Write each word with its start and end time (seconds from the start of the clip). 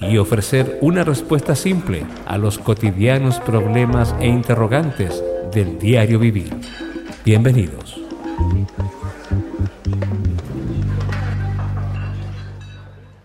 y 0.00 0.16
ofrecer 0.18 0.78
una 0.80 1.04
respuesta 1.04 1.56
simple 1.56 2.06
a 2.26 2.38
los 2.38 2.58
cotidianos 2.58 3.40
problemas 3.40 4.14
e 4.20 4.26
interrogantes 4.26 5.22
del 5.52 5.78
diario 5.78 6.18
vivir. 6.18 6.54
Bienvenidos. 7.24 8.00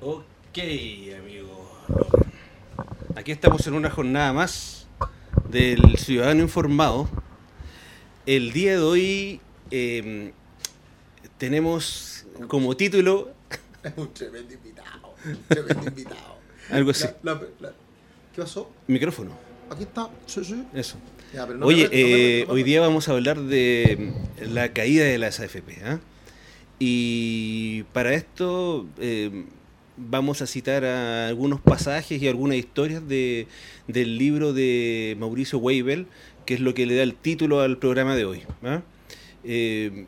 Ok, 0.02 0.60
amigo. 1.20 1.70
Aquí 3.16 3.32
estamos 3.32 3.66
en 3.68 3.74
una 3.76 3.90
jornada 3.90 4.34
más 4.34 4.88
del 5.50 5.98
Ciudadano 5.98 6.42
Informado. 6.42 7.08
El 8.26 8.52
día 8.52 8.72
de 8.74 8.82
hoy 8.82 9.42
eh, 9.70 10.34
tenemos 11.38 12.26
como 12.48 12.76
título 12.76 13.32
un 13.98 14.14
tremendo 14.14 14.54
invitado. 14.54 15.14
Un 15.26 15.38
tremendo 15.48 15.90
invitado. 15.90 16.33
Algo 16.70 16.92
así. 16.92 17.06
La- 17.24 17.34
la- 17.34 17.42
la- 17.60 17.74
¿Qué 18.36 18.42
pasó? 18.42 18.70
Micrófono. 18.88 19.32
Aquí 19.70 19.84
está. 19.84 20.10
Sí, 20.26 20.44
sí. 20.44 20.64
Eso. 20.74 20.98
Ya, 21.34 21.46
pero 21.48 21.60
no 21.60 21.66
Oye, 21.66 21.84
me 21.84 21.90
me 21.90 22.02
eh, 22.42 22.46
me 22.48 22.54
hoy 22.54 22.64
día 22.64 22.82
vamos 22.82 23.08
a 23.10 23.14
hablar 23.14 23.40
de 23.42 24.12
la 24.52 24.72
caída 24.74 25.04
de 25.06 25.18
las 25.18 25.40
AFP. 25.40 25.78
¿ah? 25.84 26.00
Y 26.80 27.84
para 27.94 28.14
esto 28.14 28.88
eh, 29.00 29.46
vamos 29.98 30.42
a 30.42 30.48
citar 30.48 30.86
a 30.86 31.28
algunos 31.28 31.62
pasajes 31.62 32.22
y 32.22 32.28
algunas 32.28 32.58
historias 32.58 33.08
de, 33.08 33.48
del 33.88 34.18
libro 34.18 34.54
de 34.54 35.16
Mauricio 35.20 35.60
Weibel, 35.60 36.08
que 36.46 36.56
es 36.56 36.60
lo 36.60 36.74
que 36.74 36.86
le 36.86 36.96
da 36.96 37.04
el 37.04 37.16
título 37.16 37.62
al 37.62 37.78
programa 37.78 38.16
de 38.16 38.26
hoy. 38.26 38.42
¿ah? 38.64 38.82
Eh, 39.44 40.06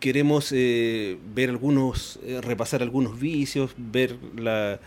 queremos 0.00 0.50
eh, 0.52 1.18
ver 1.34 1.50
algunos, 1.50 2.18
eh, 2.24 2.40
repasar 2.40 2.82
algunos 2.82 3.18
vicios, 3.20 3.72
ver 3.76 4.16
la, 4.36 4.80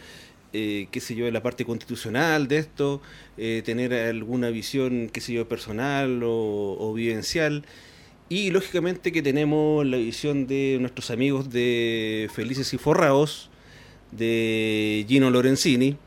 eh, 0.58 0.88
qué 0.90 1.02
sé 1.02 1.16
yo, 1.16 1.30
la 1.32 1.44
parte 1.44 1.66
constitucional 1.66 2.48
de 2.48 2.60
esto, 2.60 3.02
eh, 3.38 3.62
tener 3.66 3.94
alguna 3.94 4.50
visión, 4.52 5.10
qué 5.12 5.20
sé 5.20 5.34
yo, 5.34 5.50
personal 5.50 6.22
o, 6.24 6.94
vivencial. 6.96 7.66
Y 8.30 8.52
lógicamente 8.52 9.12
que 9.12 9.22
tenemos 9.22 9.86
la 9.86 9.98
visión 9.98 10.48
de 10.48 10.78
nuestros 10.80 11.12
amigos 11.12 11.50
de 11.50 12.30
Felices 12.34 12.74
y 12.74 12.78
Forrados, 12.78 13.50
de 14.12 15.06
Gino 15.10 15.30
Lorenzini, 15.30 15.98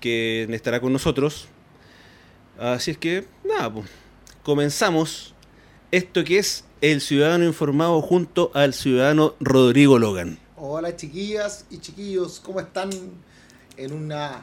que 0.00 0.44
estará 0.50 0.80
con 0.80 0.94
nosotros. 0.94 1.48
Así 2.58 2.92
es 2.92 2.96
que, 2.96 3.26
nada, 3.44 3.74
pues, 3.74 3.90
comenzamos 4.42 5.34
esto 5.90 6.24
que 6.24 6.38
es 6.38 6.64
el 6.80 7.02
ciudadano 7.02 7.44
informado 7.44 8.00
junto 8.00 8.50
al 8.54 8.72
ciudadano 8.72 9.34
Rodrigo 9.38 9.98
Logan. 9.98 10.38
Hola 10.56 10.96
chiquillas 10.96 11.66
y 11.70 11.78
chiquillos, 11.78 12.40
¿cómo 12.40 12.58
están? 12.58 12.90
En 13.78 13.92
una 13.92 14.42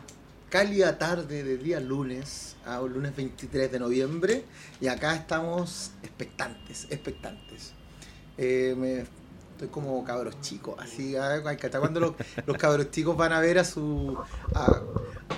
cálida 0.50 0.98
tarde 0.98 1.44
de 1.44 1.58
día 1.58 1.82
lunes, 1.82 2.56
a 2.66 2.80
un 2.82 2.94
lunes 2.94 3.14
23 3.16 3.70
de 3.70 3.80
noviembre, 3.80 4.46
y 4.80 4.88
acá 4.88 5.14
estamos 5.14 5.92
expectantes, 6.04 6.88
expectantes. 6.90 7.74
Eh, 8.38 8.74
me- 8.78 9.06
estoy 9.52 9.68
como 9.70 10.04
cabros 10.06 10.40
chicos, 10.42 10.76
así, 10.80 11.16
ah, 11.18 11.42
¿cachai? 11.44 11.80
cuando 11.82 12.00
los, 12.00 12.14
los 12.46 12.58
cabros 12.58 12.92
chicos 12.92 13.16
van 13.18 13.34
a 13.34 13.42
ver 13.42 13.60
a 13.60 13.66
su... 13.66 14.18
a- 14.54 14.82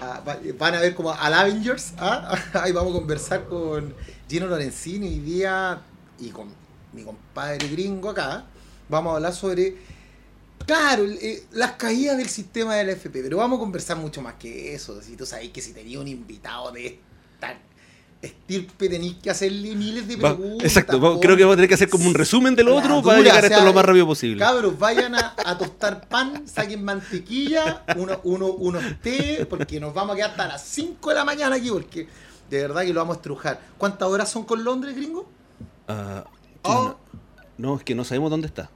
a- 0.02 0.20
va- 0.22 0.40
van 0.60 0.76
a 0.76 0.80
ver 0.80 0.94
como 0.94 1.12
al 1.12 1.34
Avengers, 1.34 1.94
¿ah? 1.98 2.36
ahí 2.54 2.72
vamos 2.72 2.94
a 2.96 3.00
conversar 3.00 3.46
con 3.48 3.96
Gino 4.30 4.46
Lorenzini 4.46 5.08
hoy 5.08 5.20
día 5.20 5.82
y 6.20 6.30
con 6.30 6.50
mi 6.94 7.04
compadre 7.04 7.68
gringo 7.68 8.12
acá, 8.12 8.46
vamos 8.90 9.14
a 9.14 9.16
hablar 9.16 9.34
sobre 9.34 9.76
Claro, 10.66 11.06
eh, 11.06 11.44
las 11.52 11.74
caídas 11.74 12.18
del 12.18 12.28
sistema 12.30 12.76
del 12.76 12.90
FP, 12.90 13.22
pero 13.24 13.38
vamos 13.38 13.58
a 13.58 13.60
conversar 13.62 13.98
mucho 13.98 14.22
más 14.22 14.34
que 14.36 14.74
eso. 14.74 15.02
Si 15.02 15.16
tú 15.16 15.26
sabes 15.26 15.50
que 15.50 15.62
si 15.62 15.72
tenía 15.74 16.00
un 16.00 16.08
invitado 16.08 16.72
de 16.72 16.88
esta 16.88 17.58
estirpe 18.22 18.90
tenéis 18.90 19.16
que 19.22 19.30
hacerle 19.30 19.76
miles 19.76 20.08
de 20.08 20.16
Va- 20.16 20.36
preguntas. 20.36 20.68
exacto, 20.68 21.20
creo 21.22 21.38
que 21.38 21.44
vamos 21.44 21.54
a 21.54 21.58
tener 21.58 21.70
que 21.70 21.76
hacer 21.76 21.88
como 21.88 22.06
un 22.08 22.16
resumen 22.16 22.56
de 22.56 22.64
lo 22.64 22.72
La 22.72 22.78
otro 22.78 23.02
para 23.04 23.18
dura, 23.20 23.30
llegar 23.30 23.44
a 23.44 23.46
o 23.46 23.48
sea, 23.48 23.58
esto 23.58 23.66
lo 23.70 23.74
más 23.74 23.86
rápido 23.86 24.08
posible. 24.08 24.40
Cabros, 24.40 24.78
vayan 24.80 25.14
a, 25.16 25.36
a 25.46 25.58
tostar 25.60 26.08
pan, 26.08 26.48
saquen 26.48 26.84
mantequilla, 26.84 27.84
uno, 27.96 28.20
uno, 28.24 28.48
unos 28.48 28.84
té, 29.02 29.46
porque 29.50 29.80
nos 29.80 29.94
vamos 29.94 30.14
a 30.14 30.16
quedar 30.18 30.32
hasta 30.32 30.48
las 30.48 30.64
5 30.66 31.10
de 31.10 31.16
la 31.16 31.24
mañana 31.26 31.56
aquí, 31.58 31.70
porque 31.70 32.08
de 32.50 32.62
verdad 32.62 32.82
que 32.82 32.92
lo 32.94 33.00
vamos 33.02 33.16
a 33.16 33.20
estrujar. 33.20 33.62
¿Cuántas 33.78 34.08
horas 34.10 34.30
son 34.30 34.44
con 34.46 34.64
Londres, 34.64 34.96
gringo? 34.96 35.30
Oh. 35.88 36.24
no, 36.64 36.98
no, 37.58 37.76
es 37.78 37.84
que 37.84 37.94
no 37.96 38.04
sabemos 38.04 38.32
dónde 38.32 38.48
está. 38.48 38.70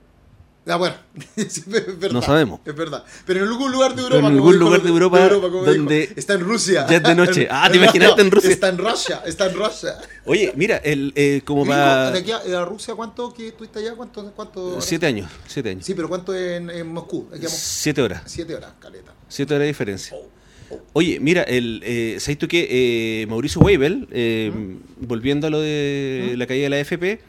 Ah, 0.71 0.77
bueno, 0.77 0.95
sí, 1.35 1.43
es 1.65 1.67
verdad. 1.67 2.11
No 2.11 2.21
sabemos. 2.21 2.61
Es 2.65 2.75
verdad. 2.75 3.03
Pero 3.25 3.41
en 3.43 3.47
algún 3.49 3.71
lugar 3.71 3.91
de 3.91 4.03
Pero 4.03 4.15
Europa. 4.15 4.27
en 4.29 4.33
algún 4.35 4.51
dijo- 4.53 4.63
lugar 4.63 4.81
de 4.81 4.89
Europa 4.89 5.29
como 5.29 5.63
donde 5.65 5.99
dijo. 6.01 6.13
Está 6.15 6.33
en 6.35 6.39
Rusia. 6.41 6.85
ya 6.89 6.97
es 6.97 7.03
de 7.03 7.15
noche. 7.15 7.47
Ah, 7.51 7.69
¿te 7.69 7.77
imaginaste 7.77 8.21
en 8.21 8.31
Rusia? 8.31 8.49
Está 8.51 8.69
en 8.69 8.77
Rusia. 8.77 9.21
Está 9.25 9.45
en 9.47 9.55
Rusia. 9.55 9.97
Oye, 10.25 10.53
mira, 10.55 10.77
el, 10.77 11.11
eh, 11.15 11.41
como 11.43 11.65
para 11.65 12.11
de 12.11 12.19
aquí 12.19 12.31
a, 12.31 12.63
Rusia, 12.65 12.95
¿cuánto 12.95 13.33
que 13.33 13.49
estuviste 13.49 13.79
allá? 13.79 13.95
¿Cuánto? 13.95 14.31
cuánto 14.35 14.79
siete 14.81 15.05
años, 15.07 15.29
siete 15.47 15.69
años. 15.71 15.85
Sí, 15.85 15.93
pero 15.93 16.07
¿cuánto 16.07 16.33
en, 16.35 16.69
en 16.69 16.87
Moscú? 16.87 17.27
De 17.31 17.37
aquí. 17.37 17.47
Siete 17.49 18.01
horas, 18.01 18.21
Siete 18.25 18.55
horas, 18.55 18.71
caleta. 18.79 19.13
siete 19.27 19.53
horas 19.53 19.63
de 19.63 19.67
diferencia. 19.67 20.15
Oh, 20.15 20.29
oh. 20.71 20.81
Oye, 20.93 21.19
mira, 21.19 21.43
el, 21.43 21.81
eh, 21.83 22.15
¿sabes 22.19 22.37
tú 22.37 22.47
que 22.47 23.21
eh, 23.23 23.27
Mauricio 23.27 23.59
Weibel, 23.61 24.07
eh, 24.11 24.51
volviendo 24.99 25.47
a 25.47 25.49
lo 25.49 25.59
de 25.59 26.31
¿Mm? 26.33 26.37
la 26.37 26.47
caída 26.47 26.63
de 26.63 26.69
la 26.69 26.79
FP, 26.79 27.19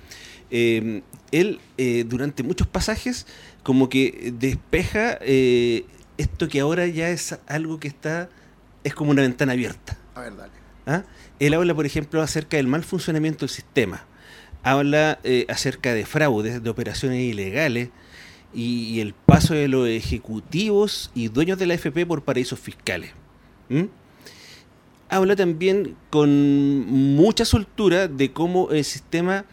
eh, 0.51 1.03
él 1.33 1.61
eh, 1.79 2.05
durante 2.07 2.43
muchos 2.43 2.69
pasajes 2.69 3.27
como 3.63 3.89
que 3.89 4.33
despeja 4.39 5.19
eh, 5.23 5.85
esto 6.19 6.49
que 6.49 6.61
ahora 6.61 6.87
ya 6.87 7.09
es 7.09 7.39
algo 7.49 7.81
que 7.81 7.89
está, 7.89 8.29
es 8.85 8.95
como 8.95 9.11
una 9.11 9.23
ventana 9.23 9.53
abierta. 9.53 9.97
A 10.15 10.21
ver, 10.21 10.37
dale. 10.37 10.53
¿ah? 10.87 11.05
Él 11.41 11.55
habla, 11.55 11.75
por 11.75 11.87
ejemplo, 11.87 12.23
acerca 12.23 12.59
del 12.59 12.67
mal 12.67 12.85
funcionamiento 12.85 13.41
del 13.41 13.49
sistema. 13.49 14.05
Habla 14.63 15.19
eh, 15.25 15.47
acerca 15.49 15.95
de 15.95 16.05
fraudes, 16.07 16.63
de 16.63 16.71
operaciones 16.71 17.21
ilegales 17.23 17.89
y, 18.55 18.85
y 18.91 19.01
el 19.01 19.15
paso 19.15 19.55
de 19.55 19.67
los 19.67 19.89
ejecutivos 19.89 21.11
y 21.15 21.29
dueños 21.29 21.59
de 21.59 21.67
la 21.67 21.75
FP 21.75 22.07
por 22.07 22.23
paraísos 22.23 22.61
fiscales. 22.61 23.11
Habla 25.09 25.35
también 25.35 25.97
con 26.11 26.87
mucha 26.87 27.45
soltura 27.45 28.07
de 28.07 28.33
cómo 28.33 28.71
el 28.71 28.85
sistema 28.85 29.47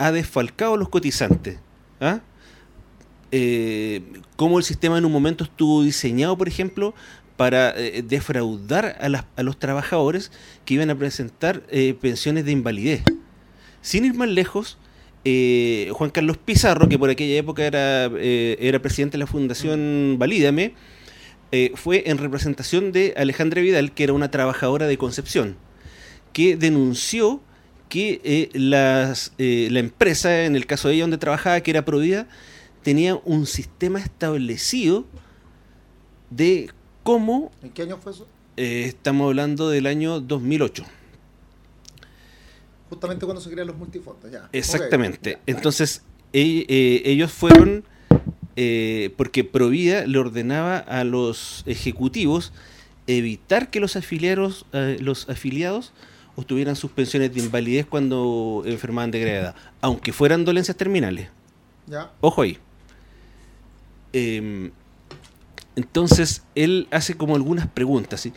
ha 0.00 0.12
desfalcado 0.12 0.74
a 0.74 0.76
los 0.78 0.88
cotizantes. 0.88 1.58
¿ah? 2.00 2.20
Eh, 3.32 4.02
cómo 4.34 4.56
el 4.56 4.64
sistema 4.64 4.96
en 4.96 5.04
un 5.04 5.12
momento 5.12 5.44
estuvo 5.44 5.82
diseñado, 5.82 6.38
por 6.38 6.48
ejemplo, 6.48 6.94
para 7.36 7.78
eh, 7.78 8.02
defraudar 8.02 8.96
a, 8.98 9.42
los 9.42 9.58
trabajadores 9.58 10.32
que 10.64 10.74
iban 10.74 10.88
a 10.88 10.96
presentar 10.96 11.62
eh, 11.68 11.94
pensiones 12.00 12.46
de 12.46 12.52
invalidez. 12.52 13.02
Sin 13.82 14.06
ir 14.06 14.14
más 14.14 14.30
lejos, 14.30 14.78
Juan 15.22 16.10
Carlos 16.10 16.38
Pizarro, 16.38 16.88
que 16.88 16.98
por 16.98 17.10
aquella 17.10 17.38
época 17.38 17.66
era, 17.66 18.06
era 18.06 18.80
presidente 18.80 19.12
de 19.12 19.18
la 19.18 19.26
Fundación 19.26 20.16
Valídame, 20.18 20.74
fue 21.74 22.04
en 22.06 22.16
representación 22.16 22.90
de 22.90 23.12
Alejandra 23.18 23.60
Vidal, 23.60 23.92
que 23.92 24.04
era 24.04 24.14
una 24.14 24.30
trabajadora 24.30 24.86
de 24.86 24.96
Concepción, 24.96 25.56
que 26.32 26.56
denunció 26.56 27.42
que 27.90 28.20
eh, 28.24 28.50
las, 28.54 29.32
eh, 29.36 29.68
la 29.70 29.80
empresa, 29.80 30.44
en 30.44 30.54
el 30.56 30.64
caso 30.64 30.88
de 30.88 30.94
ella 30.94 31.02
donde 31.02 31.18
trabajaba, 31.18 31.60
que 31.60 31.72
era 31.72 31.84
Provida, 31.84 32.26
tenía 32.82 33.16
un 33.16 33.46
sistema 33.46 33.98
establecido 33.98 35.04
de 36.30 36.70
cómo 37.02 37.50
¿En 37.62 37.70
qué 37.70 37.82
año 37.82 37.98
fue 37.98 38.12
eso? 38.12 38.26
eh, 38.56 38.84
estamos 38.86 39.26
hablando 39.26 39.68
del 39.68 39.86
año 39.86 40.20
2008. 40.20 40.84
Justamente 42.88 43.26
cuando 43.26 43.40
se 43.42 43.50
crean 43.50 43.66
los 43.66 43.76
multifondos, 43.76 44.30
ya. 44.30 44.48
Exactamente. 44.52 45.38
Entonces, 45.46 46.02
e- 46.32 47.02
ellos 47.04 47.32
fueron, 47.32 47.84
porque 49.16 49.42
Provida 49.42 50.06
le 50.06 50.18
ordenaba 50.18 50.78
a 50.78 51.02
los 51.02 51.64
ejecutivos 51.66 52.52
evitar 53.08 53.70
que 53.70 53.80
los 53.80 53.96
afiliados, 53.96 54.64
los 54.72 55.28
afiliados 55.28 55.92
obtuvieran 56.36 56.76
sus 56.76 56.90
pensiones 56.90 57.34
de 57.34 57.40
invalidez 57.40 57.86
cuando 57.86 58.62
enfermaban 58.64 59.10
de 59.10 59.20
gravedad, 59.20 59.54
aunque 59.80 60.12
fueran 60.12 60.44
dolencias 60.44 60.76
terminales. 60.76 61.28
Ya. 61.86 62.10
Ojo 62.20 62.42
ahí. 62.42 62.58
Em, 64.12 64.70
entonces, 65.76 66.42
él 66.54 66.88
hace 66.90 67.14
como 67.14 67.36
algunas 67.36 67.66
preguntas. 67.66 68.20
¿sí? 68.20 68.32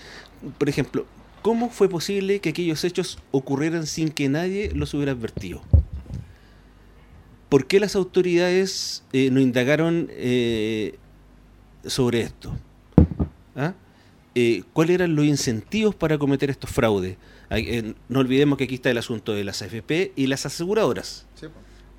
Por 0.58 0.70
ejemplo, 0.70 1.06
¿cómo 1.42 1.70
fue 1.70 1.90
posible 1.90 2.40
que 2.40 2.50
aquellos 2.50 2.84
hechos 2.84 3.20
ocurrieran 3.32 3.86
sin 3.86 4.10
que 4.10 4.30
nadie 4.30 4.72
los 4.74 4.94
hubiera 4.94 5.12
advertido? 5.12 5.62
¿Por 7.50 7.68
qué 7.68 7.80
las 7.80 7.96
autoridades 7.96 9.04
eh, 9.14 9.30
no 9.30 9.40
indagaron 9.40 10.08
eh, 10.10 10.98
sobre 11.86 12.22
esto? 12.22 12.52
¿Ah? 13.56 13.74
Eh, 14.36 14.64
¿Cuáles 14.74 14.96
eran 14.96 15.16
los 15.16 15.26
incentivos 15.26 15.94
para 15.94 16.18
cometer 16.18 16.50
estos 16.50 16.72
fraudes? 16.72 17.18
Eh, 17.50 17.94
no 18.10 18.20
olvidemos 18.20 18.58
que 18.58 18.64
aquí 18.66 18.76
está 18.76 18.90
el 18.90 18.98
asunto 18.98 19.34
de 19.34 19.44
las 19.44 19.62
AFP 19.62 20.14
y 20.16 20.28
las 20.28 20.46
aseguradoras, 20.46 21.26
Sí, 21.36 21.48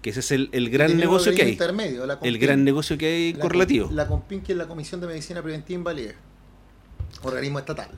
que 0.02 0.10
ese 0.10 0.20
es 0.20 0.30
el, 0.32 0.48
el 0.52 0.68
gran 0.70 0.96
negocio 0.96 1.34
que 1.34 1.42
hay. 1.42 1.52
intermedio, 1.52 2.06
la 2.06 2.18
El 2.22 2.38
gran 2.38 2.64
negocio 2.64 2.98
que 2.98 3.06
hay 3.06 3.32
la 3.34 3.38
correlativo. 3.40 3.90
La 3.92 4.06
COMPIN, 4.06 4.40
que 4.42 4.52
es 4.52 4.58
la 4.58 4.66
Comisión 4.66 5.00
de 5.00 5.06
Medicina 5.06 5.42
Preventiva 5.42 5.78
Invalidez. 5.78 6.16
Organismo 7.22 7.58
estatal. 7.58 7.88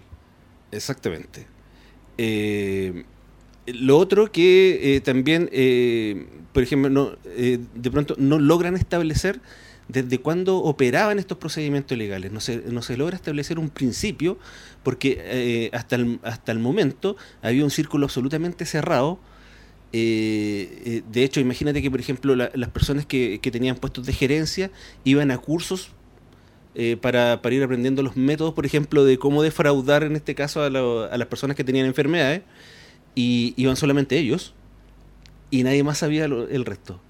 Exactamente. 0.71 1.47
Eh, 2.19 3.05
lo 3.67 3.99
otro 3.99 4.31
que 4.31 4.97
eh, 4.97 5.01
también, 5.01 5.49
eh, 5.53 6.27
por 6.53 6.63
ejemplo, 6.63 6.91
no, 6.91 7.17
eh, 7.25 7.59
de 7.75 7.91
pronto 7.91 8.15
no 8.19 8.39
logran 8.39 8.77
establecer 8.77 9.41
desde 9.89 10.19
cuándo 10.19 10.59
operaban 10.59 11.19
estos 11.19 11.39
procedimientos 11.39 11.97
legales. 11.97 12.33
No 12.33 12.41
se, 12.41 12.59
no 12.69 12.83
se 12.83 12.97
logra 12.97 13.17
establecer 13.17 13.59
un 13.59 13.71
principio 13.71 14.39
porque 14.87 15.19
eh, 15.19 15.71
hasta, 15.73 15.97
el, 15.97 16.21
hasta 16.23 16.53
el 16.53 16.61
momento 16.61 17.17
había 17.43 17.65
un 17.65 17.73
círculo 17.73 18.07
absolutamente 18.07 18.65
cerrado. 18.65 19.19
Eh, 19.93 20.81
eh, 20.85 21.03
de 21.11 21.25
hecho, 21.25 21.41
imagínate 21.41 21.83
que, 21.83 21.91
por 21.91 21.99
ejemplo, 21.99 22.37
la- 22.37 22.53
las 22.55 22.71
personas 22.71 23.05
que, 23.05 23.41
que 23.43 23.51
tenían 23.51 23.75
puestos 23.75 24.07
de 24.07 24.13
gerencia 24.13 24.71
iban 25.03 25.33
a 25.33 25.39
cursos 25.39 25.91
para, 27.01 27.43
para 27.43 27.55
ir 27.57 27.65
aprendiendo 27.65 28.05
los 28.05 28.17
métodos, 28.17 28.55
por 28.55 28.65
ejemplo, 28.65 29.05
de 29.05 29.19
cómo 29.19 29.43
defraudar 29.43 30.05
en 30.05 30.15
este 30.15 30.37
caso 30.37 30.63
a, 30.63 30.71
las 30.71 31.27
personas 31.27 31.57
que 31.57 31.65
tenían 31.65 31.87
enfermedades, 31.87 32.43
y 33.17 33.55
iban 33.57 33.75
solamente 33.75 34.17
ellos, 34.19 34.55
y 35.51 35.65
nadie 35.65 35.83
más 35.83 35.99
sabía 35.99 36.27
el 36.27 36.65
resto. 36.65 37.01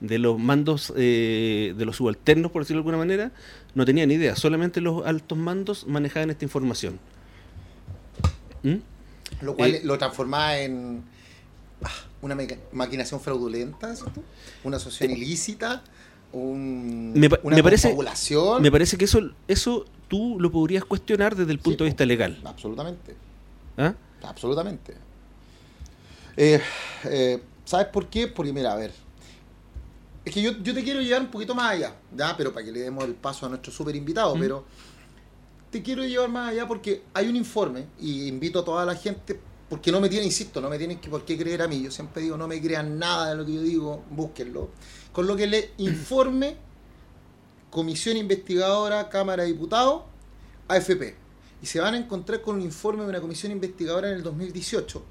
De 0.00 0.18
los 0.18 0.38
mandos, 0.38 0.94
de 0.94 1.74
los 1.84 1.96
subalternos, 1.96 2.50
por 2.50 2.62
decirlo 2.62 2.78
de 2.78 2.88
alguna 2.88 2.98
manera, 2.98 3.32
no 3.74 3.84
tenían 3.84 4.10
idea, 4.10 4.36
solamente 4.36 4.80
los 4.80 5.04
altos 5.06 5.36
mandos 5.38 5.86
manejaban 5.86 6.30
esta 6.30 6.44
información. 6.44 6.98
¿Mm? 8.62 8.76
Lo 9.42 9.54
cual 9.56 9.74
Eh, 9.74 9.80
lo 9.84 9.98
transformaba 9.98 10.58
en 10.58 11.02
ah, 11.82 11.88
una 12.22 12.36
maquinación 12.72 13.20
fraudulenta, 13.20 13.94
una 14.62 14.76
asociación 14.76 15.10
ilícita, 15.18 15.82
un- 16.32 17.12
Me 17.14 17.28
una 17.42 17.56
me 17.56 17.62
parece-. 17.62 17.94
Me 18.60 18.70
parece 18.70 18.96
que 18.96 19.04
eso, 19.04 19.20
eso 19.48 19.84
tú 20.08 20.36
lo 20.40 20.50
podrías 20.50 20.84
cuestionar 20.84 21.34
desde 21.36 21.52
el 21.52 21.58
punto 21.58 21.78
Sí, 21.78 21.84
de 21.84 21.90
vista 21.90 22.04
legal. 22.06 22.40
Absolutamente. 22.44 23.14
¿ah? 23.76 23.94
Absolutamente. 24.22 24.94
Eh, 26.36 26.60
eh, 27.04 27.42
¿Sabes 27.64 27.86
por 27.88 28.06
qué? 28.08 28.26
Porque, 28.28 28.52
mira, 28.52 28.72
a 28.72 28.76
ver. 28.76 28.92
Es 30.24 30.32
que 30.32 30.40
yo, 30.42 30.52
yo 30.62 30.72
te 30.72 30.82
quiero 30.82 31.00
llevar 31.00 31.22
un 31.22 31.28
poquito 31.30 31.54
más 31.54 31.72
allá, 31.72 31.94
¿ya? 32.16 32.36
Pero 32.36 32.52
para 32.52 32.64
que 32.64 32.72
le 32.72 32.80
demos 32.80 33.04
el 33.04 33.14
paso 33.14 33.46
a 33.46 33.48
nuestro 33.48 33.70
super 33.72 33.94
invitado, 33.94 34.34
Mm. 34.34 34.40
pero 34.40 34.64
te 35.70 35.82
quiero 35.82 36.04
llevar 36.04 36.28
más 36.30 36.50
allá 36.50 36.66
porque 36.66 37.02
hay 37.12 37.28
un 37.28 37.36
informe 37.36 37.86
y 38.00 38.26
invito 38.28 38.60
a 38.60 38.64
toda 38.64 38.84
la 38.86 38.94
gente, 38.94 39.38
porque 39.68 39.90
no 39.92 40.00
me 40.00 40.08
tienen, 40.08 40.26
insisto, 40.26 40.60
no 40.60 40.70
me 40.70 40.78
tienen 40.78 40.98
que 40.98 41.10
por 41.10 41.24
qué 41.24 41.36
creer 41.36 41.62
a 41.62 41.68
mí. 41.68 41.82
Yo 41.82 41.90
siempre 41.90 42.22
digo, 42.22 42.36
no 42.36 42.46
me 42.48 42.60
crean 42.62 42.98
nada 42.98 43.30
de 43.30 43.36
lo 43.36 43.44
que 43.44 43.54
yo 43.54 43.62
digo, 43.62 44.04
búsquenlo. 44.10 44.70
Con 45.12 45.26
lo 45.26 45.36
que 45.36 45.46
le 45.46 45.72
informe 45.78 46.56
Comisión 47.70 48.16
Investigadora, 48.16 49.08
Cámara 49.08 49.42
de 49.42 49.48
Diputados, 49.48 50.02
AFP. 50.68 51.16
Y 51.60 51.66
se 51.66 51.80
van 51.80 51.94
a 51.94 51.98
encontrar 51.98 52.40
con 52.40 52.56
un 52.56 52.62
informe 52.62 53.02
de 53.02 53.08
una 53.08 53.20
comisión 53.20 53.50
investigadora 53.50 54.10
en 54.10 54.16
el 54.16 54.22
2018, 54.22 55.02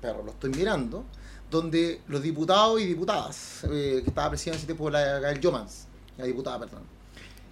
pero 0.00 0.22
lo 0.22 0.30
estoy 0.30 0.50
mirando, 0.50 1.04
donde 1.50 2.00
los 2.08 2.22
diputados 2.22 2.80
y 2.80 2.86
diputadas, 2.86 3.64
eh, 3.64 4.00
que 4.02 4.08
estaba 4.10 4.30
presidiendo 4.30 4.56
ese 4.58 4.66
tiempo 4.66 4.88
la 4.90 5.18
Gael 5.18 5.40
Jomans, 5.42 5.86
la 6.16 6.24
diputada, 6.24 6.58
perdón, 6.60 6.82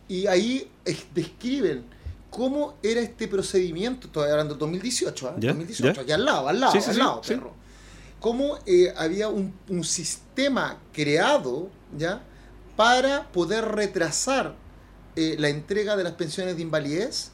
y 0.09 0.27
ahí 0.27 0.71
es- 0.85 1.07
describen 1.15 1.85
cómo 2.31 2.75
era 2.83 3.01
este 3.01 3.27
procedimiento, 3.29 4.07
estoy 4.07 4.31
hablando 4.31 4.55
del 4.55 4.59
2018, 4.61 5.29
¿eh? 5.29 5.33
Ya, 5.39 5.49
2018, 5.49 5.95
ya. 5.95 6.03
aquí 6.03 6.13
al 6.13 6.25
lado, 6.25 6.49
al 6.49 6.61
lado, 6.61 6.73
Sí, 6.73 6.81
sí, 6.81 6.91
al 6.91 6.99
lado, 6.99 7.21
sí. 7.25 7.35
perro. 7.35 7.53
Cómo 8.21 8.59
eh, 8.67 8.93
había 8.97 9.29
un, 9.29 9.55
un 9.69 9.85
sistema 9.85 10.79
creado, 10.93 11.69
¿ya? 11.97 12.21
Para 12.77 13.29
poder 13.33 13.65
retrasar 13.65 14.55
eh, 15.17 15.37
la 15.39 15.49
entrega 15.49 15.97
de 15.97 16.05
las 16.05 16.13
pensiones 16.13 16.57
de 16.57 16.63
invalidez, 16.63 17.31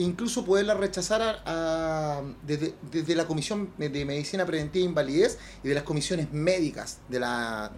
incluso 0.00 0.44
poderla 0.44 0.74
rechazar 0.74 1.42
a- 1.44 2.22
desde, 2.46 3.14
la 3.14 3.26
Comisión 3.26 3.70
de 3.78 4.04
Medicina 4.04 4.46
Preventiva 4.46 4.84
e 4.84 4.88
Invalidez 4.88 5.38
y 5.62 5.68
de 5.68 5.74
las 5.74 5.84
comisiones 5.84 6.32
médicas 6.32 6.98
de, 7.08 7.20
la, 7.20 7.72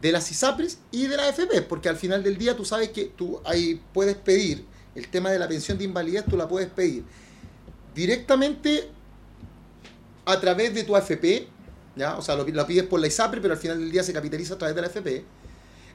de, 0.00 0.12
las 0.12 0.30
ISAPRES 0.30 0.78
y 0.90 1.06
de 1.06 1.16
la 1.16 1.28
AFP, 1.28 1.62
porque 1.62 1.88
al 1.88 1.96
final 1.96 2.22
del 2.22 2.36
día 2.36 2.56
tú 2.56 2.64
sabes 2.64 2.90
que 2.90 3.06
tú 3.06 3.40
ahí 3.44 3.80
puedes 3.92 4.16
pedir 4.16 4.64
el 4.94 5.08
tema 5.08 5.30
de 5.30 5.38
la 5.38 5.48
pensión 5.48 5.78
de 5.78 5.84
invalidez, 5.84 6.24
tú 6.26 6.36
la 6.36 6.46
puedes 6.46 6.68
pedir 6.68 7.04
directamente 7.94 8.90
a 10.24 10.38
través 10.40 10.74
de 10.74 10.84
tu 10.84 10.94
AFP, 10.94 11.48
¿ya? 11.96 12.16
o 12.16 12.22
sea, 12.22 12.36
lo, 12.36 12.44
pides 12.66 12.84
por 12.84 13.00
la 13.00 13.06
ISAPRE, 13.06 13.40
pero 13.40 13.54
al 13.54 13.60
final 13.60 13.78
del 13.78 13.90
día 13.90 14.02
se 14.02 14.12
capitaliza 14.12 14.54
a 14.54 14.58
través 14.58 14.76
de 14.76 14.82
la 14.82 14.88
AFP, 14.88 15.24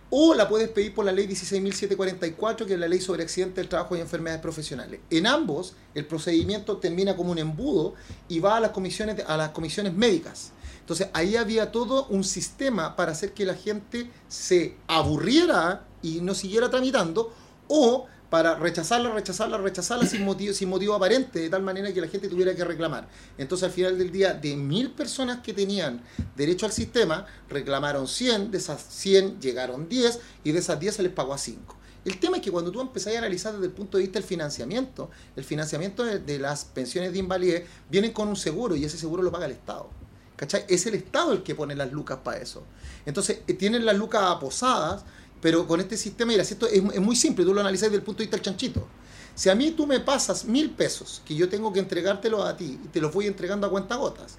o 0.09 0.33
la 0.33 0.47
puedes 0.47 0.69
pedir 0.69 0.93
por 0.93 1.05
la 1.05 1.11
ley 1.11 1.27
16.744, 1.27 2.65
que 2.65 2.73
es 2.73 2.79
la 2.79 2.87
ley 2.87 3.01
sobre 3.01 3.23
accidentes 3.23 3.57
del 3.57 3.67
trabajo 3.67 3.95
y 3.95 3.99
enfermedades 3.99 4.41
profesionales. 4.41 5.01
En 5.09 5.27
ambos, 5.27 5.75
el 5.93 6.05
procedimiento 6.05 6.77
termina 6.77 7.15
como 7.15 7.31
un 7.31 7.39
embudo 7.39 7.93
y 8.29 8.39
va 8.39 8.57
a 8.57 8.59
las 8.59 8.71
comisiones, 8.71 9.21
a 9.27 9.35
las 9.35 9.49
comisiones 9.49 9.93
médicas. 9.93 10.51
Entonces, 10.79 11.09
ahí 11.13 11.35
había 11.35 11.71
todo 11.71 12.07
un 12.07 12.23
sistema 12.23 12.95
para 12.95 13.11
hacer 13.11 13.33
que 13.33 13.45
la 13.45 13.55
gente 13.55 14.09
se 14.29 14.75
aburriera 14.87 15.85
y 16.01 16.21
no 16.21 16.33
siguiera 16.33 16.69
tramitando, 16.69 17.33
o 17.67 18.05
para 18.29 18.55
rechazarla, 18.55 19.13
rechazarla, 19.13 19.57
rechazarla 19.57 20.05
sin 20.05 20.25
motivo, 20.25 20.53
sin 20.53 20.69
motivo 20.69 20.93
aparente, 20.93 21.39
de 21.39 21.49
tal 21.49 21.63
manera 21.63 21.93
que 21.93 22.01
la 22.01 22.07
gente 22.07 22.27
tuviera 22.27 22.53
que 22.55 22.63
reclamar. 22.63 23.07
Entonces, 23.37 23.67
al 23.67 23.71
final 23.71 23.97
del 23.97 24.11
día, 24.11 24.33
de 24.33 24.55
mil 24.55 24.91
personas 24.91 25.39
que 25.39 25.53
tenían 25.53 26.01
derecho 26.35 26.65
al 26.65 26.71
sistema, 26.71 27.25
reclamaron 27.49 28.07
100, 28.07 28.51
de 28.51 28.57
esas 28.57 28.81
100 28.89 29.39
llegaron 29.39 29.87
10 29.87 30.19
y 30.43 30.51
de 30.51 30.59
esas 30.59 30.79
10 30.79 30.95
se 30.95 31.03
les 31.03 31.11
pagó 31.11 31.33
a 31.33 31.37
5. 31.37 31.75
El 32.03 32.19
tema 32.19 32.37
es 32.37 32.43
que 32.43 32.51
cuando 32.51 32.71
tú 32.71 32.79
empezás 32.79 33.15
a 33.15 33.17
analizar 33.17 33.53
desde 33.53 33.65
el 33.65 33.73
punto 33.73 33.97
de 33.97 34.03
vista 34.03 34.19
del 34.19 34.27
financiamiento, 34.27 35.09
el 35.35 35.43
financiamiento 35.43 36.03
de, 36.03 36.19
de 36.19 36.39
las 36.39 36.65
pensiones 36.65 37.11
de 37.11 37.19
invalidez 37.19 37.65
vienen 37.89 38.13
con 38.13 38.27
un 38.27 38.35
seguro 38.35 38.75
y 38.75 38.85
ese 38.85 38.97
seguro 38.97 39.23
lo 39.23 39.31
paga 39.31 39.45
el 39.45 39.51
Estado. 39.51 39.89
¿Cachai? 40.37 40.65
Es 40.67 40.85
el 40.85 40.93
Estado 40.93 41.33
el 41.33 41.43
que 41.43 41.55
pone 41.55 41.75
las 41.75 41.91
lucas 41.91 42.19
para 42.23 42.37
eso. 42.37 42.63
Entonces, 43.05 43.39
eh, 43.47 43.53
tienen 43.55 43.85
las 43.85 43.97
lucas 43.97 44.21
aposadas, 44.23 45.03
pero 45.41 45.67
con 45.67 45.79
este 45.79 45.97
sistema, 45.97 46.31
mira, 46.31 46.43
si 46.43 46.53
esto 46.53 46.67
es, 46.67 46.83
es 46.93 47.01
muy 47.01 47.15
simple, 47.15 47.45
tú 47.45 47.53
lo 47.53 47.61
analizas 47.61 47.89
desde 47.89 47.97
el 47.97 48.03
punto 48.03 48.19
de 48.19 48.25
vista 48.25 48.37
del 48.37 48.45
chanchito. 48.45 48.87
Si 49.35 49.49
a 49.49 49.55
mí 49.55 49.71
tú 49.71 49.85
me 49.85 49.99
pasas 49.99 50.45
mil 50.45 50.71
pesos, 50.71 51.21
que 51.23 51.35
yo 51.35 51.47
tengo 51.47 51.71
que 51.71 51.79
entregártelo 51.79 52.43
a 52.43 52.57
ti, 52.57 52.79
y 52.83 52.87
te 52.87 52.99
los 52.99 53.13
voy 53.13 53.27
entregando 53.27 53.67
a 53.67 53.69
cuentagotas, 53.69 54.37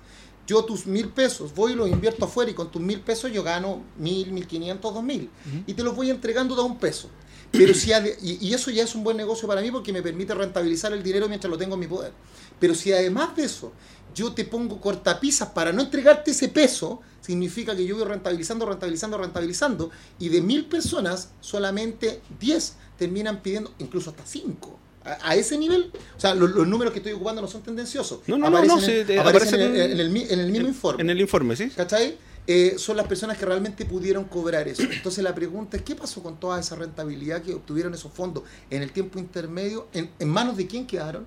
yo 0.49 0.65
tus 0.65 0.87
mil 0.87 1.11
pesos 1.11 1.55
voy 1.55 1.73
y 1.73 1.75
los 1.77 1.89
invierto 1.89 2.25
afuera 2.25 2.51
y 2.51 2.55
con 2.55 2.71
tus 2.71 2.81
mil 2.81 3.01
pesos 3.01 3.31
yo 3.31 3.43
gano 3.43 3.83
mil, 3.99 4.33
mil 4.33 4.47
quinientos, 4.47 4.93
dos 4.93 5.05
mil. 5.05 5.31
Y 5.67 5.75
te 5.75 5.83
los 5.83 5.95
voy 5.95 6.11
entregando 6.11 6.55
a 6.57 6.65
un 6.65 6.79
peso. 6.79 7.11
Pero 7.53 7.75
si 7.75 7.93
y 8.23 8.53
eso 8.53 8.71
ya 8.71 8.83
es 8.83 8.95
un 8.95 9.05
buen 9.05 9.17
negocio 9.17 9.47
para 9.47 9.61
mí 9.61 9.71
porque 9.71 9.93
me 9.93 10.03
permite 10.03 10.35
rentabilizar 10.35 10.93
el 10.95 11.03
dinero 11.03 11.29
mientras 11.29 11.51
lo 11.51 11.59
tengo 11.59 11.75
en 11.75 11.81
mi 11.81 11.87
poder. 11.87 12.13
Pero 12.59 12.75
si 12.75 12.93
además 12.93 13.37
de 13.37 13.45
eso 13.45 13.73
yo 14.19 14.33
te 14.35 14.45
pongo 14.45 14.81
cortapisas 14.81 15.49
para 15.51 15.73
no 15.73 15.83
entregarte 15.83 16.33
ese 16.33 16.49
peso, 16.49 17.01
significa 17.21 17.75
que 17.77 17.85
yo 17.87 17.97
voy 17.97 18.05
rentabilizando, 18.05 18.67
rentabilizando, 18.67 19.19
rentabilizando. 19.19 19.91
Y 20.19 20.29
de 20.29 20.41
mil 20.41 20.67
personas, 20.67 21.31
solamente 21.41 22.21
10 22.41 22.75
terminan 22.99 23.41
pidiendo, 23.43 23.73
incluso 23.79 24.11
hasta 24.11 24.25
5. 24.27 24.79
A, 25.23 25.35
ese 25.37 25.57
nivel, 25.57 25.91
o 26.17 26.21
sea, 26.21 26.35
los, 26.35 26.51
los 26.51 26.67
números 26.67 26.93
que 26.93 26.99
estoy 26.99 27.13
ocupando 27.13 27.41
no 27.41 27.49
son 27.49 27.63
tendenciosos. 27.63 28.21
No, 28.27 28.37
no, 28.37 28.51
no, 28.51 28.51
no, 28.51 28.59
Aparecen 28.75 28.91
en- 28.91 29.01
sí, 29.01 29.07
te- 29.07 29.19
aparecen 29.19 29.55
aparecen 29.55 29.61
en, 29.61 29.81
el- 29.83 29.93
en- 29.93 30.01
el, 30.01 30.11
mi- 30.11 30.27
en 30.29 30.39
el 30.41 30.53
mismo 30.53 30.69
informe. 30.69 31.01
En 31.03 31.11
el 31.11 31.21
informe, 31.21 31.57
¿sí? 31.57 31.71
¿Cachai? 31.71 32.19
Eh, 32.47 32.75
son 32.79 32.97
las 32.97 33.07
personas 33.07 33.37
que 33.39 33.45
realmente 33.47 33.85
pudieron 33.87 34.25
cobrar 34.25 34.69
eso. 34.69 34.83
Entonces 34.83 35.23
la 35.25 35.35
pregunta 35.35 35.77
es, 35.77 35.83
¿qué 35.83 35.95
pasó 35.95 36.23
con 36.23 36.39
toda 36.41 36.59
esa 36.61 36.77
rentabilidad 36.77 37.43
que 37.43 37.55
obtuvieron 37.55 37.93
esos 37.95 38.11
fondos 38.13 38.43
en 38.71 38.83
el 38.83 38.91
tiempo 38.91 39.19
intermedio? 39.19 39.87
¿En, 39.93 40.11
en 40.19 40.29
manos 40.29 40.57
de 40.57 40.67
quién 40.67 40.87
quedaron? 40.87 41.27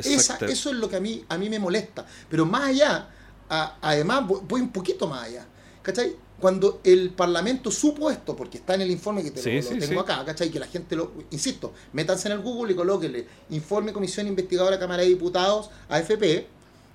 Esa, 0.00 0.36
eso 0.52 0.70
es 0.70 0.76
lo 0.76 0.88
que 0.88 0.96
a 0.96 1.00
mí, 1.00 1.24
a 1.28 1.38
mí 1.38 1.48
me 1.50 1.58
molesta. 1.58 2.04
Pero 2.28 2.44
más 2.46 2.64
allá, 2.68 3.08
a- 3.48 3.76
además 3.80 4.24
voy, 4.26 4.60
un 4.60 4.70
poquito 4.70 5.06
más 5.06 5.24
allá. 5.24 5.46
¿Cachai? 5.82 6.16
Cuando 6.40 6.80
el 6.84 7.10
Parlamento 7.10 7.70
supo 7.70 8.10
esto, 8.10 8.36
porque 8.36 8.58
está 8.58 8.74
en 8.74 8.82
el 8.82 8.90
informe 8.90 9.22
que 9.22 9.30
te 9.30 9.40
Sí, 9.42 9.50
lo, 9.52 9.56
lo 9.56 9.62
sí, 9.62 9.78
tengo 9.78 10.04
sí. 10.04 10.12
acá, 10.12 10.24
¿cachai? 10.24 10.50
Que 10.50 10.58
la 10.58 10.66
gente 10.66 10.94
lo. 10.96 11.12
Insisto, 11.30 11.72
métanse 11.92 12.28
en 12.28 12.32
el 12.32 12.40
Google 12.40 12.72
y 12.72 12.76
colóquenle 12.76 13.26
informe 13.50 13.92
Comisión 13.92 14.26
Investigadora 14.26 14.78
Cámara 14.78 15.02
de 15.02 15.08
Diputados, 15.08 15.70
AFP, 15.88 16.46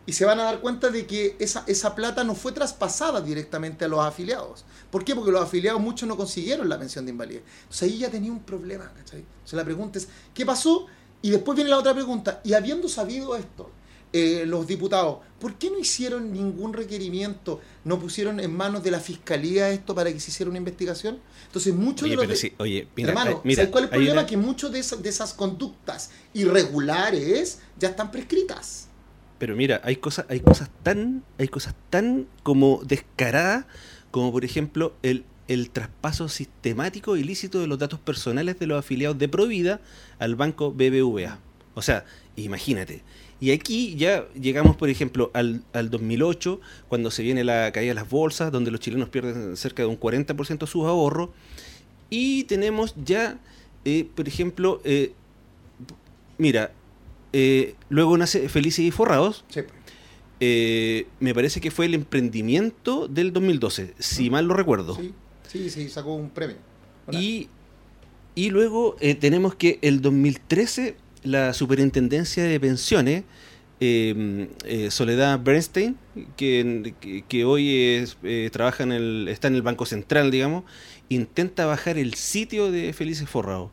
y 0.06 0.14
se 0.14 0.26
van 0.26 0.40
a 0.40 0.44
dar 0.44 0.60
cuenta 0.60 0.90
de 0.90 1.08
que 1.08 1.38
esa, 1.40 1.64
esa 1.68 1.96
plata 1.96 2.24
no 2.24 2.36
fue 2.36 2.52
traspasada 2.52 3.22
directamente 3.22 3.86
a 3.86 3.88
los 3.88 4.00
afiliados. 4.02 4.64
¿Por 4.92 5.04
qué? 5.06 5.16
Porque 5.16 5.32
los 5.32 5.42
afiliados 5.42 5.80
muchos 5.82 6.08
no 6.08 6.18
consiguieron 6.18 6.68
la 6.70 6.78
pensión 6.78 7.06
de 7.06 7.12
invalidez. 7.12 7.44
Entonces 7.64 7.84
ahí 7.84 7.98
ya 8.00 8.10
tenía 8.12 8.32
un 8.32 8.42
problema, 8.44 8.92
¿cachai? 8.98 9.20
Entonces 9.22 9.54
la 9.54 9.64
pregunta 9.64 9.98
es, 10.00 10.08
¿qué 10.34 10.46
pasó? 10.46 10.86
Y 11.22 11.30
después 11.30 11.56
viene 11.56 11.70
la 11.70 11.78
otra 11.78 11.94
pregunta, 11.94 12.42
y 12.44 12.54
habiendo 12.54 12.88
sabido 12.90 13.36
esto, 13.36 13.70
eh, 14.14 14.44
los 14.46 14.68
diputados, 14.68 15.20
¿por 15.40 15.56
qué 15.56 15.70
no 15.70 15.80
hicieron 15.80 16.34
ningún 16.34 16.74
requerimiento? 16.74 17.62
¿No 17.86 17.98
pusieron 18.00 18.40
en 18.42 18.54
manos 18.54 18.84
de 18.84 18.92
la 18.92 19.00
fiscalía 19.00 19.70
esto 19.70 19.96
para 19.96 20.12
que 20.12 20.20
se 20.20 20.32
hiciera 20.32 20.50
una 20.50 20.58
investigación? 20.58 21.20
Entonces, 21.46 21.74
muchos 21.74 22.04
Oye, 22.04 22.10
de 22.12 22.16
los. 22.18 22.24
pero 22.24 22.34
de- 22.34 22.38
sí, 22.40 22.54
oye, 22.58 22.88
mira, 22.96 23.10
Hermano, 23.10 23.32
eh, 23.32 23.38
mira, 23.46 23.56
¿sabes 23.58 23.72
cuál 23.72 23.84
es 23.86 23.90
el 23.90 23.96
problema? 23.96 24.14
una- 24.14 24.26
Que 24.26 24.36
muchas 24.38 24.72
de 24.72 24.80
esas, 24.80 25.02
de 25.02 25.10
esas 25.10 25.34
conductas 25.34 26.10
irregulares 26.34 27.60
ya 27.80 27.90
están 27.90 28.12
prescritas. 28.12 28.88
Pero 29.38 29.56
mira, 29.56 29.82
hay 29.84 29.96
cosas, 29.96 30.26
hay 30.30 30.40
cosas 30.40 30.70
tan, 30.84 31.24
hay 31.40 31.48
cosas 31.48 31.74
tan 31.90 32.28
como 32.44 32.82
descaradas, 32.86 33.66
como 34.12 34.32
por 34.32 34.46
ejemplo 34.46 34.94
el, 35.04 35.26
el 35.48 35.70
traspaso 35.70 36.30
sistemático 36.30 37.16
e 37.16 37.20
ilícito 37.20 37.60
de 37.60 37.68
los 37.68 37.80
datos 37.80 38.00
personales 38.00 38.60
de 38.60 38.68
los 38.68 38.80
afiliados 38.80 39.18
de 39.18 39.28
Provida 39.28 39.82
al 40.20 40.36
banco 40.36 40.72
BBVA. 40.72 41.40
O 41.74 41.82
sea, 41.82 42.06
imagínate. 42.36 43.02
Y 43.40 43.52
aquí 43.52 43.96
ya 43.96 44.28
llegamos, 44.40 44.76
por 44.76 44.90
ejemplo, 44.90 45.32
al, 45.34 45.64
al 45.74 45.90
2008, 45.90 46.62
cuando 46.88 47.10
se 47.10 47.24
viene 47.24 47.44
la 47.44 47.72
caída 47.72 47.90
de 47.90 47.96
las 47.96 48.10
bolsas, 48.10 48.52
donde 48.52 48.70
los 48.70 48.80
chilenos 48.80 49.10
pierden 49.10 49.58
cerca 49.58 49.82
de 49.82 49.88
un 49.88 50.00
40% 50.00 50.60
de 50.60 50.68
sus 50.68 50.86
ahorros. 50.86 51.30
Y 52.10 52.44
tenemos 52.44 52.94
ya, 53.04 53.40
eh, 53.84 54.08
por 54.16 54.28
ejemplo, 54.28 54.80
eh, 54.84 55.14
mira, 56.38 56.72
eh, 57.34 57.76
luego 57.90 58.18
nace 58.18 58.48
Felices 58.50 58.86
y 58.86 58.92
Forrados. 58.92 59.44
Sí. 59.50 59.62
eh, 60.40 61.08
me 61.20 61.34
parece 61.34 61.62
que 61.62 61.72
fue 61.72 61.86
el 61.86 61.94
emprendimiento 61.94 63.08
del 63.08 63.32
2012, 63.34 63.94
si 64.00 64.30
mal 64.30 64.46
lo 64.46 64.54
recuerdo. 64.54 64.96
Sí, 64.96 65.14
sí, 65.52 65.70
sí, 65.70 65.90
sacó 65.90 66.16
un 66.16 66.30
premio. 66.30 66.58
Y, 67.10 67.50
y 68.36 68.50
luego 68.50 68.96
eh, 69.00 69.16
tenemos 69.16 69.56
que 69.56 69.80
el 69.82 70.02
2013 70.02 70.98
la 71.24 71.54
Superintendencia 71.54 72.44
de 72.44 72.60
Pensiones, 72.60 73.24
eh, 73.80 74.50
eh, 74.66 74.92
Soledad 74.92 75.40
Bernstein, 75.44 75.98
que, 76.38 76.96
que- 77.28 77.46
hoy 77.46 77.76
es, 77.78 78.18
eh, 78.24 78.50
trabaja 78.52 78.84
en 78.84 78.92
el, 78.92 79.28
está 79.30 79.48
en 79.48 79.56
el 79.56 79.62
Banco 79.64 79.86
Central, 79.86 80.32
digamos, 80.32 80.64
intenta 81.10 81.66
bajar 81.66 81.98
el 81.98 82.14
sitio 82.16 82.72
de 82.72 82.94
Felices 82.94 83.30
Forrado 83.30 83.72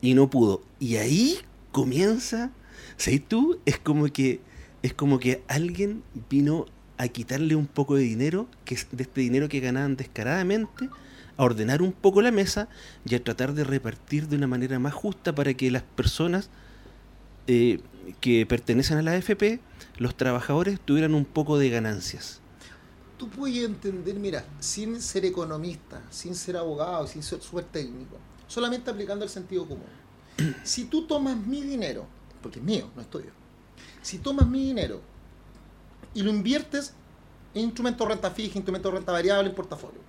y 0.00 0.14
no 0.14 0.30
pudo. 0.30 0.62
Y 0.80 0.96
ahí 0.96 1.38
comienza, 1.70 2.50
¿sabes 2.96 3.22
tú? 3.26 3.60
Es 3.66 3.78
como 3.78 4.06
que 4.08 4.40
es 4.82 4.94
como 4.94 5.18
que 5.20 5.42
alguien 5.48 6.02
vino 6.28 6.66
a 6.98 7.08
quitarle 7.08 7.54
un 7.56 7.66
poco 7.66 7.94
de 7.96 8.02
dinero, 8.02 8.48
que 8.64 8.76
de 8.92 9.04
este 9.04 9.20
dinero 9.20 9.48
que 9.48 9.60
ganaban 9.60 9.96
descaradamente, 9.96 10.90
a 11.36 11.44
ordenar 11.44 11.82
un 11.82 11.92
poco 11.92 12.22
la 12.22 12.30
mesa 12.30 12.68
y 13.04 13.14
a 13.14 13.22
tratar 13.22 13.54
de 13.54 13.64
repartir 13.64 14.28
de 14.28 14.36
una 14.36 14.46
manera 14.46 14.78
más 14.78 14.94
justa 14.94 15.34
para 15.34 15.54
que 15.54 15.70
las 15.70 15.82
personas 15.82 16.50
eh, 17.46 17.80
que 18.20 18.46
pertenecen 18.46 18.98
a 18.98 19.02
la 19.02 19.12
AFP, 19.12 19.60
los 19.98 20.16
trabajadores, 20.16 20.80
tuvieran 20.80 21.14
un 21.14 21.24
poco 21.24 21.58
de 21.58 21.70
ganancias. 21.70 22.40
Tú 23.18 23.28
puedes 23.28 23.64
entender, 23.64 24.16
mira, 24.16 24.44
sin 24.58 25.00
ser 25.00 25.24
economista, 25.24 26.02
sin 26.10 26.34
ser 26.34 26.56
abogado, 26.56 27.06
sin 27.06 27.22
ser 27.22 27.40
súper 27.40 27.64
técnico, 27.64 28.16
solamente 28.48 28.90
aplicando 28.90 29.24
el 29.24 29.30
sentido 29.30 29.66
común. 29.66 29.86
Si 30.64 30.84
tú 30.84 31.06
tomas 31.06 31.36
mi 31.36 31.62
dinero, 31.62 32.06
porque 32.42 32.58
es 32.58 32.64
mío, 32.64 32.90
no 32.96 33.02
es 33.02 33.08
tuyo, 33.08 33.30
si 34.00 34.18
tomas 34.18 34.48
mi 34.48 34.66
dinero 34.66 35.00
y 36.14 36.22
lo 36.22 36.30
inviertes 36.30 36.94
en 37.54 37.62
instrumentos 37.62 38.06
de 38.06 38.14
renta 38.14 38.30
fija, 38.30 38.58
instrumentos 38.58 38.90
de 38.90 38.98
renta 38.98 39.12
variable, 39.12 39.50
en 39.50 39.54
portafolio, 39.54 40.00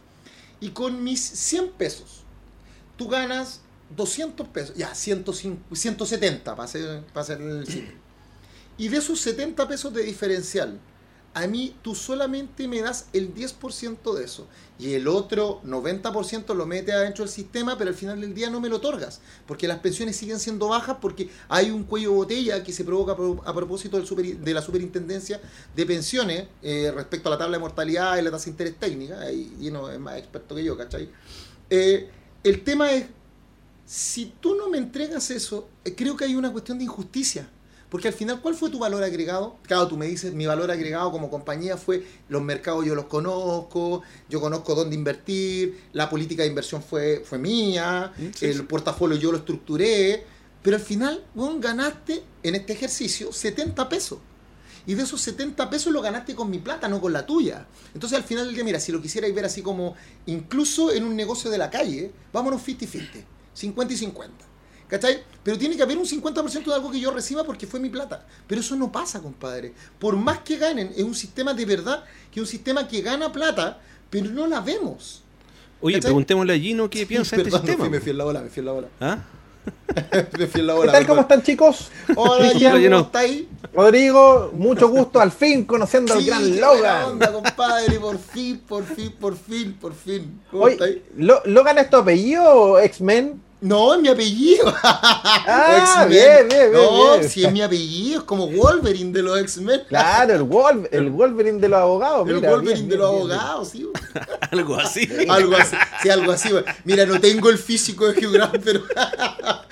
y 0.63 0.69
con 0.69 1.03
mis 1.03 1.19
100 1.19 1.73
pesos, 1.73 2.23
tú 2.95 3.09
ganas 3.09 3.59
200 3.97 4.47
pesos, 4.47 4.73
ya, 4.77 4.95
105 4.95 5.75
170 5.75 6.55
para 6.55 6.63
hacer, 6.63 7.03
para 7.07 7.21
hacer 7.21 7.41
el 7.41 7.67
simple. 7.67 7.97
Y 8.77 8.87
de 8.87 8.97
esos 8.97 9.19
70 9.19 9.67
pesos 9.67 9.93
de 9.93 10.03
diferencial, 10.03 10.79
a 11.35 11.47
mí 11.47 11.75
tú 11.81 11.95
solamente 11.95 12.67
me 12.67 12.81
das 12.81 13.07
el 13.13 13.33
10% 13.33 14.13
de 14.13 14.23
eso. 14.25 14.47
Y 14.79 14.93
el 14.93 15.07
otro 15.07 15.61
90% 15.63 16.53
lo 16.55 16.65
metes 16.65 16.93
adentro 16.93 17.23
del 17.25 17.33
sistema, 17.33 17.77
pero 17.77 17.89
al 17.89 17.95
final 17.95 18.19
del 18.21 18.33
día 18.33 18.49
no 18.49 18.59
me 18.59 18.69
lo 18.69 18.77
otorgas. 18.77 19.21
Porque 19.47 19.67
las 19.67 19.79
pensiones 19.79 20.15
siguen 20.15 20.39
siendo 20.39 20.67
bajas 20.67 20.97
porque 21.01 21.29
hay 21.49 21.71
un 21.71 21.83
cuello 21.85 22.11
botella 22.13 22.63
que 22.63 22.71
se 22.73 22.83
provoca 22.83 23.15
pro- 23.15 23.41
a 23.45 23.53
propósito 23.53 23.99
del 23.99 24.43
de 24.43 24.53
la 24.53 24.61
superintendencia 24.61 25.41
de 25.75 25.85
pensiones 25.85 26.47
eh, 26.61 26.91
respecto 26.93 27.29
a 27.29 27.31
la 27.31 27.37
tabla 27.37 27.57
de 27.57 27.61
mortalidad 27.61 28.17
y 28.17 28.21
la 28.21 28.31
tasa 28.31 28.45
de 28.45 28.51
interés 28.51 28.79
técnica. 28.79 29.19
Ahí 29.21 29.55
Dino 29.57 29.89
es 29.89 29.99
más 29.99 30.17
experto 30.17 30.53
que 30.55 30.63
yo, 30.63 30.77
¿cachai? 30.77 31.09
Eh, 31.69 32.09
el 32.43 32.63
tema 32.63 32.91
es, 32.91 33.05
si 33.85 34.33
tú 34.39 34.55
no 34.55 34.69
me 34.69 34.77
entregas 34.77 35.29
eso, 35.31 35.67
eh, 35.85 35.95
creo 35.95 36.15
que 36.15 36.25
hay 36.25 36.35
una 36.35 36.51
cuestión 36.51 36.77
de 36.77 36.83
injusticia. 36.85 37.49
Porque 37.93 38.07
al 38.07 38.15
final, 38.15 38.41
¿cuál 38.41 38.55
fue 38.55 38.71
tu 38.71 38.79
valor 38.79 39.03
agregado? 39.03 39.57
Claro, 39.61 39.87
tú 39.87 39.97
me 39.97 40.07
dices, 40.07 40.33
mi 40.33 40.47
valor 40.47 40.71
agregado 40.71 41.11
como 41.11 41.29
compañía 41.29 41.77
fue 41.77 42.03
los 42.27 42.41
mercados 42.41 42.83
yo 42.87 42.95
los 42.95 43.05
conozco, 43.05 44.01
yo 44.27 44.41
conozco 44.41 44.73
dónde 44.73 44.95
invertir, 44.95 45.79
la 45.93 46.09
política 46.09 46.41
de 46.41 46.49
inversión 46.49 46.81
fue, 46.81 47.21
fue 47.23 47.37
mía, 47.37 48.11
Mm, 48.17 48.29
sí, 48.33 48.47
el 48.47 48.65
portafolio 48.65 49.15
yo 49.15 49.31
lo 49.31 49.37
estructuré, 49.37 50.25
pero 50.63 50.75
al 50.75 50.81
final, 50.81 51.23
bueno, 51.35 51.59
ganaste 51.59 52.23
en 52.41 52.55
este 52.55 52.73
ejercicio 52.73 53.31
70 53.31 53.87
pesos. 53.87 54.17
Y 54.87 54.95
de 54.95 55.03
esos 55.03 55.21
70 55.21 55.69
pesos 55.69 55.93
lo 55.93 56.01
ganaste 56.01 56.33
con 56.33 56.49
mi 56.49 56.57
plata, 56.57 56.87
no 56.87 56.99
con 56.99 57.13
la 57.13 57.27
tuya. 57.27 57.67
Entonces 57.93 58.17
al 58.17 58.23
final 58.23 58.47
del 58.47 58.55
día, 58.55 58.63
mira, 58.63 58.79
si 58.79 58.91
lo 58.91 59.03
quisierais 59.03 59.35
ver 59.35 59.45
así 59.45 59.61
como, 59.61 59.93
incluso 60.25 60.91
en 60.91 61.03
un 61.03 61.15
negocio 61.15 61.51
de 61.51 61.59
la 61.59 61.69
calle, 61.69 62.11
vámonos 62.33 62.65
50-50, 62.65 63.23
50 63.53 63.93
y 63.93 63.97
50. 63.97 64.52
¿Cachai? 64.93 65.23
Pero 65.41 65.57
tiene 65.57 65.75
que 65.75 65.81
haber 65.81 65.97
un 65.97 66.05
50% 66.05 66.65
de 66.65 66.73
algo 66.75 66.91
que 66.91 66.99
yo 66.99 67.09
reciba 67.09 67.43
porque 67.43 67.65
fue 67.65 67.79
mi 67.79 67.89
plata. 67.89 68.23
Pero 68.45 68.61
eso 68.61 68.75
no 68.75 68.91
pasa, 68.91 69.19
compadre. 69.21 69.73
Por 69.97 70.15
más 70.15 70.39
que 70.41 70.57
ganen, 70.57 70.93
es 70.95 71.01
un 71.03 71.15
sistema 71.15 71.51
de 71.55 71.65
verdad 71.65 72.03
que 72.31 72.39
es 72.39 72.45
un 72.45 72.47
sistema 72.47 72.87
que 72.87 73.01
gana 73.01 73.31
plata, 73.31 73.79
pero 74.11 74.29
no 74.29 74.45
la 74.45 74.59
vemos. 74.61 75.23
Oye, 75.81 75.95
¿Cachai? 75.95 76.09
preguntémosle 76.09 76.53
a 76.53 76.59
Gino 76.59 76.89
qué 76.91 77.07
piensa 77.07 77.35
de 77.35 77.41
este 77.41 77.51
sistema. 77.57 77.77
fui- 77.85 77.89
Me 77.89 77.99
fui 78.01 78.11
en 78.11 78.17
la 78.19 78.23
bola, 78.23 78.41
me 78.41 78.49
fui 78.49 78.59
en 78.59 78.65
la 78.67 78.71
bola. 78.71 78.87
¿Ah? 79.01 79.17
me 80.37 80.45
fui 80.45 80.61
en 80.61 80.67
la 80.67 80.73
¿Qué 80.73 80.77
bola. 80.77 80.91
tal? 80.91 81.07
¿Cómo 81.07 81.21
están 81.21 81.41
chicos? 81.41 81.89
Hola, 82.15 82.49
Gino. 82.51 82.71
¿cómo 82.97 82.99
estáis? 83.07 83.43
Rodrigo, 83.73 84.51
mucho 84.53 84.89
gusto 84.89 85.19
al 85.19 85.31
fin 85.31 85.65
conociendo 85.65 86.13
al 86.13 86.19
Sí, 86.21 86.27
gran 86.27 86.43
qué 86.43 86.49
buena 86.51 86.67
Logan. 86.75 87.05
onda, 87.13 87.33
compadre, 87.33 87.99
por 87.99 88.19
fin, 88.19 88.59
por 88.59 88.83
fin, 88.85 89.11
por 89.19 89.35
fin, 89.35 89.73
por 89.73 89.93
fin. 89.95 90.39
¿Cómo 90.51 90.65
Oye, 90.65 91.01
¿Logan 91.17 91.79
es 91.79 91.89
tu 91.89 91.97
apellido, 91.97 92.77
X-Men? 92.79 93.41
No, 93.63 93.93
es 93.93 94.01
mi 94.01 94.09
apellido. 94.09 94.73
Ah, 94.83 96.05
bien, 96.09 96.47
bien, 96.49 96.69
bien, 96.69 96.73
No, 96.73 97.13
bien. 97.17 97.29
si 97.29 97.45
es 97.45 97.51
mi 97.51 97.61
apellido, 97.61 98.19
es 98.19 98.25
como 98.25 98.47
Wolverine 98.49 99.13
de 99.13 99.21
los 99.23 99.39
X-Men. 99.39 99.83
Claro, 99.87 100.33
el, 100.33 100.41
Wolf- 100.43 100.89
el 100.91 101.09
Wolverine 101.09 101.59
de 101.59 101.69
los 101.69 101.79
abogados. 101.79 102.27
El 102.27 102.35
mira, 102.35 102.49
Wolverine 102.49 102.79
bien, 102.79 102.89
de 102.89 102.97
los 102.97 103.11
bien, 103.11 103.27
bien. 103.27 103.39
abogados, 103.39 103.69
sí. 103.69 103.87
Algo 104.51 104.75
así. 104.75 105.07
Algo 105.29 105.55
así, 105.55 105.75
sí, 106.01 106.09
algo 106.09 106.31
así. 106.33 106.49
Mira, 106.83 107.05
no 107.05 107.19
tengo 107.21 107.49
el 107.49 107.57
físico 107.57 108.05
de 108.11 108.19
Hugh 108.27 108.33
Grant, 108.33 108.57
pero. 108.63 108.81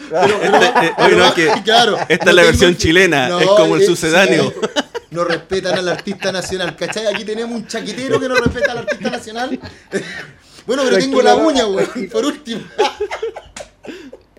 pero, 0.09 0.25
Este, 0.41 0.85
eh, 0.87 0.93
oye, 0.97 1.15
no, 1.17 1.25
es 1.25 1.33
que 1.33 1.51
claro, 1.63 1.97
esta 2.07 2.29
es 2.29 2.33
la 2.35 2.43
versión 2.43 2.77
chilena, 2.77 3.41
es 3.41 3.47
como 3.47 3.75
el 3.75 3.81
eh, 3.81 3.85
sucedáneo. 3.85 4.51
sí, 4.51 4.67
no 5.11 5.25
respetan 5.25 5.77
al 5.77 5.89
artista 5.89 6.31
nacional, 6.31 6.77
¿cachai? 6.77 7.07
Aquí 7.07 7.25
tenemos 7.25 7.53
un 7.53 7.67
chaquetero 7.67 8.19
que 8.21 8.29
no 8.29 8.35
respeta 8.35 8.71
al 8.71 8.77
artista 8.79 9.09
nacional. 9.09 9.59
Bueno, 10.65 10.83
pero 10.85 10.97
tengo 10.97 11.21
la 11.21 11.35
uña, 11.35 11.63
güey, 11.65 12.07
por 12.07 12.23
último. 12.25 12.61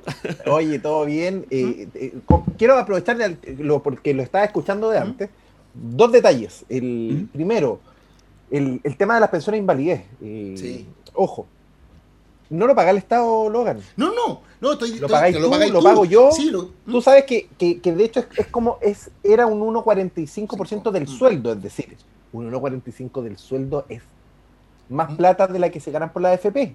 Oye, 0.51 0.79
todo 0.79 1.05
bien. 1.07 1.47
Eh, 1.51 1.89
eh, 1.95 2.15
quiero 2.59 2.77
aprovechar 2.79 3.17
de 3.17 3.37
lo, 3.59 3.83
porque 3.83 4.15
lo 4.15 4.23
estaba 4.23 4.45
escuchando 4.45 4.91
de 4.91 4.99
antes. 4.99 5.31
Dos 5.75 6.13
detalles. 6.13 6.65
El 6.69 7.29
primero, 7.33 7.81
el, 8.51 8.81
el 8.85 8.97
tema 8.97 9.15
de 9.15 9.21
las 9.21 9.31
pensiones 9.31 9.59
de 9.59 9.63
invalidez. 9.63 10.03
Eh, 10.21 10.55
Sí. 10.57 10.87
Ojo, 11.15 11.47
no 12.51 12.67
lo 12.67 12.75
paga 12.75 12.91
el 12.91 12.97
Estado, 12.99 13.49
Logan. 13.49 13.81
No, 13.97 14.13
no, 14.15 14.41
no, 14.61 14.73
estoy. 14.73 14.99
¿Lo 14.99 15.09
pagáis 15.09 15.39
tú? 15.39 15.51
pagáis 15.51 15.73
¿Lo 15.73 15.79
tú. 15.79 15.85
pago 15.85 16.05
yo? 16.05 16.31
Sí, 16.33 16.51
lo. 16.51 16.69
Tú 16.87 17.01
sabes 17.01 17.25
que, 17.25 17.49
que- 17.59 17.81
que 17.81 17.93
de 17.93 18.05
hecho 18.05 18.21
es, 18.21 18.27
es 18.39 18.47
como 18.49 18.79
es 18.83 19.11
era 19.23 19.47
un 19.47 19.61
1,45% 19.61 20.91
del 20.91 21.05
Mm. 21.05 21.07
sueldo, 21.09 21.53
es 21.53 21.63
decir, 21.63 21.97
un 22.33 22.51
1,45% 22.51 23.23
del 23.23 23.39
sueldo 23.39 23.85
es 23.89 24.03
más 24.89 25.11
Mm. 25.11 25.17
plata 25.17 25.47
de 25.47 25.59
la 25.59 25.71
que 25.71 25.81
se 25.81 25.91
ganan 25.91 26.13
por 26.13 26.21
la 26.23 26.31
AFP. 26.31 26.75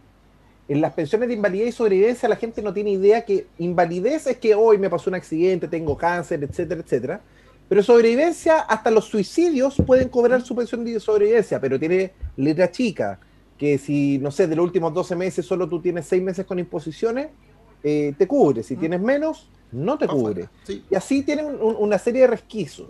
En 0.69 0.81
las 0.81 0.93
pensiones 0.93 1.29
de 1.29 1.35
invalidez 1.35 1.69
y 1.69 1.71
sobrevivencia 1.71 2.27
la 2.27 2.35
gente 2.35 2.61
no 2.61 2.73
tiene 2.73 2.91
idea 2.91 3.23
que 3.23 3.47
invalidez 3.57 4.27
es 4.27 4.37
que 4.37 4.53
hoy 4.53 4.77
me 4.77 4.89
pasó 4.89 5.09
un 5.09 5.15
accidente, 5.15 5.67
tengo 5.67 5.97
cáncer, 5.97 6.43
etcétera, 6.43 6.81
etcétera. 6.81 7.21
Pero 7.69 7.83
sobrevivencia, 7.83 8.59
hasta 8.59 8.91
los 8.91 9.05
suicidios 9.05 9.75
pueden 9.85 10.09
cobrar 10.09 10.41
su 10.41 10.55
pensión 10.55 10.83
de 10.85 10.99
sobrevivencia, 10.99 11.59
pero 11.59 11.79
tiene 11.79 12.11
letra 12.35 12.69
chica, 12.71 13.19
que 13.57 13.77
si, 13.77 14.17
no 14.19 14.29
sé, 14.31 14.47
de 14.47 14.55
los 14.55 14.65
últimos 14.65 14.93
12 14.93 15.15
meses 15.15 15.45
solo 15.45 15.67
tú 15.67 15.81
tienes 15.81 16.05
6 16.05 16.21
meses 16.21 16.45
con 16.45 16.59
imposiciones, 16.59 17.27
eh, 17.83 18.13
te 18.17 18.27
cubre. 18.27 18.63
Si 18.63 18.75
tienes 18.75 18.99
menos, 19.01 19.49
no 19.71 19.97
te 19.97 20.07
cubre. 20.07 20.47
Sí. 20.63 20.83
Y 20.89 20.95
así 20.95 21.23
tienen 21.23 21.45
un- 21.45 21.61
un- 21.61 21.75
una 21.79 21.97
serie 21.97 22.21
de 22.21 22.27
resquicios. 22.27 22.89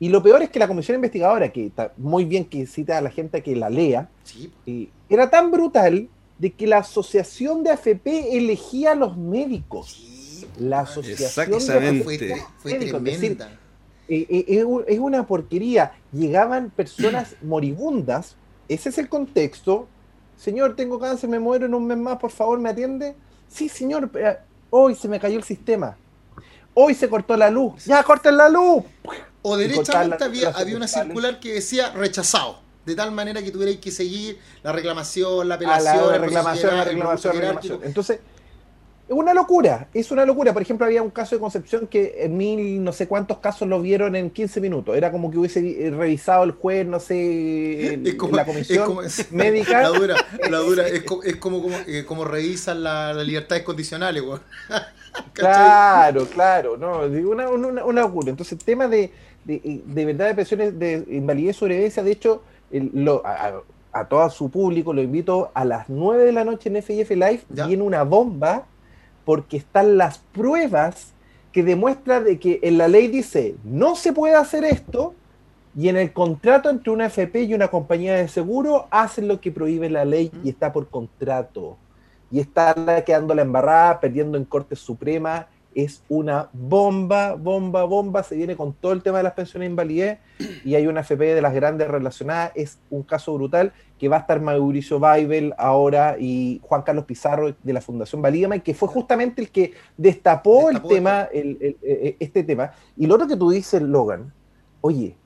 Y 0.00 0.08
lo 0.08 0.22
peor 0.22 0.42
es 0.42 0.50
que 0.50 0.58
la 0.58 0.66
comisión 0.68 0.96
investigadora, 0.96 1.50
que 1.52 1.66
está 1.66 1.92
muy 1.96 2.24
bien 2.24 2.44
que 2.44 2.66
cita 2.66 2.98
a 2.98 3.00
la 3.00 3.10
gente 3.10 3.42
que 3.42 3.54
la 3.56 3.70
lea, 3.70 4.08
Sí. 4.24 4.52
eh, 4.66 4.88
era 5.08 5.30
tan 5.30 5.50
brutal 5.50 6.08
de 6.38 6.52
que 6.52 6.66
la 6.66 6.78
asociación 6.78 7.62
de 7.62 7.70
AFP 7.70 8.36
elegía 8.36 8.92
a 8.92 8.94
los 8.94 9.16
médicos. 9.16 9.92
Sí. 9.92 10.46
La 10.58 10.80
asociación 10.80 11.50
de 11.50 11.56
Exactamente. 11.56 12.32
AFP 12.32 12.46
fue 12.58 12.72
médicos, 12.78 12.98
es 12.98 13.04
decir, 13.04 13.36
tremenda. 13.38 13.60
eh, 14.08 14.26
eh, 14.28 14.44
es 14.48 14.64
un- 14.64 14.84
es 14.86 14.98
una 14.98 15.26
porquería. 15.26 15.92
Llegaban 16.12 16.70
personas 16.70 17.36
moribundas, 17.42 18.36
ese 18.68 18.88
es 18.88 18.98
el 18.98 19.08
contexto. 19.08 19.86
Señor, 20.36 20.74
tengo 20.76 20.98
cáncer, 20.98 21.30
me 21.30 21.38
muero 21.38 21.66
en 21.66 21.74
un 21.74 21.86
mes 21.86 21.96
más, 21.96 22.18
por 22.18 22.30
favor, 22.30 22.58
¿me 22.58 22.68
atiende? 22.70 23.14
Sí, 23.48 23.68
señor, 23.68 24.10
pero 24.10 24.36
hoy 24.70 24.94
se 24.96 25.06
me 25.08 25.20
cayó 25.20 25.36
el 25.38 25.44
sistema. 25.44 25.96
Hoy 26.74 26.94
se 26.94 27.08
cortó 27.08 27.36
la 27.36 27.50
luz. 27.50 27.84
Ya, 27.84 28.02
corten 28.02 28.36
la 28.36 28.48
luz. 28.48 28.82
O 29.42 29.56
derechamente 29.56 30.24
había, 30.24 30.48
había 30.50 30.76
una 30.76 30.88
circular 30.88 31.38
que 31.38 31.52
decía 31.54 31.92
rechazado. 31.92 32.58
De 32.86 32.94
tal 32.94 33.12
manera 33.12 33.42
que 33.42 33.50
tuvierais 33.50 33.78
que 33.78 33.90
seguir 33.90 34.38
la 34.62 34.72
reclamación, 34.72 35.48
la 35.48 35.54
A 35.54 35.56
apelación, 35.56 36.12
la, 36.12 36.18
reclamación, 36.18 36.76
la 36.76 36.84
reclamación, 36.84 36.84
la 36.84 36.84
reclamación. 36.84 37.32
jerárquico. 37.34 37.80
Entonces, 37.82 38.20
es 39.06 39.14
una 39.14 39.34
locura, 39.34 39.88
es 39.92 40.10
una 40.10 40.24
locura. 40.24 40.52
Por 40.54 40.62
ejemplo, 40.62 40.86
había 40.86 41.02
un 41.02 41.10
caso 41.10 41.34
de 41.36 41.40
Concepción 41.40 41.86
que 41.86 42.14
en 42.24 42.36
mil, 42.38 42.82
no 42.82 42.92
sé 42.92 43.06
cuántos 43.06 43.38
casos 43.38 43.68
lo 43.68 43.80
vieron 43.82 44.16
en 44.16 44.30
15 44.30 44.60
minutos. 44.62 44.96
Era 44.96 45.10
como 45.12 45.30
que 45.30 45.36
hubiese 45.38 45.60
eh, 45.86 45.90
revisado 45.90 46.44
el 46.44 46.52
juez, 46.52 46.86
no 46.86 46.98
sé, 47.00 47.94
el- 47.94 48.06
Es 48.06 48.14
como, 48.14 48.34
la 48.36 48.46
comisión 48.46 48.86
como- 48.86 49.02
médica. 49.30 49.82
La 49.82 49.88
dura, 49.88 50.16
la 50.50 50.58
dura, 50.58 50.88
es, 50.88 51.02
co- 51.04 51.22
es 51.22 51.36
como, 51.36 51.60
como, 51.62 51.76
eh, 51.86 52.04
como 52.06 52.24
revisan 52.24 52.82
la- 52.82 53.12
las 53.12 53.26
libertades 53.26 53.62
condicionales. 53.62 54.22
¿Cachai? 55.32 55.32
Claro, 55.32 56.26
claro, 56.26 56.76
no, 56.76 57.00
una, 57.28 57.48
una, 57.48 57.84
una 57.84 58.00
locura. 58.02 58.30
Entonces, 58.30 58.52
el 58.58 58.64
tema 58.64 58.88
de, 58.88 59.10
de, 59.44 59.82
de 59.84 60.04
verdad 60.06 60.28
de 60.28 60.34
pensiones 60.34 60.78
de 60.78 61.04
invalidez 61.10 61.56
sobrevivencia, 61.56 62.02
de 62.02 62.10
hecho, 62.12 62.42
el- 62.76 62.90
lo- 62.92 63.22
a, 63.24 64.08
todo 64.08 64.28
su 64.30 64.50
público 64.50 64.92
lo 64.92 65.00
invito 65.02 65.50
a 65.54 65.64
las 65.64 65.88
9 65.88 66.24
de 66.24 66.32
la 66.32 66.44
noche 66.44 66.68
en 66.68 66.82
FIF 66.82 67.10
Live, 67.10 67.42
Ya. 67.50 67.66
viene 67.66 67.82
una 67.82 68.02
bomba, 68.02 68.64
porque 69.24 69.56
están 69.56 69.96
las 69.96 70.18
pruebas 70.18 71.12
que 71.52 71.62
demuestran 71.62 72.24
de 72.24 72.38
que 72.38 72.58
en 72.62 72.76
la 72.78 72.88
ley 72.88 73.06
dice, 73.08 73.54
no 73.64 73.94
se 73.94 74.12
puede 74.12 74.34
hacer 74.34 74.64
esto, 74.64 75.14
y 75.76 75.88
en 75.88 75.96
el 75.96 76.12
contrato 76.12 76.70
entre 76.70 76.90
una 76.92 77.06
FP 77.06 77.42
y 77.44 77.54
una 77.54 77.68
compañía 77.68 78.14
de 78.14 78.28
seguro 78.28 78.86
hacen 78.90 79.26
lo 79.28 79.40
que 79.40 79.50
prohíbe 79.52 79.88
la 79.90 80.04
ley 80.04 80.30
y 80.44 80.48
está 80.50 80.72
por 80.72 80.88
contrato. 80.88 81.76
Y 82.30 82.40
está 82.40 83.02
quedando 83.04 83.34
la 83.34 83.42
embarrada, 83.42 84.00
perdiendo 84.00 84.36
en 84.38 84.44
Corte 84.44 84.74
Suprema. 84.76 85.46
Es 85.74 86.02
una 86.08 86.48
bomba, 86.52 87.34
bomba, 87.34 87.84
bomba. 87.84 88.22
Se 88.22 88.36
viene 88.36 88.56
con 88.56 88.72
todo 88.74 88.92
el 88.92 89.02
tema 89.02 89.18
de 89.18 89.24
las 89.24 89.32
pensiones 89.32 89.66
de 89.66 89.70
invalidez 89.70 90.18
y 90.64 90.74
hay 90.76 90.86
una 90.86 91.00
FP 91.00 91.34
de 91.34 91.42
las 91.42 91.52
grandes 91.52 91.88
relacionadas. 91.88 92.52
Es 92.54 92.78
un 92.90 93.02
caso 93.02 93.34
brutal 93.34 93.72
que 93.98 94.08
va 94.08 94.16
a 94.16 94.20
estar 94.20 94.40
Mauricio 94.40 94.98
Weibel 94.98 95.52
ahora 95.58 96.16
y 96.18 96.60
Juan 96.62 96.82
Carlos 96.82 97.04
Pizarro 97.06 97.54
de 97.62 97.72
la 97.72 97.80
Fundación 97.80 98.22
Valígama, 98.22 98.56
y 98.56 98.60
que 98.60 98.74
fue 98.74 98.88
justamente 98.88 99.40
el 99.42 99.50
que 99.50 99.72
destapó, 99.96 100.68
Destapó 100.68 100.88
el 100.88 100.94
tema, 100.94 101.22
el- 101.32 101.58
el- 101.60 101.76
eh, 101.82 102.16
este 102.20 102.42
tema. 102.44 102.72
Y 102.96 103.06
lo 103.06 103.14
otro 103.14 103.26
que 103.26 103.36
tú 103.36 103.50
dices, 103.50 103.80
Logan, 103.82 104.32
oye, 104.80 105.16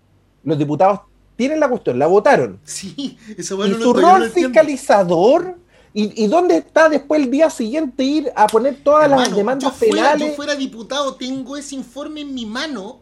los 0.45 0.59
diputados 0.59 1.00
tienen 1.37 1.61
la 1.61 1.69
cuestión, 1.69 1.99
la 1.99 2.07
votaron. 2.07 2.59
Sí, 2.64 3.19
esa 3.37 3.55
Y 3.55 3.59
weón 3.59 3.71
no 3.73 3.78
su 3.78 3.95
no 3.95 4.00
rol 4.00 4.31
fiscalizador, 4.31 5.57
¿y, 5.95 6.25
y 6.25 6.26
dónde 6.26 6.59
está 6.59 6.88
después 6.88 7.23
el 7.23 7.30
día 7.30 7.50
siguiente 7.50 8.02
ir 8.04 8.33
a 8.37 8.47
poner 8.47 8.83
todas 8.83 9.09
las 9.11 9.35
demandas 9.35 9.73
yo 9.73 9.76
fuera, 9.78 9.95
penales? 9.95 10.28
yo 10.30 10.35
fuera 10.37 10.54
diputado, 10.54 11.14
tengo 11.16 11.57
ese 11.57 11.75
informe 11.75 12.21
en 12.23 12.35
mi 12.35 12.47
mano 12.47 13.00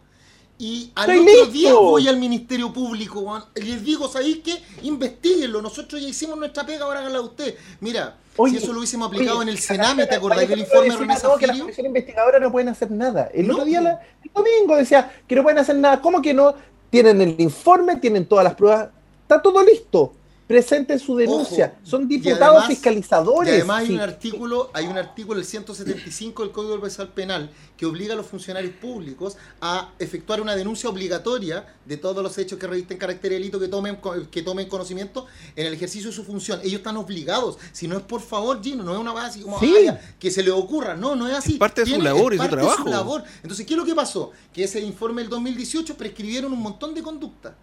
y 0.58 0.90
al 0.94 1.10
¡Estoy 1.10 1.18
otro 1.28 1.32
listo! 1.44 1.52
día 1.52 1.74
voy 1.74 2.08
al 2.08 2.16
Ministerio 2.16 2.72
Público 2.72 3.42
y 3.56 3.60
les 3.62 3.84
digo, 3.84 4.08
¿sabéis 4.08 4.38
qué? 4.42 4.62
Investíguenlo, 4.84 5.60
nosotros 5.60 6.00
ya 6.00 6.08
hicimos 6.08 6.38
nuestra 6.38 6.64
pega, 6.64 6.84
ahora 6.86 7.00
háganla 7.00 7.20
usted. 7.20 7.56
Mira, 7.80 8.16
Oye, 8.38 8.58
si 8.58 8.64
eso 8.64 8.72
lo 8.72 8.78
hubiésemos 8.78 9.08
aplicado 9.08 9.38
Oye, 9.38 9.50
en 9.50 9.56
el 9.56 9.58
Sename, 9.58 10.06
¿te 10.06 10.14
acordáis 10.14 10.48
del 10.48 10.60
informe 10.60 10.88
de 10.90 10.96
René 10.96 11.14
que 11.38 11.46
las 11.46 11.58
comisiones 11.58 11.78
investigadoras 11.78 12.40
no 12.40 12.50
pueden 12.52 12.68
hacer 12.70 12.90
nada. 12.90 13.28
El 13.34 13.48
No, 13.48 13.54
otro 13.54 13.66
día, 13.66 13.80
la- 13.82 14.00
el 14.24 14.30
domingo, 14.34 14.76
decía 14.76 15.12
que 15.26 15.34
no 15.36 15.42
pueden 15.42 15.58
hacer 15.58 15.76
nada. 15.76 16.00
¿Cómo 16.00 16.22
que 16.22 16.32
no? 16.32 16.54
Tienen 16.90 17.20
el 17.20 17.34
informe, 17.38 17.96
tienen 17.96 18.24
todas 18.26 18.44
las 18.44 18.54
pruebas, 18.54 18.88
está 19.22 19.42
todo 19.42 19.62
listo. 19.62 20.14
Presenten 20.46 21.00
su 21.00 21.16
denuncia. 21.16 21.74
Ojo, 21.78 21.86
Son 21.90 22.02
y 22.04 22.06
diputados 22.18 22.40
además- 22.58 22.66
fiscalizadores. 22.68 23.52
Y 23.52 23.56
además 23.56 23.80
hay 23.80 23.86
Sí. 23.88 23.92
un 23.94 24.00
artículo, 24.00 24.70
hay 24.72 24.86
un 24.86 24.96
artículo, 24.96 25.40
el 25.40 25.44
175 25.44 26.44
del 26.44 26.52
Código 26.52 26.78
Procesal 26.78 27.08
Penal, 27.08 27.50
que 27.76 27.84
obliga 27.84 28.14
a 28.14 28.16
los 28.16 28.26
funcionarios 28.26 28.72
públicos 28.74 29.36
a 29.60 29.90
efectuar 29.98 30.40
una 30.40 30.54
denuncia 30.54 30.88
obligatoria 30.88 31.66
de 31.84 31.96
todos 31.96 32.22
los 32.22 32.38
hechos 32.38 32.60
que 32.60 32.66
revisten 32.68 32.96
carácter 32.96 33.30
de 33.32 33.38
delito 33.38 33.58
que 33.58 33.66
tomen, 33.66 33.98
que 34.30 34.42
tomen 34.42 34.68
conocimiento 34.68 35.26
en 35.56 35.66
el 35.66 35.72
ejercicio 35.74 36.10
de 36.10 36.14
su 36.16 36.22
función. 36.22 36.60
Ellos 36.60 36.74
están 36.78 36.96
obligados. 36.96 37.58
Si 37.72 37.88
no 37.88 37.96
es 37.96 38.04
por 38.04 38.20
favor, 38.20 38.62
Gino, 38.62 38.84
no 38.84 38.92
es 38.94 39.00
una 39.00 39.12
base 39.12 39.26
así 39.30 39.40
como 39.42 39.58
Sí. 39.58 39.88
Que 40.20 40.30
se 40.30 40.44
le 40.44 40.52
ocurra. 40.52 40.94
No, 40.94 41.16
no 41.16 41.26
es 41.26 41.34
así. 41.34 41.54
Es 41.54 41.58
parte 41.58 41.84
de 41.84 41.90
su 41.92 42.00
labor 42.00 42.32
y 42.34 42.36
su 42.36 42.42
parte 42.42 42.54
de 42.56 42.62
trabajo. 42.62 42.88
labor. 42.88 43.24
Entonces, 43.42 43.66
¿qué 43.66 43.74
es 43.74 43.78
lo 43.78 43.84
que 43.84 43.96
pasó? 43.96 44.30
Que 44.52 44.62
ese 44.62 44.78
informe 44.80 45.22
del 45.22 45.28
2018 45.30 45.96
prescribieron 45.96 46.52
un 46.52 46.60
montón 46.60 46.94
de 46.94 47.02
conductas. 47.02 47.54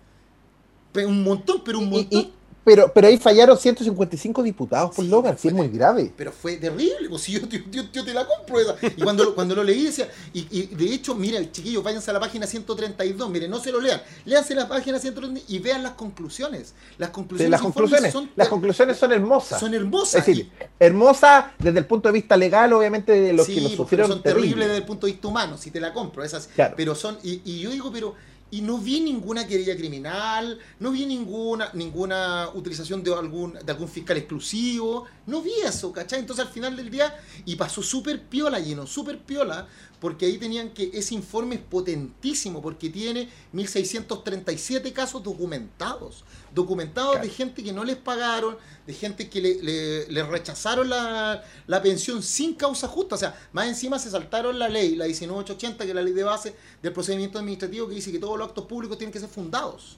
Un 0.95 1.23
montón, 1.23 1.62
pero 1.63 1.79
un 1.79 1.86
Y- 1.88 1.89
montón. 1.89 2.19
y- 2.19 2.34
pero, 2.63 2.91
pero 2.93 3.08
ahí 3.08 3.17
fallaron 3.17 3.58
155 3.58 4.41
diputados 4.43 4.95
por 4.95 5.04
Sí, 5.04 5.10
Logan, 5.12 5.38
sí 5.38 5.47
es 5.49 5.54
muy 5.54 5.67
grave. 5.67 6.12
pero 6.15 6.32
fue 6.32 6.58
terrible, 6.58 7.10
pues 7.10 7.21
si 7.23 7.34
yo, 7.34 7.41
yo- 7.47 7.60
yo- 7.71 7.84
yo 7.91 8.06
te 8.06 8.13
la 8.13 8.26
compro 8.26 8.60
esa. 8.60 8.76
Y 8.95 9.02
cuando, 9.02 9.23
lo- 9.26 9.36
cuando 9.36 9.56
lo 9.56 9.63
leí 9.63 9.84
decía, 9.86 10.10
y, 10.34 10.47
y 10.52 10.67
de 10.67 10.93
hecho, 10.93 11.15
mira, 11.15 11.39
chiquillos, 11.52 11.84
váyanse 11.84 12.10
a 12.12 12.13
la 12.13 12.19
página 12.19 12.47
132, 12.47 13.30
miren, 13.30 13.52
no 13.52 13.60
se 13.60 13.71
lo 13.71 13.80
lean, 13.82 14.02
léanse 14.26 14.56
la 14.56 14.67
página 14.67 14.99
132 14.99 15.43
y 15.49 15.60
vean 15.60 15.84
las 15.84 15.93
conclusiones. 15.93 16.73
Las 16.97 17.10
conclusiones, 17.10 17.52
las 17.52 17.62
conclusiones, 17.62 18.12
son, 18.13 18.30
las 18.36 18.47
conclusiones 18.47 18.97
son 18.97 19.12
hermosas. 19.12 19.60
son 19.60 19.73
Es 19.73 19.80
hermosas. 19.80 20.26
decir, 20.26 20.49
hermosa 20.80 21.52
desde 21.60 21.80
el 21.80 21.86
punto 21.86 22.10
de 22.10 22.13
vista 22.13 22.38
legal, 22.38 22.71
obviamente, 22.73 23.12
de 23.12 23.34
los 23.34 23.45
sí, 23.45 23.56
que 23.56 23.62
lo 23.62 23.67
pues, 23.67 23.78
sufrieron. 23.78 24.08
son 24.10 24.21
terribles 24.23 24.49
terrible. 24.52 24.65
desde 24.67 24.78
el 24.80 24.86
punto 24.86 25.06
de 25.08 25.13
vista 25.13 25.28
humano, 25.28 25.58
si 25.58 25.71
te 25.71 25.80
la 25.80 25.93
compro, 25.93 26.23
esas. 26.23 26.47
Claro. 26.47 26.73
Pero 26.78 26.95
son, 26.95 27.17
y, 27.23 27.41
y 27.45 27.60
yo 27.60 27.69
digo, 27.71 27.91
pero, 27.91 28.15
y 28.53 28.61
no 28.61 28.77
vi 28.77 29.01
ninguna 29.01 29.47
querella 29.47 29.75
criminal, 29.75 30.59
no 30.79 30.91
vi 30.91 31.07
ninguna, 31.07 31.71
ninguna 31.73 32.49
utilización 32.53 33.03
de 33.03 33.11
algún, 33.11 33.53
de 33.53 33.71
algún 33.71 33.87
fiscal 33.87 34.15
exclusivo, 34.15 35.07
no 35.25 35.41
vi 35.41 35.53
eso, 35.65 35.91
¿cachai? 35.93 36.19
Entonces 36.19 36.45
al 36.45 36.51
final 36.51 36.75
del 36.75 36.89
día, 36.89 37.15
y 37.45 37.55
pasó 37.55 37.81
súper 37.81 38.21
piola, 38.23 38.59
lleno, 38.59 38.86
súper 38.88 39.19
piola, 39.19 39.67
porque 39.99 40.25
ahí 40.25 40.38
tenían 40.38 40.71
que, 40.73 40.91
ese 40.93 41.15
informe 41.15 41.55
es 41.55 41.62
potentísimo, 41.62 42.62
porque 42.62 42.89
tiene 42.89 43.29
1637 43.51 44.91
casos 44.93 45.23
documentados, 45.23 46.23
documentados 46.53 47.12
Claro. 47.13 47.27
de 47.27 47.33
gente 47.33 47.63
que 47.63 47.71
no 47.73 47.83
les 47.83 47.95
pagaron, 47.97 48.57
de 48.86 48.93
gente 48.93 49.29
que 49.29 49.41
le, 49.41 49.62
le- 49.63 50.07
le 50.07 50.23
rechazaron 50.23 50.89
la, 50.89 51.43
la 51.67 51.81
pensión 51.81 52.21
sin 52.21 52.53
causa 52.55 52.88
justa. 52.88 53.15
O 53.15 53.17
sea, 53.17 53.33
más 53.53 53.67
encima 53.67 53.97
se 53.99 54.09
saltaron 54.12 54.59
la 54.59 54.67
ley, 54.69 54.95
la 54.95 55.05
19880, 55.05 55.83
que 55.86 55.91
es 55.91 55.95
la 55.95 56.01
ley 56.01 56.13
de 56.13 56.23
base 56.23 56.55
del 56.81 56.91
procedimiento 56.93 57.39
administrativo, 57.39 57.88
que 57.88 57.95
dice 57.95 58.12
que 58.12 58.19
todos 58.19 58.38
los 58.38 58.47
actos 58.49 58.65
públicos 58.65 58.97
tienen 58.97 59.13
que 59.13 59.19
ser 59.19 59.29
fundados. 59.29 59.97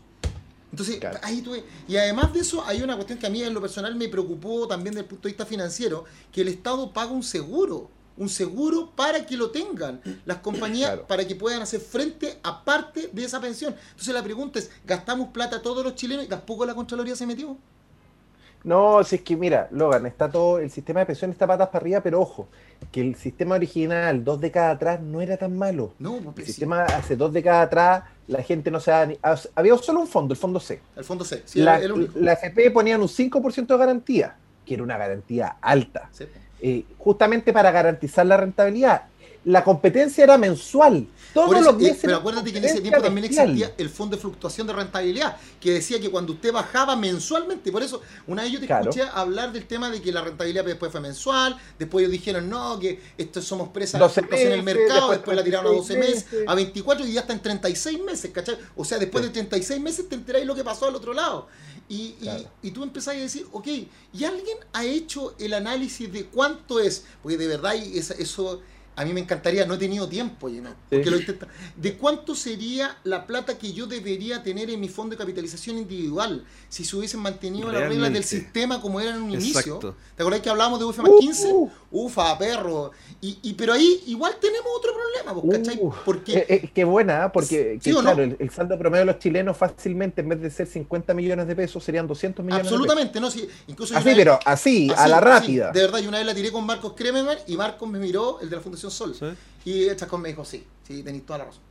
Entonces, 0.75 0.97
Claro. 0.99 1.19
ahí 1.23 1.41
tuve. 1.41 1.63
Y 1.87 1.95
además 1.95 2.33
de 2.33 2.41
eso, 2.41 2.63
hay 2.65 2.81
una 2.81 2.95
cuestión 2.95 3.17
que 3.17 3.25
a 3.27 3.29
mí 3.29 3.41
en 3.41 3.53
lo 3.53 3.61
personal 3.61 3.95
me 3.95 4.09
preocupó 4.09 4.67
también 4.67 4.93
desde 4.93 5.03
el 5.03 5.07
punto 5.07 5.23
de 5.27 5.31
vista 5.31 5.45
financiero, 5.45 6.03
que 6.33 6.41
el 6.41 6.49
Estado 6.49 6.91
paga 6.91 7.11
un 7.11 7.23
seguro. 7.23 7.89
Un 8.17 8.29
seguro 8.29 8.91
para 8.95 9.25
que 9.25 9.35
lo 9.35 9.51
tengan 9.51 10.01
las 10.25 10.37
compañías, 10.37 10.91
Claro. 10.91 11.07
para 11.07 11.25
que 11.27 11.35
puedan 11.35 11.61
hacer 11.61 11.81
frente 11.81 12.39
a 12.43 12.63
parte 12.63 13.09
de 13.11 13.23
esa 13.25 13.39
pensión. 13.41 13.75
Entonces 13.91 14.13
la 14.13 14.23
pregunta 14.23 14.59
es, 14.59 14.69
¿gastamos 14.85 15.29
plata 15.29 15.61
todos 15.61 15.83
los 15.83 15.95
chilenos 15.95 16.23
y 16.25 16.27
tampoco 16.29 16.65
la 16.65 16.73
Contraloría 16.75 17.15
se 17.15 17.25
metió? 17.25 17.57
No, 18.63 19.03
si 19.03 19.17
es 19.17 19.21
que 19.21 19.35
mira, 19.35 19.67
Logan, 19.71 20.05
está 20.07 20.29
todo, 20.31 20.57
el 20.59 20.71
sistema 20.71 21.01
de 21.01 21.05
pensión 21.05 21.29
está 21.29 21.45
patas 21.45 21.67
para 21.67 21.83
arriba, 21.83 22.01
pero 22.01 22.19
ojo, 22.19 22.47
que 22.91 22.99
el 23.01 23.15
sistema 23.15 23.55
original, 23.55 24.23
dos 24.23 24.41
décadas 24.41 24.75
atrás, 24.77 25.01
no 25.01 25.21
era 25.21 25.37
tan 25.37 25.55
malo. 25.55 25.93
No, 25.99 26.17
El 26.17 26.23
pues, 26.33 26.47
sistema 26.47 26.83
hace 26.85 27.15
dos 27.15 27.31
décadas 27.31 27.67
atrás, 27.67 28.03
la 28.27 28.41
gente 28.43 28.71
no 28.71 28.79
se 28.79 28.91
da 28.91 29.05
ni- 29.05 29.17
ha- 29.21 29.35
Había 29.55 29.77
solo 29.77 29.99
un 30.01 30.07
fondo, 30.07 30.33
el 30.33 30.39
fondo 30.39 30.59
C. 30.59 30.81
al 30.95 31.03
fondo 31.03 31.23
C. 31.23 31.43
Sí, 31.45 31.59
la, 31.61 31.79
el 31.79 31.91
único. 31.91 32.19
la 32.19 32.33
FP 32.33 32.71
ponían 32.71 33.01
un 33.01 33.07
5% 33.07 33.67
de 33.67 33.77
garantía, 33.77 34.35
que 34.65 34.73
era 34.73 34.83
una 34.83 34.97
garantía 34.97 35.57
alta, 35.61 36.09
Sí. 36.11 36.25
eh, 36.61 36.85
justamente 36.97 37.53
para 37.53 37.71
garantizar 37.71 38.25
la 38.25 38.37
rentabilidad. 38.37 39.03
La 39.45 39.63
competencia 39.63 40.23
era 40.23 40.37
mensual. 40.37 41.07
Todos 41.33 41.51
eso, 41.59 41.71
los 41.71 41.81
eh, 41.81 41.85
meses. 41.85 41.99
pero 42.01 42.17
acuérdate 42.17 42.51
que 42.51 42.57
en 42.57 42.65
ese 42.65 42.81
tiempo 42.81 43.01
también 43.01 43.27
bestial. 43.27 43.49
existía 43.51 43.75
el 43.77 43.89
fondo 43.89 44.15
de 44.15 44.21
fluctuación 44.21 44.65
de 44.67 44.73
rentabilidad, 44.73 45.37
que 45.59 45.71
decía 45.73 45.99
que 45.99 46.09
cuando 46.09 46.33
usted 46.33 46.51
bajaba 46.51 46.95
mensualmente, 46.95 47.71
por 47.71 47.83
eso 47.83 48.01
una 48.25 48.43
vez 48.43 48.51
yo 48.53 48.59
te 48.59 48.65
Claro. 48.67 48.89
escuché 48.89 49.07
hablar 49.13 49.51
del 49.51 49.65
tema 49.67 49.91
de 49.91 50.01
que 50.01 50.11
la 50.11 50.21
rentabilidad 50.21 50.65
después 50.65 50.91
fue 50.91 50.99
mensual, 51.01 51.57
después 51.77 52.01
ellos 52.03 52.11
dijeron 52.13 52.49
no, 52.49 52.79
que 52.79 52.99
esto 53.17 53.41
somos 53.41 53.69
presas 53.69 53.93
de 53.93 53.99
la 53.99 54.05
12 54.07 54.21
fluctuación 54.21 54.51
en 54.53 54.59
el 54.59 54.63
mercado, 54.65 55.11
después 55.11 55.17
después 55.17 55.37
la 55.37 55.43
tiraron 55.43 55.71
a 55.73 55.75
12 55.75 55.97
meses, 55.97 56.25
36 56.25 56.45
a 56.49 56.55
24 56.55 57.05
y 57.05 57.13
ya 57.13 57.19
está 57.21 57.33
en 57.33 57.41
36 57.41 57.99
meses, 58.03 58.31
¿cachai? 58.31 58.57
O 58.75 58.83
sea, 58.85 58.97
después 58.97 59.21
Sí. 59.23 59.27
de 59.27 59.33
36 59.33 59.79
meses 59.81 60.09
te 60.09 60.15
enteráis 60.15 60.45
lo 60.47 60.55
que 60.55 60.63
pasó 60.63 60.87
al 60.87 60.95
otro 60.95 61.13
lado. 61.13 61.47
Y, 61.87 61.95
y- 61.95 62.17
Claro. 62.21 62.45
y 62.63 62.71
tú 62.71 62.81
empezás 62.81 63.13
a 63.13 63.17
decir, 63.19 63.45
ok, 63.51 63.67
¿y 63.67 64.23
alguien 64.23 64.57
ha 64.73 64.83
hecho 64.85 65.35
el 65.37 65.53
análisis 65.53 66.11
de 66.11 66.25
cuánto 66.25 66.79
es? 66.79 67.03
Porque 67.21 67.37
de 67.37 67.47
verdad 67.47 67.75
eso 67.75 68.61
A 68.97 69.03
mí 69.03 69.11
me 69.13 69.19
encantaría, 69.19 69.65
no 69.65 69.73
he 69.73 69.77
tenido 69.77 70.07
tiempo, 70.07 70.47
lleno, 70.47 70.69
porque 70.89 71.09
lo 71.11 71.17
intenta- 71.17 71.47
¿De 71.75 71.97
cuánto 71.97 72.33
sería 72.33 72.97
la 73.03 73.27
plata 73.27 73.57
que 73.57 73.73
yo 73.73 73.87
debería 73.87 74.41
tener 74.41 74.69
en 74.69 74.79
mi 74.79 74.87
fondo 74.87 75.11
de 75.15 75.17
capitalización 75.17 75.77
individual 75.77 76.45
si 76.69 76.85
se 76.85 76.95
hubiesen 76.95 77.19
mantenido 77.19 77.65
las 77.71 77.81
reglas 77.81 77.89
del 77.89 77.99
Realmente. 78.23 78.27
sistema 78.27 78.79
como 78.79 79.01
eran 79.01 79.15
en 79.17 79.21
un 79.23 79.31
inicio? 79.31 79.79
¿Te 80.15 80.23
acordás 80.23 80.39
que 80.41 80.49
hablábamos 80.49 80.79
de 80.79 80.85
UF 80.85 80.97
más 80.99 81.11
Uh, 81.11 81.19
15? 81.19 81.47
uh. 81.51 81.69
Ufa, 81.91 82.37
perro. 82.37 82.91
Y, 83.21 83.37
y- 83.41 83.53
pero 83.53 83.73
ahí 83.73 84.03
igual 84.07 84.35
tenemos 84.39 84.67
otro 84.77 84.91
problema, 84.93 85.41
pues, 85.41 85.57
¿cachai? 85.59 85.77
Uh, 85.81 85.93
Porque 86.05 86.33
eh, 86.37 86.45
eh, 86.49 86.71
qué 86.73 86.83
buena, 86.83 87.25
¿eh? 87.25 87.29
porque 87.33 87.79
¿Sí 87.81 87.89
que, 87.91 87.93
o 87.95 88.01
no? 88.01 88.01
claro, 88.03 88.23
el, 88.23 88.35
el 88.39 88.49
saldo 88.49 88.77
promedio 88.77 89.05
de 89.05 89.11
los 89.13 89.19
chilenos 89.19 89.55
fácilmente, 89.57 90.21
en 90.21 90.29
vez 90.29 90.41
de 90.41 90.49
ser 90.51 90.67
50 90.67 91.13
millones 91.13 91.47
de 91.47 91.55
pesos, 91.55 91.83
serían 91.83 92.07
200 92.07 92.45
millones 92.45 92.65
de 92.65 92.69
absolutamente, 92.75 93.19
¿no? 93.19 93.29
Sí, 93.31 93.47
incluso 93.67 93.93
pesos. 93.93 93.97
Así, 94.05 94.09
vez- 94.09 94.17
pero 94.17 94.39
así, 94.45 94.91
a 94.95 95.07
la 95.07 95.17
así, 95.17 95.25
rápida. 95.25 95.71
de 95.71 95.81
verdad, 95.81 95.99
yo 95.99 96.09
una 96.09 96.17
vez 96.17 96.27
la 96.27 96.35
tiré 96.35 96.51
con 96.51 96.65
Marcos 96.65 96.93
Kremerman 96.95 97.37
y 97.47 97.55
Marcos 97.57 97.89
me 97.89 97.99
miró, 97.99 98.39
el 98.41 98.49
de 98.49 98.55
la 98.57 98.61
Fundación 98.61 98.84
Sol. 98.91 99.15
¿Sí? 99.17 99.25
Y 99.69 99.83
el 99.85 99.95
Chascón 99.95 100.21
me 100.21 100.29
dijo, 100.29 100.45
sí, 100.45 100.63
sí, 100.87 101.03
tenéis 101.03 101.25
toda 101.25 101.39
la 101.39 101.45
razón. 101.45 101.61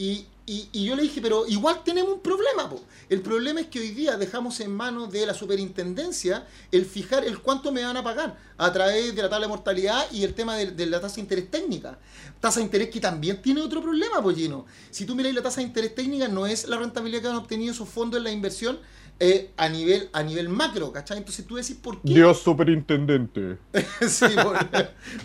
Y, 0.00 0.26
y- 0.46 0.68
y 0.72 0.84
yo 0.84 0.94
le 0.94 1.02
dije, 1.02 1.20
pero 1.20 1.44
igual 1.48 1.82
tenemos 1.84 2.12
un 2.14 2.20
problema, 2.20 2.70
po. 2.70 2.80
El 3.08 3.20
problema 3.20 3.60
es 3.60 3.66
que 3.66 3.80
hoy 3.80 3.90
día 3.90 4.16
dejamos 4.16 4.60
en 4.60 4.70
manos 4.70 5.10
de 5.10 5.26
la 5.26 5.34
superintendencia 5.34 6.46
el 6.70 6.86
fijar 6.86 7.24
el 7.24 7.40
cuánto 7.40 7.72
me 7.72 7.82
van 7.84 7.96
a 7.96 8.04
pagar 8.04 8.38
a 8.56 8.72
través 8.72 9.14
de 9.14 9.22
la 9.22 9.28
tabla 9.28 9.46
de 9.46 9.50
mortalidad 9.50 10.06
y 10.12 10.22
el 10.22 10.34
tema 10.34 10.54
de, 10.56 10.70
de 10.70 10.86
la 10.86 11.00
tasa 11.00 11.16
de 11.16 11.22
interés 11.22 11.50
técnica. 11.50 11.98
Tasa 12.40 12.60
de 12.60 12.66
interés 12.66 12.90
que 12.90 13.00
también 13.00 13.42
tiene 13.42 13.60
otro 13.60 13.82
problema, 13.82 14.22
Pollino. 14.22 14.66
Si 14.90 15.04
tú 15.04 15.16
miráis 15.16 15.34
la 15.34 15.42
tasa 15.42 15.60
de 15.60 15.66
interés 15.66 15.92
técnica, 15.96 16.28
no 16.28 16.46
es 16.46 16.68
la 16.68 16.76
rentabilidad 16.78 17.22
que 17.22 17.28
han 17.28 17.36
obtenido 17.36 17.72
esos 17.72 17.88
fondos 17.88 18.18
en 18.18 18.24
la 18.24 18.30
inversión 18.30 18.78
eh, 19.20 19.50
a, 19.56 19.68
nivel, 19.68 20.08
a 20.12 20.22
nivel 20.22 20.48
macro, 20.48 20.92
¿cachai? 20.92 21.18
Entonces 21.18 21.46
tú 21.46 21.56
decís, 21.56 21.76
¿por 21.76 22.00
qué? 22.00 22.14
Dios 22.14 22.40
superintendente. 22.40 23.58
Sí, 24.08 24.26
por- 24.42 24.56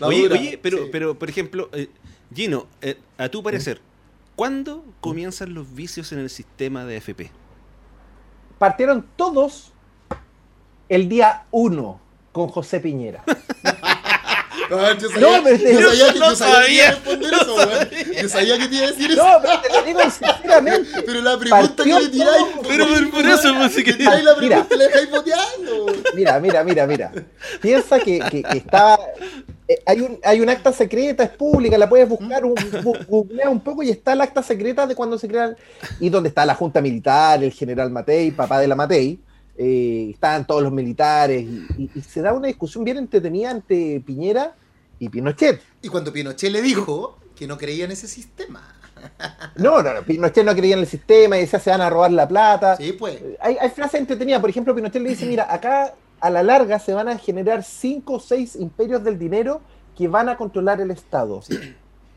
Oye, 0.08 0.22
dura, 0.28 0.40
oye, 0.40 0.58
pero, 0.60 0.78
sí. 0.78 0.88
pero 0.90 1.18
por 1.18 1.28
ejemplo, 1.28 1.68
eh, 1.72 1.88
Gino, 2.34 2.66
eh, 2.82 2.98
a 3.18 3.28
tu 3.28 3.42
parecer, 3.42 3.80
¿cuándo 4.36 4.84
comienzan 5.00 5.54
los 5.54 5.74
vicios 5.74 6.12
en 6.12 6.18
el 6.18 6.30
sistema 6.30 6.84
de 6.84 6.96
AFP? 6.96 7.30
Partieron 8.58 9.06
todos 9.16 9.72
el 10.88 11.08
día 11.08 11.44
1 11.50 12.00
con 12.32 12.48
José 12.48 12.80
Piñera. 12.80 13.22
No, 14.70 14.92
yo 14.98 15.08
sabía, 15.10 15.20
No, 15.38 15.44
pero 15.44 15.58
te- 15.58 15.72
yo 15.74 15.80
sabía 15.90 16.12
que, 16.12 16.18
no 16.18 16.30
yo 16.30 16.36
sabía 16.36 16.54
que 16.54 16.62
sabía, 16.64 16.90
responder 16.90 17.30
no 17.32 17.36
eso, 17.40 17.54
weón. 17.56 17.88
Yo 18.22 18.28
sabía 18.28 18.58
que 18.58 18.68
te 18.68 18.74
iba 18.76 18.84
a 18.86 18.90
decir 18.90 19.10
eso. 19.10 19.22
No, 19.24 19.38
pero 19.42 19.60
te 19.60 19.68
lo 19.72 19.82
digo 19.82 20.00
sinceramente. 20.10 21.02
Pero 21.04 21.20
la 21.22 21.38
pregunta 21.38 21.66
Partió 21.76 21.84
que 21.98 22.02
le 22.04 22.08
tiráis. 22.10 22.46
Pero 22.68 22.86
por- 22.88 23.10
por 23.10 23.26
eso, 23.26 23.68
sí 23.68 23.84
que- 23.84 23.90
Le 23.92 23.96
tiráis 23.98 24.24
la 24.24 24.34
Mira. 24.36 24.48
pregunta 24.64 24.74
y 24.74 24.78
la 24.78 24.84
dejáis 24.84 25.10
boteando. 25.10 25.86
Mira, 26.14 26.40
mira, 26.40 26.64
mira, 26.64 26.86
mira. 26.86 27.12
Piensa 27.60 27.98
que, 28.00 28.18
que, 28.30 28.42
que 28.42 28.58
está. 28.58 28.98
eh, 29.68 29.78
hay, 29.86 30.00
un, 30.00 30.18
hay 30.22 30.40
un 30.40 30.48
acta 30.48 30.72
secreta, 30.72 31.24
es 31.24 31.30
pública, 31.30 31.76
la 31.78 31.88
puedes 31.88 32.08
buscar, 32.08 32.44
un, 32.44 32.54
bu- 32.54 33.06
googlea 33.06 33.48
un 33.50 33.60
poco 33.60 33.82
y 33.82 33.90
está 33.90 34.12
el 34.12 34.20
acta 34.20 34.42
secreta 34.42 34.86
de 34.86 34.94
cuando 34.94 35.18
se 35.18 35.28
crean. 35.28 35.56
Y 36.00 36.08
donde 36.10 36.28
está 36.28 36.44
la 36.46 36.54
Junta 36.54 36.80
Militar, 36.80 37.42
el 37.42 37.52
general 37.52 37.90
Matei, 37.90 38.30
papá 38.30 38.60
de 38.60 38.68
la 38.68 38.74
Matei. 38.74 39.18
Eh, 39.56 40.10
estaban 40.12 40.46
todos 40.46 40.62
los 40.62 40.72
militares 40.72 41.42
y, 41.42 41.66
y- 41.84 41.90
y 41.94 42.00
se 42.00 42.20
da 42.22 42.32
una 42.32 42.48
discusión 42.48 42.84
bien 42.84 42.96
entretenida 42.98 43.50
entre 43.50 44.00
Piñera 44.00 44.54
y 44.98 45.08
Pinochet. 45.08 45.60
Y 45.82 45.88
cuando 45.88 46.12
Pinochet 46.12 46.50
le 46.50 46.62
dijo 46.62 47.18
que 47.36 47.46
no 47.46 47.56
creía 47.58 47.84
en 47.84 47.90
ese 47.92 48.08
sistema. 48.08 48.70
No, 49.56 49.82
no, 49.82 49.92
no, 49.92 50.02
Pinochet 50.02 50.44
no 50.46 50.54
creía 50.54 50.74
en 50.74 50.80
el 50.80 50.86
sistema 50.86 51.36
y 51.36 51.40
decía 51.40 51.58
se 51.60 51.68
van 51.70 51.82
a 51.82 51.90
robar 51.90 52.10
la 52.10 52.26
plata. 52.26 52.76
Sí, 52.76 52.92
pues. 52.94 53.18
Hay, 53.40 53.56
hay 53.60 53.68
frases 53.70 54.00
entretenidas, 54.00 54.40
por 54.40 54.48
ejemplo, 54.50 54.74
Pinochet 54.74 55.02
le 55.02 55.10
dice, 55.10 55.26
mira, 55.26 55.52
acá 55.52 55.94
a 56.20 56.30
la 56.30 56.42
larga 56.42 56.78
se 56.78 56.94
van 56.94 57.08
a 57.08 57.18
generar 57.18 57.62
cinco 57.62 58.14
o 58.14 58.20
seis 58.20 58.56
imperios 58.56 59.04
del 59.04 59.18
dinero 59.18 59.60
que 59.96 60.08
van 60.08 60.28
a 60.30 60.36
controlar 60.38 60.80
el 60.80 60.90
Estado. 60.90 61.42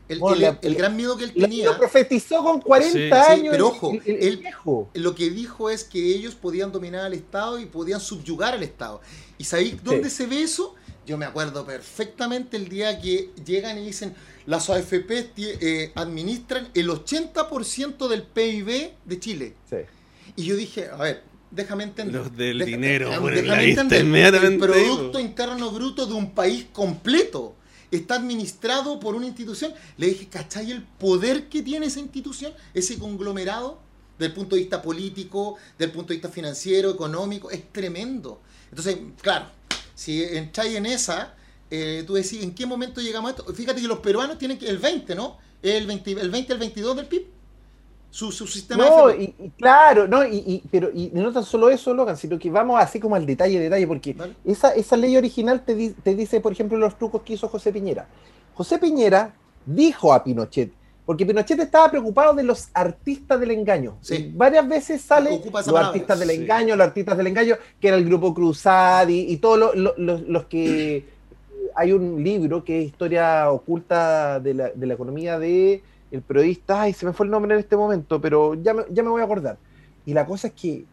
El, 0.08 0.18
Bueno, 0.20 0.36
el- 0.36 0.42
la- 0.42 0.58
el 0.62 0.74
gran 0.74 0.96
miedo 0.96 1.16
que 1.18 1.24
él 1.24 1.32
tenía. 1.34 1.66
lo 1.66 1.76
profetizó 1.78 2.42
con 2.42 2.60
40 2.60 2.92
Sí, 2.92 3.08
sí, 3.26 3.32
años 3.32 3.52
pero 3.52 3.68
ojo, 3.68 3.92
el, 3.92 4.02
el 4.06 4.22
él- 4.22 4.36
viejo. 4.38 4.90
Lo 4.94 5.14
que 5.14 5.28
dijo 5.30 5.68
es 5.70 5.84
que 5.84 5.98
ellos 6.14 6.34
podían 6.34 6.72
dominar 6.72 7.04
al 7.04 7.12
Estado 7.14 7.58
y 7.60 7.66
podían 7.66 8.00
subyugar 8.00 8.54
al 8.54 8.62
Estado. 8.62 9.00
¿Y 9.36 9.44
sabéis 9.44 9.82
dónde 9.84 10.08
se 10.10 10.26
ve 10.26 10.42
eso? 10.42 10.74
Yo 11.06 11.16
me 11.18 11.24
acuerdo 11.26 11.64
perfectamente 11.64 12.56
el 12.56 12.68
día 12.68 13.00
que 13.00 13.30
llegan 13.44 13.78
y 13.78 13.84
dicen, 13.86 14.14
las 14.46 14.68
AFP 14.70 15.30
eh, 15.38 15.92
administran 15.94 16.68
el 16.74 16.88
80% 16.88 18.08
del 18.08 18.22
PIB 18.22 18.92
de 19.04 19.20
Chile. 19.20 19.54
Sí. 19.68 19.76
Y 20.36 20.44
yo 20.44 20.56
dije, 20.56 20.88
a 20.90 20.96
ver, 20.96 21.22
déjame 21.50 21.84
entender. 21.84 22.14
Los 22.22 22.36
del 22.36 22.64
dinero, 22.64 23.08
déjame 23.08 23.22
por 23.22 23.32
la 23.46 23.62
entender, 23.62 24.04
vista 24.04 24.46
El. 24.46 24.58
Producto 24.58 25.20
Interno 25.20 25.70
Bruto 25.70 26.06
de 26.06 26.14
un 26.14 26.30
país 26.34 26.66
completo 26.72 27.54
está 27.90 28.16
administrado 28.16 29.00
por 29.00 29.14
una 29.14 29.26
institución. 29.26 29.72
Le 29.96 30.08
dije, 30.08 30.28
¿cachai 30.28 30.70
el 30.70 30.82
poder 30.82 31.48
que 31.48 31.62
tiene 31.62 31.86
esa 31.86 32.00
institución, 32.00 32.52
ese 32.74 32.98
conglomerado? 32.98 33.80
Del 34.18 34.32
punto 34.32 34.56
de 34.56 34.62
vista 34.62 34.82
político, 34.82 35.56
del 35.78 35.92
punto 35.92 36.08
de 36.08 36.16
vista 36.16 36.28
financiero, 36.28 36.90
económico, 36.90 37.50
es 37.50 37.72
tremendo. 37.72 38.40
Entonces, 38.68 38.98
claro, 39.22 39.46
si 39.94 40.22
entráis 40.24 40.74
en 40.74 40.86
esa, 40.86 41.36
eh, 41.70 42.02
tú 42.06 42.14
decís, 42.14 42.42
¿en 42.42 42.52
qué 42.54 42.66
momento 42.66 43.00
llegamos 43.00 43.30
a 43.30 43.36
esto? 43.36 43.54
Fíjate 43.54 43.80
que 43.80 43.86
los 43.86 44.00
peruanos 44.00 44.38
tienen 44.38 44.58
que, 44.58 44.68
el 44.68 44.78
20, 44.78 45.14
¿no? 45.14 45.38
El 45.62 45.86
20, 45.86 46.12
el 46.12 46.30
20 46.30 46.52
el 46.52 46.58
22 46.58 46.96
del 46.96 47.06
PIB. 47.06 47.37
Su, 48.10 48.32
su 48.32 48.46
sistema 48.46 48.84
No, 48.88 49.08
de 49.08 49.22
y, 49.22 49.34
y 49.38 49.50
claro, 49.50 50.08
no, 50.08 50.24
y, 50.26 50.36
y- 50.38 50.62
pero 50.70 50.90
y 50.92 51.10
no 51.12 51.30
tan 51.32 51.44
solo 51.44 51.68
eso, 51.68 51.92
Logan, 51.92 52.16
sino 52.16 52.38
que 52.38 52.50
vamos 52.50 52.80
así 52.80 52.98
como 52.98 53.14
al 53.16 53.26
detalle, 53.26 53.60
detalle, 53.60 53.86
porque 53.86 54.14
Vale. 54.14 54.34
esa, 54.46 54.70
esa 54.74 54.96
ley 54.96 55.16
original 55.16 55.62
te, 55.64 55.74
di- 55.74 55.90
te 55.90 56.14
dice, 56.14 56.40
por 56.40 56.52
ejemplo, 56.52 56.78
los 56.78 56.96
trucos 56.96 57.22
que 57.22 57.34
hizo 57.34 57.48
José 57.48 57.70
Piñera. 57.70 58.08
José 58.54 58.78
Piñera 58.78 59.34
dijo 59.66 60.14
a 60.14 60.24
Pinochet, 60.24 60.72
porque 61.04 61.26
Pinochet 61.26 61.60
estaba 61.60 61.90
preocupado 61.90 62.32
de 62.32 62.42
los 62.44 62.68
artistas 62.72 63.38
del 63.40 63.50
engaño. 63.50 63.98
Sí. 64.00 64.32
Varias 64.34 64.66
veces 64.66 65.02
sale 65.02 65.30
Ocupa 65.30 65.60
esa 65.60 65.70
los 65.70 65.78
palabra, 65.78 65.88
artistas 65.88 66.18
del 66.18 66.30
sí. 66.30 66.36
engaño, 66.36 66.76
los 66.76 66.86
artistas 66.86 67.16
del 67.16 67.26
engaño, 67.26 67.56
que 67.78 67.88
era 67.88 67.96
el 67.98 68.04
grupo 68.06 68.32
Cruzad 68.34 69.06
y, 69.08 69.20
y 69.32 69.36
todos 69.36 69.58
lo- 69.58 69.74
lo- 69.74 69.94
los, 69.98 70.22
los 70.22 70.44
que... 70.46 71.04
Hay 71.76 71.92
un 71.92 72.24
libro 72.24 72.64
que 72.64 72.80
es 72.80 72.86
Historia 72.86 73.50
Oculta 73.52 74.40
de 74.40 74.54
la, 74.54 74.68
de 74.70 74.86
la 74.86 74.94
Economía 74.94 75.38
de 75.38 75.80
el 76.10 76.22
periodista, 76.22 76.82
ay, 76.82 76.92
se 76.92 77.06
me 77.06 77.12
fue 77.12 77.26
el 77.26 77.32
nombre 77.32 77.54
en 77.54 77.60
este 77.60 77.76
momento, 77.76 78.20
pero 78.20 78.54
ya 78.54 78.74
me, 78.74 78.84
ya 78.90 79.02
me 79.02 79.10
voy 79.10 79.20
a 79.20 79.24
acordar. 79.24 79.58
Y 80.06 80.14
la 80.14 80.24
cosa 80.24 80.48
es 80.48 80.54
que 80.54 80.84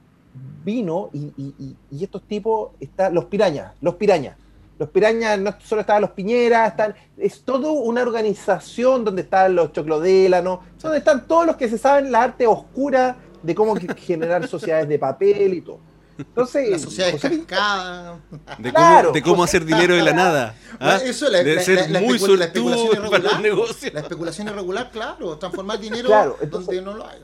vino 0.63 1.09
y, 1.13 1.75
estos 2.01 2.23
tipos, 2.23 2.71
está, 2.79 3.09
los 3.09 3.25
pirañas, 3.25 3.73
los 3.81 3.95
pirañas. 3.95 4.37
Los 4.77 4.89
pirañas 4.89 5.39
no 5.39 5.55
solo 5.59 5.81
estaban 5.81 6.01
los 6.01 6.11
piñeras, 6.11 6.71
están, 6.71 6.95
es 7.17 7.43
todo 7.43 7.71
una 7.73 8.01
organización 8.01 9.05
donde 9.05 9.21
están 9.21 9.55
los 9.55 9.71
choclodélanos, 9.71 10.59
donde 10.81 10.97
están 10.97 11.25
todos 11.27 11.45
los 11.45 11.55
que 11.55 11.69
se 11.69 11.77
saben 11.77 12.11
la 12.11 12.23
arte 12.23 12.45
oscura 12.45 13.15
de 13.41 13.55
cómo 13.55 13.75
generar 13.97 14.45
sociedades 14.47 14.89
de 14.89 14.99
papel 14.99 15.53
y 15.53 15.61
todo. 15.61 15.79
Entonces, 16.17 16.69
la 16.69 16.79
sociedad 16.79 17.11
Pi- 17.13 17.19
cascada. 17.39 18.19
De 18.57 18.71
Claro, 18.71 19.07
cómo, 19.09 19.13
de 19.13 19.21
cómo 19.21 19.43
hacer 19.43 19.65
dinero 19.65 19.95
de 19.95 20.01
la 20.03 20.13
nada. 20.13 20.55
¿ah? 20.79 20.97
Eso 21.03 21.25
es 21.25 21.31
la- 21.31 21.43
de 21.43 21.55
la- 21.55 21.61
ser 21.61 21.75
la- 21.89 21.99
la 21.99 22.01
muy 22.01 22.17
especul- 22.17 22.37
la 22.37 22.45
especulación 22.45 22.91
irregular. 22.93 23.41
negocios. 23.41 23.93
La 23.93 23.99
especulación 23.99 24.47
irregular, 24.47 24.91
claro, 24.91 25.37
transformar 25.37 25.79
dinero 25.79 26.07
Claro, 26.07 26.37
entonces- 26.41 26.67
donde 26.67 26.81
no 26.81 26.93
lo 26.97 27.05
hay. 27.07 27.19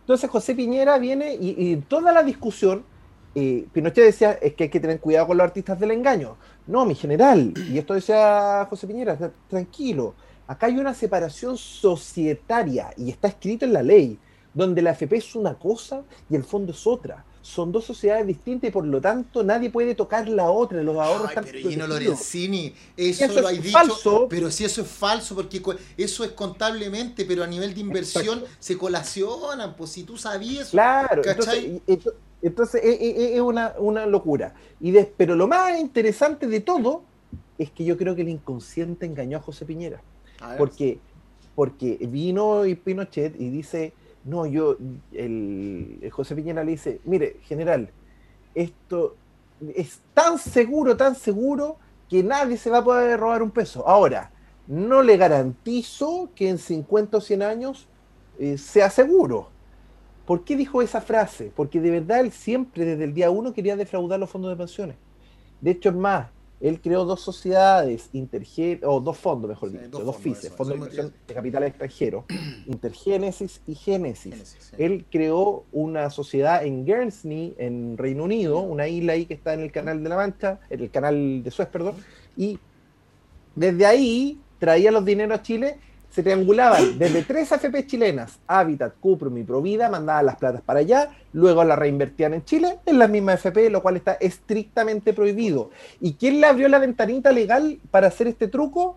Entonces 0.00 0.30
José 0.30 0.54
Piñera 0.54 0.98
viene 0.98 1.34
y, 1.34 1.54
y 1.58 1.72
en 1.74 1.82
toda 1.82 2.12
la 2.12 2.22
discusión, 2.22 2.84
eh, 3.34 3.66
Pinochet 3.72 4.04
decía 4.04 4.32
es 4.40 4.54
que 4.54 4.64
hay 4.64 4.70
que 4.70 4.80
tener 4.80 4.98
cuidado 5.00 5.26
con 5.28 5.36
los 5.36 5.44
artistas 5.44 5.78
del 5.78 5.90
engaño. 5.92 6.36
No, 6.66 6.84
mi 6.84 6.94
general, 6.94 7.52
y 7.70 7.78
esto 7.78 7.94
decía 7.94 8.66
José 8.68 8.86
Piñera, 8.86 9.18
"tra- 9.18 9.30
tranquilo, 9.48 10.14
acá 10.48 10.66
hay 10.66 10.78
una 10.78 10.94
separación 10.94 11.56
societaria 11.56 12.90
y 12.96 13.10
está 13.10 13.28
escrito 13.28 13.64
en 13.64 13.72
la 13.72 13.82
ley, 13.82 14.18
donde 14.52 14.82
la 14.82 14.90
FP 14.92 15.16
es 15.18 15.34
una 15.36 15.54
cosa 15.54 16.02
y 16.28 16.34
el 16.34 16.42
fondo 16.42 16.72
es 16.72 16.86
otra. 16.86 17.24
Son 17.42 17.72
dos 17.72 17.84
sociedades 17.86 18.26
distintas 18.26 18.68
y 18.68 18.70
por 18.70 18.84
lo 18.86 19.00
tanto 19.00 19.42
nadie 19.42 19.70
puede 19.70 19.94
tocar 19.94 20.28
la 20.28 20.50
otra, 20.50 20.82
los 20.82 20.96
ahorros 20.96 21.22
Ay, 21.22 21.28
están 21.30 21.44
pero 21.44 21.70
Gino. 21.70 21.86
Lorenzini, 21.86 22.74
eso, 22.96 23.24
Eso 23.24 23.40
lo 23.40 23.48
hay 23.48 23.58
dicho, 23.58 23.72
falso. 23.78 24.26
pero 24.28 24.50
si 24.50 24.64
eso 24.66 24.82
es 24.82 24.88
falso, 24.88 25.34
porque 25.34 25.62
eso 25.96 26.22
es 26.24 26.32
contablemente, 26.32 27.24
pero 27.24 27.42
a 27.42 27.46
nivel 27.46 27.72
de 27.72 27.80
inversión 27.80 28.40
Exacto. 28.40 28.56
se 28.60 28.76
colacionan, 28.76 29.74
pues 29.74 29.90
si 29.90 30.02
tú 30.04 30.18
sabías. 30.18 30.68
Claro, 30.70 31.22
¿Cachai? 31.22 31.64
entonces, 31.64 31.82
y- 31.86 31.92
ento- 31.92 32.14
entonces 32.42 32.80
es, 32.84 33.40
una, 33.40 33.74
una 33.78 34.04
locura. 34.06 34.54
Y 34.78 34.90
de- 34.90 35.10
pero 35.16 35.34
lo 35.34 35.46
más 35.48 35.78
interesante 35.80 36.46
de 36.46 36.60
todo 36.60 37.02
es 37.56 37.70
que 37.70 37.84
yo 37.86 37.96
creo 37.96 38.14
que 38.14 38.22
el 38.22 38.28
inconsciente 38.28 39.06
engañó 39.06 39.38
a 39.38 39.40
José 39.40 39.64
Piñera. 39.64 40.02
A 40.40 40.56
Porque, 40.56 40.98
porque 41.54 41.98
vino 42.02 42.66
y 42.66 42.74
Pinochet 42.74 43.38
y 43.40 43.48
dice, 43.50 43.92
no, 44.24 44.46
yo, 44.46 44.76
el, 45.12 46.08
José 46.12 46.34
Piñera 46.34 46.64
le 46.64 46.72
dice, 46.72 47.00
mire, 47.04 47.36
general, 47.42 47.90
esto 48.54 49.16
es 49.74 50.00
tan 50.14 50.38
seguro, 50.38 50.96
tan 50.96 51.14
seguro, 51.14 51.76
que 52.08 52.22
nadie 52.22 52.56
se 52.56 52.70
va 52.70 52.78
a 52.78 52.84
poder 52.84 53.18
robar 53.18 53.42
un 53.42 53.50
peso. 53.50 53.86
Ahora, 53.86 54.30
no 54.66 55.02
le 55.02 55.16
garantizo 55.16 56.30
que 56.34 56.48
en 56.48 56.58
50 56.58 57.16
o 57.16 57.20
100 57.20 57.42
años 57.42 57.88
eh, 58.38 58.58
sea 58.58 58.90
seguro. 58.90 59.48
¿Por 60.26 60.44
qué 60.44 60.56
dijo 60.56 60.82
esa 60.82 61.00
frase? 61.00 61.52
Porque 61.54 61.80
de 61.80 61.90
verdad 61.90 62.20
él 62.20 62.32
siempre, 62.32 62.84
desde 62.84 63.04
el 63.04 63.14
día 63.14 63.30
uno, 63.30 63.52
quería 63.52 63.76
defraudar 63.76 64.20
los 64.20 64.30
fondos 64.30 64.50
de 64.50 64.56
pensiones. 64.56 64.96
De 65.60 65.72
hecho, 65.72 65.88
es 65.88 65.94
más, 65.94 66.28
él 66.60 66.80
creó 66.80 67.04
dos 67.04 67.20
sociedades, 67.22 68.10
Intergen 68.12 68.80
o 68.84 69.00
dos 69.00 69.16
fondos, 69.16 69.48
mejor 69.48 69.70
Sí, 69.70 69.78
dicho, 69.78 69.90
dos 69.90 70.04
dos, 70.04 70.16
fondos, 70.16 70.22
FICES, 70.22 70.44
eso, 70.44 70.56
Fondo 70.56 70.74
de 70.74 70.78
Inversión 70.78 71.12
de 71.26 71.34
Capital 71.34 71.62
Extranjero, 71.64 72.24
Intergénesis 72.66 73.62
y 73.66 73.74
Génesis. 73.74 74.32
Génesis, 74.32 74.56
sí. 74.70 74.76
Él 74.78 75.06
creó 75.10 75.64
una 75.72 76.10
sociedad 76.10 76.64
en 76.64 76.84
Guernsey, 76.84 77.54
en 77.58 77.96
Reino 77.96 78.24
Unido, 78.24 78.60
una 78.60 78.88
isla 78.88 79.14
ahí 79.14 79.26
que 79.26 79.34
está 79.34 79.54
en 79.54 79.60
el 79.60 79.72
Canal 79.72 80.02
de 80.02 80.08
la 80.08 80.16
Mancha, 80.16 80.60
en 80.68 80.80
el 80.80 80.90
Canal 80.90 81.42
de 81.42 81.50
Suez, 81.50 81.68
perdón, 81.68 81.94
y 82.36 82.58
desde 83.54 83.86
ahí 83.86 84.40
traía 84.58 84.90
los 84.90 85.04
dineros 85.04 85.38
a 85.38 85.42
Chile, 85.42 85.78
se 86.10 86.22
triangulaban 86.22 86.98
desde 86.98 87.22
tres 87.22 87.52
AFP 87.52 87.86
chilenas, 87.86 88.38
Habitat, 88.46 88.94
Cuprum 89.00 89.38
y 89.38 89.44
Provida, 89.44 89.88
mandaban 89.88 90.26
las 90.26 90.36
platas 90.36 90.60
para 90.62 90.80
allá, 90.80 91.10
luego 91.32 91.62
las 91.64 91.78
reinvertían 91.78 92.34
en 92.34 92.44
Chile, 92.44 92.78
en 92.84 92.98
la 92.98 93.08
misma 93.08 93.32
AFP, 93.32 93.70
lo 93.70 93.80
cual 93.80 93.96
está 93.96 94.14
estrictamente 94.14 95.12
prohibido. 95.12 95.70
¿Y 96.00 96.14
quién 96.14 96.40
le 96.40 96.46
abrió 96.46 96.68
la 96.68 96.78
ventanita 96.78 97.30
legal 97.30 97.78
para 97.90 98.08
hacer 98.08 98.26
este 98.26 98.48
truco? 98.48 98.96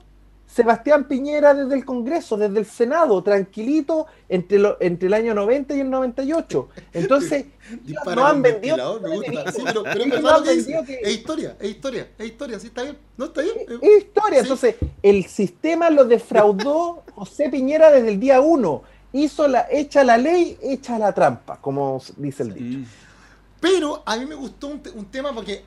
Sebastián 0.53 1.07
Piñera 1.07 1.53
desde 1.55 1.73
el 1.75 1.83
Congreso, 1.83 2.37
desde 2.37 2.59
el 2.59 2.65
Senado, 2.65 3.23
tranquilito, 3.23 4.05
entre, 4.29 4.59
lo- 4.59 4.77
entre 4.79 5.07
el 5.07 5.13
año 5.15 5.33
90 5.33 5.73
y 5.75 5.79
el 5.79 5.89
98. 5.89 6.69
Entonces, 6.93 7.45
no 8.15 8.25
han 8.25 8.41
vendido. 8.41 8.99
Sí, 9.53 9.61
pero, 9.65 9.83
pero 9.83 10.03
es 10.03 10.21
no 10.21 10.29
han 10.29 10.43
vendido 10.43 10.83
que- 10.85 11.11
historia, 11.11 11.57
es 11.59 11.69
historia, 11.69 12.07
es 12.19 12.25
historia, 12.27 12.59
sí, 12.59 12.67
está 12.67 12.83
bien. 12.83 12.97
No, 13.17 13.25
está 13.25 13.41
bien. 13.41 13.55
Es 13.81 13.97
historia. 14.05 14.39
Sí. 14.39 14.43
Entonces, 14.45 14.75
el 15.01 15.25
sistema 15.25 15.89
lo 15.89 16.05
defraudó 16.05 17.03
José 17.15 17.49
Piñera 17.49 17.89
desde 17.91 18.09
el 18.09 18.19
día 18.19 18.39
uno. 18.41 18.83
Hizo 19.11 19.47
la, 19.47 19.67
echa 19.71 20.03
la 20.03 20.17
ley, 20.17 20.57
echa 20.61 20.97
la 20.99 21.13
trampa, 21.13 21.57
como 21.61 22.01
dice 22.17 22.43
el 22.43 22.53
dicho. 22.53 22.89
Pero 23.59 24.03
a 24.05 24.17
mí 24.17 24.25
me 24.25 24.35
gustó 24.35 24.67
un, 24.67 24.79
te- 24.81 24.89
un 24.91 25.05
tema 25.05 25.33
porque 25.33 25.63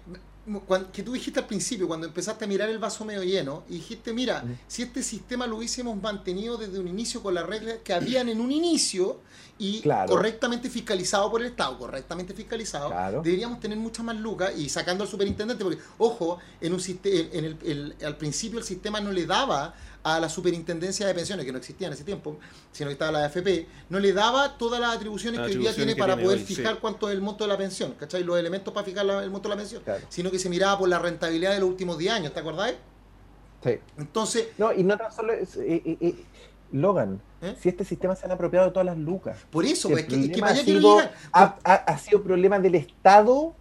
que 0.93 1.03
tú 1.03 1.13
dijiste 1.13 1.41
al 1.41 1.47
principio, 1.47 1.89
cuando 1.89 2.07
empezaste 2.07 2.45
a 2.45 2.49
mirar 2.49 2.69
el 2.69 2.79
vaso 2.79 3.05
medio 3.05 3.23
lleno, 3.25 3.65
y 3.69 3.75
dijiste, 3.75 4.13
mira, 4.13 4.43
Mm. 4.43 4.59
si 4.69 4.83
este 4.83 5.03
sistema 5.03 5.47
lo 5.47 5.57
hubiésemos 5.57 6.01
mantenido 6.01 6.57
desde 6.57 6.79
un 6.79 6.87
inicio 6.89 7.23
con 7.23 7.35
las 7.35 7.45
reglas 7.47 7.79
que 7.83 7.93
habían 7.93 8.29
en 8.29 8.41
un 8.41 8.53
inicio 8.53 9.21
y 9.59 9.81
Claro. 9.81 10.09
correctamente 10.13 10.71
fiscalizado 10.71 11.31
por 11.31 11.41
el 11.41 11.49
Estado, 11.49 11.77
correctamente 11.79 12.33
fiscalizado, 12.35 12.89
Claro. 12.91 13.23
deberíamos 13.23 13.59
tener 13.59 13.77
muchas 13.79 14.05
más 14.05 14.17
lucas 14.17 14.53
y 14.57 14.69
sacando 14.69 15.03
al 15.05 15.11
superintendente, 15.11 15.65
porque, 15.65 15.81
ojo, 15.99 16.39
en 16.61 16.73
un 16.75 16.81
en 16.87 17.45
el, 17.45 17.59
el- 17.65 17.97
al 18.05 18.17
principio 18.17 18.59
el 18.61 18.65
sistema 18.65 19.01
no 19.01 19.11
le 19.13 19.27
daba 19.27 19.75
a 20.07 20.21
la 20.21 20.29
superintendencia 20.29 21.05
de 21.05 21.12
pensiones, 21.14 21.45
que 21.45 21.51
no 21.51 21.59
existía 21.59 21.88
en 21.88 21.92
ese 21.92 22.05
tiempo, 22.05 22.37
sino 22.71 22.88
que 22.88 22.92
estaba 22.92 23.11
la 23.11 23.25
AFP, 23.25 23.66
no 23.90 23.99
le 23.99 24.12
daba 24.12 24.57
todas 24.57 24.81
las 24.81 24.95
atribuciones 24.95 25.40
que 25.40 25.47
hoy 25.47 25.57
día 25.57 25.75
tiene 25.75 25.95
que 25.97 25.99
para 26.01 26.14
tiene 26.14 26.25
poder 26.27 26.38
hoy, 26.38 26.47
sí. 26.47 26.55
fijar 26.55 26.79
cuánto 26.79 27.09
es 27.09 27.14
el 27.16 27.21
monto 27.21 27.42
de 27.42 27.49
la 27.49 27.59
pensión, 27.59 27.95
¿cachai? 27.99 28.23
Los 28.23 28.38
elementos 28.38 28.73
para 28.73 28.87
fijar 28.87 29.05
la- 29.05 29.25
el 29.25 29.31
monto 29.31 29.49
de 29.49 29.55
la 29.57 29.59
pensión, 29.59 29.83
Claro. 29.83 30.07
sino 30.09 30.31
que 30.31 30.38
se 30.38 30.49
miraba 30.49 30.79
por 30.79 30.88
la 30.88 31.01
rentabilidad 31.01 31.55
de 31.55 31.59
los 31.59 31.69
últimos 31.69 31.99
10 31.99 32.12
años, 32.12 32.33
¿te 32.33 32.38
acordáis? 32.38 32.77
Sí. 33.64 33.79
Entonces, 33.99 34.47
No, 34.59 34.73
y 34.73 34.85
no 34.85 34.97
tan 34.97 35.12
solo 35.12 35.33
es, 35.33 35.57
eh, 35.57 35.83
eh, 35.85 35.97
eh, 36.01 36.14
Logan, 36.71 37.21
¿Eh? 37.42 37.57
si 37.61 37.69
este 37.69 37.85
sistema 37.85 38.14
se 38.14 38.27
han 38.27 38.33
apropiado 38.33 38.66
de 38.66 38.73
todas 38.73 38.87
las 38.87 38.97
lucas. 38.99 39.38
por 39.51 39.64
eso, 39.64 39.88
Si 39.88 39.95
pues, 39.95 40.05
el 40.07 40.12
es 40.14 40.21
que, 40.21 40.25
es 40.27 40.31
que 40.31 40.38
problema 40.40 40.47
para 40.47 40.53
allá 40.53 40.62
ha 40.62 40.64
sido- 40.64 40.99
ha, 41.33 41.57
ha- 41.64 41.75
ha 41.95 41.99
sido 41.99 42.23
problema 42.23 42.59
del 42.61 42.75
Estado 42.77 43.55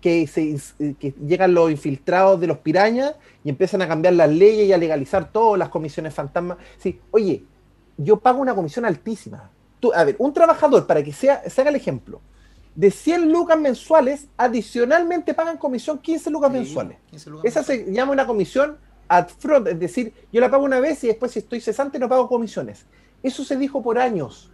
que, 0.00 0.26
se, 0.26 0.56
eh, 0.78 0.94
que 0.98 1.14
llegan 1.26 1.54
los 1.54 1.70
infiltrados 1.70 2.40
de 2.40 2.46
los 2.46 2.58
pirañas 2.58 3.14
y 3.44 3.50
empiezan 3.50 3.82
a 3.82 3.88
cambiar 3.88 4.14
las 4.14 4.30
leyes 4.30 4.68
y 4.68 4.72
a 4.72 4.78
legalizar 4.78 5.32
todas 5.32 5.58
las 5.58 5.68
comisiones 5.68 6.14
fantasmas. 6.14 6.58
Sí, 6.78 7.00
oye, 7.10 7.44
yo 7.96 8.18
pago 8.18 8.40
una 8.40 8.54
comisión 8.54 8.84
altísima. 8.84 9.50
Tú, 9.80 9.92
a 9.94 10.04
ver, 10.04 10.16
un 10.18 10.32
trabajador, 10.32 10.86
para 10.86 11.02
que 11.02 11.12
sea, 11.12 11.42
se 11.48 11.60
haga 11.60 11.70
el 11.70 11.76
ejemplo, 11.76 12.20
de 12.74 12.90
100 12.90 13.32
lucas 13.32 13.58
mensuales, 13.58 14.28
adicionalmente 14.36 15.34
pagan 15.34 15.56
comisión 15.58 15.98
15 15.98 16.30
lucas 16.30 16.50
Sí, 16.52 16.58
mensuales. 16.58 16.98
15 17.10 17.30
lucas 17.30 17.44
Esa 17.44 17.60
mensuales. 17.60 17.86
se 17.86 17.92
llama 17.92 18.12
una 18.12 18.26
comisión 18.26 18.76
ad 19.08 19.26
front, 19.38 19.66
es 19.68 19.78
decir, 19.80 20.12
yo 20.32 20.40
la 20.40 20.50
pago 20.50 20.64
una 20.64 20.80
vez 20.80 21.02
y 21.04 21.08
después 21.08 21.32
si 21.32 21.38
estoy 21.40 21.60
cesante 21.60 21.98
no 21.98 22.08
pago 22.08 22.28
comisiones. 22.28 22.86
Eso 23.22 23.42
se 23.44 23.56
dijo 23.56 23.82
por 23.82 23.98
años. 23.98 24.50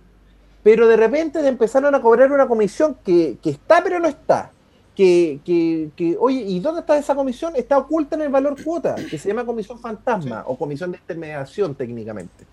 Pero 0.62 0.88
de 0.88 0.96
repente 0.96 1.46
empezaron 1.46 1.94
a 1.94 2.00
cobrar 2.00 2.33
una 2.33 2.48
comisión 2.48 2.96
que, 3.04 3.37
que 3.42 3.50
está 3.50 3.83
pero 3.83 3.98
no 4.00 4.09
está. 4.09 4.53
Que, 4.96 5.40
que, 5.44 5.90
que, 5.96 6.16
oye, 6.20 6.40
¿y 6.42 6.61
dónde 6.61 6.80
está 6.80 6.96
esa 6.96 7.14
comisión? 7.14 7.54
Está 7.57 7.78
oculta 7.78 8.14
en 8.16 8.22
el 8.22 8.28
valor 8.28 8.62
cuota, 8.62 8.94
que 8.94 9.18
se 9.18 9.28
llama 9.28 9.44
comisión 9.44 9.78
fantasma 9.78 10.38
Sí. 10.40 10.44
o 10.46 10.57
comisión 10.57 10.92
de 10.92 10.98
intermediación 10.98 11.74
técnicamente. 11.74 12.44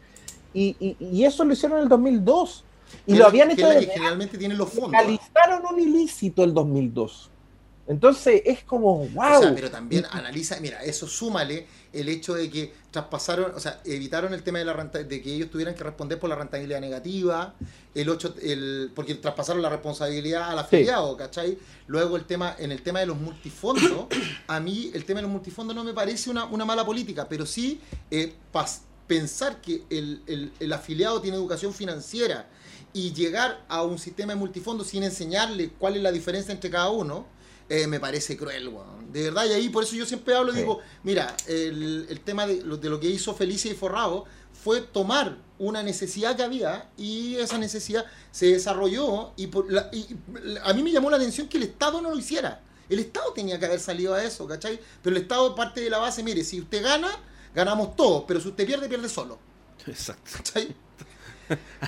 Y, 0.54 0.76
y- 0.80 0.98
y 1.00 1.24
eso 1.24 1.46
lo 1.46 1.54
hicieron 1.54 1.78
en 1.78 1.84
el 1.84 1.90
2002. 1.90 2.64
Y 3.08 3.16
lo 3.16 3.26
habían 3.28 3.52
hecho 3.52 3.68
que 3.70 3.76
desde 3.76 3.94
generalmente 3.94 4.38
tienen 4.38 4.58
los 4.58 4.70
fondos. 4.70 4.92
legalizaron 4.92 5.64
un 5.72 5.80
ilícito 5.80 6.44
el 6.44 6.54
2002. 6.54 7.31
Entonces 7.92 8.42
es 8.46 8.64
como, 8.64 9.06
wow. 9.10 9.38
O 9.38 9.40
sea, 9.42 9.56
pero 9.56 9.70
también 9.70 10.06
analiza, 10.12 10.58
mira, 10.60 10.82
eso 10.84 11.08
súmale 11.08 11.68
el 11.94 12.10
hecho 12.10 12.34
de 12.34 12.50
que 12.50 12.74
traspasaron, 12.90 13.54
o 13.56 13.60
sea, 13.60 13.82
evitaron 13.86 14.34
el 14.34 14.44
tema 14.44 14.60
de 14.60 14.66
la 14.66 14.74
renta, 14.74 15.04
de 15.04 15.22
que 15.22 15.34
ellos 15.36 15.50
tuvieran 15.52 15.76
que 15.76 15.84
responder 15.84 16.20
por 16.20 16.30
la 16.30 16.36
rentabilidad 16.36 16.80
negativa, 16.82 17.54
el 17.94 18.10
8, 18.10 18.36
el, 18.42 18.92
porque 18.96 19.16
traspasaron 19.16 19.62
la 19.62 19.70
responsabilidad 19.70 20.50
al 20.52 20.60
afiliado, 20.60 21.16
¿cachai? 21.18 21.58
Luego 21.88 22.16
el 22.16 22.26
tema, 22.26 22.56
en 22.58 22.72
el 22.72 22.82
tema 22.82 23.00
de 23.02 23.06
los 23.08 23.18
multifondos, 23.18 24.06
a 24.48 24.60
mí 24.60 24.90
el 24.94 25.04
tema 25.06 25.20
de 25.20 25.24
los 25.24 25.32
multifondos 25.32 25.76
no 25.76 25.84
me 25.84 25.94
parece 25.94 26.30
una, 26.30 26.46
una 26.46 26.64
mala 26.66 26.86
política, 26.86 27.28
pero 27.30 27.46
sí 27.46 27.80
eh, 28.10 28.34
pas- 28.54 28.80
pensar 29.08 29.60
que 29.60 29.84
el, 29.90 30.22
el- 30.28 30.54
el 30.60 30.72
afiliado 30.74 31.20
tiene 31.22 31.36
educación 31.36 31.74
financiera 31.74 32.48
y 32.94 33.12
llegar 33.14 33.62
a 33.68 33.84
un 33.84 34.00
sistema 34.00 34.34
de 34.34 34.40
multifondos 34.40 34.88
sin 34.88 35.04
enseñarle 35.04 35.72
cuál 35.78 35.98
es 35.98 36.02
la 36.04 36.12
diferencia 36.12 36.54
entre 36.54 36.70
cada 36.70 36.90
uno, 36.90 37.26
eh, 37.74 37.88
me 37.88 38.00
parece 38.00 38.36
cruel, 38.38 38.68
weón. 38.68 39.12
De 39.12 39.24
verdad, 39.24 39.46
y 39.46 39.54
ahí 39.54 39.70
por 39.70 39.84
eso 39.84 39.96
yo 39.96 40.06
siempre 40.06 40.36
hablo 40.36 40.52
y 40.52 40.56
Sí. 40.56 40.62
digo, 40.62 40.80
mira, 41.04 41.36
el, 41.48 42.06
el 42.10 42.20
tema 42.22 42.46
de 42.48 42.62
lo, 42.64 42.78
de 42.78 42.90
lo 42.90 43.00
que 43.00 43.08
hizo 43.08 43.34
Felicia 43.34 43.72
y 43.72 43.76
Forrado 43.76 44.26
fue 44.64 44.82
tomar 44.82 45.38
una 45.58 45.82
necesidad 45.84 46.36
que 46.36 46.44
había 46.44 46.90
y 46.98 47.36
esa 47.36 47.58
necesidad 47.58 48.06
se 48.32 48.48
desarrolló 48.48 49.32
y, 49.38 49.48
por 49.48 49.72
la- 49.72 49.90
y- 49.92 50.08
a 50.64 50.74
mí 50.74 50.84
me 50.84 50.92
llamó 50.92 51.10
la 51.10 51.18
atención 51.18 51.48
que 51.48 51.58
el 51.58 51.64
Estado 51.64 52.02
no 52.02 52.10
lo 52.12 52.18
hiciera. 52.18 52.62
El 52.90 53.00
Estado 53.00 53.32
tenía 53.34 53.58
que 53.60 53.66
haber 53.66 53.80
salido 53.80 54.14
a 54.14 54.24
eso, 54.24 54.46
¿cachai? 54.48 54.80
Pero 55.02 55.16
el 55.16 55.22
Estado 55.22 55.56
parte 55.56 55.82
de 55.82 55.90
la 55.90 55.98
base, 56.00 56.24
mire, 56.24 56.44
si 56.44 56.60
usted 56.60 56.84
gana, 56.84 57.10
ganamos 57.56 57.96
todos, 57.96 58.24
pero 58.28 58.40
si 58.42 58.50
usted 58.50 58.66
pierde, 58.66 58.88
pierde 58.90 59.08
solo, 59.10 59.40
Exacto. 59.88 60.30
¿cachai? 60.38 60.76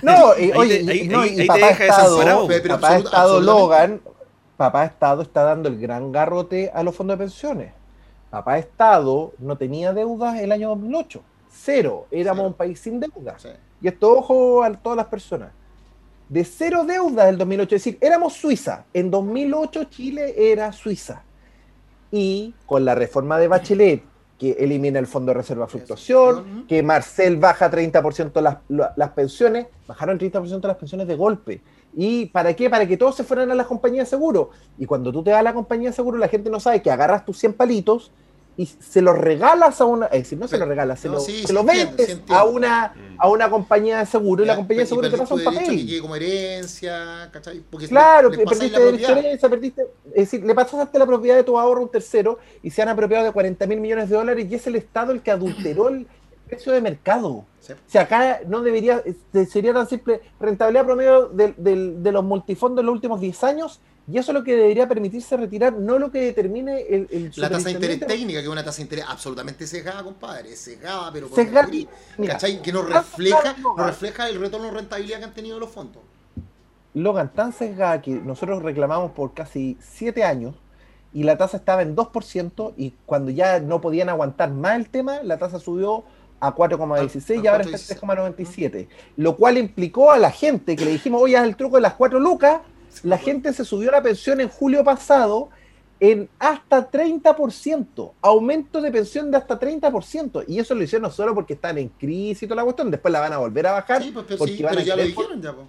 No, 0.02 0.36
y, 0.38 0.42
Ahí 0.44 0.52
oye, 0.56 0.84
te- 0.84 0.90
ahí- 0.92 1.00
y- 1.00 1.08
no, 1.08 1.20
ahí- 1.20 1.28
y 1.28 1.32
ahí 1.32 1.36
te 1.36 1.46
papá 1.46 1.66
deja 1.68 1.84
Estado, 1.86 2.16
papá 2.18 2.96
Estado 2.98 3.36
absolutamente. 3.38 3.44
Logan, 3.46 4.02
papá 4.56 4.84
Estado 4.84 5.22
está 5.22 5.42
dando 5.42 5.68
el 5.68 5.78
gran 5.80 6.12
garrote 6.12 6.70
a 6.74 6.82
los 6.82 6.94
fondos 6.94 7.18
de 7.18 7.24
pensiones. 7.24 7.72
Papá 8.30 8.58
Estado 8.58 9.32
no 9.38 9.56
tenía 9.56 9.92
deudas 9.92 10.38
el 10.40 10.50
año 10.52 10.68
2008, 10.70 11.20
cero, 11.50 12.06
éramos 12.10 12.38
Cero. 12.42 12.48
un 12.48 12.54
país 12.54 12.80
sin 12.80 13.00
deuda. 13.00 13.38
Sí. 13.38 13.48
Y 13.80 13.88
esto 13.88 14.10
ojo 14.18 14.62
a 14.64 14.72
todas 14.72 14.96
las 14.96 15.06
personas. 15.06 15.50
De 16.28 16.42
cero 16.44 16.84
deuda 16.84 17.26
del 17.26 17.36
2008, 17.38 17.76
es 17.76 17.84
decir, 17.84 17.98
éramos 18.00 18.32
Suiza. 18.32 18.84
En 18.94 19.10
2008 19.10 19.84
Chile 19.84 20.34
era 20.52 20.72
Suiza. 20.72 21.22
Y 22.10 22.54
con 22.66 22.84
la 22.84 22.94
reforma 22.94 23.38
de 23.38 23.48
Bachelet, 23.48 24.02
que 24.38 24.52
elimina 24.52 24.98
el 24.98 25.06
Fondo 25.06 25.30
de 25.30 25.38
Reserva 25.38 25.66
de 25.66 25.70
Fluctuación, 25.72 26.64
que 26.66 26.82
Marcel 26.82 27.36
baja 27.36 27.70
30% 27.70 28.40
las, 28.40 28.58
la- 28.68 28.92
las 28.96 29.10
pensiones, 29.10 29.66
bajaron 29.86 30.18
30% 30.18 30.66
las 30.66 30.76
pensiones 30.76 31.06
de 31.06 31.14
golpe. 31.14 31.60
¿Y 31.96 32.26
para 32.26 32.54
qué? 32.54 32.68
Para 32.68 32.86
que 32.86 32.96
todos 32.96 33.14
se 33.16 33.24
fueran 33.24 33.50
a 33.50 33.54
las 33.54 33.66
compañías 33.66 34.06
de 34.06 34.10
seguro. 34.10 34.50
Y 34.78 34.86
cuando 34.86 35.12
tú 35.12 35.22
te 35.22 35.30
vas 35.30 35.40
a 35.40 35.42
la 35.44 35.54
compañía 35.54 35.90
de 35.90 35.96
seguro, 35.96 36.18
la 36.18 36.28
gente 36.28 36.50
no 36.50 36.58
sabe 36.60 36.82
que 36.82 36.90
agarras 36.90 37.24
tus 37.24 37.38
100 37.38 37.52
palitos 37.54 38.10
y 38.56 38.66
se 38.66 39.02
los 39.02 39.18
regalas 39.18 39.80
a 39.80 39.84
una, 39.84 40.06
es 40.06 40.22
decir, 40.22 40.38
no 40.38 40.46
se 40.46 40.58
los 40.58 40.68
regalas, 40.68 41.00
se 41.00 41.08
No, 41.08 41.14
lo, 41.14 41.20
sí, 41.20 41.40
se 41.42 41.48
sí 41.48 41.52
lo 41.52 41.60
entiendo, 41.62 41.90
vendes 41.96 42.08
entiendo. 42.10 42.34
a 42.36 42.44
una 42.44 42.94
a 43.18 43.28
una 43.28 43.50
compañía 43.50 43.98
de 43.98 44.06
seguro 44.06 44.44
y 44.44 44.46
la 44.46 44.54
compañía 44.56 44.82
de 44.82 44.86
seguro 44.88 45.10
te 45.10 45.16
pasa 45.16 45.34
un 45.34 45.40
que 45.40 45.44
papel. 45.46 45.86
quede 45.86 46.00
como 46.00 46.14
herencia, 46.16 47.28
¿cachai? 47.32 47.62
Porque 47.68 47.88
Claro, 47.88 48.28
le- 48.30 48.38
que 48.38 48.44
pasáis 48.44 48.70
perdiste 48.72 48.78
la 48.78 48.84
derecho 48.86 49.04
a 49.04 49.06
propiedad. 49.08 49.26
herencia, 49.26 49.48
perdiste, 49.48 49.82
es 50.06 50.14
decir, 50.14 50.44
le 50.44 50.54
pasaste 50.54 50.98
la 50.98 51.06
propiedad 51.06 51.36
de 51.36 51.42
tu 51.44 51.58
ahorro 51.58 51.80
a 51.80 51.84
un 51.84 51.90
tercero 51.90 52.38
y 52.62 52.70
se 52.70 52.82
han 52.82 52.88
apropiado 52.88 53.24
de 53.24 53.32
40 53.32 53.66
mil 53.66 53.80
millones 53.80 54.08
de 54.08 54.16
dólares 54.16 54.46
y 54.48 54.54
es 54.54 54.66
el 54.68 54.76
Estado 54.76 55.10
el 55.12 55.20
que 55.22 55.30
adulteró 55.32 55.88
el 55.88 56.06
precio 56.54 56.72
de 56.72 56.80
mercado. 56.80 57.44
Sí. 57.60 57.72
O 57.72 57.76
sea, 57.86 58.02
acá 58.02 58.40
no 58.46 58.60
debería, 58.62 59.02
este, 59.04 59.46
sería 59.46 59.72
tan 59.72 59.88
simple, 59.88 60.20
rentabilidad 60.38 60.84
promedio 60.84 61.28
de, 61.28 62.12
los 62.12 62.24
multifondos 62.24 62.82
en 62.82 62.86
los 62.86 62.94
últimos 62.94 63.20
10 63.20 63.44
años, 63.44 63.80
y 64.06 64.18
eso 64.18 64.32
es 64.32 64.34
lo 64.34 64.44
que 64.44 64.54
debería 64.54 64.86
permitirse 64.86 65.34
retirar, 65.36 65.72
no 65.72 65.98
lo 65.98 66.10
que 66.10 66.20
determine 66.20 66.82
el, 66.82 67.08
el 67.10 67.32
La 67.36 67.48
tasa 67.48 67.68
de 67.68 67.72
interés 67.72 68.00
técnica, 68.00 68.40
que 68.40 68.44
es 68.44 68.52
una 68.52 68.62
tasa 68.62 68.78
de 68.78 68.82
interés 68.82 69.04
absolutamente 69.08 69.66
sesgada, 69.66 70.02
compadre. 70.02 70.54
Sesgada, 70.56 71.10
pero 71.10 71.28
por 71.28 71.36
Sesgada, 71.36 71.68
mira. 72.18 72.36
Que 72.36 72.72
no 72.72 72.82
refleja, 72.82 73.56
no 73.58 73.76
refleja 73.76 74.28
el 74.28 74.38
retorno 74.38 74.66
de 74.66 74.72
rentabilidad 74.72 75.20
que 75.20 75.24
han 75.24 75.34
tenido 75.34 75.58
los 75.58 75.70
fondos. 75.70 76.02
Logan, 76.92 77.32
tan 77.32 77.52
sesgada 77.52 78.00
que 78.02 78.12
nosotros 78.12 78.62
reclamamos 78.62 79.10
por 79.12 79.34
casi 79.34 79.76
7 79.80 80.22
años 80.22 80.54
y 81.12 81.22
la 81.22 81.36
tasa 81.36 81.56
estaba 81.56 81.82
en 81.82 81.96
2% 81.96 82.74
y 82.76 82.92
cuando 83.06 83.30
ya 83.30 83.58
no 83.60 83.80
podían 83.80 84.08
aguantar 84.08 84.50
más 84.50 84.76
el 84.76 84.88
tema, 84.90 85.22
la 85.22 85.38
tasa 85.38 85.58
subió 85.58 86.04
a 86.40 86.54
4,16 86.54 87.42
y 87.42 87.46
ahora 87.46 87.64
está 87.64 87.94
en 87.94 88.00
3,97. 88.00 88.88
Lo 89.16 89.36
cual 89.36 89.58
implicó 89.58 90.10
a 90.10 90.18
la 90.18 90.30
gente 90.30 90.76
que 90.76 90.84
le 90.84 90.92
dijimos, 90.92 91.22
oye, 91.22 91.36
haz 91.36 91.44
el 91.44 91.56
truco 91.56 91.76
de 91.76 91.82
las 91.82 91.94
4 91.94 92.20
lucas, 92.20 92.60
la 93.02 93.18
gente 93.18 93.52
se 93.52 93.64
subió 93.64 93.90
la 93.90 94.02
pensión 94.02 94.40
en 94.40 94.48
julio 94.48 94.84
pasado 94.84 95.50
en 96.00 96.28
hasta 96.38 96.90
30%, 96.90 98.12
aumento 98.20 98.80
de 98.80 98.90
pensión 98.90 99.30
de 99.30 99.38
hasta 99.38 99.58
30%. 99.58 100.44
Y 100.48 100.58
eso 100.58 100.74
lo 100.74 100.82
hicieron 100.82 101.02
no 101.08 101.10
solo 101.10 101.34
porque 101.34 101.54
están 101.54 101.78
en 101.78 101.88
crisis 101.88 102.42
y 102.42 102.46
toda 102.46 102.56
la 102.56 102.64
cuestión, 102.64 102.90
después 102.90 103.10
la 103.12 103.20
van 103.20 103.32
a 103.32 103.38
volver 103.38 103.66
a 103.66 103.72
bajar. 103.72 104.02
Sí, 104.02 104.10
pues, 104.10 104.26
pero, 104.26 104.38
porque 104.38 104.56
sí, 104.56 104.62
van 104.62 104.74
pero 104.74 104.82
a 104.82 104.84
ya 104.84 104.96
lo 104.96 105.02
dijeron 105.02 105.42
ya, 105.42 105.52
po. 105.52 105.66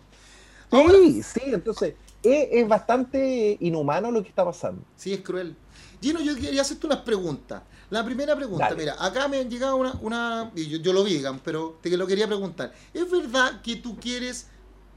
Sí, 0.71 1.23
sí, 1.23 1.41
entonces 1.45 1.93
es, 2.25 2.47
es 2.51 2.67
bastante 2.67 3.57
inhumano 3.59 4.11
lo 4.11 4.21
que 4.23 4.29
está 4.29 4.43
pasando. 4.45 4.81
Sí, 4.95 5.13
es 5.13 5.21
cruel. 5.21 5.55
Gino, 6.01 6.19
yo 6.21 6.35
quería 6.35 6.61
hacerte 6.61 6.85
unas 6.87 6.99
preguntas. 6.99 7.61
La 7.89 8.03
primera 8.03 8.35
pregunta, 8.35 8.65
Dale. 8.65 8.77
mira, 8.77 8.95
acá 8.99 9.27
me 9.27 9.39
han 9.39 9.49
llegado 9.49 9.75
una, 9.77 9.93
una 10.01 10.51
y 10.55 10.67
yo, 10.67 10.77
yo 10.79 10.91
lo 10.93 11.03
vi, 11.03 11.13
digamos, 11.13 11.41
pero 11.43 11.77
te 11.81 11.95
lo 11.95 12.07
quería 12.07 12.27
preguntar. 12.27 12.73
¿Es 12.93 13.09
verdad 13.09 13.61
que 13.61 13.75
tú 13.77 13.97
quieres 13.97 14.47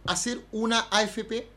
hacer 0.07 0.41
una 0.53 0.87
AFP? 0.91 1.49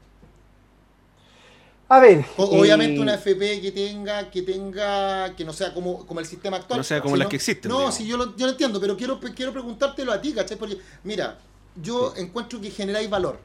A 1.89 1.99
ver. 1.99 2.25
O- 2.37 2.43
eh, 2.43 2.59
obviamente 2.61 2.99
una 3.01 3.13
AFP 3.13 3.61
que 3.61 3.71
tenga, 3.71 4.29
que 4.31 4.41
tenga, 4.41 5.35
que 5.35 5.43
no 5.43 5.51
sea 5.53 5.73
como, 5.73 6.05
como 6.05 6.19
el 6.19 6.25
sistema 6.25 6.57
actual. 6.57 6.79
No 6.79 6.83
sea 6.83 7.01
como 7.01 7.15
sino- 7.15 7.23
las 7.23 7.29
que 7.29 7.35
existen, 7.37 7.69
No, 7.69 7.77
digamos. 7.77 7.95
sí, 7.95 8.07
yo 8.07 8.17
lo, 8.17 8.35
yo 8.37 8.45
lo 8.45 8.51
entiendo, 8.53 8.79
pero 8.79 8.95
quiero, 8.95 9.19
quiero 9.19 9.51
preguntártelo 9.51 10.11
a 10.13 10.21
ti, 10.21 10.33
¿cachai? 10.33 10.57
Porque, 10.57 10.77
mira, 11.03 11.37
yo 11.81 12.13
encuentro 12.15 12.61
que 12.61 12.71
generáis 12.71 13.09
valor. 13.09 13.39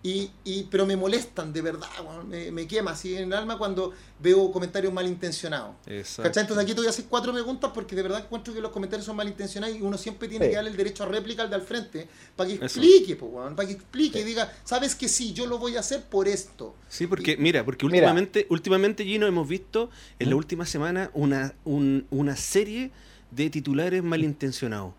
Y, 0.00 0.30
y, 0.44 0.62
pero 0.70 0.86
me 0.86 0.96
molestan, 0.96 1.52
de 1.52 1.60
verdad, 1.60 1.88
weón, 2.06 2.28
me, 2.28 2.52
me 2.52 2.68
quema 2.68 2.92
así 2.92 3.16
en 3.16 3.24
el 3.24 3.32
alma 3.32 3.58
cuando 3.58 3.92
veo 4.20 4.52
comentarios 4.52 4.92
malintencionados. 4.92 5.74
Exacto. 5.86 6.22
¿Cachai? 6.22 6.42
Entonces 6.42 6.62
aquí 6.62 6.72
te 6.72 6.80
voy 6.80 6.86
a 6.86 6.90
hacer 6.90 7.06
cuatro 7.08 7.32
preguntas 7.32 7.72
porque 7.74 7.96
de 7.96 8.02
verdad 8.02 8.20
encuentro 8.24 8.54
que 8.54 8.60
los 8.60 8.70
comentarios 8.70 9.04
son 9.04 9.16
malintencionados 9.16 9.76
y 9.76 9.82
uno 9.82 9.98
siempre 9.98 10.28
tiene 10.28 10.44
Sí. 10.46 10.50
que 10.50 10.54
darle 10.56 10.70
el 10.70 10.76
derecho 10.76 11.02
a 11.02 11.06
réplica 11.06 11.42
al 11.42 11.50
de 11.50 11.56
al 11.56 11.62
frente 11.62 12.08
para 12.36 12.48
que 12.48 12.54
explique, 12.64 13.16
po, 13.16 13.26
weón, 13.26 13.56
para 13.56 13.66
que 13.66 13.74
explique 13.74 14.20
y 14.20 14.24
diga, 14.24 14.52
sabes 14.62 14.94
que 14.94 15.08
sí, 15.08 15.32
yo 15.32 15.46
lo 15.46 15.58
voy 15.58 15.76
a 15.76 15.80
hacer 15.80 16.04
por 16.04 16.28
esto. 16.28 16.76
Sí, 16.88 17.08
porque 17.08 17.36
mira, 17.36 17.64
porque 17.64 17.84
Mira. 17.86 17.96
últimamente, 18.06 18.46
últimamente 18.50 19.04
Gino 19.04 19.26
hemos 19.26 19.48
visto 19.48 19.90
en 20.20 20.30
la 20.30 20.36
última 20.36 20.64
semana 20.64 21.10
una, 21.12 21.54
un- 21.64 22.06
una 22.10 22.36
serie 22.36 22.92
de 23.32 23.50
titulares 23.50 24.02
malintencionados. 24.04 24.94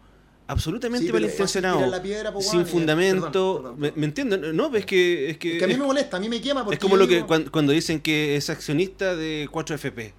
Absolutamente 0.51 1.05
Sí, 1.05 1.12
pero 1.13 1.25
es 1.27 1.38
fácil 1.38 1.62
malintencionados. 1.62 1.77
tirar 1.79 1.89
la 1.91 2.01
piedra, 2.03 2.33
po, 2.33 2.41
sin 2.41 2.65
fundamento. 2.65 3.31
perdón, 3.31 3.62
perdón, 3.62 3.75
¿Me, 3.79 3.88
perdón. 3.88 3.99
me 3.99 4.05
entienden? 4.07 4.55
No, 4.57 4.75
es 4.75 4.85
que 4.85 5.29
es 5.29 5.38
que, 5.38 5.57
Que 5.59 5.63
a 5.65 5.67
mí 5.67 5.75
me 5.75 5.85
molesta, 5.85 6.17
a 6.17 6.19
mí 6.19 6.27
me 6.27 6.41
quema 6.41 6.63
porque 6.63 6.75
es 6.75 6.81
como 6.81 6.97
lo 6.97 7.07
que 7.07 7.15
digo, 7.15 7.27
cuan- 7.27 7.49
cuando, 7.51 7.71
dicen 7.71 7.99
que 8.01 8.35
es 8.35 8.49
accionista 8.49 9.15
de 9.15 9.47
4FP. 9.51 10.13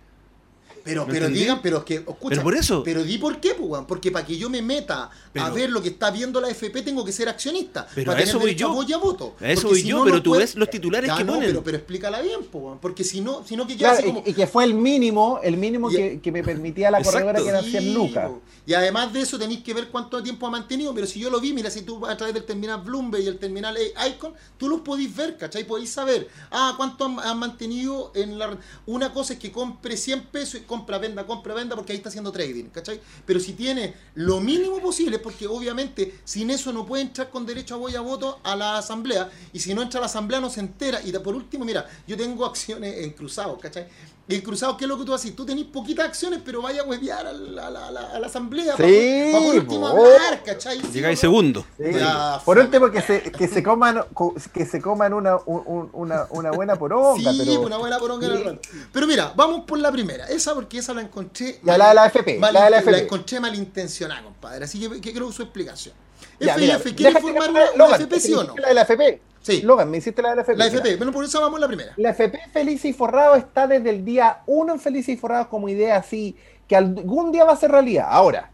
Pero, 0.84 1.06
¿Me 1.06 1.12
pero 1.12 1.26
entendí? 1.26 1.40
digan, 1.40 1.60
pero 1.62 1.78
es 1.78 1.84
que, 1.84 1.94
escucha, 1.96 2.18
Pero 2.28 2.42
por 2.42 2.54
eso. 2.56 2.82
Pero 2.82 3.04
di 3.04 3.18
por 3.18 3.40
qué, 3.40 3.54
pues, 3.54 3.82
porque 3.86 4.10
para 4.10 4.26
que 4.26 4.36
yo 4.36 4.48
me 4.50 4.62
meta 4.62 5.10
a 5.38 5.50
ver 5.50 5.70
lo 5.70 5.82
que 5.82 5.88
está 5.90 6.10
viendo 6.10 6.40
la 6.40 6.48
FP 6.48 6.82
tengo 6.82 7.04
que 7.04 7.12
ser 7.12 7.28
accionista. 7.28 7.86
Pero 7.94 8.06
para 8.06 8.20
a 8.20 8.22
eso 8.22 8.38
tener 8.38 8.46
voy 8.48 8.54
yo. 8.56 8.68
a 8.68 8.72
voz 8.74 8.88
y 8.88 8.92
a 8.92 8.98
voto. 8.98 9.36
A 9.40 9.50
eso 9.50 9.62
Porque 9.62 9.74
voy 9.74 9.82
si 9.82 9.88
yo, 9.88 9.98
no, 9.98 10.04
pero 10.04 10.16
no 10.16 10.22
tú 10.22 10.32
ves 10.32 10.54
los 10.54 10.70
titulares 10.70 11.08
Ya, 11.08 11.16
que 11.16 11.24
no, 11.24 11.34
ponen. 11.34 11.48
Pero, 11.50 11.62
pero 11.64 11.76
explícala 11.76 12.20
bien, 12.22 12.40
pues, 12.50 12.78
porque 12.80 13.04
si 13.04 13.20
no, 13.20 13.44
si 13.46 13.56
no 13.56 13.66
que 13.66 13.76
queda 13.76 13.90
Claro, 13.90 13.98
así 13.98 14.06
como... 14.06 14.22
y, 14.26 14.32
que 14.34 14.46
fue 14.46 14.64
el 14.64 14.74
mínimo, 14.74 15.40
el 15.42 15.56
mínimo 15.56 15.90
Y- 15.90 15.94
que, 15.96 16.20
que 16.20 16.32
me 16.32 16.42
permitía 16.42 16.90
la 16.90 16.98
Exacto. 16.98 17.18
corredora 17.26 17.42
que 17.42 17.48
era 17.48 17.62
Sí, 17.62 17.70
100 17.70 17.94
lucas. 17.94 18.30
Y 18.66 18.74
además 18.74 19.12
de 19.12 19.22
eso 19.22 19.38
tenéis 19.38 19.62
que 19.64 19.74
ver 19.74 19.88
cuánto 19.88 20.22
tiempo 20.22 20.46
ha 20.46 20.50
mantenido, 20.50 20.94
pero 20.94 21.06
si 21.06 21.18
yo 21.18 21.28
lo 21.30 21.40
vi, 21.40 21.52
mira, 21.52 21.70
si 21.70 21.82
tú 21.82 22.06
a 22.06 22.16
través 22.16 22.34
del 22.34 22.44
terminal 22.44 22.80
Bloomberg 22.82 23.24
y 23.24 23.26
el 23.26 23.38
terminal 23.38 23.76
Icon, 24.08 24.32
tú 24.58 24.68
los 24.68 24.80
podéis 24.82 25.16
ver, 25.16 25.36
¿cachai? 25.36 25.64
Podéis 25.64 25.90
saber, 25.90 26.28
ah, 26.52 26.74
cuánto 26.76 27.06
han, 27.06 27.18
han 27.18 27.38
mantenido 27.38 28.12
en 28.14 28.38
la... 28.38 28.56
Una 28.86 29.12
cosa 29.12 29.32
es 29.32 29.38
que 29.40 29.50
compre 29.50 29.96
100 29.96 30.26
pesos 30.26 30.60
y 30.60 30.64
compra, 30.70 30.98
venda, 30.98 31.26
compra, 31.26 31.52
venda, 31.52 31.74
porque 31.74 31.90
ahí 31.92 31.96
está 31.96 32.10
haciendo 32.10 32.30
trading, 32.30 32.66
¿cachai? 32.66 33.00
Pero 33.26 33.40
si 33.40 33.54
tiene 33.54 33.92
lo 34.14 34.40
mínimo 34.40 34.78
posible, 34.78 35.18
porque 35.18 35.48
obviamente 35.48 36.20
sin 36.22 36.48
eso 36.50 36.72
no 36.72 36.86
puede 36.86 37.02
entrar 37.02 37.28
con 37.28 37.44
derecho 37.44 37.74
a 37.74 37.78
voy 37.78 37.96
a 37.96 38.00
voto 38.00 38.38
a 38.44 38.54
la 38.54 38.78
asamblea, 38.78 39.28
y 39.52 39.58
si 39.58 39.74
no 39.74 39.82
entra 39.82 39.98
a 39.98 40.02
la 40.02 40.06
asamblea 40.06 40.38
no 40.38 40.48
se 40.48 40.60
entera, 40.60 41.00
y 41.04 41.10
por 41.10 41.34
último, 41.34 41.64
mira, 41.64 41.88
yo 42.06 42.16
tengo 42.16 42.46
acciones 42.46 42.98
en 42.98 43.10
cruzados, 43.10 43.58
¿cachai? 43.58 43.88
Y 44.30 44.34
el 44.36 44.42
cruzado, 44.44 44.76
¿qué 44.76 44.84
es 44.84 44.88
lo 44.88 44.96
que 44.96 45.04
tú 45.04 45.12
haces? 45.12 45.34
Tú 45.34 45.44
tenés 45.44 45.64
poquitas 45.64 46.06
acciones, 46.06 46.40
pero 46.44 46.62
vaya 46.62 46.82
a 46.82 46.84
huevear 46.84 47.26
a 47.26 47.32
la, 47.32 47.66
a 47.66 47.70
la- 47.70 47.86
a 47.88 47.90
la- 47.90 48.18
la 48.20 48.26
asamblea 48.28 48.76
Sí, 48.76 49.28
para 49.32 49.44
por 49.44 49.54
último 49.56 49.88
hablar, 49.88 50.42
¿cachai? 50.44 50.80
Sí, 50.80 50.86
Llegáis 50.92 51.18
¿no? 51.18 51.20
segundo. 51.20 51.66
Sí. 51.76 51.84
Ya, 51.94 52.40
Por 52.44 52.58
último, 52.58 52.90
que 52.92 53.02
se, 53.02 53.22
que 53.22 53.48
se 53.48 53.62
coman, 53.62 54.04
co- 54.14 54.34
que 54.54 54.64
se 54.64 54.80
coman 54.80 55.12
una, 55.14 55.36
un- 55.46 55.62
un- 55.66 55.90
una, 55.94 56.26
una 56.30 56.50
buena 56.52 56.76
poronga. 56.76 57.32
Sí, 57.32 57.38
pero, 57.44 57.60
una 57.62 57.76
buena 57.78 57.98
poronga 57.98 58.26
en 58.26 58.32
Sí. 58.32 58.38
el 58.38 58.44
rato. 58.44 58.60
Pero 58.92 59.06
mira, 59.08 59.32
vamos 59.34 59.64
por 59.66 59.78
la 59.80 59.90
primera. 59.90 60.26
Esa 60.28 60.54
porque 60.54 60.78
esa 60.78 60.94
la 60.94 61.00
encontré. 61.02 61.58
Ya, 61.64 61.76
la 61.76 61.88
de 61.88 61.94
la 61.94 62.06
FP, 62.06 62.38
mal- 62.38 62.54
la 62.54 62.64
de 62.66 62.70
la 62.70 62.78
FP. 62.78 62.98
encontré 63.02 63.40
malintencionada, 63.40 64.22
compadre. 64.22 64.64
Así 64.64 64.78
que, 64.78 65.00
que 65.00 65.12
creo 65.12 65.32
su 65.32 65.42
explicación. 65.42 65.94
Ya, 66.38 66.54
FF, 66.54 66.60
mira, 66.60 66.78
¿quiere 66.96 67.20
formar 67.20 67.50
una, 67.74 67.96
FP, 67.96 68.20
sí 68.20 68.30
¿me 68.30 68.36
o 68.36 68.44
no? 68.44 68.54
La 68.56 68.68
de 68.68 68.74
la 68.74 68.82
FP. 68.82 69.22
Sí. 69.40 69.62
Logan, 69.62 69.90
me 69.90 69.98
hiciste 69.98 70.20
la 70.22 70.30
de 70.30 70.36
la 70.36 70.42
FP. 70.42 70.58
La 70.58 70.66
FP. 70.66 70.96
Bueno, 70.96 71.12
por 71.12 71.24
eso 71.24 71.40
vamos 71.40 71.56
a 71.58 71.60
la 71.60 71.66
primera. 71.66 71.92
La 71.96 72.10
FP 72.10 72.38
Feliz 72.52 72.84
y 72.84 72.92
Forrado 72.92 73.36
está 73.36 73.66
desde 73.66 73.90
el 73.90 74.04
día 74.04 74.40
1 74.46 74.74
en 74.74 74.80
Feliz 74.80 75.08
y 75.08 75.16
Forrado 75.16 75.48
como 75.48 75.68
idea 75.68 75.96
así, 75.96 76.36
que 76.68 76.76
algún 76.76 77.32
día 77.32 77.44
va 77.44 77.52
a 77.52 77.56
ser 77.56 77.70
realidad. 77.70 78.06
Ahora, 78.10 78.50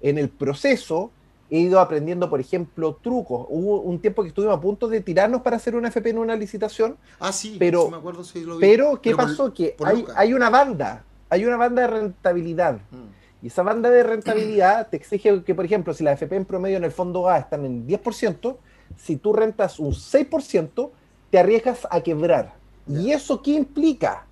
en 0.00 0.16
el 0.18 0.28
proceso 0.30 1.10
he 1.50 1.58
ido 1.58 1.78
aprendiendo, 1.80 2.30
por 2.30 2.40
ejemplo, 2.40 2.94
trucos. 3.02 3.46
Hubo 3.50 3.80
un 3.82 4.00
tiempo 4.00 4.22
que 4.22 4.28
estuvimos 4.28 4.56
a 4.56 4.60
punto 4.60 4.88
de 4.88 5.00
tirarnos 5.00 5.42
para 5.42 5.56
hacer 5.56 5.74
una 5.74 5.88
FP 5.88 6.10
en 6.10 6.18
una 6.18 6.36
licitación, 6.36 6.96
Ah, 7.18 7.32
sí, 7.32 7.56
Pero- 7.58 7.84
sí 7.86 7.90
me 7.90 7.96
acuerdo, 7.96 8.24
sí 8.24 8.40
lo 8.44 8.56
vi. 8.56 8.60
pero 8.60 8.92
¿qué 9.02 9.10
Pero 9.10 9.16
por- 9.18 9.26
pasó? 9.26 9.52
que 9.52 9.74
por 9.76 9.88
hay, 9.88 9.96
Lucas. 9.96 10.14
hay 10.16 10.32
una 10.32 10.48
banda, 10.48 11.04
hay 11.28 11.44
una 11.44 11.56
banda 11.56 11.82
de 11.82 11.88
rentabilidad. 11.88 12.78
Mm. 12.90 13.20
Y 13.42 13.46
esa 13.48 13.62
banda 13.62 13.90
de 13.90 14.02
rentabilidad 14.02 14.88
te 14.88 14.96
exige 14.96 15.42
que, 15.42 15.54
por 15.54 15.64
ejemplo, 15.64 15.92
si 15.94 16.04
la 16.04 16.12
FP 16.12 16.36
en 16.36 16.44
promedio 16.44 16.76
en 16.76 16.84
el 16.84 16.92
fondo 16.92 17.28
A 17.28 17.38
están 17.38 17.64
en 17.64 17.86
10%, 17.86 18.58
si 18.96 19.16
tú 19.16 19.32
rentas 19.32 19.78
un 19.78 19.92
6%, 19.92 20.90
te 21.30 21.38
arriesgas 21.38 21.86
a 21.90 22.00
quebrar. 22.00 22.54
¿Y 22.88 23.12
eso 23.12 23.40
qué 23.42 23.52
implica? 23.52 24.26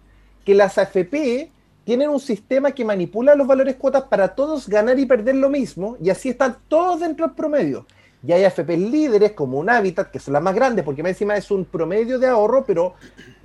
Que 0.45 0.55
las 0.55 0.79
AFP 0.79 1.51
tienen 1.85 2.11
un 2.11 2.21
sistema 2.21 2.73
que 2.73 2.85
manipula 2.85 3.35
los 3.35 3.47
valores 3.47 3.77
cuotas 3.77 4.05
para 4.05 4.35
todos 4.35 4.69
ganar 4.69 4.99
y 4.99 5.07
perder 5.07 5.37
lo 5.37 5.49
mismo, 5.49 5.97
y 6.03 6.11
así 6.11 6.29
están 6.29 6.59
todos 6.69 7.01
dentro 7.01 7.27
del 7.27 7.35
promedio. 7.35 7.87
Y 8.27 8.33
hay 8.33 8.45
AFP 8.45 8.77
líderes 8.77 9.33
como 9.33 9.59
un 9.59 9.71
Habitat, 9.71 10.11
que 10.11 10.19
son 10.19 10.35
las 10.35 10.43
más 10.43 10.55
grandes, 10.55 10.85
porque 10.85 11.03
más 11.03 11.11
encima 11.11 11.37
es 11.37 11.51
un 11.51 11.65
promedio 11.65 12.19
de 12.19 12.27
ahorro, 12.27 12.65
pero 12.67 12.95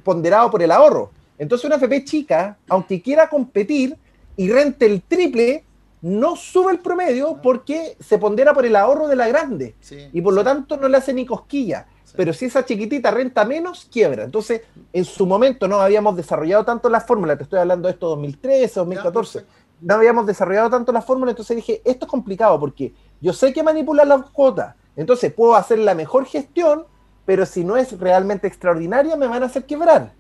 ponderado 0.04 0.50
por 0.52 0.62
el 0.62 0.72
ahorro. 0.72 1.12
Entonces 1.38 1.66
una 1.66 1.76
AFP 1.76 2.04
chica, 2.04 2.58
aunque 2.68 3.02
quiera 3.02 3.30
competir 3.30 3.96
y 4.36 4.52
rente 4.52 4.88
el 4.88 5.02
triple, 5.04 5.64
no 6.04 6.36
sube 6.36 6.74
el 6.74 6.80
promedio 6.80 7.40
porque 7.42 7.96
se 8.00 8.18
pondera 8.18 8.54
por 8.54 8.66
el 8.66 8.76
ahorro 8.76 9.08
de 9.08 9.16
la 9.16 9.28
grande. 9.30 9.74
Sí, 9.80 10.10
Y 10.12 10.22
por 10.22 10.34
lo 10.34 10.44
tanto 10.44 10.76
no 10.78 10.88
le 10.90 10.98
hace 10.98 11.14
ni 11.14 11.26
cosquilla. 11.26 11.88
Sí. 12.04 12.14
Pero 12.18 12.34
si 12.34 12.46
esa 12.46 12.66
chiquitita 12.66 13.10
renta 13.10 13.46
menos, 13.46 13.88
quiebra. 13.92 14.26
Entonces, 14.26 14.62
en 14.92 15.06
su 15.06 15.26
momento 15.26 15.66
no 15.68 15.80
habíamos 15.80 16.18
desarrollado 16.18 16.66
tanto 16.66 16.90
la 16.90 17.00
fórmula, 17.00 17.38
te 17.38 17.44
estoy 17.44 17.60
hablando 17.60 17.88
de 17.88 17.94
esto 17.94 18.10
2013, 18.10 18.80
2014 18.82 19.40
Ya, 19.40 19.46
perfecto. 19.46 19.64
no 19.82 19.94
habíamos 19.96 20.26
desarrollado 20.28 20.70
tanto 20.70 20.92
la 20.92 21.02
fórmula, 21.02 21.32
entonces 21.32 21.56
dije, 21.56 21.82
esto 21.86 22.06
es 22.06 22.12
complicado 22.12 22.60
porque 22.60 22.94
yo 23.22 23.32
sé 23.32 23.54
que 23.54 23.64
manipular 23.64 24.06
las 24.06 24.30
cuotas, 24.32 24.76
entonces 24.98 25.34
puedo 25.34 25.56
hacer 25.56 25.80
la 25.80 25.96
mejor 25.96 26.26
gestión, 26.26 26.84
pero 27.26 27.46
si 27.46 27.64
no 27.64 27.78
es 27.78 27.98
realmente 27.98 28.46
extraordinaria, 28.48 29.16
me 29.16 29.28
van 29.28 29.42
a 29.44 29.46
hacer 29.46 29.66
quebrar. 29.66 30.12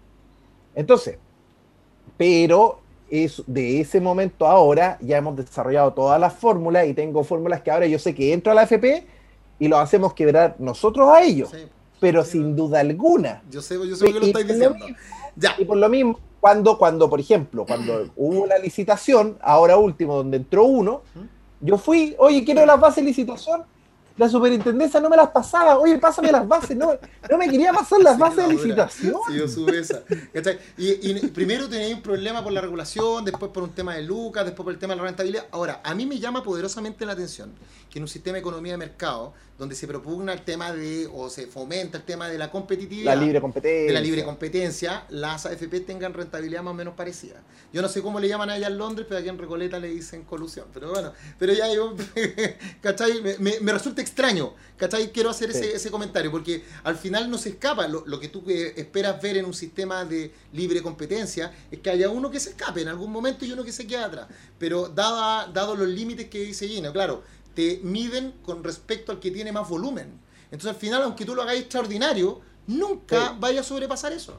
Entonces, 0.75 1.17
pero 2.17 2.79
es, 3.13 3.43
de 3.45 3.79
ese 3.79 4.01
momento 4.01 4.47
a 4.47 4.53
ahora 4.53 4.97
ya 5.01 5.17
hemos 5.17 5.35
desarrollado 5.35 5.93
todas 5.93 6.19
las 6.19 6.33
fórmulas 6.33 6.87
y 6.87 6.93
tengo 6.95 7.23
fórmulas 7.23 7.61
que 7.61 7.69
ahora 7.69 7.85
yo 7.85 7.99
sé 7.99 8.15
que 8.15 8.33
entro 8.33 8.51
a 8.51 8.55
la 8.55 8.63
FP 8.63 9.05
y 9.59 9.67
lo 9.67 9.77
hacemos 9.77 10.13
quebrar 10.13 10.55
nosotros 10.57 11.07
a 11.09 11.21
ellos, 11.21 11.49
Sí, 11.51 11.67
pero 11.99 12.23
sí, 12.23 12.31
sin 12.31 12.55
duda 12.55 12.79
alguna. 12.79 13.43
Yo 13.51 13.61
sé, 13.61 13.75
yo 13.75 13.95
sé 13.95 14.05
por 14.05 14.13
qué 14.13 14.19
lo 14.19 14.25
Y- 14.25 14.29
estáis 14.29 14.45
y 14.45 14.47
lo 14.47 14.53
diciendo. 14.55 14.85
mismo- 14.85 14.97
Ya. 15.35 15.55
Y 15.59 15.65
por 15.65 15.77
lo 15.77 15.89
mismo, 15.89 16.19
cuando, 16.39 16.77
cuando, 16.77 17.09
por 17.09 17.19
ejemplo, 17.19 17.65
cuando 17.65 18.09
hubo 18.15 18.47
la 18.47 18.57
licitación, 18.57 19.37
ahora 19.41 19.77
último, 19.77 20.15
donde 20.15 20.37
entró 20.37 20.63
uno, 20.65 21.01
yo 21.61 21.77
fui, 21.77 22.15
oye, 22.17 22.43
quiero 22.43 22.65
las 22.65 22.79
bases 22.79 22.97
de 22.97 23.09
licitación. 23.09 23.63
La 24.15 24.29
superintendencia 24.29 24.99
no 24.99 25.09
me 25.09 25.17
las 25.17 25.29
pasaba. 25.29 25.79
Oye, 25.79 25.97
pásame 25.97 26.31
las 26.31 26.47
bases. 26.47 26.77
No, 26.77 26.91
no 27.29 27.37
me 27.37 27.49
quería 27.49 27.73
pasar 27.73 27.99
las 27.99 28.15
Sí, 28.15 28.21
bases 28.21 28.37
de 28.37 28.41
la 28.43 28.47
licitación. 28.49 29.15
Sí, 29.27 29.37
yo 29.37 29.47
sube 29.47 29.79
esa. 29.79 30.03
Y, 30.77 31.09
y 31.09 31.27
primero 31.29 31.67
tenéis 31.67 31.95
un 31.95 32.01
problema 32.01 32.43
por 32.43 32.53
la 32.53 32.61
regulación, 32.61 33.25
después 33.25 33.51
por 33.51 33.63
un 33.63 33.71
tema 33.71 33.95
de 33.95 34.03
lucas, 34.03 34.45
después 34.45 34.63
por 34.63 34.73
el 34.73 34.79
tema 34.79 34.93
de 34.93 34.97
la 34.97 35.07
rentabilidad. 35.07 35.47
Ahora, 35.51 35.81
a 35.83 35.95
mí 35.95 36.05
me 36.05 36.19
llama 36.19 36.43
poderosamente 36.43 37.05
la 37.05 37.13
atención 37.13 37.51
que 37.93 37.99
en 37.99 38.03
un 38.05 38.09
sistema 38.09 38.33
de 38.33 38.39
economía 38.39 38.71
de 38.71 38.77
mercado, 38.79 39.35
donde 39.59 39.75
se 39.75 39.85
propugna 39.87 40.33
el 40.33 40.41
tema 40.43 40.71
de, 40.73 41.07
o 41.13 41.29
se 41.29 41.45
fomenta 41.45 41.99
el 41.99 42.03
tema 42.03 42.27
de 42.27 42.39
la 42.39 42.49
competitividad, 42.49 43.13
La 43.13 43.21
libre 43.21 43.39
competencia. 43.39 43.85
de 43.85 43.93
la 43.93 44.01
libre 44.01 44.23
competencia, 44.23 45.05
las 45.09 45.45
AFP 45.45 45.79
tengan 45.81 46.11
rentabilidad 46.15 46.63
más 46.63 46.71
o 46.71 46.73
menos 46.73 46.95
parecida. 46.95 47.43
Yo 47.71 47.83
no 47.83 47.87
sé 47.89 48.01
cómo 48.01 48.19
le 48.19 48.27
llaman 48.27 48.49
allá 48.49 48.65
en 48.65 48.79
Londres, 48.79 49.05
pero 49.07 49.19
aquí 49.19 49.29
en 49.29 49.37
Recoleta 49.37 49.77
le 49.77 49.89
dicen 49.89 50.23
colusión. 50.23 50.65
Pero 50.73 50.89
bueno, 50.89 51.13
pero 51.37 51.53
ya 51.53 51.71
yo, 51.71 51.95
¿cachai? 52.81 53.21
Me, 53.21 53.37
me- 53.37 53.59
me 53.59 53.71
resulta 53.71 54.01
extraño, 54.01 54.55
¿cachai? 54.75 55.11
Quiero 55.11 55.29
hacer 55.29 55.51
ese, 55.51 55.63
Sí. 55.63 55.69
ese 55.75 55.91
comentario, 55.91 56.31
porque 56.31 56.63
al 56.83 56.95
final 56.95 57.29
no 57.29 57.37
se 57.37 57.49
escapa. 57.49 57.87
Lo, 57.87 58.03
lo 58.07 58.19
que 58.19 58.29
tú 58.29 58.43
eh, 58.47 58.73
esperas 58.75 59.21
ver 59.21 59.37
en 59.37 59.45
un 59.45 59.53
sistema 59.53 60.03
de 60.03 60.33
libre 60.51 60.81
competencia 60.81 61.53
es 61.69 61.77
que 61.79 61.91
haya 61.91 62.09
uno 62.09 62.31
que 62.31 62.39
se 62.39 62.49
escape 62.49 62.81
en 62.81 62.87
algún 62.87 63.11
momento 63.11 63.45
y 63.45 63.51
uno 63.51 63.63
que 63.63 63.71
se 63.71 63.85
quede 63.85 63.99
atrás. 64.03 64.27
Pero 64.57 64.89
dada, 64.89 65.47
dado 65.53 65.75
los 65.75 65.87
límites 65.87 66.27
que 66.29 66.39
dice 66.39 66.67
Gino, 66.67 66.91
claro, 66.91 67.23
te 67.53 67.79
miden 67.83 68.33
con 68.43 68.63
respecto 68.63 69.11
al 69.11 69.19
que 69.19 69.31
tiene 69.31 69.51
más 69.51 69.67
volumen. 69.69 70.19
Entonces 70.45 70.69
al 70.71 70.75
final, 70.75 71.01
aunque 71.03 71.25
tú 71.25 71.35
lo 71.35 71.41
hagas 71.43 71.55
extraordinario, 71.55 72.41
nunca 72.67 73.29
Sí. 73.29 73.33
vaya 73.39 73.61
a 73.61 73.63
sobrepasar 73.63 74.11
eso. 74.13 74.37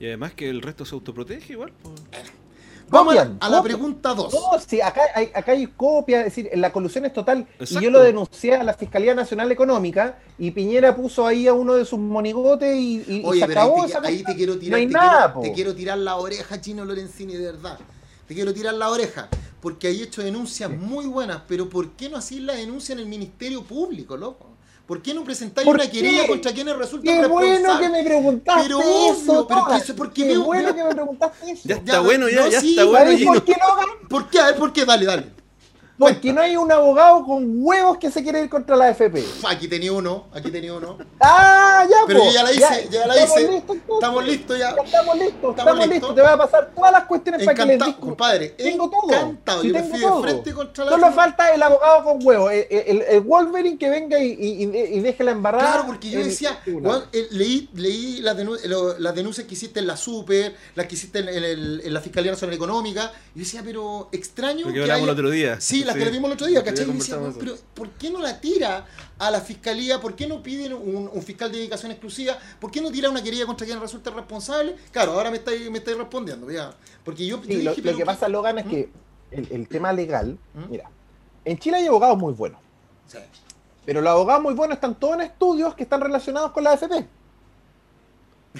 Y 0.00 0.06
además 0.06 0.34
que 0.34 0.48
el 0.50 0.62
resto 0.62 0.84
se 0.84 0.94
autoprotege 0.94 1.52
igual. 1.52 1.72
pues. 1.82 1.94
Vamos 2.88 3.12
a 3.12 3.16
la, 3.16 3.22
Copian, 3.22 3.38
a 3.40 3.48
la 3.48 3.56
copian. 3.58 3.76
pregunta 3.78 4.12
2. 4.14 4.34
No, 4.34 4.40
sí, 4.66 4.80
acá 4.82 5.00
hay, 5.14 5.30
acá 5.34 5.52
hay 5.52 5.66
copia, 5.66 6.18
es 6.18 6.24
decir, 6.26 6.50
la 6.56 6.70
colusión 6.72 7.06
es 7.06 7.12
total. 7.14 7.46
Y 7.60 7.80
yo 7.80 7.90
lo 7.90 8.00
denuncié 8.02 8.54
a 8.56 8.62
la 8.64 8.74
Fiscalía 8.74 9.14
Nacional 9.14 9.50
Económica 9.50 10.18
y 10.38 10.50
Piñera 10.50 10.94
puso 10.94 11.26
ahí 11.26 11.46
a 11.46 11.54
uno 11.54 11.74
de 11.74 11.86
sus 11.86 11.98
monigotes 11.98 12.76
y, 12.76 12.96
y- 13.06 13.16
y 13.20 13.22
Oye, 13.24 13.40
se 13.40 13.46
pero 13.46 13.60
ahí 13.60 13.66
acabó 13.68 13.82
te, 13.84 13.88
esa 13.90 14.00
ahí 14.02 14.22
te 14.22 14.34
quiero 14.36 14.58
tirar, 14.58 14.70
No 14.72 14.76
hay 14.76 14.86
te, 14.88 14.92
nada, 14.92 15.32
quiero, 15.32 15.40
te 15.40 15.52
quiero 15.54 15.74
tirar 15.74 15.98
la 15.98 16.16
oreja, 16.16 16.60
Chino 16.60 16.84
Lorenzini, 16.84 17.34
de 17.34 17.46
verdad. 17.46 17.78
Te 18.28 18.34
quiero 18.34 18.52
tirar 18.52 18.74
la 18.74 18.90
oreja, 18.90 19.28
porque 19.62 19.86
hay 19.86 20.02
hecho 20.02 20.22
denuncias 20.22 20.68
muy 20.70 21.06
buenas, 21.06 21.42
pero 21.46 21.68
¿por 21.70 21.90
qué 21.92 22.10
no 22.10 22.16
hacís 22.16 22.42
la 22.42 22.54
denuncia 22.54 22.92
en 22.94 22.98
el 22.98 23.06
Ministerio 23.06 23.62
Público, 23.62 24.16
loco? 24.16 24.48
¿Por 24.86 25.00
qué 25.00 25.14
no 25.14 25.22
presentáis 25.22 25.64
¿Por 25.64 25.76
una 25.76 25.86
qué? 25.86 25.92
querella 25.92 26.26
contra 26.26 26.52
quienes 26.52 26.76
resultan 26.76 27.20
Qué 27.22 27.28
bueno 27.28 27.48
responsables? 27.54 27.88
que 27.90 27.96
me 27.96 28.04
preguntaste 28.04 28.62
Pero 28.64 28.80
eso. 28.80 29.32
obvio, 29.32 29.46
pero 29.46 29.64
que 29.68 29.76
eso- 29.76 29.96
porque 29.96 30.22
Qué 30.22 30.28
veo- 30.30 30.42
bueno 30.44 30.68
ya- 30.70 30.74
que 30.74 30.84
me 30.84 30.90
preguntaste 30.90 31.50
eso. 31.52 31.62
Ya 31.64 31.76
Ya, 31.76 31.80
está 31.80 32.00
bueno, 32.00 32.28
ya, 32.28 32.40
no, 32.40 32.48
ya 32.50 32.60
sí, 32.60 32.70
está 32.70 32.84
bueno, 32.84 32.98
¿Sabes 33.04 33.18
Gino. 33.20 33.32
por 33.32 33.44
qué, 33.44 33.52
Logan? 33.52 33.86
¿Por 34.08 34.28
qué? 34.28 34.38
A 34.40 34.46
ver, 34.46 34.56
¿por 34.56 34.72
qué? 34.72 34.84
Dale, 34.84 35.06
dale. 35.06 35.32
Porque 36.02 36.32
no 36.32 36.40
hay 36.40 36.56
un 36.56 36.70
abogado 36.72 37.24
con 37.24 37.44
huevos 37.64 37.98
que 37.98 38.10
se 38.10 38.22
quiere 38.22 38.42
ir 38.42 38.48
contra 38.48 38.76
la 38.76 38.88
AFP. 38.88 39.24
Aquí 39.48 39.68
tenía 39.68 39.92
uno, 39.92 40.26
aquí 40.32 40.50
tenía 40.50 40.74
uno. 40.74 40.98
Ah, 41.20 41.86
ya, 41.88 41.96
Pero 42.06 42.20
po. 42.20 42.26
yo 42.26 42.32
ya 42.32 42.42
la 42.42 42.52
hice, 42.52 42.88
ya 42.90 43.06
la 43.06 43.14
estamos 43.14 43.40
hice. 43.40 43.50
listos, 43.52 43.76
entonces. 43.76 43.94
Estamos 43.94 44.24
listos 44.26 44.58
ya. 44.58 44.76
Ya 44.76 44.82
estamos 44.82 45.14
listos, 45.18 45.50
Estamos 45.50 45.58
estamos, 45.58 45.78
listos. 45.78 45.88
listos. 45.94 46.14
Te 46.14 46.20
voy 46.22 46.30
a 46.30 46.36
pasar 46.36 46.70
todas 46.74 46.92
las 46.92 47.04
cuestiones 47.04 47.44
para 47.44 47.54
que 47.56 47.64
les 47.66 47.74
Encantado, 47.76 48.00
compadre. 48.00 48.48
Tengo 48.50 48.90
todo. 48.90 49.02
Encantado. 49.12 49.62
Sí, 49.62 49.68
Yo 49.68 49.74
me 49.74 49.80
tengo 49.80 49.90
fui 49.92 50.00
de 50.00 50.06
todo. 50.06 50.22
frente 50.22 50.52
contra 50.54 50.84
la 50.84 50.90
Solo 50.90 51.02
FP. 51.06 51.16
falta 51.16 51.54
el 51.54 51.62
abogado 51.62 52.04
con 52.04 52.26
huevos, 52.26 52.52
el, 52.52 52.66
el, 52.70 53.02
el 53.08 53.20
Wolverine 53.20 53.78
que 53.78 53.90
venga 53.90 54.18
y, 54.18 54.32
y, 54.32 54.64
y- 54.64 54.96
y 54.96 55.00
deje 55.00 55.24
la 55.24 55.30
embarrada. 55.32 55.72
Claro, 55.72 55.86
porque 55.86 56.10
yo 56.10 56.18
decía, 56.22 56.58
eh, 56.66 57.26
leí, 57.30 57.68
leí 57.74 58.20
las, 58.20 58.36
denuncias 59.14 59.46
que 59.46 59.54
hiciste 59.54 59.80
en 59.80 59.86
la 59.86 59.96
Super, 59.96 60.54
las 60.74 60.86
que 60.86 60.94
hiciste 60.94 61.20
en, 61.20 61.28
en 61.28 61.44
el- 61.44 61.82
en 61.84 61.94
la 61.94 62.00
Fiscalía 62.00 62.32
Nacional 62.32 62.54
Económica, 62.56 63.12
y 63.34 63.38
yo 63.38 63.44
decía, 63.44 63.62
pero 63.64 64.08
extraño 64.12 64.66
Lo 64.66 64.68
que 64.68 64.74
que 64.74 64.80
hablamos 64.82 65.02
haya- 65.02 65.12
el 65.12 65.18
otro 65.18 65.30
día. 65.30 65.60
Sí, 65.60 65.84
las 65.92 65.94
Sí. 65.94 65.98
que 66.00 66.04
le 66.06 66.10
vimos 66.10 66.28
el 66.28 66.34
otro 66.34 66.46
día, 66.46 66.64
¿cachai? 66.64 66.84
Y 66.88 66.92
decía, 66.92 67.16
conversamos 67.16 67.36
weón, 67.36 67.38
pero 67.38 67.56
¿por 67.74 67.90
qué 67.90 68.10
no 68.10 68.20
la 68.20 68.40
tira 68.40 68.86
a 69.18 69.30
la 69.30 69.40
Fiscalía? 69.40 70.00
¿Por 70.00 70.14
qué 70.16 70.26
no 70.26 70.42
piden 70.42 70.72
un, 70.72 71.10
un 71.12 71.22
fiscal 71.22 71.50
de 71.52 71.58
dedicación 71.58 71.92
exclusiva? 71.92 72.36
¿Por 72.60 72.70
qué 72.70 72.80
no 72.80 72.90
tira 72.90 73.08
una 73.10 73.22
querella 73.22 73.46
contra 73.46 73.66
quien 73.66 73.80
resulta 73.80 74.10
responsable? 74.10 74.76
Claro, 74.90 75.12
ahora 75.12 75.30
me 75.30 75.36
estáis, 75.38 75.70
me 75.70 75.78
estáis 75.78 75.96
respondiendo, 75.96 76.50
ya. 76.50 76.74
Porque 77.04 77.26
yo, 77.26 77.40
Sí, 77.42 77.62
lo, 77.62 77.70
dije, 77.70 77.82
lo 77.82 77.86
pero 77.86 77.96
que 77.98 78.04
pasa, 78.06 78.28
Logan, 78.28 78.58
es 78.58 78.66
¿Mm? 78.66 78.70
que 78.70 78.88
el, 79.30 79.48
el 79.50 79.68
tema 79.68 79.92
legal, 79.92 80.38
¿Mm? 80.54 80.70
mira, 80.70 80.90
en 81.44 81.58
Chile 81.58 81.78
hay 81.78 81.86
abogados 81.86 82.18
muy 82.18 82.32
buenos, 82.34 82.60
Sí. 83.06 83.18
pero 83.84 84.00
los 84.00 84.10
abogados 84.10 84.42
muy 84.42 84.54
buenos 84.54 84.76
están 84.76 84.94
todos 84.94 85.14
en 85.14 85.22
estudios 85.22 85.74
que 85.74 85.82
están 85.82 86.00
relacionados 86.00 86.52
con 86.52 86.64
la 86.64 86.72
AFP. 86.72 87.06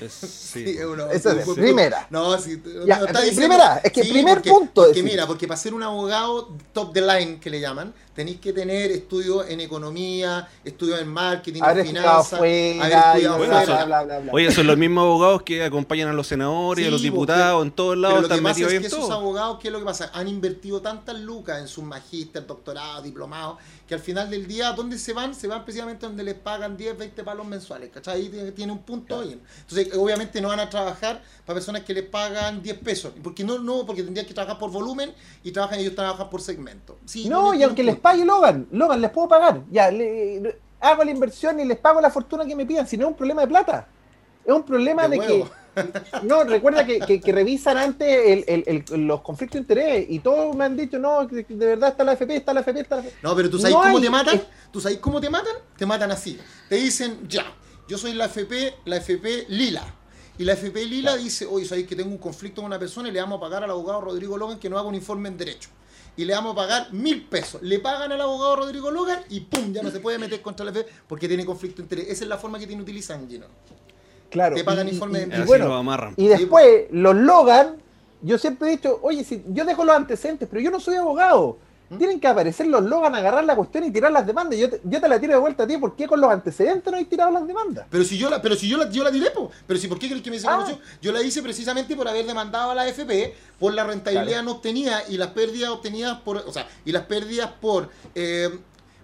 Es- 0.00 0.12
Sí, 0.52 0.64
sí. 0.64 0.76
es 0.78 1.26
Esa 1.26 1.34
primera. 1.54 2.06
No, 2.10 2.38
sí, 2.38 2.60
Ya, 2.86 2.98
no, 2.98 3.06
está 3.06 3.20
diciendo- 3.20 3.40
primera, 3.56 3.80
es 3.84 3.92
que 3.92 4.02
primer 4.04 4.34
porque, 4.36 4.50
punto, 4.50 4.84
Porque 4.84 5.02
mira, 5.02 5.26
porque 5.26 5.46
para 5.46 5.58
ser 5.58 5.74
un 5.74 5.82
abogado 5.82 6.56
top 6.72 6.92
the 6.92 7.00
line 7.00 7.38
que 7.40 7.50
le 7.50 7.60
llaman, 7.60 7.92
tenéis 8.14 8.38
que 8.40 8.52
tener 8.52 8.90
estudios 8.90 9.46
en 9.48 9.60
economía, 9.60 10.48
estudios 10.64 11.00
en 11.00 11.08
marketing, 11.08 11.62
Haber 11.62 11.78
en 11.80 11.86
finanzas, 11.88 12.38
fuera, 12.38 12.84
haber 12.84 12.96
y 12.98 13.00
estudiado 13.00 13.38
Bueno, 13.38 13.52
fuera. 13.52 13.62
eso- 13.62 13.72
bla, 13.72 13.84
bla, 13.84 14.02
bla, 14.04 14.18
bla. 14.20 14.32
Oye, 14.32 14.50
son 14.52 14.66
los 14.66 14.76
mismos 14.78 15.02
abogados 15.04 15.42
que 15.42 15.64
acompañan 15.64 16.08
a 16.08 16.12
los 16.12 16.26
senadores, 16.26 16.82
Sí, 16.82 16.88
a 16.88 16.90
los 16.90 17.00
pues, 17.00 17.10
diputados, 17.12 17.40
pero- 17.58 17.62
en 17.62 17.70
todos 17.72 17.90
Pero 17.92 18.00
lados, 18.02 18.14
lo 18.22 18.28
que 18.28 18.34
están 18.34 18.44
pasa 18.44 18.60
es 18.60 18.80
que 18.80 18.86
esos 18.86 18.98
todo. 19.00 19.12
abogados, 19.12 19.58
¿qué 19.60 19.68
es 19.68 19.72
lo 19.72 19.78
que 19.78 19.84
pasa? 19.84 20.10
Han 20.14 20.28
invertido 20.28 20.80
tantas 20.82 21.18
lucas 21.20 21.60
en 21.60 21.68
sus 21.68 21.84
magíster, 21.84 22.46
doctorados, 22.46 23.02
diplomados, 23.04 23.58
que 23.88 23.94
al 23.94 24.00
final 24.00 24.30
del 24.30 24.46
día, 24.46 24.72
¿dónde 24.72 24.98
se 24.98 25.12
van? 25.12 25.34
Se 25.34 25.46
van 25.48 25.64
precisamente 25.64 26.06
donde 26.06 26.22
les 26.24 26.34
pagan 26.34 26.76
10, 26.76 26.96
20 26.96 27.24
palos 27.24 27.46
mensuales, 27.46 27.90
¿cachai? 27.92 28.22
Ahí 28.22 28.52
tiene, 28.54 28.72
un 28.72 28.78
punto 28.82 29.20
bien. 29.20 29.40
Entonces, 29.60 29.94
obviamente 29.96 30.40
no 30.40 30.48
van 30.48 30.60
a 30.60 30.70
trabajar 30.70 31.22
para 31.44 31.54
personas 31.56 31.82
que 31.82 31.92
les 31.92 32.04
pagan 32.04 32.62
10 32.62 32.78
pesos, 32.78 33.12
porque 33.22 33.44
no, 33.44 33.58
no, 33.58 33.84
porque 33.84 34.02
tendrían 34.02 34.26
que 34.26 34.32
trabajar 34.34 34.58
por 34.58 34.70
volumen 34.70 35.12
y 35.42 35.50
trabajan 35.50 35.78
ellos 35.80 35.94
trabajan 35.94 36.30
por 36.30 36.40
segmento. 36.40 36.98
Sí, 37.04 37.28
No, 37.28 37.52
y 37.54 37.62
aunque 37.62 37.82
un 37.82 37.86
les. 37.86 37.96
Pague 38.02 38.24
Logan, 38.24 38.66
Logan, 38.72 39.00
les 39.00 39.10
puedo 39.10 39.28
pagar. 39.28 39.62
Ya, 39.70 39.90
le- 39.90 40.58
hago 40.80 41.04
la 41.04 41.10
inversión 41.12 41.60
y 41.60 41.64
les 41.64 41.78
pago 41.78 42.00
la 42.00 42.10
fortuna 42.10 42.44
que 42.44 42.56
me 42.56 42.66
pidan, 42.66 42.86
si 42.86 42.96
no 42.96 43.04
es 43.06 43.10
un 43.12 43.16
problema 43.16 43.42
de 43.42 43.48
plata. 43.48 43.86
Es 44.44 44.52
un 44.52 44.64
problema 44.64 45.08
De 45.08 45.18
que. 45.18 45.44
No, 46.24 46.44
recuerda 46.44 46.84
que, 46.84 47.00
que- 47.00 47.18
que 47.18 47.32
revisan 47.32 47.78
antes 47.78 48.06
el- 48.26 48.44
el- 48.66 48.84
el- 48.92 49.06
los 49.06 49.22
conflictos 49.22 49.54
de 49.54 49.60
interés 49.60 50.06
y 50.10 50.18
todos 50.18 50.54
me 50.54 50.64
han 50.66 50.76
dicho, 50.76 50.98
no, 50.98 51.24
de 51.26 51.44
verdad 51.48 51.90
está 51.90 52.04
la 52.04 52.12
FP, 52.12 52.36
está 52.36 52.52
la 52.52 52.60
FP, 52.60 52.80
está 52.80 52.96
la 52.96 53.02
FP. 53.02 53.16
No, 53.22 53.34
pero 53.34 53.48
tú 53.48 53.58
sabes 53.58 53.74
No 53.74 53.80
cómo 53.82 53.96
hay- 53.96 54.02
te 54.02 54.10
matan. 54.10 54.42
¿Tú 54.70 54.80
sabes 54.82 54.98
cómo 54.98 55.18
te 55.18 55.30
matan? 55.30 55.54
Te 55.78 55.86
matan 55.86 56.10
así. 56.10 56.38
Te 56.68 56.74
dicen, 56.76 57.26
ya, 57.26 57.44
yo 57.88 57.96
soy 57.96 58.12
la 58.12 58.26
FP, 58.26 58.74
la 58.84 58.96
FP 58.96 59.46
Lila. 59.48 59.82
Y 60.36 60.44
la 60.44 60.52
FP 60.54 60.84
Lila 60.84 61.16
dice, 61.16 61.46
oye, 61.46 61.64
sabéis 61.64 61.86
que 61.86 61.96
tengo 61.96 62.10
un 62.10 62.18
conflicto 62.18 62.60
con 62.60 62.66
una 62.66 62.78
persona 62.78 63.08
y 63.08 63.12
le 63.12 63.20
vamos 63.20 63.38
a 63.38 63.40
pagar 63.40 63.64
al 63.64 63.70
abogado 63.70 64.00
Rodrigo 64.02 64.36
Logan 64.36 64.58
que 64.58 64.68
no 64.68 64.78
haga 64.78 64.88
un 64.88 64.94
informe 64.94 65.28
en 65.30 65.38
derecho. 65.38 65.70
Y 66.16 66.24
le 66.26 66.34
vamos 66.34 66.52
a 66.52 66.56
pagar 66.56 66.92
mil 66.92 67.24
pesos. 67.24 67.62
Le 67.62 67.78
pagan 67.78 68.12
al 68.12 68.20
abogado 68.20 68.56
Rodrigo 68.56 68.90
Logan 68.90 69.20
y 69.30 69.40
pum, 69.40 69.72
ya 69.72 69.82
no 69.82 69.90
se 69.90 69.98
puede 70.00 70.18
meter 70.18 70.42
contra 70.42 70.64
la 70.64 70.70
FP 70.70 70.90
porque 71.08 71.26
tiene 71.26 71.46
conflicto 71.46 71.78
de 71.78 71.82
interés. 71.84 72.06
Esa 72.08 72.24
es 72.24 72.28
la 72.28 72.36
forma 72.38 72.58
que 72.58 72.66
tiene 72.66 72.82
utilizan, 72.82 73.26
Gino. 73.28 73.46
Claro. 74.30 74.54
Te 74.56 74.64
pagan 74.64 74.88
y- 74.88 74.92
informe 74.92 75.22
y- 75.22 75.24
de- 75.26 75.38
y 75.38 75.42
bueno, 75.44 75.68
lo 75.68 75.74
amarran. 75.74 76.14
Y 76.16 76.26
después, 76.28 76.86
los 76.90 77.14
Logan, 77.16 77.76
yo 78.20 78.36
siempre 78.38 78.68
he 78.68 78.70
dicho, 78.72 78.98
oye, 79.02 79.24
si 79.24 79.42
yo 79.48 79.64
dejo 79.64 79.84
los 79.84 79.96
antecedentes, 79.96 80.48
pero 80.50 80.60
yo 80.60 80.70
no 80.70 80.80
soy 80.80 80.96
abogado. 80.96 81.56
¿Mm? 81.92 81.98
Tienen 81.98 82.20
que 82.20 82.26
aparecer 82.26 82.66
los 82.66 82.82
Logan, 82.84 83.14
agarrar 83.14 83.44
la 83.44 83.54
cuestión 83.54 83.84
y 83.84 83.90
tirar 83.90 84.10
las 84.12 84.26
demandas. 84.26 84.58
Yo 84.58 84.70
te, 84.70 84.80
yo 84.84 85.00
te 85.00 85.08
la 85.08 85.20
tiro 85.20 85.34
de 85.34 85.38
vuelta 85.38 85.64
a 85.64 85.66
ti, 85.66 85.76
¿por 85.76 85.94
qué 85.94 86.06
con 86.06 86.20
los 86.20 86.30
antecedentes 86.30 86.90
no 86.90 86.96
hay 86.98 87.04
tirado 87.04 87.30
las 87.30 87.46
demandas? 87.46 87.86
Pero 87.90 88.02
si 88.04 88.16
yo 88.18 88.30
la, 88.30 88.40
pero 88.40 88.54
si 88.56 88.68
yo 88.68 88.78
la, 88.78 88.88
yo 88.90 89.04
la 89.04 89.10
tiré, 89.12 89.30
po. 89.30 89.50
pero 89.66 89.78
si 89.78 89.88
por 89.88 89.98
qué 89.98 90.08
crees 90.08 90.22
que 90.22 90.30
me 90.30 90.36
hice 90.36 90.46
Ah. 90.48 90.66
Yo 91.00 91.12
la 91.12 91.22
hice 91.22 91.42
precisamente 91.42 91.94
por 91.96 92.08
haber 92.08 92.26
demandado 92.26 92.70
a 92.70 92.74
la 92.74 92.86
FP 92.88 93.34
por 93.58 93.74
la 93.74 93.84
rentabilidad 93.84 94.26
Claro. 94.26 94.42
no 94.44 94.52
obtenida 94.52 95.02
y 95.08 95.16
las 95.18 95.28
pérdidas 95.28 95.70
obtenidas 95.70 96.18
por, 96.20 96.38
o 96.38 96.52
sea, 96.52 96.66
y 96.84 96.92
las 96.92 97.04
pérdidas 97.04 97.50
por 97.60 97.88
eh, 98.14 98.48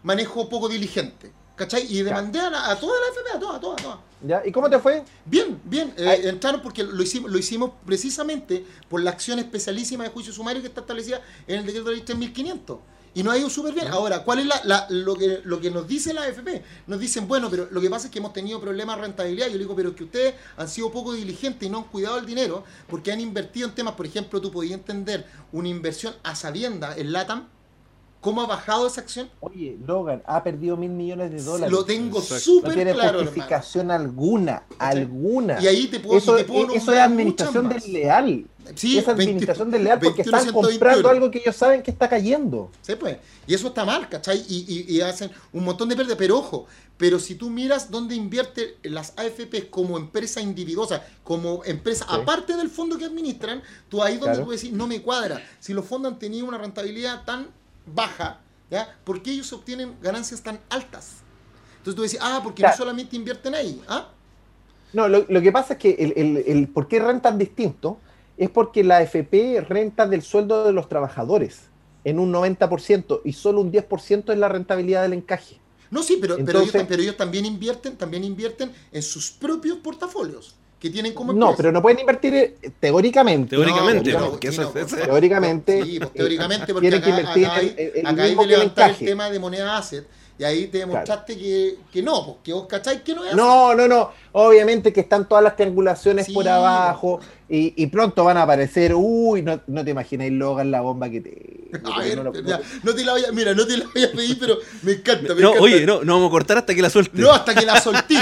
manejo 0.02 0.48
poco 0.48 0.68
diligente. 0.68 1.32
¿Cachai? 1.56 1.86
Y 1.92 2.02
demandé 2.02 2.38
a, 2.40 2.50
la- 2.50 2.70
a 2.70 2.76
toda 2.78 2.94
la 3.00 3.06
FP, 3.08 3.36
a 3.36 3.40
todas, 3.40 3.56
a 3.56 3.60
todas, 3.60 3.80
a 3.80 3.82
todas. 3.82 3.98
¿Ya? 4.20 4.42
¿Y 4.44 4.50
cómo 4.50 4.68
te 4.68 4.78
fue? 4.80 5.04
Bien, 5.24 5.60
bien. 5.64 5.94
eh, 5.96 6.22
entraron 6.24 6.60
porque 6.60 6.82
lo 6.82 7.00
hicimos, 7.02 7.30
lo 7.30 7.38
hicimos 7.38 7.70
precisamente 7.86 8.66
por 8.88 9.00
la 9.00 9.10
acción 9.10 9.38
especialísima 9.38 10.02
de 10.04 10.10
juicio 10.10 10.32
sumario 10.32 10.60
que 10.60 10.66
está 10.68 10.80
establecida 10.80 11.20
en 11.46 11.60
el 11.60 11.66
decreto 11.66 11.90
de 11.90 11.96
ley 11.96 12.04
3500. 12.04 12.78
Y 13.14 13.22
nos 13.22 13.34
ha 13.34 13.38
ido 13.38 13.48
súper 13.48 13.74
bien. 13.74 13.86
Ahora, 13.88 14.22
¿cuál 14.24 14.40
es 14.40 14.46
la, 14.46 14.60
la- 14.64 14.86
lo, 14.90 15.14
que, 15.16 15.40
lo 15.44 15.60
que 15.60 15.70
nos 15.70 15.86
dice 15.88 16.12
la 16.12 16.22
AFP? 16.22 16.62
Nos 16.88 16.98
dicen, 17.00 17.26
bueno, 17.28 17.48
pero 17.48 17.68
lo 17.70 17.80
que 17.80 17.88
pasa 17.88 18.06
es 18.06 18.12
que 18.12 18.18
hemos 18.18 18.32
tenido 18.32 18.60
problemas 18.60 18.96
de 18.96 19.02
rentabilidad. 19.02 19.46
Yo 19.46 19.52
le 19.54 19.58
digo, 19.60 19.74
pero 19.76 19.90
es 19.90 19.94
que 19.96 20.04
ustedes 20.04 20.34
han 20.56 20.68
sido 20.68 20.90
poco 20.92 21.12
diligentes 21.14 21.66
y 21.66 21.70
no 21.70 21.78
han 21.78 21.84
cuidado 21.84 22.18
el 22.18 22.26
dinero 22.26 22.64
porque 22.88 23.10
han 23.12 23.20
invertido 23.20 23.68
en 23.68 23.74
temas, 23.74 23.94
por 23.94 24.06
ejemplo, 24.06 24.40
tú 24.40 24.50
podías 24.52 24.74
entender 24.78 25.26
una 25.52 25.68
inversión 25.68 26.14
a 26.22 26.34
sabienda 26.34 26.96
en 26.96 27.12
LATAM, 27.12 27.48
¿cómo 28.20 28.42
ha 28.42 28.46
bajado 28.46 28.86
esa 28.86 29.00
acción? 29.00 29.30
Oye, 29.40 29.76
Logan 29.86 30.22
ha 30.26 30.42
perdido 30.42 30.76
mil 30.76 30.90
millones 30.90 31.30
de 31.30 31.42
dólares. 31.42 31.72
Lo 31.72 31.84
tengo 31.84 32.18
Exacto. 32.18 32.34
no 32.34 32.40
súper 32.40 32.74
tiene 32.74 32.92
claro, 32.92 33.08
hermano. 33.10 33.24
justificación 33.30 33.90
alguna, 33.90 34.62
alguna. 34.78 35.60
Y 35.62 35.66
ahí 35.66 35.86
te 35.88 36.00
puedo, 36.00 36.18
eso, 36.18 36.36
te 36.36 36.44
puedo 36.44 36.72
eso 36.74 36.92
es 36.92 36.98
administración 36.98 37.68
desleal. 37.68 38.46
Sí, 38.74 38.98
Esa 38.98 39.14
20 39.14 39.22
administración 39.30 39.70
desleal 39.70 39.98
porque 39.98 40.20
están 40.22 40.44
21, 40.44 40.68
comprando 40.68 41.08
algo 41.08 41.30
que 41.30 41.38
ellos 41.38 41.56
saben 41.56 41.82
que 41.82 41.90
está 41.90 42.06
cayendo. 42.06 42.70
Sí, 42.82 42.96
pues. 42.96 43.16
Y 43.46 43.54
eso 43.54 43.68
está 43.68 43.82
mal, 43.86 44.06
¿cachai? 44.10 44.44
Y, 44.46 44.66
y- 44.68 44.96
y 44.96 45.00
hacen 45.00 45.30
un 45.54 45.64
montón 45.64 45.88
de 45.88 45.96
pérdidas. 45.96 46.18
Pero 46.18 46.36
ojo, 46.38 46.66
pero 46.98 47.18
si 47.18 47.34
tú 47.34 47.48
miras 47.48 47.90
dónde 47.90 48.14
invierte 48.14 48.76
las 48.82 49.14
AFP 49.16 49.70
como 49.70 49.96
empresa 49.96 50.42
individuosa, 50.42 51.02
como 51.24 51.64
empresa 51.64 52.04
Sí. 52.06 52.14
aparte 52.20 52.56
del 52.58 52.68
fondo 52.68 52.98
que 52.98 53.06
administran, 53.06 53.62
tú 53.88 54.02
ahí 54.02 54.16
donde 54.18 54.32
Claro. 54.34 54.44
tú 54.44 54.50
decís, 54.50 54.70
no 54.72 54.86
me 54.86 55.00
cuadra. 55.00 55.42
Si 55.60 55.72
los 55.72 55.86
fondos 55.86 56.12
han 56.12 56.18
tenido 56.18 56.44
una 56.46 56.58
rentabilidad 56.58 57.24
tan 57.24 57.46
baja, 57.94 58.40
¿ya? 58.70 58.96
¿Por 59.04 59.22
qué 59.22 59.32
ellos 59.32 59.52
obtienen 59.52 59.96
ganancias 60.02 60.42
tan 60.42 60.60
altas? 60.70 61.16
Entonces 61.78 61.94
tú 61.94 62.02
decís, 62.02 62.18
ah, 62.20 62.40
porque 62.42 62.62
Claro. 62.62 62.74
no 62.74 62.78
solamente 62.78 63.16
invierten 63.16 63.54
ahí, 63.54 63.82
¿ah? 63.88 64.08
No, 64.92 65.06
lo, 65.08 65.24
lo 65.28 65.40
que 65.42 65.52
pasa 65.52 65.74
es 65.74 65.78
que 65.78 65.90
el, 65.90 66.12
el, 66.16 66.44
el 66.46 66.68
por 66.68 66.88
qué 66.88 66.98
rentan 66.98 67.38
distinto 67.38 67.98
es 68.36 68.48
porque 68.50 68.82
la 68.84 69.02
FP 69.02 69.60
renta 69.68 70.06
del 70.06 70.22
sueldo 70.22 70.64
de 70.64 70.72
los 70.72 70.88
trabajadores 70.88 71.62
en 72.04 72.18
un 72.18 72.32
90% 72.32 73.20
y 73.24 73.32
solo 73.32 73.60
un 73.60 73.72
10% 73.72 74.32
es 74.32 74.38
la 74.38 74.48
rentabilidad 74.48 75.02
del 75.02 75.12
encaje. 75.12 75.58
No, 75.90 76.02
sí, 76.02 76.18
pero, 76.20 76.36
ellos, 76.36 76.70
pero 76.86 77.02
ellos 77.02 77.16
también 77.16 77.44
invierten, 77.46 77.96
también 77.96 78.22
invierten 78.24 78.72
en 78.92 79.02
sus 79.02 79.30
propios 79.30 79.78
portafolios, 79.78 80.54
que 80.78 80.90
tienen 80.90 81.12
como 81.12 81.32
No, 81.32 81.46
empresa. 81.50 81.56
pero 81.56 81.72
no 81.72 81.82
pueden 81.82 81.98
invertir 82.00 82.34
eh, 82.34 82.54
teóricamente. 82.78 83.56
Teóricamente, 83.56 84.12
No, 84.12 84.18
no, 84.20 84.24
no, 84.26 84.30
porque 84.32 84.48
eso 84.48 84.72
no, 84.74 84.80
es- 84.80 84.86
Teóricamente, 84.94 85.82
Sí, 85.82 85.98
pues 85.98 86.10
eh, 86.10 86.12
teóricamente, 86.16 86.72
porque 86.72 86.90
tienen 86.90 87.02
que 87.02 87.10
acá, 87.10 87.20
invertir 87.20 87.46
acá 87.46 87.56
hay, 87.56 87.74
el- 87.76 87.92
el 87.96 88.06
acá 88.06 88.22
hay 88.22 88.36
que 88.36 88.46
levantar 88.46 88.90
el 88.90 88.96
tema 88.96 89.30
de 89.30 89.38
moneda 89.40 89.76
asset, 89.76 90.06
Y 90.38 90.44
ahí 90.44 90.68
te 90.68 90.78
demostraste 90.78 91.36
que, 91.36 91.78
que 91.92 92.00
no, 92.00 92.24
pues, 92.24 92.36
que 92.44 92.52
vos 92.52 92.66
cacháis 92.68 93.00
que 93.00 93.12
no 93.12 93.22
es 93.24 93.30
así. 93.30 93.36
No, 93.36 93.74
no, 93.74 93.88
no. 93.88 94.12
Obviamente 94.32 94.92
que 94.92 95.00
están 95.00 95.28
todas 95.28 95.42
las 95.42 95.56
triangulaciones 95.56 96.26
Sí. 96.26 96.32
por 96.32 96.48
abajo 96.48 97.18
y, 97.48 97.74
y 97.82 97.88
pronto 97.88 98.22
van 98.22 98.36
a 98.36 98.42
aparecer. 98.44 98.94
Uy, 98.94 99.42
no, 99.42 99.60
no 99.66 99.84
te 99.84 99.90
imagináis 99.90 100.30
Logan 100.32 100.70
la 100.70 100.80
bomba 100.80 101.10
que 101.10 101.20
te. 101.20 101.70
A 101.92 101.98
ver, 101.98 102.16
no 102.18 102.22
lo- 102.22 102.32
ya, 102.40 102.60
no 102.84 102.94
te 102.94 103.04
la 103.04 103.12
voy 103.12 103.24
a, 103.24 103.32
mira, 103.32 103.52
no 103.52 103.66
te 103.66 103.78
la 103.78 103.84
voy 103.92 104.04
a 104.04 104.12
pedir, 104.12 104.38
pero 104.38 104.58
me 104.82 104.92
encanta. 104.92 105.34
me 105.34 105.40
No, 105.40 105.48
encanta. 105.48 105.60
oye, 105.64 105.84
no, 105.84 106.04
no 106.04 106.12
vamos 106.14 106.28
a 106.28 106.30
cortar 106.30 106.58
hasta 106.58 106.72
que 106.72 106.82
la 106.82 106.90
suelte. 106.90 107.20
No, 107.20 107.32
hasta 107.32 107.52
que 107.56 107.66
la 107.66 107.80
solté. 107.80 108.14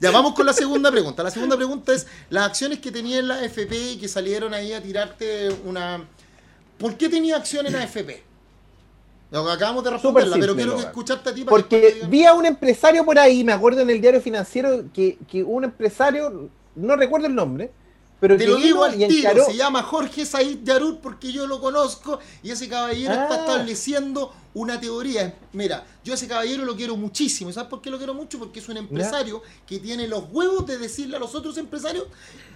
ya 0.00 0.10
vamos 0.10 0.34
con 0.34 0.46
la 0.46 0.52
segunda 0.52 0.90
pregunta. 0.90 1.22
La 1.22 1.30
segunda 1.30 1.56
pregunta 1.56 1.92
es 1.92 2.06
las 2.30 2.46
acciones 2.46 2.78
que 2.78 2.90
tenía 2.90 3.18
en 3.18 3.28
la 3.28 3.34
AFP 3.36 3.92
y 3.92 3.98
que 3.98 4.08
salieron 4.08 4.54
ahí 4.54 4.72
a 4.72 4.82
tirarte 4.82 5.50
una... 5.64 6.04
¿Por 6.78 6.96
qué 6.96 7.08
tenía 7.08 7.36
acciones 7.36 7.72
en 7.72 7.78
la 7.80 7.84
AFP? 7.84 8.22
Lo 9.34 9.44
que 9.44 9.50
acabamos 9.52 9.82
de 9.84 9.90
responderla, 9.90 10.36
pero 10.36 10.52
simple, 10.52 10.54
quiero 10.62 10.70
que 10.70 10.76
Logan. 10.76 10.86
escucharte 10.90 11.30
a 11.30 11.34
ti 11.34 11.44
para 11.44 11.56
que 11.56 11.60
Porque 11.62 12.06
vi 12.08 12.24
a 12.24 12.34
un 12.34 12.46
empresario 12.46 13.04
por 13.04 13.18
ahí, 13.18 13.42
me 13.42 13.52
acuerdo 13.52 13.80
en 13.80 13.90
el 13.90 14.00
diario 14.00 14.20
financiero, 14.20 14.84
que, 14.94 15.18
que 15.30 15.42
un 15.42 15.64
empresario, 15.64 16.48
no 16.76 16.96
recuerdo 16.96 17.26
el 17.26 17.34
nombre, 17.34 17.70
pero 18.20 18.36
Te 18.38 18.46
lo 18.46 18.56
digo 18.56 18.84
al 18.84 18.92
tiro, 18.96 19.10
encaró- 19.10 19.44
se 19.44 19.56
llama 19.56 19.82
Jorge 19.82 20.24
Said 20.24 20.60
Yarut 20.62 21.00
porque 21.00 21.30
yo 21.32 21.46
lo 21.46 21.60
conozco 21.60 22.20
y 22.42 22.50
ese 22.52 22.68
caballero 22.68 23.12
está 23.12 23.34
Ah. 23.34 23.40
estableciendo 23.40 24.32
una 24.54 24.78
teoría. 24.80 25.34
Mira, 25.52 25.84
yo 26.04 26.12
a 26.12 26.16
ese 26.16 26.28
caballero 26.28 26.64
lo 26.64 26.76
quiero 26.76 26.96
muchísimo. 26.96 27.52
¿Sabes 27.52 27.68
por 27.68 27.82
qué 27.82 27.90
lo 27.90 27.98
quiero 27.98 28.14
mucho? 28.14 28.38
Porque 28.38 28.60
es 28.60 28.68
un 28.68 28.76
empresario 28.76 29.42
que 29.66 29.80
tiene 29.80 30.06
los 30.06 30.24
huevos 30.32 30.64
de 30.64 30.78
decirle 30.78 31.16
a 31.16 31.18
los 31.18 31.34
otros 31.34 31.58
empresarios 31.58 32.06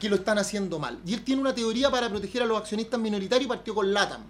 que 0.01 0.09
lo 0.09 0.14
están 0.14 0.39
haciendo 0.39 0.79
mal. 0.79 1.01
Y 1.05 1.12
él 1.12 1.24
tiene 1.24 1.41
una 1.43 1.53
teoría 1.55 1.91
para 1.91 2.09
proteger 2.09 2.43
a 2.45 2.47
los 2.47 2.57
accionistas 2.57 2.99
minoritarios 3.01 3.47
y 3.47 3.49
partió 3.49 3.74
con 3.74 3.93
LATAM. 3.93 4.22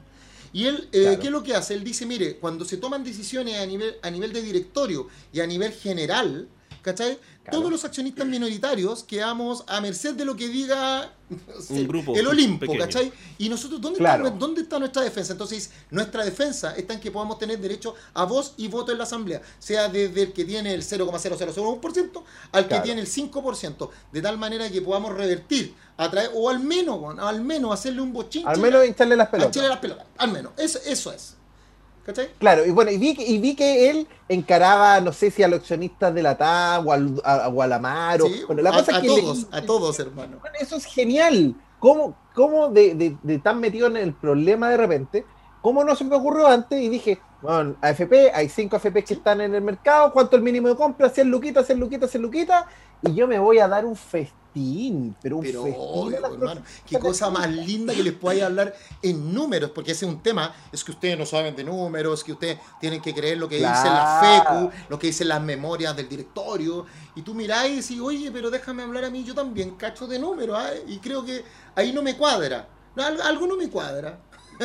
Y 0.53 0.67
él, 0.67 0.89
eh, 0.93 1.03
Claro. 1.03 1.21
¿qué 1.21 1.27
es 1.27 1.33
lo 1.33 1.43
que 1.43 1.55
hace? 1.55 1.75
Él 1.75 1.85
dice, 1.85 2.07
mire, 2.07 2.37
cuando 2.37 2.65
se 2.65 2.77
toman 2.79 3.05
decisiones 3.05 3.57
a 3.59 3.67
nivel, 3.67 3.97
a 4.03 4.11
nivel 4.11 4.33
de 4.33 4.43
directorio 4.43 5.09
y 5.33 5.41
a 5.41 5.47
nivel 5.47 5.73
general, 5.73 6.49
¿cachai? 6.83 7.19
Claro. 7.49 7.59
Todos 7.59 7.71
los 7.73 7.85
accionistas 7.85 8.27
minoritarios 8.27 9.03
quedamos 9.05 9.65
a 9.67 9.81
merced 9.81 10.15
de 10.15 10.25
lo 10.25 10.37
que 10.37 10.49
diga 10.49 11.13
Un 11.69 11.87
grupo 11.89 12.15
el 12.17 12.27
Olimpo, 12.27 12.61
pequeño. 12.61 12.79
¿cachai? 12.81 13.13
Y 13.39 13.49
nosotros, 13.49 13.81
¿dónde, 13.81 13.99
Claro. 13.99 14.27
está, 14.27 14.39
¿dónde 14.39 14.63
está 14.63 14.79
nuestra 14.79 15.03
defensa? 15.03 15.33
Entonces, 15.33 15.71
nuestra 15.91 16.25
defensa 16.25 16.75
está 16.77 16.95
en 16.95 17.01
que 17.01 17.11
podamos 17.11 17.39
tener 17.39 17.59
derecho 17.59 17.95
a 18.15 18.25
voz 18.25 18.55
y 18.57 18.69
voto 18.69 18.93
en 18.93 18.99
la 18.99 19.05
Asamblea, 19.05 19.43
sea 19.59 19.89
desde 19.89 20.23
el 20.23 20.33
que 20.33 20.45
tiene 20.45 20.73
el 20.73 20.83
0,0001% 20.83 22.23
al 22.53 22.63
que 22.65 22.69
Claro. 22.69 22.83
tiene 22.83 23.01
el 23.01 23.07
5%, 23.07 23.91
de 24.13 24.23
tal 24.23 24.39
manera 24.39 24.71
que 24.71 24.81
podamos 24.81 25.15
revertir, 25.15 25.75
a 25.97 26.11
través, 26.11 26.31
o 26.35 26.49
al 26.49 26.61
menos, 26.61 27.19
al 27.19 27.41
menos 27.43 27.73
hacerle 27.73 28.01
un 28.01 28.13
bochinche 28.13 28.49
al 28.49 28.59
menos 28.61 28.87
hincharle 28.87 29.17
pelotas. 29.27 29.57
Las 29.57 29.79
pelotas, 29.79 30.07
al 30.17 30.31
menos, 30.33 30.53
eso, 30.57 30.79
eso 30.87 31.13
es. 31.13 31.35
¿Cachai? 32.09 32.31
Claro, 32.39 32.65
y 32.65 32.71
bueno, 32.71 32.91
y 32.91 32.97
vi, 32.97 33.15
que- 33.15 33.23
y 33.27 33.37
vi 33.37 33.55
que 33.55 33.91
él 33.91 34.09
encaraba, 34.31 34.99
no 35.03 35.13
sé 35.13 35.31
si 35.31 35.43
a 35.43 35.49
los 35.49 35.61
accionistas 35.61 36.15
de 36.15 36.23
la 36.23 36.39
TAM 36.39 36.87
o 36.87 36.93
al, 36.93 37.21
a, 37.23 37.49
o 37.49 37.61
al 37.61 37.71
Amaro. 37.75 38.25
Sí, 38.27 38.45
bueno, 38.47 38.63
la 38.63 38.71
a, 38.71 38.79
cosa 38.79 38.93
a 38.93 38.97
es 38.97 39.03
que 39.03 39.09
todos, 39.09 39.47
a 39.51 39.61
todos, 39.61 40.01
hermano. 40.01 40.39
Bueno, 40.41 40.57
eso 40.59 40.77
es 40.77 40.87
genial. 40.87 41.55
¿Cómo, 41.79 42.17
cómo 42.35 42.69
de, 42.69 42.95
de- 42.95 43.17
de 43.23 43.39
tan 43.41 43.61
metido 43.61 43.89
en 43.89 43.99
el 43.99 44.15
problema 44.15 44.71
de 44.71 44.79
repente? 44.79 45.27
¿Cómo 45.69 45.85
no 45.85 45.95
se 45.95 46.03
me 46.03 46.17
ocurrió 46.17 46.47
antes? 46.47 46.81
Y 46.81 46.89
dije, 46.89 47.21
bueno, 47.43 47.77
AFP, 47.83 48.33
hay 48.33 48.49
cinco 48.49 48.77
AFP 48.77 49.05
que 49.05 49.13
están 49.13 49.43
en 49.43 49.55
el 49.55 49.61
mercado, 49.61 50.11
¿cuánto 50.15 50.35
el 50.35 50.41
mínimo 50.41 50.67
de 50.67 50.75
compra? 50.75 51.11
100 51.11 51.31
luquitas, 51.31 51.67
100 51.67 51.79
luquitas, 51.79 52.11
100 52.11 52.23
luquitas, 52.23 52.65
y 53.03 53.15
yo 53.15 53.29
me 53.29 53.39
voy 53.39 53.59
a 53.59 53.69
dar 53.69 53.85
un 53.85 53.95
festín, 53.95 55.15
pero 55.21 55.37
un 55.37 55.43
Pero, 55.43 55.65
festín. 55.65 55.83
obvio, 55.87 56.25
hermano, 56.25 56.63
qué 56.87 56.99
cosa 56.99 57.29
más 57.29 57.51
linda 57.51 57.93
que 57.93 58.03
les 58.03 58.15
podáis 58.15 58.45
hablar 58.45 58.75
en 59.03 59.35
números, 59.35 59.73
porque 59.75 59.93
ese 59.93 60.07
es 60.07 60.11
un 60.11 60.23
tema, 60.23 60.55
es 60.73 60.83
que 60.83 60.93
ustedes 60.93 61.19
no 61.19 61.27
saben 61.27 61.55
de 61.55 61.65
números, 61.65 62.25
que 62.25 62.33
ustedes 62.33 62.59
tienen 62.81 63.03
que 63.03 63.13
creer 63.13 63.37
lo 63.37 63.47
que 63.47 63.57
dicen 63.57 63.93
las. 63.93 64.21
FECU, 64.25 64.71
lo 64.89 64.99
que 64.99 65.09
dicen 65.09 65.29
las 65.29 65.43
memorias 65.43 65.95
del 65.95 66.09
directorio, 66.09 66.87
y 67.15 67.21
tú 67.21 67.35
miráis 67.35 67.73
y 67.73 67.77
decís, 67.83 68.01
oye, 68.01 68.31
pero 68.33 68.51
déjame 68.51 68.85
hablar 68.85 69.05
a 69.05 69.11
mí, 69.11 69.23
yo 69.23 69.35
también 69.35 69.73
cacho 69.73 70.07
de 70.07 70.19
números, 70.19 70.57
¿ah? 70.59 70.71
y 70.87 70.97
creo 70.97 71.27
que 71.27 71.45
ahí 71.75 71.93
no 71.93 72.01
me 72.01 72.17
cuadra, 72.17 72.67
algo 72.97 73.47
no 73.47 73.55
me 73.55 73.69
cuadra. 73.69 74.19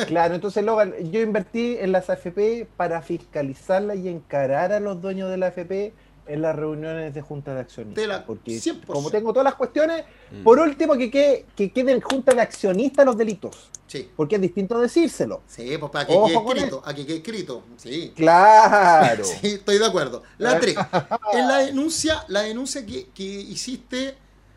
Claro, 0.06 0.34
entonces 0.34 0.64
Logan, 0.64 0.94
yo 1.10 1.20
invertí 1.20 1.76
en 1.78 1.92
las 1.92 2.10
AFP 2.10 2.66
para 2.76 3.02
fiscalizarlas 3.02 3.96
y 3.98 4.08
encarar 4.08 4.72
a 4.72 4.80
los 4.80 5.00
dueños 5.00 5.30
de 5.30 5.36
la 5.36 5.46
AFP 5.46 5.92
en 6.26 6.40
las 6.40 6.56
reuniones 6.56 7.12
de 7.12 7.20
junta 7.20 7.54
de 7.54 7.60
accionistas. 7.60 8.00
De 8.02 8.08
la- 8.08 8.24
porque 8.24 8.58
100%. 8.58 8.86
como 8.86 9.10
tengo 9.10 9.32
todas 9.32 9.44
las 9.44 9.54
cuestiones, 9.56 10.04
Mm. 10.30 10.42
por 10.42 10.58
último 10.58 10.94
que, 10.96 11.10
quede, 11.10 11.44
que 11.54 11.70
queden 11.70 12.00
junta 12.00 12.32
de 12.34 12.40
accionistas 12.40 13.04
los 13.04 13.16
delitos, 13.18 13.68
Sí. 13.86 14.08
porque 14.16 14.36
es 14.36 14.40
distinto 14.40 14.80
decírselo. 14.80 15.42
Sí, 15.46 15.76
pues 15.78 15.92
para 15.92 16.06
que 16.06 16.14
Ojo 16.14 16.26
quede 16.46 16.58
escrito, 16.60 16.82
a 16.84 16.94
que 16.94 17.04
quede 17.06 17.16
escrito, 17.18 17.62
sí. 17.76 18.12
Claro. 18.16 19.22
Sí, 19.42 19.48
estoy 19.48 19.76
de 19.78 19.84
acuerdo. 19.86 20.22
La 20.38 20.58
3. 20.58 20.74
En 21.34 21.46
la 21.46 21.58
denuncia, 21.58 22.24
la 22.28 22.40
denuncia 22.40 22.86
que, 22.86 23.08
que 23.14 23.22
hiciste, 23.22 24.14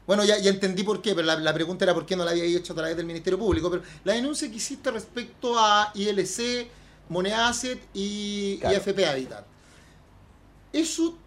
bueno, 0.08 0.24
ya, 0.26 0.38
ya 0.40 0.50
entendí 0.52 0.84
por 0.84 1.02
qué, 1.02 1.14
pero 1.16 1.28
la, 1.28 1.36
la 1.40 1.54
pregunta 1.54 1.86
era 1.86 1.94
por 1.94 2.06
qué 2.06 2.16
no 2.16 2.26
la 2.26 2.32
había 2.32 2.46
hecho 2.46 2.74
a 2.74 2.76
través 2.78 2.98
del 2.98 3.06
Ministerio 3.06 3.38
Público, 3.40 3.70
pero 3.70 3.84
la 4.06 4.14
denuncia 4.14 4.50
que 4.50 4.56
hiciste 4.58 4.90
respecto 4.92 5.60
a 5.60 5.92
ILC, 5.94 6.70
Moneda 7.10 7.50
Asset 7.50 7.80
y. 7.94 8.60
AFP 8.64 9.06
Habitat. 9.06 9.46
Eso, 10.74 11.18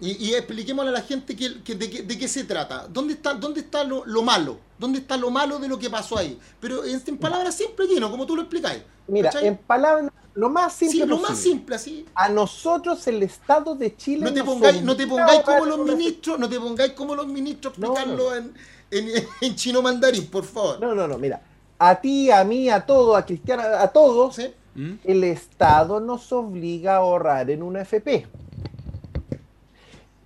y, 0.00 0.28
y 0.30 0.34
expliquémosle 0.34 0.90
a 0.90 0.94
la 0.94 1.02
gente 1.02 1.36
que, 1.36 1.62
que- 1.62 1.74
de, 1.76 1.90
qué, 1.90 2.02
de 2.02 2.18
qué 2.18 2.28
se 2.28 2.44
trata. 2.44 2.88
¿Dónde 2.88 3.14
está, 3.14 3.34
dónde 3.34 3.60
está 3.60 3.84
lo, 3.84 4.04
lo 4.06 4.22
malo? 4.22 4.58
¿Dónde 4.78 4.98
está 5.00 5.16
lo 5.16 5.30
malo 5.30 5.58
de 5.58 5.68
lo 5.68 5.78
que 5.78 5.90
pasó 5.90 6.18
ahí? 6.18 6.38
Pero 6.60 6.84
en, 6.84 7.02
en 7.06 7.18
palabras 7.18 7.56
simples, 7.56 7.88
lleno, 7.88 8.10
como 8.10 8.26
tú 8.26 8.36
lo 8.36 8.42
explicáis. 8.42 8.82
Mira, 9.06 9.30
¿cachai? 9.30 9.48
en 9.48 9.56
palabras, 9.58 10.10
lo 10.34 10.48
más 10.48 10.72
simple 10.72 10.92
Sí, 11.02 11.06
lo 11.06 11.16
posible. 11.16 11.28
más 11.30 11.38
simple, 11.38 11.74
así. 11.76 12.06
A 12.14 12.28
nosotros 12.28 13.06
el 13.06 13.22
Estado 13.22 13.74
de 13.74 13.96
Chile 13.96 14.24
No 14.24 14.32
te 14.32 14.42
pongáis, 14.42 14.82
no 14.82 14.96
te 14.96 15.06
pongáis 15.06 15.40
como 15.42 15.64
los 15.66 15.78
ministros, 15.86 16.38
no 16.38 16.48
te 16.48 16.58
pongáis 16.58 16.92
como 16.92 17.14
los 17.14 17.26
ministros 17.26 17.74
explicarlo 17.76 18.30
no. 18.30 18.34
En, 18.36 18.52
en, 18.90 19.24
en 19.40 19.54
chino 19.56 19.82
mandarín, 19.82 20.26
por 20.26 20.44
favor. 20.44 20.80
No, 20.80 20.94
no, 20.94 21.06
no, 21.06 21.18
mira. 21.18 21.42
A 21.78 22.00
ti, 22.00 22.30
a 22.30 22.44
mí, 22.44 22.70
a 22.70 22.86
todos, 22.86 23.16
a 23.16 23.26
Cristiana, 23.26 23.82
a 23.82 23.88
todos, 23.88 24.36
¿Sí? 24.36 24.46
¿Mm? 24.74 24.92
el 25.04 25.24
Estado 25.24 26.00
nos 26.00 26.32
obliga 26.32 26.94
a 26.94 26.98
ahorrar 26.98 27.50
en 27.50 27.62
una 27.62 27.82
FP. 27.82 28.26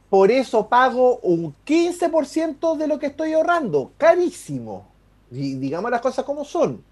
Por 0.08 0.30
eso 0.30 0.68
pago 0.68 1.18
un 1.22 1.54
15% 1.66 2.76
de 2.76 2.86
lo 2.86 2.98
que 2.98 3.06
estoy 3.06 3.32
ahorrando. 3.32 3.90
Carísimo. 3.98 4.86
Y 5.30 5.54
digamos 5.54 5.90
las 5.90 6.00
cosas 6.00 6.24
como 6.24 6.44
son. 6.44 6.82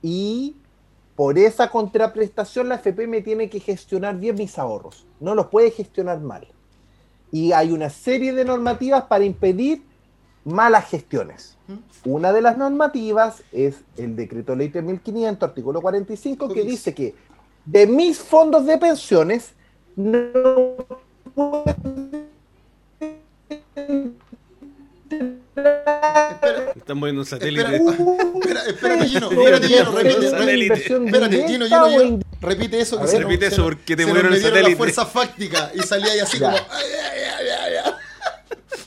Y 0.00 0.54
por 1.16 1.38
esa 1.38 1.70
contraprestación 1.70 2.68
la 2.68 2.76
FP 2.76 3.06
me 3.06 3.22
tiene 3.22 3.48
que 3.48 3.58
gestionar 3.58 4.16
bien 4.16 4.36
mis 4.36 4.58
ahorros. 4.58 5.06
No 5.18 5.34
los 5.34 5.46
puede 5.46 5.70
gestionar 5.70 6.20
mal. 6.20 6.46
Y 7.32 7.52
hay 7.52 7.72
una 7.72 7.88
serie 7.90 8.34
de 8.34 8.44
normativas 8.44 9.04
para 9.04 9.24
impedir 9.24 9.82
malas 10.44 10.88
gestiones. 10.88 11.56
Una 12.04 12.32
de 12.32 12.42
las 12.42 12.58
normativas 12.58 13.42
es 13.50 13.80
el 13.96 14.14
decreto 14.14 14.54
ley 14.54 14.68
3500, 14.68 15.48
artículo 15.48 15.80
45, 15.80 16.48
que 16.48 16.62
dice 16.62 16.94
que 16.94 17.14
de 17.64 17.86
mis 17.86 18.18
fondos 18.18 18.66
de 18.66 18.78
pensiones 18.78 19.52
no 19.96 20.28
pueden 21.34 22.26
Espera, 25.56 26.72
Están 26.76 26.98
moviendo 26.98 27.22
un 27.22 27.26
satélite. 27.26 27.76
Espera, 27.76 27.90
espera, 28.36 28.64
espérate, 28.66 29.06
Gino, 29.08 29.30
No, 29.30 29.40
espérate, 29.40 29.68
Gino, 29.68 29.84
no, 29.84 29.96
repite, 29.96 30.26
espérate, 30.26 30.52
directa 30.52 31.48
Gino, 31.48 31.66
Gino, 31.66 31.84
o 31.84 31.88
Gino, 31.88 32.02
indirecta. 32.02 32.46
repite 32.46 32.80
eso 32.80 32.96
que 32.96 33.02
ver. 33.02 33.10
se 33.10 33.18
Repite 33.20 33.46
eso 33.46 33.62
porque 33.64 33.96
te 33.96 34.06
movieron 34.06 34.32
el 34.34 34.42
satélite. 34.42 34.70
la 34.70 34.76
fuerza 34.76 35.06
fáctica 35.06 35.70
y 35.74 35.78
salía 35.80 36.12
ahí 36.12 36.18
así 36.20 36.38
Ya. 36.38 36.50
como 36.52 36.62
ay, 36.70 36.84
ay, 37.12 37.20
ay, 37.38 37.46
ay, 37.48 37.72
ay. 37.84 37.92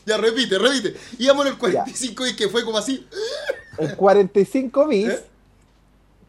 Ya 0.05 0.17
repite, 0.17 0.57
repite. 0.59 0.95
Íbamos 1.17 1.45
en 1.47 1.53
el 1.53 1.57
45 1.57 2.28
y 2.28 2.36
que 2.36 2.49
fue 2.49 2.63
como 2.63 2.78
así. 2.78 3.07
El 3.80 3.95
45 3.95 4.88
bis 4.88 5.09
¿Eh? 5.09 5.24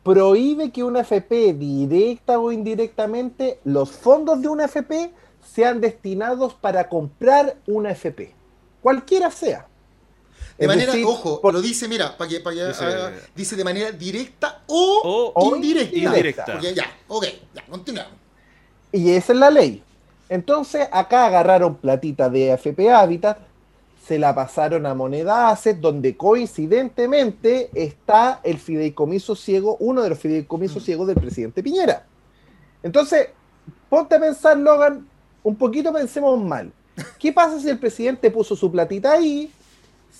prohíbe 0.03 0.70
que 0.70 0.82
una 0.82 1.01
FP, 1.01 1.53
directa 1.55 2.38
o 2.38 2.51
indirectamente, 2.53 3.59
los 3.64 3.91
fondos 3.91 4.41
de 4.41 4.49
una 4.49 4.64
FP 4.66 5.11
sean 5.55 5.80
destinados 5.80 6.55
para 6.55 6.88
comprar 6.88 7.57
una 7.66 7.91
FP. 7.91 8.34
Cualquiera 8.82 9.30
sea. 9.30 9.66
De 10.59 10.64
Es 10.64 10.68
manera, 10.68 10.93
decir, 10.93 11.07
ojo, 11.07 11.41
por- 11.41 11.55
lo 11.55 11.62
dice, 11.62 11.88
mira, 11.88 12.16
para 12.16 12.28
que, 12.28 12.38
Dice- 12.41 12.84
haga- 12.84 13.12
dice 13.34 13.57
de 13.57 13.64
manera 13.64 13.93
directa 13.93 14.62
o, 14.66 15.01
O- 15.05 15.32
o 15.34 15.57
indirecta. 15.57 15.97
indirecta. 15.97 16.45
Porque 16.47 16.74
ya, 16.74 16.84
ok, 17.09 17.24
ya, 17.55 17.64
continuamos. 17.68 18.12
Y 18.93 19.11
esa 19.12 19.32
es 19.32 19.38
la 19.38 19.51
ley. 19.51 19.82
Entonces, 20.28 20.86
acá 20.93 21.26
agarraron 21.26 21.76
platita 21.76 22.28
de 22.28 22.53
AFP 22.53 22.91
Habitat, 22.91 23.38
se 24.07 24.18
la 24.18 24.34
pasaron 24.34 24.86
a 24.86 24.95
Moneda 24.95 25.49
Asset, 25.51 25.78
donde 25.78 26.16
coincidentemente 26.16 27.70
está 27.74 28.41
el 28.43 28.59
fideicomiso 28.59 29.34
ciego, 29.36 29.76
uno 29.80 30.03
de 30.03 30.09
los 30.11 30.18
fideicomisos 30.18 30.82
Mm. 30.82 30.86
ciegos 30.86 31.07
del 31.07 31.16
presidente 31.16 31.62
Piñera. 31.62 32.05
Entonces, 32.82 33.28
ponte 33.88 34.14
a 34.16 34.20
pensar, 34.20 34.57
Logan, 34.57 35.07
un 35.43 35.57
poquito 35.57 35.93
pensemos 35.93 36.41
mal. 36.43 36.72
¿Qué 37.18 37.32
pasa 37.32 37.61
si 37.61 37.68
el 37.68 37.78
presidente 37.78 38.30
puso 38.30 38.55
su 38.57 38.70
platita 38.70 39.12
ahí, 39.12 39.51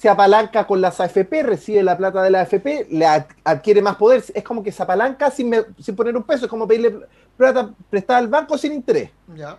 se 0.01 0.09
apalanca 0.09 0.67
con 0.67 0.81
las 0.81 0.99
AFP, 0.99 1.43
recibe 1.43 1.83
la 1.83 1.95
plata 1.95 2.23
de 2.23 2.31
la 2.31 2.41
AFP, 2.41 2.87
le 2.89 3.05
ad- 3.05 3.27
adquiere 3.45 3.83
más 3.83 3.97
poder? 3.97 4.25
Es 4.33 4.43
como 4.43 4.63
que 4.63 4.73
se 4.73 4.83
apalanca 4.83 5.31
sin, 5.31 5.51
me- 5.51 5.63
sin 5.79 5.95
poner 5.95 6.17
un 6.17 6.23
peso, 6.23 6.47
es 6.47 6.51
como 6.51 6.67
pedirle 6.67 7.01
plata 7.37 7.71
prestada 7.91 8.19
al 8.21 8.29
banco 8.29 8.57
sin 8.57 8.73
interés. 8.73 9.11
Ya. 9.37 9.59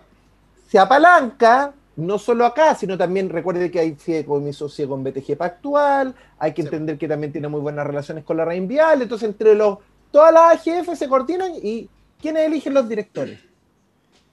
Se 0.68 0.80
apalanca, 0.80 1.72
no 1.94 2.18
solo 2.18 2.44
acá, 2.44 2.74
sino 2.74 2.98
también 2.98 3.28
recuerde 3.30 3.70
que 3.70 3.78
hay 3.78 3.94
fideicomiso 3.94 4.68
con 4.88 5.04
BTG 5.04 5.36
Pactual, 5.36 6.12
hay 6.40 6.52
que 6.52 6.62
Sí. 6.62 6.66
entender 6.66 6.98
que 6.98 7.06
también 7.06 7.30
tiene 7.30 7.46
muy 7.46 7.60
buenas 7.60 7.86
relaciones 7.86 8.24
con 8.24 8.36
la 8.36 8.44
red 8.44 8.66
Vial, 8.66 9.00
entonces 9.02 9.28
entre 9.28 9.54
los, 9.54 9.78
todas 10.10 10.32
las 10.34 10.54
AGF 10.66 10.96
se 10.98 11.08
coordinan 11.08 11.52
y 11.54 11.88
¿quiénes 12.20 12.48
eligen 12.48 12.74
los 12.74 12.88
directores? 12.88 13.38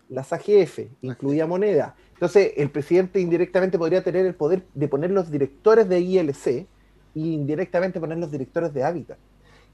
Las 0.09 0.33
AGF, 0.33 0.79
incluida 1.03 1.45
moneda. 1.45 1.93
Entonces 2.19 2.51
el 2.57 2.69
presidente 2.69 3.21
indirectamente 3.21 3.77
podría 3.77 4.03
tener 4.03 4.25
el 4.25 4.35
poder 4.35 4.65
de 4.73 4.89
poner 4.89 5.09
los 5.09 5.31
directores 5.31 5.87
de 5.87 6.01
ILC 6.01 6.47
e 6.47 6.67
indirectamente 7.15 7.97
poner 7.97 8.17
los 8.17 8.29
directores 8.29 8.73
de 8.73 8.83
Hábitat. 8.83 9.17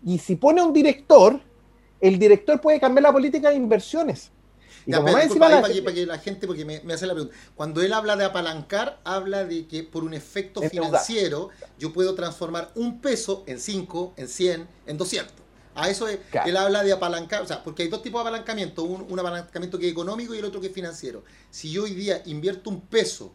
Y 0.03 0.19
si 0.19 0.35
pone 0.35 0.61
un 0.61 0.71
director, 0.71 1.41
el 1.99 2.19
director 2.19 2.61
puede 2.61 2.79
cambiar 2.79 3.01
la 3.01 3.11
política 3.11 3.49
de 3.49 3.55
inversiones. 3.55 4.29
Y 4.85 4.91
Ya, 4.91 5.03
pero 5.03 5.17
disculpa, 5.17 5.49
la 5.49 5.59
para, 5.59 5.73
que, 5.73 5.81
para 5.81 5.95
que 5.95 6.05
la 6.05 6.19
gente, 6.19 6.45
porque 6.45 6.65
me, 6.65 6.81
me 6.81 6.93
hace 6.93 7.07
la 7.07 7.13
pregunta. 7.13 7.35
Cuando 7.55 7.81
él 7.81 7.91
habla 7.93 8.15
de 8.15 8.25
apalancar, 8.25 8.99
habla 9.03 9.43
de 9.43 9.65
que 9.65 9.81
por 9.81 10.03
un 10.03 10.13
efecto 10.13 10.61
financiero 10.61 11.49
yo 11.79 11.93
puedo 11.93 12.13
transformar 12.13 12.69
un 12.75 13.01
peso 13.01 13.43
en 13.47 13.59
5, 13.59 14.13
en 14.17 14.27
100, 14.27 14.67
en 14.85 14.97
200. 14.99 15.44
A 15.75 15.89
eso 15.89 16.07
es, 16.07 16.19
Claro. 16.31 16.49
él 16.49 16.57
habla 16.57 16.83
de 16.83 16.93
apalancar, 16.93 17.41
o 17.41 17.47
sea, 17.47 17.63
porque 17.63 17.83
hay 17.83 17.89
dos 17.89 18.01
tipos 18.01 18.23
de 18.23 18.29
apalancamiento, 18.29 18.83
un, 18.83 19.05
un 19.09 19.19
apalancamiento 19.19 19.77
que 19.77 19.85
es 19.87 19.91
económico 19.91 20.33
y 20.33 20.39
el 20.39 20.45
otro 20.45 20.61
que 20.61 20.67
es 20.67 20.73
financiero. 20.73 21.23
Si 21.51 21.69
yo 21.71 21.83
hoy 21.83 21.93
día 21.93 22.21
invierto 22.25 22.69
un 22.69 22.81
peso, 22.81 23.31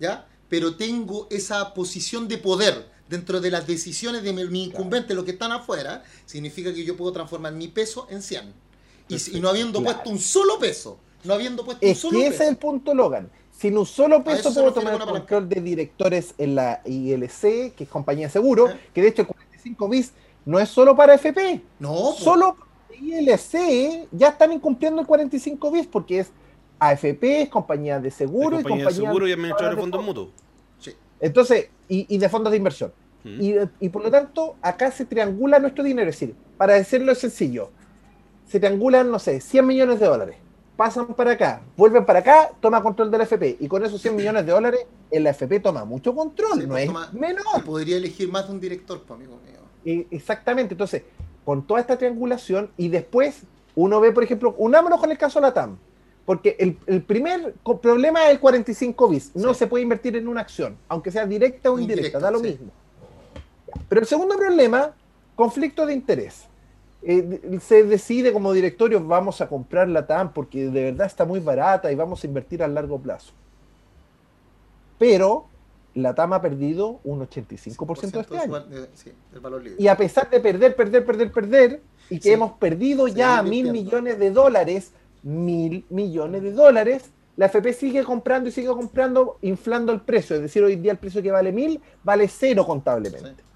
¿ya? 0.00 0.26
Pero 0.48 0.76
tengo 0.76 1.26
esa 1.30 1.72
posición 1.72 2.28
de 2.28 2.38
poder 2.38 2.92
dentro 3.08 3.40
de 3.40 3.50
las 3.50 3.66
decisiones 3.66 4.22
de 4.22 4.32
mi, 4.32 4.44
mi 4.46 4.64
incumbentes, 4.64 5.14
los 5.14 5.24
que 5.24 5.32
están 5.32 5.52
afuera, 5.52 6.02
significa 6.26 6.72
que 6.74 6.84
yo 6.84 6.96
puedo 6.96 7.12
transformar 7.12 7.52
mi 7.52 7.68
peso 7.68 8.06
en 8.10 8.22
100. 8.22 8.52
Y, 9.08 9.36
y 9.36 9.40
no 9.40 9.48
habiendo 9.48 9.80
Claro. 9.80 9.96
puesto 9.98 10.10
un 10.10 10.18
solo 10.18 10.58
peso, 10.58 10.98
no 11.24 11.34
habiendo 11.34 11.64
puesto 11.64 11.86
un 11.86 11.94
solo 11.94 12.18
que 12.18 12.24
peso. 12.24 12.34
ese 12.34 12.44
es 12.44 12.50
el 12.50 12.56
punto, 12.56 12.94
Logan. 12.94 13.30
Sin 13.56 13.78
un 13.78 13.86
solo 13.86 14.16
eso 14.16 14.24
peso 14.24 14.52
puedo 14.54 14.72
tomar 14.72 14.94
el 14.94 15.00
control 15.00 15.48
de 15.48 15.60
directores 15.60 16.34
en 16.38 16.56
la 16.56 16.80
ILC, 16.84 17.74
que 17.74 17.84
es 17.84 17.88
compañía 17.88 18.26
de 18.26 18.32
seguro, 18.32 18.68
¿Eh? 18.70 18.80
que 18.92 19.00
de 19.02 19.08
hecho 19.08 19.22
el 19.22 19.28
45 19.28 19.88
bis 19.88 20.12
no 20.44 20.58
es 20.58 20.68
solo 20.68 20.94
para 20.96 21.14
FP. 21.14 21.62
No. 21.78 22.12
Solo 22.12 22.56
ILC 23.00 24.08
ya 24.12 24.28
están 24.28 24.52
incumpliendo 24.52 25.00
el 25.00 25.06
45 25.06 25.70
bis 25.70 25.86
porque 25.86 26.20
es 26.20 26.30
AFP, 26.78 27.42
es 27.42 27.48
compañía 27.48 28.00
de 28.00 28.10
seguro 28.10 28.56
La 28.56 28.60
y 28.60 28.62
compañía 28.64 28.84
de 28.84 28.90
compañía 28.90 29.08
seguro 29.10 29.28
y 29.28 29.32
administrador 29.32 29.74
de 29.74 29.80
fondos 29.80 30.04
mutuos. 30.04 30.28
Sí. 30.78 30.92
Entonces, 31.20 31.68
y, 31.88 32.06
y 32.14 32.18
de 32.18 32.28
fondos 32.28 32.50
de 32.50 32.56
inversión. 32.58 32.92
Mm. 33.24 33.40
Y, 33.40 33.54
y 33.80 33.88
por 33.88 34.02
lo 34.02 34.10
tanto, 34.10 34.56
acá 34.60 34.90
se 34.90 35.04
triangula 35.04 35.58
nuestro 35.58 35.82
dinero. 35.82 36.10
Es 36.10 36.18
decir, 36.20 36.34
para 36.56 36.74
decirlo 36.74 37.14
sencillo, 37.14 37.70
se 38.46 38.60
triangulan, 38.60 39.10
no 39.10 39.18
sé, 39.18 39.40
100 39.40 39.66
millones 39.66 40.00
de 40.00 40.06
dólares. 40.06 40.36
Pasan 40.76 41.06
para 41.14 41.30
acá, 41.32 41.62
vuelven 41.76 42.04
para 42.04 42.18
acá, 42.18 42.50
toma 42.60 42.82
control 42.82 43.10
del 43.10 43.20
FP. 43.22 43.58
Y 43.60 43.68
con 43.68 43.84
esos 43.84 44.02
100 44.02 44.16
millones 44.16 44.44
de 44.44 44.52
dólares, 44.52 44.80
el 45.10 45.26
FP 45.26 45.60
toma 45.60 45.84
mucho 45.84 46.14
control, 46.14 46.54
Sí, 46.60 46.62
no 46.62 46.68
pues 46.70 46.82
es 46.82 46.86
toma- 46.88 47.10
menor. 47.12 47.64
Podría 47.64 47.96
elegir 47.96 48.28
más 48.30 48.46
de 48.46 48.52
un 48.52 48.60
director, 48.60 49.00
pues, 49.06 49.16
amigo 49.18 49.38
mío. 49.46 49.54
Eh, 49.84 50.06
Exactamente, 50.10 50.74
entonces, 50.74 51.02
con 51.44 51.66
toda 51.66 51.80
esta 51.80 51.96
triangulación, 51.98 52.70
y 52.76 52.88
después 52.88 53.42
uno 53.74 54.00
ve, 54.00 54.12
por 54.12 54.24
ejemplo, 54.24 54.54
unámonos 54.58 55.00
con 55.00 55.10
el 55.10 55.18
caso 55.18 55.40
Latam, 55.40 55.76
porque 56.24 56.56
el, 56.58 56.78
el 56.86 57.02
primer 57.02 57.54
problema 57.82 58.24
es 58.24 58.30
el 58.30 58.40
45 58.40 59.08
bis, 59.08 59.30
no 59.34 59.52
Sí. 59.52 59.58
se 59.60 59.66
puede 59.66 59.82
invertir 59.82 60.16
en 60.16 60.26
una 60.28 60.40
acción, 60.40 60.76
aunque 60.88 61.10
sea 61.10 61.26
directa 61.26 61.70
o 61.70 61.78
indirecta, 61.78 62.18
da 62.18 62.30
lo 62.30 62.38
sí. 62.38 62.46
mismo. 62.48 62.70
Pero 63.88 64.00
el 64.00 64.06
segundo 64.06 64.36
problema, 64.36 64.94
conflicto 65.36 65.84
de 65.84 65.92
interés. 65.94 66.46
Eh, 67.02 67.58
se 67.60 67.82
decide 67.84 68.32
como 68.32 68.50
directorio, 68.54 69.04
vamos 69.04 69.42
a 69.42 69.48
comprar 69.48 69.86
Latam 69.88 70.32
porque 70.32 70.70
de 70.70 70.84
verdad 70.84 71.06
está 71.06 71.26
muy 71.26 71.40
barata 71.40 71.92
y 71.92 71.94
vamos 71.94 72.24
a 72.24 72.26
invertir 72.26 72.62
a 72.62 72.68
largo 72.68 72.98
plazo. 72.98 73.34
Pero 74.98 75.44
Latam 75.94 76.32
ha 76.32 76.40
perdido 76.42 77.00
un 77.04 77.20
85% 77.20 78.04
este 78.04 78.18
de 78.18 78.24
su 78.46 78.54
año. 78.54 78.60
de- 78.66 78.88
sí, 78.94 79.12
del 79.30 79.40
valor 79.40 79.62
libre. 79.62 79.82
Y 79.82 79.86
a 79.88 79.96
pesar 79.96 80.28
de 80.28 80.40
perder, 80.40 80.74
perder, 80.74 81.04
perder, 81.04 81.30
perder, 81.32 81.82
y 82.10 82.16
que 82.16 82.22
Sí. 82.28 82.30
hemos 82.32 82.52
perdido 82.52 83.06
ya 83.08 83.42
mil 83.42 83.70
millones 83.70 84.18
de 84.18 84.30
dólares, 84.30 84.92
mil 85.22 85.84
millones 85.90 86.42
de 86.42 86.52
dólares, 86.52 87.10
la 87.36 87.46
FP 87.46 87.72
sigue 87.72 88.04
comprando 88.04 88.48
y 88.48 88.52
sigue 88.52 88.68
comprando, 88.68 89.38
inflando 89.42 89.92
el 89.92 90.00
precio. 90.00 90.36
Es 90.36 90.42
decir, 90.42 90.62
hoy 90.62 90.76
día 90.76 90.92
el 90.92 90.98
precio 90.98 91.22
que 91.22 91.30
vale 91.32 91.50
mil 91.52 91.80
vale 92.02 92.28
cero 92.28 92.64
contablemente. 92.66 93.28
Sí. 93.42 93.48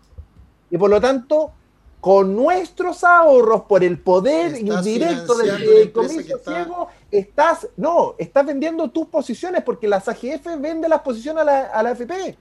Y 0.70 0.78
por 0.78 0.90
lo 0.90 1.00
tanto, 1.00 1.52
con 2.00 2.36
nuestros 2.36 3.02
ahorros, 3.02 3.62
por 3.62 3.82
el 3.82 3.98
poder 3.98 4.56
indirecto 4.58 5.34
del 5.36 5.90
está- 5.90 6.52
ciego, 6.54 6.88
estás, 7.10 7.68
no, 7.76 8.14
estás 8.18 8.46
vendiendo 8.46 8.88
tus 8.90 9.06
posiciones 9.08 9.62
porque 9.64 9.88
las 9.88 10.08
AGF 10.08 10.46
venden 10.60 10.90
las 10.90 11.00
posiciones 11.00 11.42
a 11.42 11.44
la, 11.44 11.60
a 11.64 11.82
la 11.82 11.90
FP. 11.92 12.36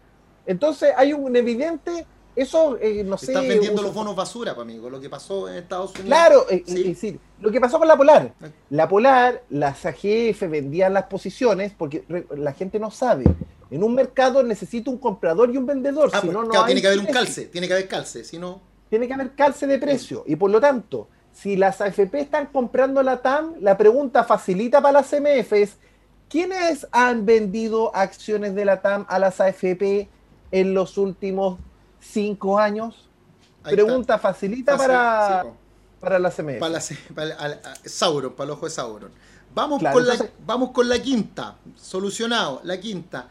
Entonces 0.45 0.93
hay 0.95 1.12
un 1.14 1.36
evidente, 1.36 2.05
eso, 2.36 2.78
eh, 2.80 3.03
no 3.03 3.18
sé. 3.18 3.32
Estás 3.32 3.47
vendiendo 3.47 3.74
uso- 3.82 3.84
los 3.88 3.93
bonos 3.95 4.16
basura, 4.16 4.53
pues, 4.53 4.64
amigo. 4.64 4.89
Lo 4.91 5.01
que 5.01 5.10
pasó 5.10 5.49
en 5.49 5.55
Estados 5.55 5.89
Unidos. 5.91 6.05
Claro, 6.08 6.45
eh, 6.49 6.64
Sí. 6.66 6.78
es 6.82 6.84
decir, 6.88 7.20
lo 7.41 7.51
que 7.51 7.60
pasó 7.60 7.80
con 7.80 7.88
la 7.88 7.97
Polar. 7.97 8.34
La 8.70 8.88
Polar, 8.88 9.43
las 9.49 9.86
AGF 9.86 10.47
vendían 10.47 10.93
las 10.93 11.05
posiciones 11.05 11.74
porque 11.76 12.03
la 12.36 12.53
gente 12.53 12.80
no 12.80 12.91
sabe. 12.91 13.26
En 13.72 13.84
un 13.84 13.95
mercado 13.95 14.43
necesita 14.43 14.89
un 14.91 14.97
comprador 14.99 15.51
y 15.53 15.58
un 15.58 15.66
vendedor. 15.66 16.12
Ah, 16.14 16.22
si 16.22 16.28
pues, 16.28 16.34
no, 16.34 16.43
no 16.43 16.49
claro, 16.49 16.66
hay 16.66 16.68
tiene 16.68 16.82
que 16.82 16.88
haber 16.88 16.99
un 16.99 17.08
calce, 17.08 17.45
tiene 17.47 17.68
que 17.68 17.74
haber 17.74 17.88
calce, 17.88 18.24
si 18.24 18.38
no. 18.38 18.62
Tiene 18.89 19.07
que 19.07 19.13
haber 19.13 19.31
calce 19.35 19.67
de 19.67 19.77
precio. 19.79 20.23
Y 20.27 20.35
por 20.35 20.49
lo 20.51 20.59
tanto, 20.61 21.07
si 21.33 21.55
las 21.55 21.81
AFP 21.81 22.19
están 22.21 22.47
comprando 22.47 23.03
la 23.03 23.21
TAM, 23.21 23.53
la 23.59 23.77
pregunta 23.77 24.23
facilita 24.23 24.81
para 24.81 25.01
las 25.01 25.09
CMF 25.09 25.53
es, 25.53 25.77
¿quiénes 26.29 26.88
han 26.91 27.25
vendido 27.25 27.95
acciones 27.95 28.55
de 28.55 28.65
la 28.65 28.81
TAM 28.81 29.05
a 29.09 29.19
las 29.19 29.39
AFP 29.41 30.09
en 30.51 30.73
los 30.73 30.97
últimos 30.97 31.59
cinco 31.99 32.57
años? 32.59 33.07
Ahí 33.63 33.75
pregunta 33.75 34.17
facilita 34.17 34.77
para, 34.77 35.43
sí, 35.43 35.49
para 35.99 36.19
las 36.19 36.35
CMF. 36.35 36.59
Para, 36.59 36.71
la- 36.73 36.81
para 37.13 37.33
a- 37.45 37.75
Sauron, 37.85 38.33
para 38.33 38.45
el 38.45 38.51
ojo 38.51 38.65
de 38.65 38.71
Sauron. 38.71 39.11
Vamos, 39.53 39.79
Claro, 39.79 39.95
con 39.95 40.07
la, 40.07 40.15
vamos 40.45 40.71
con 40.71 40.88
la 40.88 41.01
quinta. 41.01 41.55
Solucionado, 41.75 42.61
la 42.63 42.79
quinta. 42.79 43.27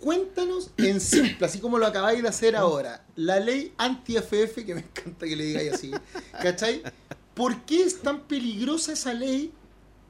Cuéntanos 0.00 0.70
en 0.76 1.00
simple, 1.00 1.46
así 1.46 1.58
como 1.58 1.78
lo 1.78 1.86
acabáis 1.86 2.22
de 2.22 2.28
hacer 2.28 2.54
ahora, 2.54 3.04
la 3.16 3.40
ley 3.40 3.72
anti-FF, 3.78 4.64
que 4.64 4.74
me 4.74 4.80
encanta 4.80 5.26
que 5.26 5.36
le 5.36 5.44
digáis 5.44 5.72
así, 5.72 5.90
¿cachai? 6.42 6.82
¿Por 7.34 7.62
qué 7.62 7.82
es 7.82 8.00
tan 8.00 8.20
peligrosa 8.20 8.92
esa 8.92 9.12
ley 9.14 9.52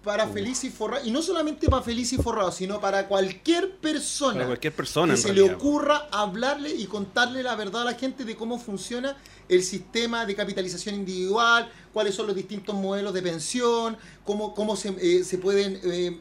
para 0.03 0.29
Feliz 0.29 0.65
y 0.65 0.71
Forrado? 0.71 1.05
Y 1.05 1.11
no 1.11 1.23
solamente 1.23 1.69
para 1.69 1.83
Feliz 1.83 2.13
y 2.13 2.17
Forrado, 2.17 2.53
sino 2.53 2.81
para 2.81 3.09
cualquier 3.09 3.77
persona 3.77 4.35
Para 4.35 4.47
cualquier 4.47 4.73
persona, 4.73 5.15
que 5.15 5.21
se 5.21 5.33
le 5.33 5.43
ocurra 5.43 6.09
hablarle 6.11 6.71
y 6.71 6.87
contarle 6.87 7.43
la 7.43 7.57
verdad 7.57 7.83
a 7.83 7.85
la 7.87 7.95
gente 7.95 8.25
de 8.25 8.37
cómo 8.37 8.59
funciona 8.59 9.17
el 9.49 9.63
sistema 9.63 10.27
de 10.27 10.35
capitalización 10.35 10.95
individual, 10.97 11.71
cuáles 11.93 12.15
son 12.15 12.27
los 12.27 12.37
distintos 12.37 12.75
modelos 12.75 13.15
de 13.15 13.23
pensión, 13.23 13.97
cómo, 14.25 14.55
cómo 14.55 14.77
se, 14.77 14.95
eh, 15.01 15.25
se 15.25 15.39
pueden 15.39 15.81
eh, 15.85 16.21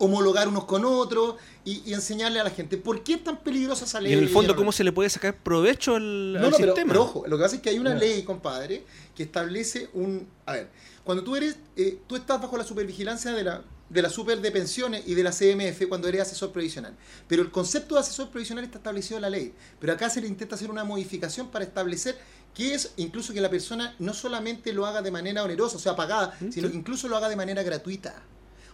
homologar 0.00 0.48
unos 0.48 0.64
con 0.64 0.84
otros 0.84 1.36
y, 1.64 1.82
y 1.88 1.92
enseñarle 1.94 2.40
a 2.40 2.44
la 2.44 2.50
gente. 2.50 2.76
¿Por 2.78 3.04
qué 3.04 3.14
es 3.14 3.22
tan 3.24 3.36
peligrosa 3.36 3.84
esa 3.84 4.00
ley? 4.00 4.10
Y 4.12 4.14
en 4.14 4.20
el 4.20 4.28
fondo? 4.30 4.56
¿cómo 4.56 4.72
se 4.72 4.82
le 4.82 4.92
puede 4.92 5.10
sacar 5.10 5.36
provecho 5.36 5.94
al, 5.94 6.32
No, 6.32 6.38
al 6.38 6.50
no, 6.50 6.56
pero, 6.56 6.72
sistema? 6.72 6.92
pero 6.92 7.02
ojo, 7.02 7.24
lo 7.28 7.36
que 7.36 7.42
pasa 7.42 7.56
es 7.56 7.62
que 7.62 7.68
hay 7.70 7.78
una 7.78 7.94
ley, 7.94 8.22
compadre, 8.22 8.84
que 9.14 9.22
establece 9.22 9.90
un... 9.92 10.26
A 10.46 10.52
ver, 10.54 10.70
cuando 11.04 11.22
tú 11.22 11.36
eres, 11.36 11.56
eh, 11.76 11.98
tú 12.06 12.16
estás 12.16 12.40
bajo 12.40 12.56
la 12.56 12.64
supervigilancia 12.64 13.32
de 13.32 13.44
la, 13.44 13.62
de 13.90 14.02
la 14.02 14.08
super 14.08 14.40
de 14.40 14.50
pensiones 14.50 15.02
y 15.06 15.14
de 15.14 15.22
la 15.22 15.32
CMF 15.32 15.86
cuando 15.88 16.08
eres 16.08 16.22
asesor 16.22 16.50
previsional. 16.50 16.96
Pero 17.28 17.42
el 17.42 17.50
concepto 17.50 17.94
de 17.96 18.00
asesor 18.00 18.30
previsional 18.30 18.64
está 18.64 18.78
establecido 18.78 19.16
en 19.18 19.22
la 19.22 19.30
ley. 19.30 19.52
Pero 19.80 19.92
acá 19.92 20.08
se 20.08 20.22
le 20.22 20.28
intenta 20.28 20.54
hacer 20.54 20.70
una 20.70 20.84
modificación 20.84 21.50
para 21.50 21.64
establecer 21.64 22.16
que 22.54 22.74
es 22.74 22.92
incluso 22.96 23.32
que 23.34 23.40
la 23.40 23.50
persona 23.50 23.94
no 23.98 24.12
solamente 24.14 24.72
lo 24.72 24.86
haga 24.86 25.02
de 25.02 25.10
manera 25.10 25.44
onerosa, 25.44 25.76
o 25.76 25.80
sea, 25.80 25.94
pagada, 25.94 26.34
Mm, 26.40 26.50
sino 26.50 26.70
que 26.70 26.76
incluso 26.76 27.06
lo 27.06 27.16
haga 27.16 27.28
de 27.28 27.36
manera 27.36 27.62
gratuita. 27.62 28.22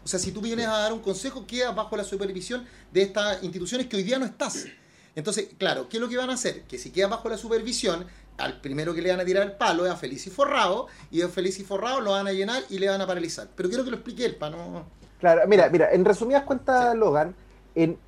O 0.06 0.08
sea, 0.08 0.20
si 0.20 0.30
tú 0.30 0.40
vienes 0.40 0.68
a 0.68 0.78
dar 0.78 0.92
un 0.92 1.00
consejo, 1.00 1.48
quedas 1.48 1.74
bajo 1.74 1.96
la 1.96 2.04
supervisión 2.04 2.64
de 2.92 3.02
estas 3.02 3.42
instituciones 3.42 3.88
que 3.88 3.96
hoy 3.96 4.04
día 4.04 4.20
no 4.20 4.24
estás. 4.24 4.66
Entonces, 5.16 5.48
claro, 5.58 5.88
¿qué 5.88 5.96
es 5.96 6.00
lo 6.00 6.08
que 6.08 6.16
van 6.16 6.30
a 6.30 6.34
hacer? 6.34 6.62
Que 6.62 6.78
si 6.78 6.92
quedas 6.92 7.10
bajo 7.10 7.28
la 7.28 7.36
supervisión, 7.36 8.06
al 8.38 8.60
primero 8.60 8.94
que 8.94 9.02
le 9.02 9.10
van 9.10 9.18
a 9.18 9.24
tirar 9.24 9.42
el 9.42 9.54
palo 9.54 9.84
es 9.84 9.90
a 9.90 9.96
Feliz 9.96 10.24
y 10.28 10.30
Forrado, 10.30 10.86
y 11.10 11.22
a 11.22 11.28
Feliz 11.28 11.58
y 11.58 11.64
Forrado 11.64 12.00
lo 12.00 12.12
van 12.12 12.28
a 12.28 12.32
llenar 12.32 12.62
y 12.70 12.78
le 12.78 12.88
van 12.88 13.00
a 13.00 13.06
paralizar. 13.08 13.48
Pero 13.56 13.68
quiero 13.68 13.82
que 13.82 13.90
lo 13.90 13.96
explique 13.96 14.24
él, 14.24 14.36
para 14.36 14.54
no... 14.54 14.84
Claro, 15.18 15.42
mira, 15.48 15.68
mira, 15.70 15.90
en 15.90 16.04
resumidas 16.04 16.44
cuentas, 16.44 16.92
Sí. 16.92 16.98
Logan, 16.98 17.34
en, 17.74 17.98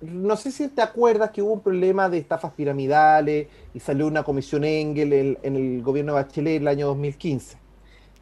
no 0.00 0.34
sé 0.34 0.50
si 0.50 0.68
te 0.68 0.80
acuerdas 0.80 1.30
que 1.30 1.42
hubo 1.42 1.52
un 1.52 1.60
problema 1.60 2.08
de 2.08 2.16
estafas 2.16 2.54
piramidales 2.54 3.48
y 3.74 3.80
salió 3.80 4.06
una 4.06 4.22
comisión 4.22 4.64
Engel 4.64 5.12
en, 5.12 5.38
en 5.42 5.56
el 5.56 5.82
gobierno 5.82 6.14
de 6.14 6.22
Bachelet 6.22 6.56
en 6.56 6.62
el 6.62 6.68
año 6.68 6.86
2015. 6.86 7.58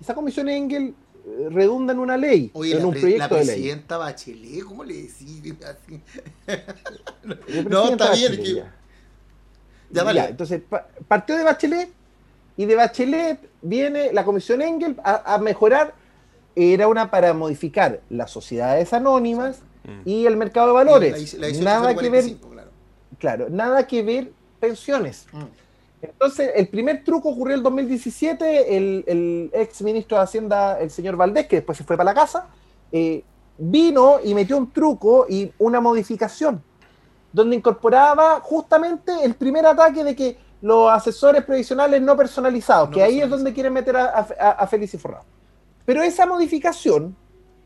Esa 0.00 0.12
comisión 0.12 0.48
Engel 0.48 0.92
redunda 1.51 1.93
en 1.93 1.99
una 1.99 2.16
ley, 2.16 2.51
Oye, 2.55 2.72
en 2.72 2.79
la, 2.81 2.85
un 2.87 2.91
pre- 2.93 3.01
proyecto 3.01 3.35
la 3.35 3.41
de 3.41 3.45
ley. 3.47 3.55
presidenta 3.57 3.99
Bachelet, 3.99 4.62
¿cómo 4.64 4.85
le 4.85 4.95
decís? 4.95 5.55
Así. 5.64 6.01
No, 7.68 7.91
está 7.91 8.12
bien, 8.12 8.33
Bachelet, 8.33 8.43
que- 8.43 8.55
ya. 8.55 8.74
Ya, 9.91 10.03
vale. 10.03 10.20
Ya, 10.20 10.29
entonces 10.29 10.62
pa- 10.68 10.87
partió 11.09 11.37
de 11.37 11.45
Bachelet 11.45 11.91
y 12.57 12.64
de 12.64 12.74
Bachelet 12.74 13.39
viene 13.62 14.12
la 14.12 14.24
comisión 14.24 14.62
Engel 14.62 14.97
a, 15.05 15.35
a 15.35 15.39
mejorar 15.39 15.95
era 16.55 16.89
una 16.89 17.11
para 17.11 17.35
modificar 17.35 18.01
las 18.11 18.31
sociedades 18.31 18.93
anónimas 18.93 19.61
Mm. 19.85 20.01
y 20.05 20.27
el 20.27 20.37
mercado 20.37 20.66
de 20.68 20.72
valores. 20.72 21.35
La- 21.35 21.41
la 21.43 21.47
18 21.47 21.64
nada 21.64 21.95
que 21.95 22.09
ver, 22.11 22.22
45, 22.24 22.49
claro. 22.51 22.70
claro, 23.20 23.47
nada 23.51 23.87
que 23.87 24.03
ver 24.03 24.33
pensiones. 24.59 25.27
Mm. 25.33 25.43
Entonces, 26.11 26.50
el 26.54 26.68
primer 26.68 27.04
truco 27.04 27.30
ocurrió 27.30 27.54
en 27.54 27.59
el 27.61 27.62
2017, 27.62 28.76
el, 28.76 29.04
el 29.07 29.50
ex 29.52 29.82
ministro 29.82 30.16
de 30.16 30.24
Hacienda, 30.24 30.78
el 30.80 30.90
señor 30.90 31.16
Valdés, 31.16 31.46
que 31.46 31.57
después 31.57 31.76
se 31.78 31.84
fue 31.84 31.96
para 31.96 32.11
la 32.11 32.14
casa, 32.14 32.48
eh, 32.92 33.22
vino 33.59 34.18
y 34.22 34.34
metió 34.34 34.57
un 34.57 34.70
truco 34.72 35.26
y 35.28 35.50
una 35.59 35.80
modificación, 35.80 36.62
donde 37.32 37.57
incorporaba 37.57 38.40
justamente 38.40 39.12
el 39.22 39.34
primer 39.34 39.66
ataque 39.66 40.04
de 40.04 40.14
que 40.14 40.38
los 40.62 40.90
asesores 40.90 41.44
previsionales 41.44 42.00
no 42.00 42.16
personalizados, 42.16 42.88
No 42.88 42.94
que 42.94 43.02
ahí 43.02 43.20
es 43.20 43.28
donde 43.28 43.52
quieren 43.52 43.72
meter 43.72 43.96
a, 43.96 44.26
a, 44.38 44.50
a 44.50 44.66
Félix 44.66 44.94
y 44.94 44.98
Forrado. 44.98 45.24
Pero 45.84 46.02
esa 46.02 46.26
modificación 46.26 47.14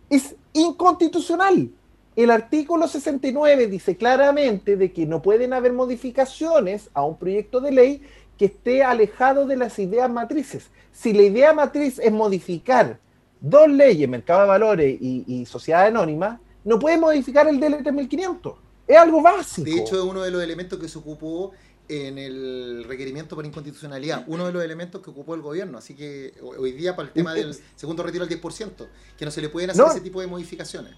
es 0.08 0.34
inconstitucional. 0.52 1.70
El 2.16 2.30
artículo 2.30 2.88
69 2.88 3.68
dice 3.68 3.96
claramente 3.96 4.76
de 4.76 4.92
que 4.92 5.06
no 5.06 5.22
pueden 5.22 5.52
haber 5.52 5.72
modificaciones 5.72 6.90
a 6.92 7.04
un 7.04 7.16
proyecto 7.16 7.60
de 7.60 7.70
ley 7.70 8.02
que 8.40 8.46
esté 8.46 8.82
alejado 8.82 9.44
de 9.44 9.54
las 9.54 9.78
ideas 9.78 10.08
matrices. 10.08 10.70
Si 10.92 11.12
la 11.12 11.20
idea 11.24 11.52
matriz 11.52 11.98
es 11.98 12.10
modificar 12.10 12.98
dos 13.38 13.68
leyes, 13.68 14.08
mercado 14.08 14.40
de 14.40 14.46
valores 14.46 14.98
y, 14.98 15.24
y 15.26 15.44
sociedad 15.44 15.84
anónima, 15.84 16.40
no 16.64 16.78
puede 16.78 16.96
modificar 16.96 17.46
el 17.48 17.60
DL 17.60 17.92
1500. 17.92 18.54
Es 18.88 18.96
algo 18.96 19.20
básico. 19.20 19.66
De 19.70 19.76
hecho, 19.78 19.96
es 19.98 20.02
uno 20.04 20.22
de 20.22 20.30
los 20.30 20.42
elementos 20.42 20.78
que 20.78 20.88
se 20.88 20.96
ocupó 20.96 21.50
en 21.86 22.16
el 22.16 22.84
requerimiento 22.88 23.36
por 23.36 23.44
inconstitucionalidad, 23.44 24.24
uno 24.26 24.46
de 24.46 24.52
los 24.54 24.64
elementos 24.64 25.02
que 25.02 25.10
ocupó 25.10 25.34
el 25.34 25.42
gobierno. 25.42 25.76
Así 25.76 25.94
que 25.94 26.32
ho- 26.42 26.58
hoy 26.62 26.72
día, 26.72 26.96
para 26.96 27.08
el 27.08 27.12
tema 27.12 27.34
del 27.34 27.54
segundo 27.76 28.02
retiro 28.02 28.24
al 28.24 28.30
10%, 28.30 28.88
que 29.18 29.24
no 29.26 29.30
se 29.30 29.42
le 29.42 29.50
pueden 29.50 29.68
hacer 29.68 29.84
No. 29.84 29.90
ese 29.90 30.00
tipo 30.00 30.22
de 30.22 30.28
modificaciones. 30.28 30.94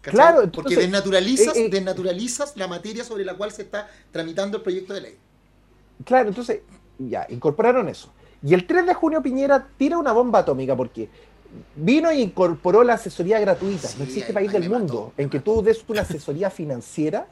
¿Cachai? 0.00 0.12
Claro, 0.14 0.36
porque 0.50 0.72
entonces, 0.72 0.78
desnaturalizas, 0.78 1.56
eh, 1.58 1.66
eh, 1.66 1.68
desnaturalizas 1.68 2.56
la 2.56 2.68
materia 2.68 3.04
sobre 3.04 3.26
la 3.26 3.34
cual 3.36 3.52
se 3.52 3.60
está 3.62 3.90
tramitando 4.10 4.56
el 4.56 4.62
proyecto 4.62 4.94
de 4.94 5.00
ley. 5.02 5.18
Claro, 6.04 6.28
entonces, 6.28 6.60
ya, 6.98 7.26
incorporaron 7.28 7.88
eso. 7.88 8.12
Y 8.42 8.54
el 8.54 8.66
3 8.66 8.86
de 8.86 8.94
junio 8.94 9.22
Piñera 9.22 9.66
tira 9.76 9.98
una 9.98 10.12
bomba 10.12 10.40
atómica 10.40 10.74
porque 10.76 11.08
vino 11.76 12.08
e 12.10 12.20
incorporó 12.20 12.82
la 12.84 12.94
asesoría 12.94 13.38
gratuita. 13.40 13.88
Sí, 13.88 13.98
no 13.98 14.04
existe 14.04 14.28
ahí- 14.28 14.34
país 14.34 14.54
ahí 14.54 14.60
del 14.60 14.70
mundo 14.70 14.94
mató, 14.94 15.12
en 15.16 15.28
que 15.28 15.38
mató. 15.38 15.52
tú 15.54 15.62
des 15.62 15.84
una 15.88 16.02
asesoría 16.02 16.48
financiera, 16.50 17.26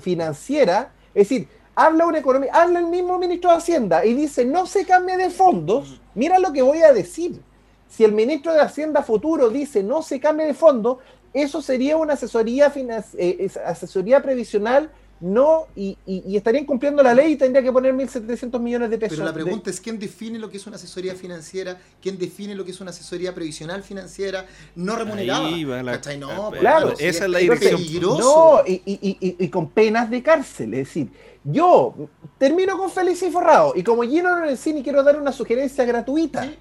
financiera, 0.00 0.92
es 1.14 1.28
decir, 1.28 1.48
habla 1.74 2.06
una 2.06 2.18
economía, 2.18 2.50
habla 2.52 2.80
el 2.80 2.86
mismo 2.86 3.18
ministro 3.18 3.50
de 3.50 3.56
Hacienda 3.56 4.04
y 4.04 4.14
dice, 4.14 4.44
no 4.44 4.66
se 4.66 4.84
cambie 4.84 5.16
de 5.16 5.30
fondos, 5.30 6.00
mira 6.14 6.38
lo 6.38 6.52
que 6.52 6.62
voy 6.62 6.82
a 6.82 6.92
decir. 6.92 7.40
Si 7.88 8.04
el 8.04 8.12
ministro 8.12 8.52
de 8.52 8.60
Hacienda 8.60 9.02
futuro 9.02 9.48
dice 9.48 9.82
no 9.82 10.02
se 10.02 10.18
cambie 10.20 10.46
de 10.46 10.54
fondo, 10.54 10.98
eso 11.32 11.62
sería 11.62 11.96
una 11.96 12.14
asesoría, 12.14 12.72
eh, 12.74 13.36
es- 13.40 13.56
asesoría 13.58 14.22
previsional 14.22 14.90
no 15.20 15.66
y, 15.74 15.96
y- 16.06 16.22
y 16.26 16.36
estarían 16.36 16.66
cumpliendo 16.66 17.02
la 17.02 17.14
ley 17.14 17.32
y 17.32 17.36
tendría 17.36 17.62
que 17.62 17.72
poner 17.72 17.94
1.700 17.94 18.60
millones 18.60 18.90
de 18.90 18.98
pesos. 18.98 19.16
Pero 19.16 19.24
la 19.24 19.32
de- 19.36 19.42
pregunta 19.44 19.70
es 19.70 19.80
quién 19.80 19.98
define 19.98 20.38
lo 20.38 20.50
que 20.50 20.58
es 20.58 20.66
una 20.66 20.76
asesoría 20.76 21.14
financiera, 21.14 21.78
quién 22.02 22.18
define 22.18 22.54
lo 22.54 22.64
que 22.64 22.70
es 22.72 22.80
una 22.80 22.90
asesoría 22.90 23.34
previsional 23.34 23.82
financiera 23.82 24.44
no 24.74 24.94
remunerada. 24.96 25.46
Ahí 25.46 25.64
va 25.64 25.82
la-. 25.82 26.00
No, 26.18 26.30
ah, 26.30 26.48
pues, 26.50 26.60
claro, 26.60 26.94
si 26.96 27.04
esa 27.06 27.24
es 27.24 27.30
la 27.30 27.38
dirección. 27.38 27.80
peligroso. 27.80 28.18
No, 28.18 28.70
y, 28.70 28.82
y- 28.84 29.16
y- 29.20 29.36
y 29.44 29.48
con 29.48 29.70
penas 29.70 30.10
de 30.10 30.22
cárcel. 30.22 30.74
Es 30.74 30.88
decir, 30.88 31.08
yo 31.44 31.94
termino 32.38 32.76
con 32.76 32.90
Félix 32.90 33.22
y 33.22 33.30
Forrado 33.30 33.72
y 33.74 33.82
como 33.82 34.02
Gino 34.02 34.28
Lorenzini 34.36 34.82
quiero 34.82 35.02
dar 35.02 35.18
una 35.20 35.32
sugerencia 35.32 35.84
gratuita. 35.84 36.42
Sí. 36.44 36.54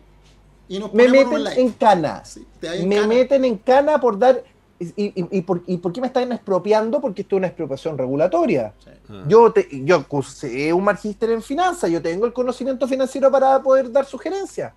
Y 0.67 0.79
nos 0.79 0.93
Me 0.93 1.07
meten 1.07 1.45
en 1.57 1.71
cana. 1.73 2.23
Sí, 2.25 2.43
en 2.61 2.87
me 2.87 2.95
cana. 2.95 3.07
meten 3.07 3.45
en 3.45 3.57
cana 3.57 3.99
por 3.99 4.17
dar. 4.17 4.43
Y, 4.79 4.87
y- 5.05 5.37
y 5.37 5.41
por, 5.41 5.63
y 5.67 5.77
por 5.77 5.93
qué 5.93 6.01
me 6.01 6.07
están 6.07 6.31
expropiando? 6.33 6.99
Porque 6.99 7.21
esto 7.21 7.35
es 7.35 7.37
una 7.37 7.47
expropiación 7.47 7.97
regulatoria. 7.97 8.73
Sí. 8.83 8.89
Ah. 9.09 9.23
Yo, 9.27 9.51
te, 9.53 9.67
yo 9.85 10.05
cursé 10.07 10.73
un 10.73 10.83
magíster 10.83 11.29
en 11.31 11.41
finanzas, 11.41 11.89
yo 11.89 12.01
tengo 12.01 12.25
el 12.25 12.33
conocimiento 12.33 12.85
financiero 12.87 13.31
para 13.31 13.61
poder 13.63 13.89
dar 13.91 14.05
sugerencias. 14.05 14.73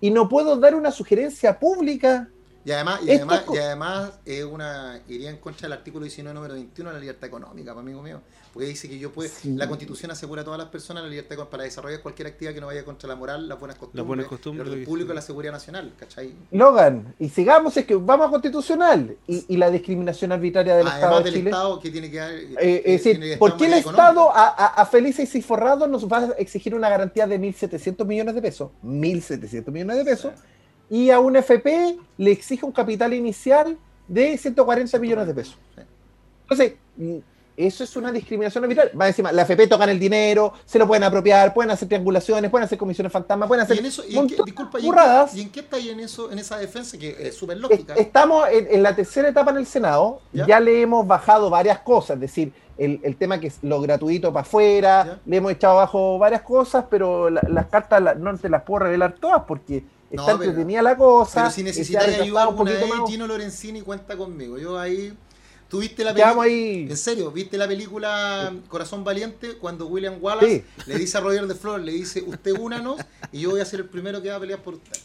Y 0.00 0.10
no 0.10 0.28
puedo 0.28 0.56
dar 0.56 0.74
una 0.74 0.90
sugerencia 0.90 1.58
pública. 1.58 2.28
Y 2.64 2.72
además, 2.72 3.00
y 3.04 3.10
además, 3.12 3.44
y 3.52 3.56
además 3.56 4.12
es 4.26 4.44
una, 4.44 5.00
iría 5.08 5.30
en 5.30 5.38
contra 5.38 5.68
del 5.68 5.72
artículo 5.78 6.04
19, 6.04 6.34
número 6.34 6.54
21 6.54 6.90
de 6.90 6.94
la 6.94 7.00
libertad 7.00 7.28
económica, 7.28 7.72
pues, 7.72 7.82
amigo 7.82 8.02
mío. 8.02 8.20
Porque 8.52 8.68
dice 8.68 8.88
que 8.88 8.98
yo 8.98 9.12
puedo, 9.12 9.30
Sí. 9.30 9.54
la 9.54 9.68
constitución 9.68 10.10
asegura 10.10 10.42
a 10.42 10.44
todas 10.44 10.58
las 10.58 10.68
personas 10.68 11.02
la 11.04 11.08
libertad 11.08 11.36
para 11.48 11.62
desarrollar 11.62 12.00
cualquier 12.02 12.28
actividad 12.28 12.52
que 12.54 12.60
no 12.60 12.66
vaya 12.66 12.84
contra 12.84 13.08
la 13.08 13.14
moral, 13.14 13.48
las 13.48 13.58
buenas 13.58 13.76
costumbres, 13.78 14.06
buenas 14.06 14.26
costumbres, 14.26 14.66
el 14.66 14.72
orden 14.72 14.84
público 14.84 15.12
y 15.12 15.14
la 15.14 15.22
seguridad 15.22 15.52
nacional, 15.52 15.92
¿cachai? 15.98 16.34
Logan, 16.50 17.14
y 17.18 17.28
sigamos, 17.28 17.76
es 17.76 17.86
que 17.86 17.94
vamos 17.94 18.26
a 18.26 18.30
constitucional. 18.30 19.16
Y, 19.26 19.44
y 19.48 19.56
la 19.56 19.70
discriminación 19.70 20.32
arbitraria 20.32 20.76
del 20.76 20.86
Estado 20.86 21.04
Además 21.06 21.24
de 21.24 21.30
del 21.30 21.40
Chile. 21.40 21.50
Estado 21.50 21.80
que 21.80 21.90
tiene 21.90 22.10
que 22.10 22.16
dar. 22.18 22.32
Eh, 22.32 22.56
eh, 22.60 22.82
es 22.84 23.04
decir, 23.04 23.20
que 23.20 23.36
¿por 23.36 23.56
qué 23.56 23.66
el 23.66 23.74
Estado 23.74 24.30
a, 24.34 24.48
a, 24.48 24.66
a 24.82 24.86
Felices 24.86 25.32
y 25.34 25.42
Forrado 25.42 25.86
nos 25.86 26.06
va 26.10 26.18
a 26.18 26.26
exigir 26.38 26.74
una 26.74 26.88
garantía 26.88 27.26
de 27.26 27.38
1.700 27.38 28.04
millones 28.06 28.34
de 28.34 28.42
pesos? 28.42 28.70
1.700 28.84 29.70
millones 29.70 29.96
de 29.98 30.04
pesos. 30.04 30.32
Y 30.90 31.10
a 31.10 31.20
un 31.20 31.36
FP 31.36 31.96
le 32.16 32.30
exige 32.30 32.64
un 32.64 32.72
capital 32.72 33.12
inicial 33.14 33.76
de 34.06 34.36
140 34.38 34.98
millones 34.98 35.26
de 35.26 35.34
pesos. 35.34 35.56
Entonces, 36.42 36.74
mm, 36.96 37.16
eso 37.58 37.82
es 37.84 37.96
una 37.96 38.12
discriminación 38.12 38.62
arbitraria. 38.64 38.92
Va 38.98 39.08
encima, 39.08 39.32
la 39.32 39.42
FP 39.42 39.66
tocan 39.66 39.88
el 39.90 39.98
dinero, 39.98 40.52
se 40.64 40.78
lo 40.78 40.86
pueden 40.86 41.02
apropiar, 41.02 41.52
pueden 41.52 41.70
hacer 41.72 41.88
triangulaciones, 41.88 42.50
pueden 42.50 42.64
hacer 42.64 42.78
comisiones 42.78 43.12
fantasma, 43.12 43.46
pueden 43.48 43.64
hacer 43.64 43.76
Y 43.76 43.80
en 43.80 43.86
eso, 43.86 44.02
y 44.08 44.16
en 44.16 44.28
qué, 44.28 44.36
disculpa, 44.46 44.78
¿y 44.78 44.82
en 44.82 44.84
qué, 44.84 44.86
burradas. 44.86 45.34
y 45.34 45.40
en 45.42 45.50
qué 45.50 45.60
está 45.60 45.76
ahí 45.76 45.90
en 45.90 46.00
eso, 46.00 46.30
en 46.30 46.38
esa 46.38 46.56
defensa 46.58 46.96
que 46.96 47.16
es 47.18 47.34
súper 47.36 47.58
lógica? 47.58 47.94
Estamos 47.94 48.46
en, 48.50 48.68
en 48.70 48.82
la 48.82 48.94
tercera 48.94 49.28
etapa 49.28 49.50
en 49.50 49.56
el 49.58 49.66
Senado, 49.66 50.20
¿Ya? 50.32 50.46
ya, 50.46 50.60
le 50.60 50.80
hemos 50.80 51.06
bajado 51.06 51.50
varias 51.50 51.80
cosas, 51.80 52.14
es 52.14 52.20
decir, 52.20 52.52
el, 52.78 53.00
el 53.02 53.16
tema 53.16 53.40
que 53.40 53.48
es 53.48 53.58
lo 53.62 53.80
gratuito 53.80 54.32
para 54.32 54.42
afuera, 54.42 55.04
¿Ya? 55.04 55.18
le 55.26 55.36
hemos 55.38 55.50
echado 55.50 55.74
abajo 55.80 56.16
varias 56.16 56.42
cosas, 56.42 56.84
pero 56.88 57.28
la- 57.28 57.42
las 57.48 57.66
cartas 57.66 58.00
la- 58.00 58.14
no 58.14 58.38
te 58.38 58.48
las 58.48 58.62
puedo 58.62 58.84
revelar 58.84 59.14
todas 59.20 59.42
porque 59.48 59.82
No, 60.10 60.22
está 60.22 60.38
pero- 60.38 60.50
entretenida 60.50 60.82
la 60.82 60.96
cosa. 60.96 61.42
Pero 61.42 61.50
si 61.54 61.62
necesitas 61.62 62.06
ayuda 62.20 62.42
alguna 62.44 62.70
poquito 62.70 62.86
vez, 62.92 63.00
más. 63.00 63.10
Gino 63.10 63.26
Lorenzini 63.26 63.82
cuenta 63.82 64.16
conmigo. 64.16 64.58
Yo 64.58 64.78
ahí. 64.78 65.12
¿Tuviste 65.68 66.02
la 66.02 66.14
película? 66.14 66.42
ahí. 66.44 66.86
En 66.88 66.96
serio, 66.96 67.30
¿viste 67.30 67.58
la 67.58 67.68
película 67.68 68.54
Corazón 68.68 69.04
Valiente? 69.04 69.58
Cuando 69.58 69.86
William 69.86 70.16
Wallace 70.18 70.64
Sí. 70.78 70.82
le 70.86 70.98
dice 70.98 71.18
a 71.18 71.20
Roger 71.20 71.46
de 71.46 71.54
Flor, 71.54 71.80
le 71.80 71.92
dice, 71.92 72.22
usted 72.26 72.52
únanos 72.58 72.98
y 73.32 73.40
yo 73.40 73.50
voy 73.50 73.60
a 73.60 73.66
ser 73.66 73.80
el 73.80 73.86
primero 73.86 74.22
que 74.22 74.30
va 74.30 74.36
a 74.36 74.40
pelear 74.40 74.62
por 74.62 74.74
usted. 74.74 74.98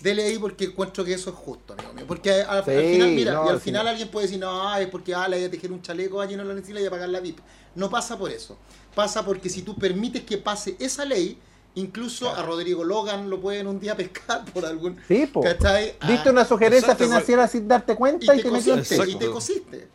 Dele 0.00 0.24
ahí 0.24 0.38
porque 0.38 0.66
encuentro 0.66 1.04
que 1.04 1.12
eso 1.14 1.30
es 1.30 1.36
justo, 1.36 1.72
amigo 1.72 1.92
mío. 1.92 2.04
Porque 2.06 2.30
al, 2.30 2.62
final, 2.62 3.08
mira, 3.12 3.32
no, 3.32 3.46
y 3.46 3.48
al 3.48 3.58
sí. 3.58 3.64
final 3.64 3.88
alguien 3.88 4.08
puede 4.08 4.26
decir, 4.26 4.38
no, 4.38 4.76
es 4.76 4.86
porque 4.88 5.12
ah, 5.12 5.26
le 5.26 5.38
voy 5.38 5.46
a 5.46 5.50
tejer 5.50 5.72
un 5.72 5.82
chaleco 5.82 6.20
a 6.22 6.28
Gino 6.28 6.44
Lorenzini 6.44 6.80
y 6.82 6.86
a 6.86 6.90
pagar 6.90 7.08
la 7.08 7.18
VIP. 7.18 7.40
No 7.74 7.90
pasa 7.90 8.16
por 8.16 8.30
eso. 8.30 8.56
Pasa 8.94 9.24
porque 9.24 9.48
si 9.48 9.62
tú 9.62 9.74
permites 9.76 10.22
que 10.22 10.38
pase 10.38 10.76
esa 10.78 11.04
ley, 11.04 11.36
incluso 11.76 12.34
a 12.34 12.42
Rodrigo 12.42 12.82
Logan 12.84 13.30
lo 13.30 13.40
pueden 13.40 13.66
un 13.68 13.78
día 13.78 13.96
pescar 13.96 14.44
por 14.46 14.66
algún... 14.66 14.98
Sí, 15.08 15.26
po. 15.26 15.42
¿Cachai? 15.42 15.94
Diste 16.06 16.28
Ah, 16.28 16.32
una 16.32 16.44
sugerencia 16.44 16.92
exacto, 16.92 17.04
financiera 17.04 17.46
sin 17.48 17.68
darte 17.68 17.92
y 17.92 17.96
cuenta 17.96 18.34
y, 18.34 18.38
te, 18.38 18.42
te 18.44 18.50
metió 18.50 18.72
en 18.74 18.78
cosiste, 18.80 18.94
Exacto. 18.96 19.12
y 19.12 19.18
te 19.18 19.30
cosiste. 19.30 19.88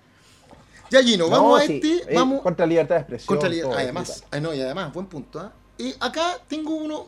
Ya, 0.89 1.01
Gino, 1.03 1.25
No, 1.25 1.31
vamos 1.31 1.59
a 1.59 1.63
este. 1.65 1.95
eh, 1.97 2.15
vamos 2.15 2.41
contra 2.41 2.65
la 2.65 2.69
libertad 2.69 2.95
de 2.95 3.01
expresión. 3.01 3.27
contra 3.27 3.49
la- 3.49 3.61
todo, 3.61 3.73
Además, 3.73 4.21
tal. 4.29 4.39
ah, 4.39 4.41
no, 4.41 4.53
y 4.53 4.61
además, 4.61 4.93
buen 4.93 5.07
punto. 5.07 5.39
¿ah? 5.39 5.53
Y 5.77 5.93
acá 5.99 6.37
tengo 6.47 6.75
uno 6.75 7.07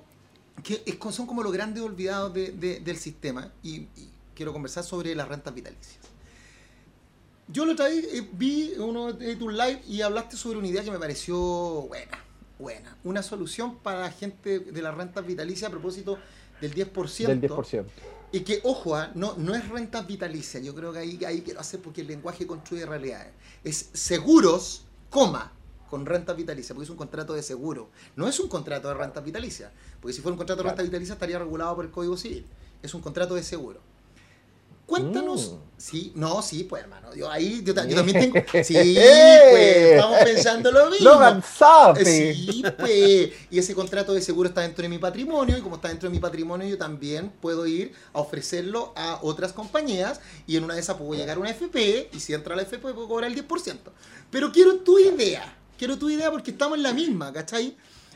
que 0.63 0.81
es, 0.85 0.97
son 1.15 1.25
como 1.27 1.43
los 1.43 1.51
grandes 1.51 1.83
olvidados 1.83 2.33
de- 2.33 2.51
de- 2.51 2.79
del 2.79 2.97
sistema 2.97 3.51
y, 3.61 3.75
y 3.95 4.09
quiero 4.35 4.53
conversar 4.53 4.83
sobre 4.83 5.13
las 5.15 5.27
rentas 5.27 5.53
vitalicias. 5.53 5.97
Yo 7.47 7.65
lo 7.65 7.75
traí, 7.75 7.99
eh, 7.99 8.27
vi 8.31 8.73
uno 8.77 9.11
de 9.13 9.35
tus 9.35 9.51
live 9.53 9.81
y 9.87 10.01
hablaste 10.01 10.37
sobre 10.37 10.57
una 10.57 10.67
idea 10.67 10.83
que 10.83 10.89
me 10.91 10.97
pareció 10.99 11.37
buena, 11.37 12.17
buena. 12.63 12.97
Una 13.03 13.21
solución 13.21 13.77
para 13.79 13.99
la 13.99 14.11
gente 14.11 14.59
de 14.59 14.81
las 14.81 14.95
rentas 14.95 15.25
vitalicias 15.25 15.67
a 15.67 15.71
propósito 15.71 16.17
del 16.61 16.73
10%. 16.73 17.27
Del 17.27 17.41
10%. 17.41 17.85
Y 18.31 18.39
que, 18.39 18.61
ojo, 18.63 18.95
ah, 18.95 19.11
no, 19.13 19.35
no 19.37 19.53
es 19.53 19.67
renta 19.69 20.01
vitalicia. 20.01 20.59
Yo 20.61 20.73
creo 20.73 20.91
que 20.93 20.99
ahí, 20.99 21.19
ahí 21.25 21.41
quiero 21.41 21.59
hacer 21.59 21.81
porque 21.81 22.01
el 22.01 22.07
lenguaje 22.07 22.47
construye 22.47 22.85
realidades. 22.85 23.33
Es 23.63 23.89
seguros, 23.93 24.85
coma, 25.09 25.51
con 25.89 26.05
renta 26.05 26.33
vitalicia, 26.33 26.73
porque 26.73 26.85
es 26.85 26.89
un 26.89 26.97
contrato 26.97 27.33
de 27.33 27.43
seguro. 27.43 27.89
No 28.15 28.27
es 28.27 28.39
un 28.39 28.47
contrato 28.47 28.87
de 28.87 28.93
renta 28.95 29.19
vitalicia. 29.19 29.71
Porque 30.01 30.13
si 30.13 30.21
fuera 30.21 30.33
un 30.33 30.37
contrato 30.37 30.59
de 30.59 30.63
Claro. 30.63 30.77
renta 30.77 30.83
vitalicia 30.89 31.13
estaría 31.13 31.37
regulado 31.37 31.75
por 31.75 31.85
el 31.85 31.91
Código 31.91 32.17
Civil. 32.17 32.45
Es 32.81 32.93
un 32.93 33.01
contrato 33.01 33.35
de 33.35 33.43
seguro. 33.43 33.81
Cuéntanos. 35.01 35.51
Mm. 35.53 35.57
Sí, 35.77 36.11
no, 36.15 36.41
sí, 36.41 36.63
pues 36.63 36.83
hermano. 36.83 37.13
Yo 37.13 37.29
ahí, 37.29 37.61
yo, 37.65 37.73
ta- 37.73 37.85
yo 37.87 37.95
también 38.03 38.31
tengo. 38.31 38.63
Sí, 38.63 38.75
¡Eh! 38.97 39.47
pues, 39.51 39.85
estamos 39.95 40.17
pensando 40.23 40.71
lo 40.71 40.89
mismo. 40.89 41.09
Logan 41.09 41.43
sabe. 41.43 42.01
Eh, 42.29 42.33
Sí, 42.35 42.63
pues. 42.77 43.31
Y 43.49 43.59
ese 43.59 43.73
contrato 43.75 44.13
de 44.13 44.21
seguro 44.21 44.49
está 44.49 44.61
dentro 44.61 44.83
de 44.83 44.89
mi 44.89 44.97
patrimonio 44.97 45.57
y 45.57 45.61
como 45.61 45.75
está 45.75 45.89
dentro 45.89 46.07
de 46.09 46.15
mi 46.15 46.19
patrimonio 46.21 46.67
yo 46.67 46.77
también 46.77 47.31
puedo 47.41 47.65
ir 47.67 47.91
a 48.13 48.19
ofrecerlo 48.21 48.93
a 48.95 49.19
otras 49.23 49.51
compañías 49.51 50.21
y 50.47 50.55
en 50.57 50.63
una 50.63 50.75
de 50.75 50.79
esas 50.81 50.95
puedo 50.97 51.13
llegar 51.15 51.37
a 51.37 51.39
una 51.39 51.49
FP 51.49 52.09
y 52.13 52.19
si 52.19 52.33
entra 52.33 52.55
la 52.55 52.61
FP 52.61 52.93
puedo 52.93 53.07
cobrar 53.07 53.29
el 53.31 53.35
10%. 53.47 53.77
Pero 54.31 54.51
quiero 54.51 54.77
tu 54.77 54.99
idea. 54.99 55.57
Quiero 55.77 55.97
tu 55.97 56.09
idea 56.09 56.31
porque 56.31 56.51
estamos 56.51 56.77
en 56.77 56.83
la 56.83 56.93
misma, 56.93 57.33
¿cachai? 57.33 57.75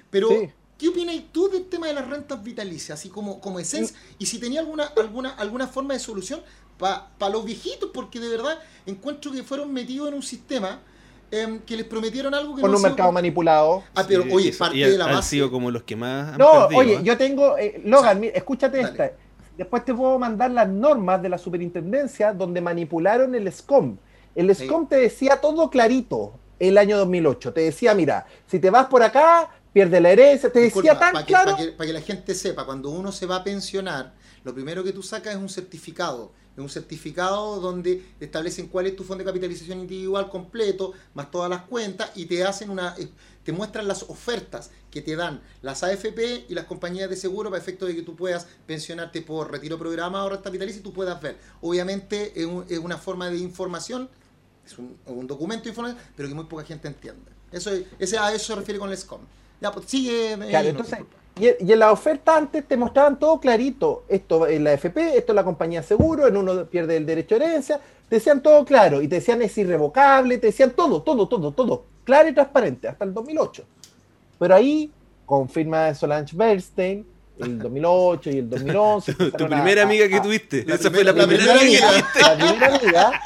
Pero 0.10 0.30
Sí. 0.30 0.50
¿Qué 0.78 0.90
opinas 0.90 1.16
tú 1.32 1.50
del 1.50 1.66
tema 1.66 1.88
de 1.88 1.96
las 1.96 2.08
rentas 2.08 2.44
vitalicias, 2.44 3.00
así 3.00 3.10
como, 3.10 3.42
como 3.42 3.60
esencia? 3.60 3.98
Y 4.20 4.28
si 4.28 4.38
tenía 4.38 4.60
alguna, 4.60 4.84
alguna, 4.96 5.32
alguna 5.32 5.66
forma 5.68 5.96
de 5.96 6.00
solución 6.00 6.40
para 6.78 7.32
los 7.32 7.44
viejitos, 7.46 7.90
porque 7.94 8.20
de 8.20 8.30
verdad 8.30 8.58
encuentro 8.86 9.32
que 9.32 9.44
fueron 9.44 9.74
metidos 9.74 10.08
en 10.10 10.14
un 10.16 10.24
sistema 10.24 10.80
em, 11.30 11.60
que 11.60 11.76
les 11.76 11.86
prometieron 11.86 12.34
algo 12.34 12.56
que 12.56 12.62
Con 12.62 12.72
no 12.72 12.78
un 12.78 12.84
mercado 12.84 13.12
manipulado. 13.12 13.84
Ah, 13.96 14.06
pero 14.08 14.24
Sí, 14.24 14.30
oye, 14.32 14.50
eso- 14.50 14.60
parte 14.60 14.78
y 14.78 14.82
de 14.82 14.98
la 14.98 15.06
han 15.06 15.16
base. 15.16 15.30
sido 15.32 15.52
como 15.52 15.70
los 15.72 15.84
que 15.84 15.96
más 15.98 16.30
han 16.34 16.38
No, 16.38 16.52
perdido, 16.70 16.80
oye, 16.80 16.94
¿eh? 16.94 17.00
yo 17.04 17.18
tengo, 17.18 17.58
eh, 17.58 17.82
Logan, 17.84 18.16
Sí. 18.16 18.22
mira, 18.22 18.34
escúchate 18.38 18.78
Dale. 18.78 18.90
esta. 18.92 19.12
Después 19.58 19.84
te 19.84 19.94
puedo 19.94 20.18
mandar 20.20 20.52
las 20.52 20.70
normas 20.70 21.22
de 21.22 21.28
la 21.30 21.38
superintendencia 21.38 22.32
donde 22.32 22.62
manipularon 22.62 23.36
el 23.36 23.48
SCOM. 23.52 23.98
El 24.36 24.56
Sí. 24.56 24.66
SCOM 24.66 24.88
te 24.88 24.96
decía 24.98 25.42
todo 25.42 25.70
clarito 25.70 26.34
el 26.60 26.78
año 26.78 26.98
2008. 26.98 27.52
Te 27.52 27.62
decía, 27.62 27.94
mira, 27.94 28.26
si 28.46 28.60
te 28.60 28.70
vas 28.70 28.86
por 28.86 29.04
acá, 29.04 29.50
pierde 29.74 30.00
la 30.00 30.12
herencia. 30.12 30.50
Te 30.52 30.60
decía 30.60 30.98
tan 30.98 31.12
para 31.12 31.26
que, 31.26 31.34
claro. 31.34 31.52
pa' 31.52 31.58
que- 31.58 31.72
pa' 31.72 31.86
que 31.86 31.94
la 31.94 32.02
gente 32.02 32.34
sepa, 32.36 32.66
cuando 32.66 32.90
uno 32.90 33.12
se 33.12 33.26
va 33.26 33.38
a 33.38 33.44
pensionar, 33.44 34.14
lo 34.48 34.54
primero 34.56 34.82
que 34.84 34.94
tú 34.94 35.04
sacas 35.04 35.36
es 35.36 35.40
un 35.42 35.50
certificado. 35.50 36.32
Es 36.56 36.60
un 36.64 36.70
certificado 36.70 37.60
donde 37.60 38.04
establecen 38.20 38.68
cuál 38.68 38.88
es 38.88 38.96
tu 38.96 39.04
fondo 39.04 39.24
de 39.24 39.30
capitalización 39.30 39.80
individual 39.80 40.30
completo, 40.30 40.94
más 41.14 41.30
todas 41.30 41.50
las 41.50 41.64
cuentas, 41.64 42.12
y 42.16 42.26
te 42.26 42.44
hacen 42.46 42.70
una, 42.72 42.96
eh, 42.98 43.10
te 43.44 43.52
muestran 43.52 43.88
las 43.88 44.04
ofertas 44.04 44.72
que 44.90 45.02
te 45.02 45.16
dan 45.16 45.42
las 45.62 45.84
AFP 45.84 46.46
y 46.50 46.56
las 46.56 46.66
compañías 46.66 47.10
de 47.10 47.16
seguro 47.18 47.50
para 47.52 47.62
efecto 47.62 47.86
de 47.86 47.94
que 47.94 48.02
tú 48.02 48.16
puedas 48.16 48.48
pensionarte 48.66 49.22
por 49.22 49.52
retiro 49.52 49.78
programado 49.78 50.26
o 50.26 50.30
renta 50.30 50.50
y 50.56 50.80
tú 50.80 50.94
puedas 50.94 51.22
ver. 51.22 51.38
Obviamente 51.62 52.32
es, 52.40 52.46
un- 52.46 52.66
es 52.70 52.80
una 52.80 52.98
forma 52.98 53.30
de 53.30 53.38
información, 53.38 54.10
es 54.66 54.78
un, 54.80 54.98
un 55.06 55.28
documento 55.28 55.66
de 55.66 55.70
información, 55.70 56.02
pero 56.16 56.30
que 56.30 56.36
muy 56.36 56.46
poca 56.46 56.64
gente 56.64 56.88
entiende. 56.88 57.32
Eso, 57.52 57.70
es- 57.72 57.86
ese, 58.00 58.18
a 58.18 58.34
eso 58.34 58.46
se 58.46 58.56
refiere 58.56 58.80
con 58.80 58.90
el 58.90 58.98
SCOM. 58.98 59.22
Ya, 59.62 59.72
pues 59.72 59.86
sigue. 59.90 60.34
eh, 60.34 60.38
Claro, 60.38 60.64
no, 60.64 60.70
entonces, 60.70 60.98
disculpa. 61.00 61.18
Y, 61.40 61.66
y 61.66 61.72
en 61.74 61.80
la 61.80 61.92
oferta 61.92 62.36
antes 62.38 62.68
te 62.68 62.78
mostraban 62.78 63.18
todo 63.20 63.40
clarito. 63.40 64.04
Esto 64.08 64.46
es 64.48 64.60
la 64.62 64.74
FP, 64.74 65.18
esto 65.18 65.32
es 65.32 65.36
la 65.36 65.44
compañía 65.44 65.82
de 65.82 65.88
seguro, 65.88 66.28
en 66.28 66.38
uno 66.38 66.66
pierde 66.66 66.98
el 66.98 67.06
derecho 67.06 67.38
de 67.40 67.46
herencia. 67.46 67.80
Te 68.10 68.16
decían 68.18 68.42
todo 68.42 68.64
claro 68.66 69.02
y 69.02 69.08
te 69.08 69.16
decían 69.16 69.42
es 69.42 69.58
irrevocable, 69.58 70.38
te 70.38 70.48
decían 70.48 70.72
todo, 70.72 71.02
todo, 71.02 71.28
todo, 71.28 71.52
todo. 71.52 71.84
Claro 72.04 72.30
y 72.30 72.34
transparente, 72.34 72.88
hasta 72.88 73.04
el 73.04 73.14
2008. 73.14 73.64
Pero 74.40 74.56
ahí, 74.56 74.92
con 75.26 75.50
firma 75.50 75.86
de 75.86 75.96
Solange 75.96 76.36
Bernstein, 76.36 77.06
el 77.40 77.60
2008 77.60 78.30
y 78.32 78.38
el 78.40 78.50
2011. 78.50 79.14
Tu 79.38 79.44
a- 79.44 79.48
primera 79.48 79.82
a- 79.82 79.86
amiga 79.86 80.08
que 80.08 80.16
a- 80.16 80.22
tuviste. 80.22 80.66
Esa 80.72 80.90
fue 80.90 81.04
la 81.04 81.14
primera- 81.14 81.54
amiga. 81.60 81.92
La 82.22 82.38
primera 82.38 82.76
amiga, 82.76 83.22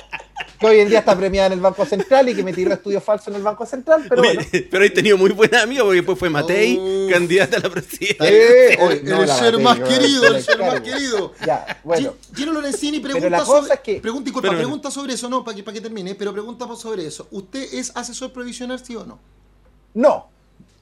que 0.60 0.66
hoy 0.68 0.80
en 0.80 0.90
día 0.90 1.00
está 1.00 1.16
premiada 1.18 1.48
en 1.48 1.54
el 1.54 1.60
Banco 1.60 1.86
Central 1.86 2.30
y 2.30 2.36
que 2.36 2.44
me 2.44 2.54
tiró 2.54 2.74
estudios 2.74 3.04
falsos 3.04 3.28
en 3.30 3.36
el 3.36 3.44
Banco 3.44 3.66
Central, 3.66 4.06
pero 4.08 4.22
Oye, 4.22 4.34
bueno. 4.36 4.50
pero 4.70 4.84
he 4.86 4.90
tenido 4.90 5.18
muy 5.18 5.32
buena 5.32 5.62
amiga 5.64 5.84
porque 5.84 5.98
después 5.98 6.18
fue 6.20 6.30
Matei, 6.30 6.78
Uf. 6.78 7.12
candidata 7.12 7.58
a 7.58 7.60
la 7.62 7.70
presidencia. 7.70 8.30
Eh, 8.30 8.74
el, 8.74 8.80
oye, 8.82 9.02
no, 9.04 9.22
el 9.22 9.28
la 9.28 9.36
ser 9.38 9.58
más 9.60 9.78
yo, 9.80 9.88
querido, 9.88 10.28
el 10.28 10.44
ser 10.44 10.60
más 10.60 10.82
querido. 10.82 11.34
Ya, 11.46 11.82
bueno. 11.84 12.14
Gi- 12.32 12.36
Gino 12.38 12.54
Lorenzini 12.54 13.00
Pero 13.00 13.14
pregunta 13.14 13.38
la 13.38 13.44
cosa 13.44 13.62
sobre, 13.62 13.74
es 13.74 13.80
que- 13.82 14.00
pregunta, 14.02 14.26
disculpa, 14.26 14.48
Pero- 14.50 14.60
pregunta 14.60 14.92
sobre 14.92 15.14
eso, 15.14 15.30
no, 15.30 15.44
para 15.44 15.56
que, 15.56 15.64
para 15.64 15.74
que 15.76 15.82
termine, 15.82 16.16
pero 16.16 16.32
pregunta 16.34 16.68
sobre 16.76 17.06
eso. 17.06 17.28
¿Usted 17.32 17.74
es 17.74 17.92
asesor 17.96 18.32
provisional, 18.32 18.84
sí 18.84 18.96
o 18.96 19.06
no? 19.06 19.20
No, 19.94 20.30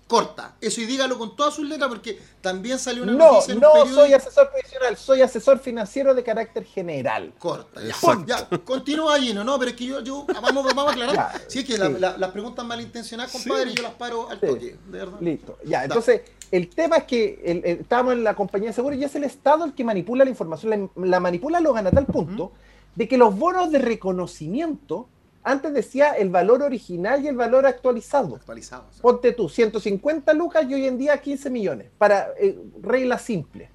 Corta, 0.09 0.55
eso 0.59 0.81
y 0.81 0.85
dígalo 0.87 1.19
con 1.19 1.35
todas 1.35 1.53
sus 1.53 1.67
letras 1.69 1.87
porque 1.87 2.19
también 2.41 2.79
salió 2.79 3.03
una 3.03 3.11
no, 3.11 3.31
noticia 3.33 3.53
en 3.53 3.59
no 3.59 3.71
periódico. 3.73 3.95
soy 4.01 4.13
asesor 4.13 4.49
profesional, 4.49 4.97
soy 4.97 5.21
asesor 5.21 5.59
financiero 5.59 6.15
de 6.15 6.23
carácter 6.23 6.63
general. 6.65 7.31
Corta, 7.37 7.79
ya. 7.79 7.89
Exacto. 7.89 8.25
Ya, 8.25 8.49
continúa 8.65 9.19
Gino, 9.19 9.43
no, 9.43 9.59
pero 9.59 9.69
es 9.69 9.77
que 9.77 9.85
yo, 9.85 10.01
yo 10.01 10.25
vamos, 10.41 10.65
vamos 10.65 10.87
a 10.87 10.91
aclarar. 10.93 11.15
Ya, 11.15 11.41
sí, 11.47 11.59
es 11.59 11.65
que 11.65 11.77
la- 11.77 11.87
sí. 11.89 11.93
la- 11.99 12.17
las 12.17 12.31
preguntas 12.31 12.65
malintencionadas, 12.65 13.31
compadre, 13.31 13.71
yo 13.71 13.83
las 13.83 13.93
paro 13.93 14.27
al 14.31 14.39
Sí. 14.39 14.47
toque, 14.47 14.65
de 14.87 14.97
verdad. 14.97 15.17
Listo. 15.21 15.59
Ya, 15.63 15.83
entonces, 15.83 16.21
el 16.49 16.69
tema 16.69 16.97
es 16.97 17.03
que 17.03 17.41
el- 17.45 17.57
el- 17.63 17.79
estamos 17.81 18.13
en 18.13 18.23
la 18.23 18.35
compañía 18.35 18.69
de 18.69 18.73
seguros 18.73 18.97
y 18.97 19.03
es 19.03 19.13
el 19.13 19.25
Estado 19.25 19.63
el 19.63 19.75
que 19.75 19.83
manipula 19.83 20.23
la 20.23 20.31
información. 20.31 20.89
La, 20.95 21.05
la 21.05 21.19
manipula 21.19 21.59
Logan 21.59 21.85
a 21.85 21.91
tal 21.91 22.07
punto 22.07 22.51
de 22.95 23.07
que 23.07 23.15
los 23.19 23.37
bonos 23.37 23.71
de 23.71 23.77
reconocimiento 23.77 25.07
antes 25.51 25.73
decía 25.73 26.11
el 26.11 26.29
valor 26.29 26.61
original 26.63 27.23
y 27.23 27.27
el 27.27 27.35
valor 27.35 27.65
actualizado. 27.65 28.35
Actualizado. 28.35 28.85
o 28.89 28.93
sea. 28.93 29.01
Ponte 29.01 29.31
tú, 29.31 29.49
150 29.49 30.33
lucas 30.33 30.65
y 30.69 30.73
hoy 30.73 30.85
en 30.85 30.97
día 30.97 31.17
15 31.21 31.49
millones, 31.49 31.87
para 31.97 32.29
eh, 32.39 32.57
regla 32.81 33.17
simple. 33.17 33.69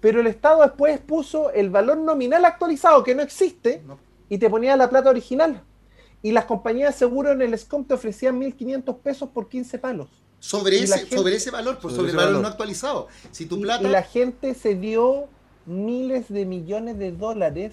Pero 0.00 0.20
el 0.20 0.26
Estado 0.26 0.62
después 0.62 1.00
puso 1.00 1.50
el 1.52 1.70
valor 1.70 1.96
nominal 1.98 2.44
actualizado, 2.44 3.02
que 3.02 3.14
no 3.14 3.22
existe, 3.22 3.82
No. 3.86 3.98
y 4.28 4.38
te 4.38 4.48
ponía 4.50 4.76
la 4.76 4.88
plata 4.90 5.10
original. 5.10 5.62
Y 6.22 6.32
las 6.32 6.44
compañías 6.44 6.94
de 6.94 6.98
seguro 6.98 7.32
en 7.32 7.42
el 7.42 7.56
SCOM 7.58 7.84
te 7.84 7.94
ofrecían 7.94 8.38
1.500 8.40 8.98
pesos 8.98 9.28
por 9.30 9.48
15 9.48 9.78
palos. 9.78 10.08
Sobre 10.38 10.76
ese, 10.76 10.88
la 10.88 10.98
gente- 10.98 11.16
sobre 11.16 11.34
ese 11.36 11.50
valor, 11.50 11.78
pues 11.80 11.94
Sobre 11.94 11.96
sobre, 11.96 12.08
ese 12.08 12.12
el 12.12 12.16
valor, 12.16 12.32
valor. 12.34 12.42
no 12.42 12.48
actualizado. 12.48 13.08
Si 13.30 13.46
tu 13.46 13.56
Y, 13.56 13.62
plata. 13.62 13.86
y 13.88 13.90
la 13.90 14.02
gente 14.02 14.54
se 14.54 14.74
dio 14.74 15.24
miles 15.64 16.28
de 16.28 16.44
millones 16.44 16.98
de 16.98 17.12
dólares 17.12 17.72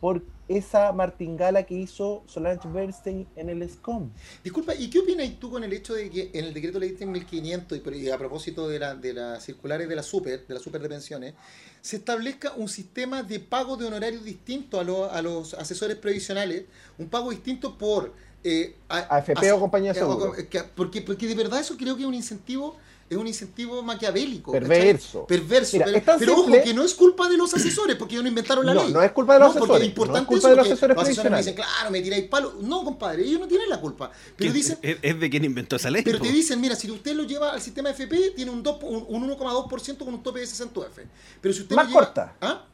por 0.00 0.22
esa 0.50 0.90
martingala 0.92 1.62
que 1.62 1.74
hizo 1.74 2.24
Solange 2.26 2.66
Bernstein 2.68 3.26
en 3.36 3.50
el 3.50 3.68
SCOM. 3.70 4.10
Disculpa, 4.42 4.74
¿y 4.74 4.90
qué 4.90 4.98
opinas 4.98 5.28
tú 5.38 5.48
con 5.48 5.62
el 5.62 5.72
hecho 5.72 5.94
de 5.94 6.10
que 6.10 6.30
en 6.34 6.46
el 6.46 6.52
decreto 6.52 6.80
ley 6.80 6.90
1500 6.98 7.80
y 7.94 8.10
a 8.10 8.18
propósito 8.18 8.68
de, 8.68 8.80
la, 8.80 8.94
de 8.96 9.12
las 9.14 9.44
circulares 9.44 9.88
de 9.88 9.94
la 9.94 10.02
super, 10.02 10.44
de 10.46 10.54
la 10.54 10.58
super 10.58 10.82
de 10.82 10.88
pensiones, 10.88 11.34
se 11.80 11.96
establezca 11.96 12.52
un 12.56 12.68
sistema 12.68 13.22
de 13.22 13.38
pago 13.38 13.76
de 13.76 13.86
honorarios 13.86 14.24
distinto 14.24 14.80
a, 14.80 14.84
los- 14.84 15.10
a 15.12 15.22
los 15.22 15.54
asesores 15.54 15.96
previsionales, 15.96 16.64
un 16.98 17.08
pago 17.08 17.30
distinto 17.30 17.78
por 17.78 18.12
eh, 18.42 18.74
a- 18.88 19.18
AFP 19.18 19.38
as- 19.46 19.52
o 19.52 19.60
compañía 19.60 19.92
de 19.92 20.00
seguro. 20.00 20.32
porque, 20.74 21.02
porque 21.02 21.26
de 21.28 21.34
verdad 21.36 21.60
eso 21.60 21.76
creo 21.76 21.94
que 21.94 22.02
es 22.02 22.08
un 22.08 22.14
incentivo 22.14 22.76
es 23.10 23.16
un 23.16 23.26
incentivo 23.26 23.82
maquiavélico. 23.82 24.52
Perverso. 24.52 25.26
¿cachai? 25.26 25.38
Perverso. 25.40 25.76
Mira, 25.78 25.86
pero 25.86 26.18
pero 26.18 26.36
simple- 26.36 26.58
ojo, 26.58 26.64
que 26.64 26.74
no 26.74 26.84
es 26.84 26.94
culpa 26.94 27.28
de 27.28 27.36
los 27.36 27.52
asesores, 27.52 27.96
porque 27.96 28.14
ellos 28.14 28.22
no 28.22 28.28
inventaron 28.28 28.64
la 28.64 28.72
No, 28.72 28.84
ley. 28.84 28.92
no 28.92 29.02
es 29.02 29.10
culpa 29.10 29.34
de 29.34 29.40
los 29.40 29.48
porque 29.48 29.58
asesores, 29.64 29.82
es 29.82 29.88
importante 29.88 30.18
no 30.18 30.22
es 30.22 30.28
culpa 30.28 30.38
eso, 30.38 30.48
de 30.50 30.56
los 30.56 30.66
asesores 30.66 30.96
los 30.96 31.04
asesores 31.04 31.32
me 31.32 31.38
dicen, 31.38 31.54
claro, 31.54 31.90
me 31.90 32.00
tiráis 32.02 32.28
palo. 32.28 32.54
No, 32.60 32.84
compadre, 32.84 33.24
ellos 33.24 33.40
no 33.40 33.48
tienen 33.48 33.68
la 33.68 33.80
culpa. 33.80 34.12
Pero 34.36 34.52
dicen, 34.52 34.78
es, 34.80 34.98
es 35.02 35.18
de 35.18 35.28
quien 35.28 35.44
inventó 35.44 35.74
esa 35.74 35.90
ley. 35.90 36.02
pero 36.04 36.18
po. 36.18 36.24
te 36.24 36.30
dicen, 36.32 36.60
mira, 36.60 36.76
si 36.76 36.88
usted 36.88 37.14
lo 37.14 37.24
lleva 37.24 37.50
al 37.52 37.60
sistema 37.60 37.90
FP, 37.90 38.30
tiene 38.36 38.52
un, 38.52 38.62
dos- 38.62 38.78
un, 38.84 39.04
un 39.08 39.28
1,2% 39.36 39.98
con 39.98 40.14
un 40.14 40.22
tope 40.22 40.38
de 40.40 40.46
60 40.46 40.80
F. 40.86 41.06
Pero 41.40 41.52
si 41.52 41.62
usted 41.62 41.74
Más 41.74 41.86
lo 41.86 41.90
lleva, 41.90 42.00
corta. 42.06 42.36
¿Ah? 42.40 42.64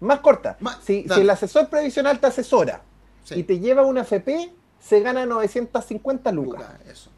Más 0.00 0.20
corta. 0.20 0.56
Ma- 0.60 0.80
si, 0.82 1.04
el 1.14 1.28
asesor 1.28 1.68
previsional 1.68 2.18
te 2.20 2.26
asesora 2.26 2.82
Sí. 3.24 3.34
y 3.34 3.42
te 3.42 3.58
lleva 3.60 3.82
una 3.84 4.00
FP, 4.00 4.50
se 4.80 5.00
gana 5.00 5.26
950 5.26 6.32
lucas. 6.32 6.62
Lucas, 6.62 6.80
eso. 6.90 7.10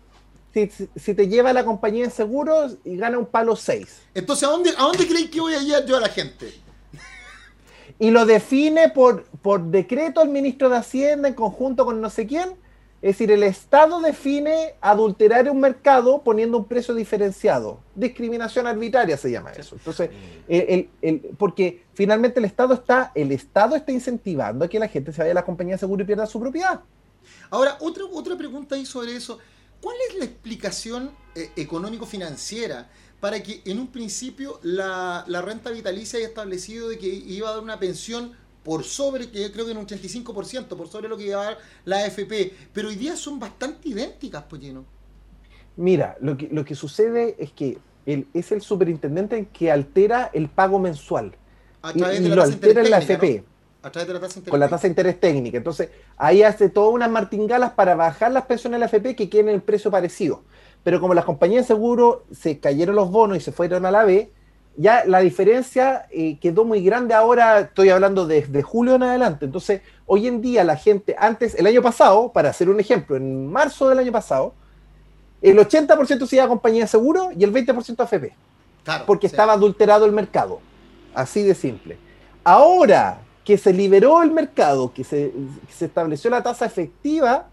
Si, 0.53 1.14
te 1.14 1.28
lleva 1.28 1.53
la 1.53 1.64
compañía 1.64 2.05
de 2.07 2.11
seguros 2.11 2.76
y 2.84 2.96
gana 2.96 3.18
un 3.18 3.26
palo 3.26 3.55
6. 3.55 4.03
Entonces, 4.14 4.48
¿a 4.48 4.51
dónde, 4.51 4.70
¿a 4.76 4.82
dónde 4.82 5.07
creéis 5.07 5.30
que 5.30 5.40
voy 5.40 5.55
a 5.55 5.61
llevar 5.61 5.86
yo 5.86 5.96
a 5.96 6.01
la 6.01 6.09
gente? 6.09 6.53
Y 7.98 8.11
lo 8.11 8.24
define 8.26 8.88
por, 8.88 9.24
por 9.42 9.62
decreto 9.62 10.22
el 10.22 10.30
ministro 10.30 10.68
de 10.68 10.76
Hacienda 10.78 11.28
en 11.28 11.34
conjunto 11.34 11.84
con 11.84 12.01
no 12.01 12.09
sé 12.11 12.26
quién. 12.26 12.51
Es 13.03 13.12
decir, 13.14 13.30
el 13.30 13.42
Estado 13.44 14.01
define 14.01 14.74
adulterar 14.80 15.48
un 15.51 15.61
mercado 15.61 16.20
poniendo 16.22 16.59
un 16.59 16.64
precio 16.66 16.94
diferenciado. 16.94 17.80
Discriminación 17.94 18.66
arbitraria 18.66 19.16
se 19.16 19.30
llama 19.30 19.53
eso. 19.53 19.76
Entonces, 19.76 20.11
el- 20.48 20.66
el- 20.68 20.88
el- 21.01 21.20
porque 21.38 21.84
finalmente 21.94 22.40
el 22.40 22.44
Estado 22.44 22.74
está, 22.74 23.11
el 23.14 23.32
Estado 23.32 23.74
está 23.76 23.92
incentivando 23.92 24.64
a 24.64 24.68
que 24.68 24.78
la 24.78 24.88
gente 24.88 25.12
se 25.12 25.20
vaya 25.22 25.30
a 25.32 25.34
la 25.34 25.44
compañía 25.44 25.76
de 25.76 25.78
seguro 25.78 26.03
y 26.03 26.07
pierda 26.07 26.26
su 26.26 26.38
propiedad. 26.40 26.80
Ahora, 27.51 27.76
otra, 27.80 28.05
otra 28.12 28.36
pregunta 28.36 28.74
ahí 28.74 28.84
sobre 28.84 29.14
eso. 29.16 29.38
¿Cuál 29.81 29.97
es 30.09 30.18
la 30.18 30.24
explicación 30.24 31.11
eh, 31.35 31.51
económico-financiera 31.57 32.91
para 33.20 33.43
que 33.43 33.62
en 33.64 33.78
un 33.78 33.89
principio 33.89 34.59
la, 34.62 35.24
la 35.26 35.43
renta 35.43 35.70
vitalicia 35.70 36.18
haya 36.18 36.28
establecido 36.28 36.89
de 36.89 36.99
que 36.99 37.07
iba 37.09 37.49
a 37.49 37.53
dar 37.53 37.62
una 37.62 37.78
pensión 37.78 38.33
por 38.62 38.85
sobre, 38.85 39.31
que 39.31 39.43
yo 39.43 39.53
creo 39.53 39.64
que 39.64 39.72
en 39.72 39.78
un 39.78 39.87
35%, 39.87 40.66
por 40.68 40.89
sobre 40.89 41.09
lo 41.09 41.16
que 41.16 41.26
iba 41.26 41.41
a 41.41 41.45
dar 41.45 41.59
la 41.85 41.99
AFP, 42.05 42.53
pero 42.72 42.89
hoy 42.89 42.97
día 42.97 43.16
son 43.16 43.39
bastante 43.39 43.89
idénticas, 43.89 44.43
pues, 44.49 44.61
Pollino. 44.61 44.85
Mira, 45.76 46.16
lo 46.20 46.37
que, 46.37 46.49
lo 46.51 46.64
que 46.64 46.74
sucede 46.74 47.37
es 47.39 47.53
que 47.53 47.78
él 48.07 48.26
es 48.35 48.53
el 48.53 48.61
superintendente 48.61 49.49
que 49.53 49.70
altera 49.70 50.31
el 50.33 50.49
pago 50.49 50.78
mensual. 50.78 51.37
A 51.83 51.93
Y, 51.95 51.99
través 51.99 52.20
y 52.20 52.24
de 52.24 52.28
la 52.31 52.37
lo 52.37 52.43
altera 52.43 52.83
en 52.83 52.91
la 52.91 53.01
interés 53.01 53.07
técnica, 53.07 53.26
FP. 53.26 53.45
¿no? 53.47 53.59
A 53.83 53.91
través 53.91 54.09
de 54.09 54.14
la 54.14 54.20
tasa 54.20 54.39
interés 54.39 54.51
con 54.51 54.61
la 54.61 54.68
tasa 54.68 54.83
de 54.83 54.89
interés 54.89 55.20
técnica. 55.20 55.57
Entonces, 55.57 55.89
ahí 56.18 56.43
hace 56.43 56.68
todas 56.68 56.93
unas 56.93 57.11
martingalas 57.11 57.72
para 57.72 57.95
bajar 57.95 58.31
las 58.33 58.45
pensiones 58.45 58.76
de 58.76 58.81
la 58.81 58.87
FP 58.87 59.16
que 59.16 59.28
quieren 59.28 59.55
el 59.55 59.62
precio 59.62 59.91
parecido. 59.91 60.43
Pero 60.83 61.01
como 61.01 61.14
las 61.14 61.24
compañías 61.24 61.64
de 61.64 61.68
seguro 61.68 62.24
se 62.31 62.59
cayeron 62.59 62.97
los 62.97 63.11
bonos 63.11 63.39
y 63.39 63.41
se 63.41 63.53
fueron 63.53 63.87
a 63.87 63.91
la 63.91 64.05
B, 64.05 64.31
ya 64.76 65.05
la 65.07 65.20
diferencia 65.20 66.07
eh, 66.11 66.39
quedó 66.41 66.64
muy 66.64 66.83
grande 66.83 67.14
ahora, 67.14 67.61
estoy 67.61 67.91
hablando 67.91 68.26
desde 68.26 68.62
julio 68.62 68.95
en 68.95 69.03
adelante. 69.03 69.45
Entonces, 69.47 69.83
hoy 70.07 70.26
en 70.26 70.41
día 70.41 70.62
la 70.64 70.76
gente, 70.76 71.16
antes, 71.18 71.55
el 71.55 71.66
año 71.66 71.83
pasado, 71.83 72.33
para 72.33 72.51
hacer 72.51 72.68
un 72.68 72.81
ejemplo, 72.81 73.16
en 73.16 73.51
marzo 73.51 73.89
del 73.89 73.99
año 73.99 74.12
pasado, 74.12 74.55
el 75.43 75.59
80% 75.59 76.26
se 76.26 76.37
iba 76.37 76.45
a 76.45 76.49
compañía 76.49 76.83
de 76.83 76.89
seguro 76.89 77.31
y 77.37 77.45
el 77.45 77.53
20% 77.53 78.01
a 78.01 78.05
FP 78.05 78.35
Claro, 78.85 79.05
porque 79.07 79.28
sí. 79.28 79.35
estaba 79.35 79.55
adulterado 79.55 80.05
el 80.05 80.12
mercado. 80.12 80.61
Así 81.14 81.43
de 81.43 81.55
simple. 81.55 81.99
Ahora 82.45 83.20
que 83.45 83.57
se 83.59 83.72
liberó 83.72 84.22
el 84.22 84.30
mercado, 84.30 84.93
que 84.93 85.03
se, 85.05 85.32
que 85.66 85.72
se 85.72 85.86
estableció 85.86 86.30
la 86.30 86.43
tasa 86.43 86.66
efectiva, 86.66 87.47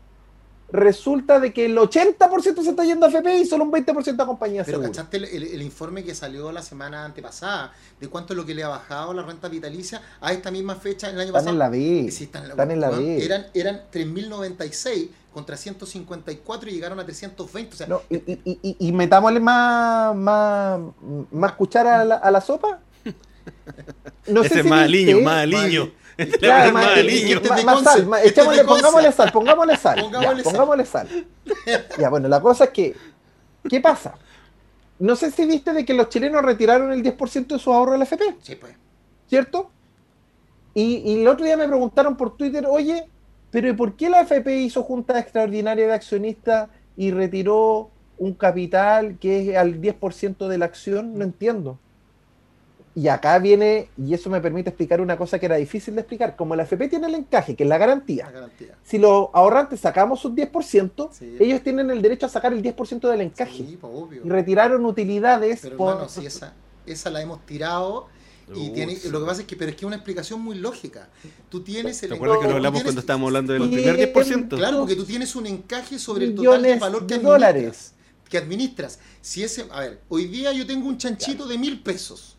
resulta 0.69 1.39
de 1.39 1.53
que 1.53 1.65
el 1.65 1.77
80% 1.77 2.61
se 2.61 2.69
está 2.71 2.83
yendo 2.83 3.05
a 3.05 3.09
FP 3.09 3.37
y 3.37 3.45
solo 3.45 3.63
un 3.63 3.71
20% 3.71 4.21
a 4.21 4.25
compañías 4.25 4.65
Pero 4.65 4.79
seguras. 4.79 4.97
¿cachaste 4.97 5.15
el, 5.17 5.23
el- 5.23 5.43
el 5.55 5.61
informe 5.61 6.03
que 6.03 6.13
salió 6.13 6.51
la 6.51 6.61
semana 6.61 7.05
antepasada 7.05 7.71
de 8.01 8.09
cuánto 8.09 8.33
es 8.33 8.37
lo 8.37 8.45
que 8.45 8.53
le 8.53 8.63
ha 8.63 8.67
bajado 8.67 9.13
la 9.13 9.23
renta 9.23 9.47
vitalicia 9.47 10.01
a 10.19 10.33
esta 10.33 10.51
misma 10.51 10.75
fecha 10.75 11.07
el 11.09 11.15
año 11.15 11.27
Están 11.27 11.33
pasado? 11.33 11.51
en 11.53 11.59
la 11.59 11.69
B. 11.69 12.11
Sí, 12.11 12.25
están 12.25 12.41
en 12.43 12.47
la, 12.49 12.53
Están 12.53 12.71
en 12.71 12.81
la 12.81 12.89
B. 12.89 13.23
Eran, 13.23 13.45
eran 13.53 13.81
3.096 13.93 15.07
contra 15.33 15.55
154 15.55 16.69
y 16.69 16.73
llegaron 16.73 16.99
a 16.99 17.05
320. 17.05 17.73
O 17.73 17.77
sea, 17.77 17.87
No, 17.87 18.01
y, 18.09 18.15
y- 18.15 18.59
y- 18.61 18.75
y 18.77 18.91
metámosle 18.91 19.39
más, 19.39 20.13
más, 20.15 20.79
más 21.31 21.51
cuchara 21.53 22.01
a 22.01 22.05
la, 22.05 22.15
a 22.15 22.29
la 22.31 22.41
sopa. 22.41 22.79
No 24.27 24.41
Ese 24.43 24.55
es 24.59 24.63
si 24.63 24.69
más 24.69 24.81
más. 24.81 24.87
Este 26.17 26.39
Claro, 26.39 26.65
es 26.67 26.73
más, 26.73 26.85
más 26.85 26.97
aliño. 26.97 27.37
Este 27.37 27.53
es 27.53 27.63
más- 27.65 27.83
sal, 27.83 28.05
más- 28.07 28.23
este 28.25 28.41
pongámosle 28.65 29.11
sal, 29.11 29.31
pongámosle 29.31 29.77
sal. 29.77 29.99
Pongámosle 30.01 30.37
ya, 30.37 30.43
sal. 30.43 30.51
pongámosle 30.53 30.85
sal. 30.85 31.07
Ya, 31.99 32.09
bueno, 32.09 32.27
la 32.27 32.41
cosa 32.41 32.63
es 32.65 32.69
que, 32.71 32.95
¿qué 33.69 33.79
pasa? 33.79 34.15
No 34.99 35.15
sé 35.15 35.29
si 35.29 35.45
viste 35.45 35.73
de 35.73 35.85
que 35.85 35.93
los 35.93 36.09
chilenos 36.09 36.41
retiraron 36.43 36.91
el 36.91 37.03
10% 37.03 37.47
de 37.47 37.59
sus 37.59 37.67
ahorros 37.67 37.93
de 37.93 37.97
la 37.99 38.03
FP, 38.05 38.35
sí, 38.41 38.55
pues. 38.55 38.73
¿cierto? 39.29 39.69
Y, 40.73 40.97
y 41.05 41.21
el 41.21 41.27
otro 41.27 41.45
día 41.45 41.55
me 41.55 41.67
preguntaron 41.67 42.17
por 42.17 42.35
Twitter, 42.35 42.65
oye, 42.67 43.07
pero 43.51 43.69
¿y 43.69 43.73
por 43.73 43.95
qué 43.95 44.09
la 44.09 44.21
FP 44.21 44.57
hizo 44.61 44.83
junta 44.83 45.19
extraordinaria 45.19 45.85
de 45.87 45.93
accionistas 45.93 46.69
y 46.95 47.11
retiró 47.11 47.91
un 48.17 48.33
capital 48.33 49.17
que 49.19 49.51
es 49.51 49.57
al 49.57 49.79
10% 49.79 50.47
de 50.47 50.57
la 50.57 50.65
acción? 50.65 51.17
No 51.17 51.23
entiendo. 51.23 51.77
Y 52.97 53.09
acá 53.09 53.37
viene, 53.37 53.89
y 53.95 54.15
eso 54.15 54.27
me 54.27 54.41
permite 54.41 54.69
explicar 54.69 55.01
una 55.01 55.17
cosa 55.17 55.37
que 55.37 55.45
era 55.45 55.57
difícil 55.57 55.93
de 55.93 56.01
explicar. 56.01 56.35
Como 56.35 56.55
la 56.55 56.63
FP 56.63 56.87
tiene 56.87 57.05
el 57.05 57.13
encaje, 57.13 57.55
que 57.55 57.61
es 57.61 57.69
la 57.69 57.77
La 57.77 57.85
garantía, 57.85 58.31
si 58.83 58.97
los 58.97 59.27
ahorrantes 59.33 59.81
sacamos 59.81 60.19
sus 60.19 60.31
10%, 60.33 61.09
Sí. 61.11 61.35
ellos 61.39 61.61
tienen 61.61 61.91
el 61.91 62.01
derecho 62.01 62.25
a 62.25 62.29
sacar 62.29 62.53
el 62.53 62.63
10% 62.63 63.07
del 63.07 63.21
encaje. 63.21 63.55
Sí, 63.57 63.77
pues, 63.79 63.93
obvio. 63.95 64.21
Y 64.25 64.29
retiraron 64.29 64.83
utilidades 64.83 65.59
Pero 65.61 65.77
por... 65.77 65.89
hermano, 65.91 66.09
si 66.09 66.25
esa, 66.25 66.55
esa 66.87 67.11
la 67.11 67.21
hemos 67.21 67.45
tirado 67.45 68.07
y 68.55 68.71
tiene, 68.71 68.97
lo 69.11 69.19
que 69.19 69.25
pasa 69.27 69.41
es 69.41 69.47
que, 69.47 69.55
pero 69.55 69.69
es 69.69 69.75
que 69.75 69.81
es 69.81 69.87
una 69.87 69.97
explicación 69.97 70.41
muy 70.41 70.55
lógica. 70.57 71.07
Tú 71.49 71.61
tienes 71.61 72.01
el 72.01 72.09
¿Te 72.09 72.15
acuerdas 72.15 72.39
que 72.39 72.47
lo 72.47 72.55
hablamos 72.55 72.79
tienes- 72.79 72.83
cuando 72.85 73.01
estábamos 73.01 73.27
hablando 73.27 73.53
del 73.53 73.69
primer 73.69 73.95
10%? 73.95 74.55
Claro, 74.57 74.79
porque 74.79 74.95
tú 74.95 75.05
tienes 75.05 75.35
un 75.35 75.45
encaje 75.45 75.99
sobre 75.99 76.25
el 76.25 76.33
total 76.33 76.63
de 76.63 76.77
valor 76.79 77.05
que 77.05 77.13
administras. 77.13 77.21
dólares. 77.31 77.93
Que 78.27 78.37
administras. 78.39 78.99
Si 79.21 79.43
ese, 79.43 79.67
a 79.69 79.81
ver, 79.81 79.99
hoy 80.09 80.25
día 80.25 80.51
yo 80.51 80.65
tengo 80.65 80.87
un 80.87 80.97
chanchito 80.97 81.45
de 81.45 81.59
mil 81.59 81.83
pesos. 81.83 82.36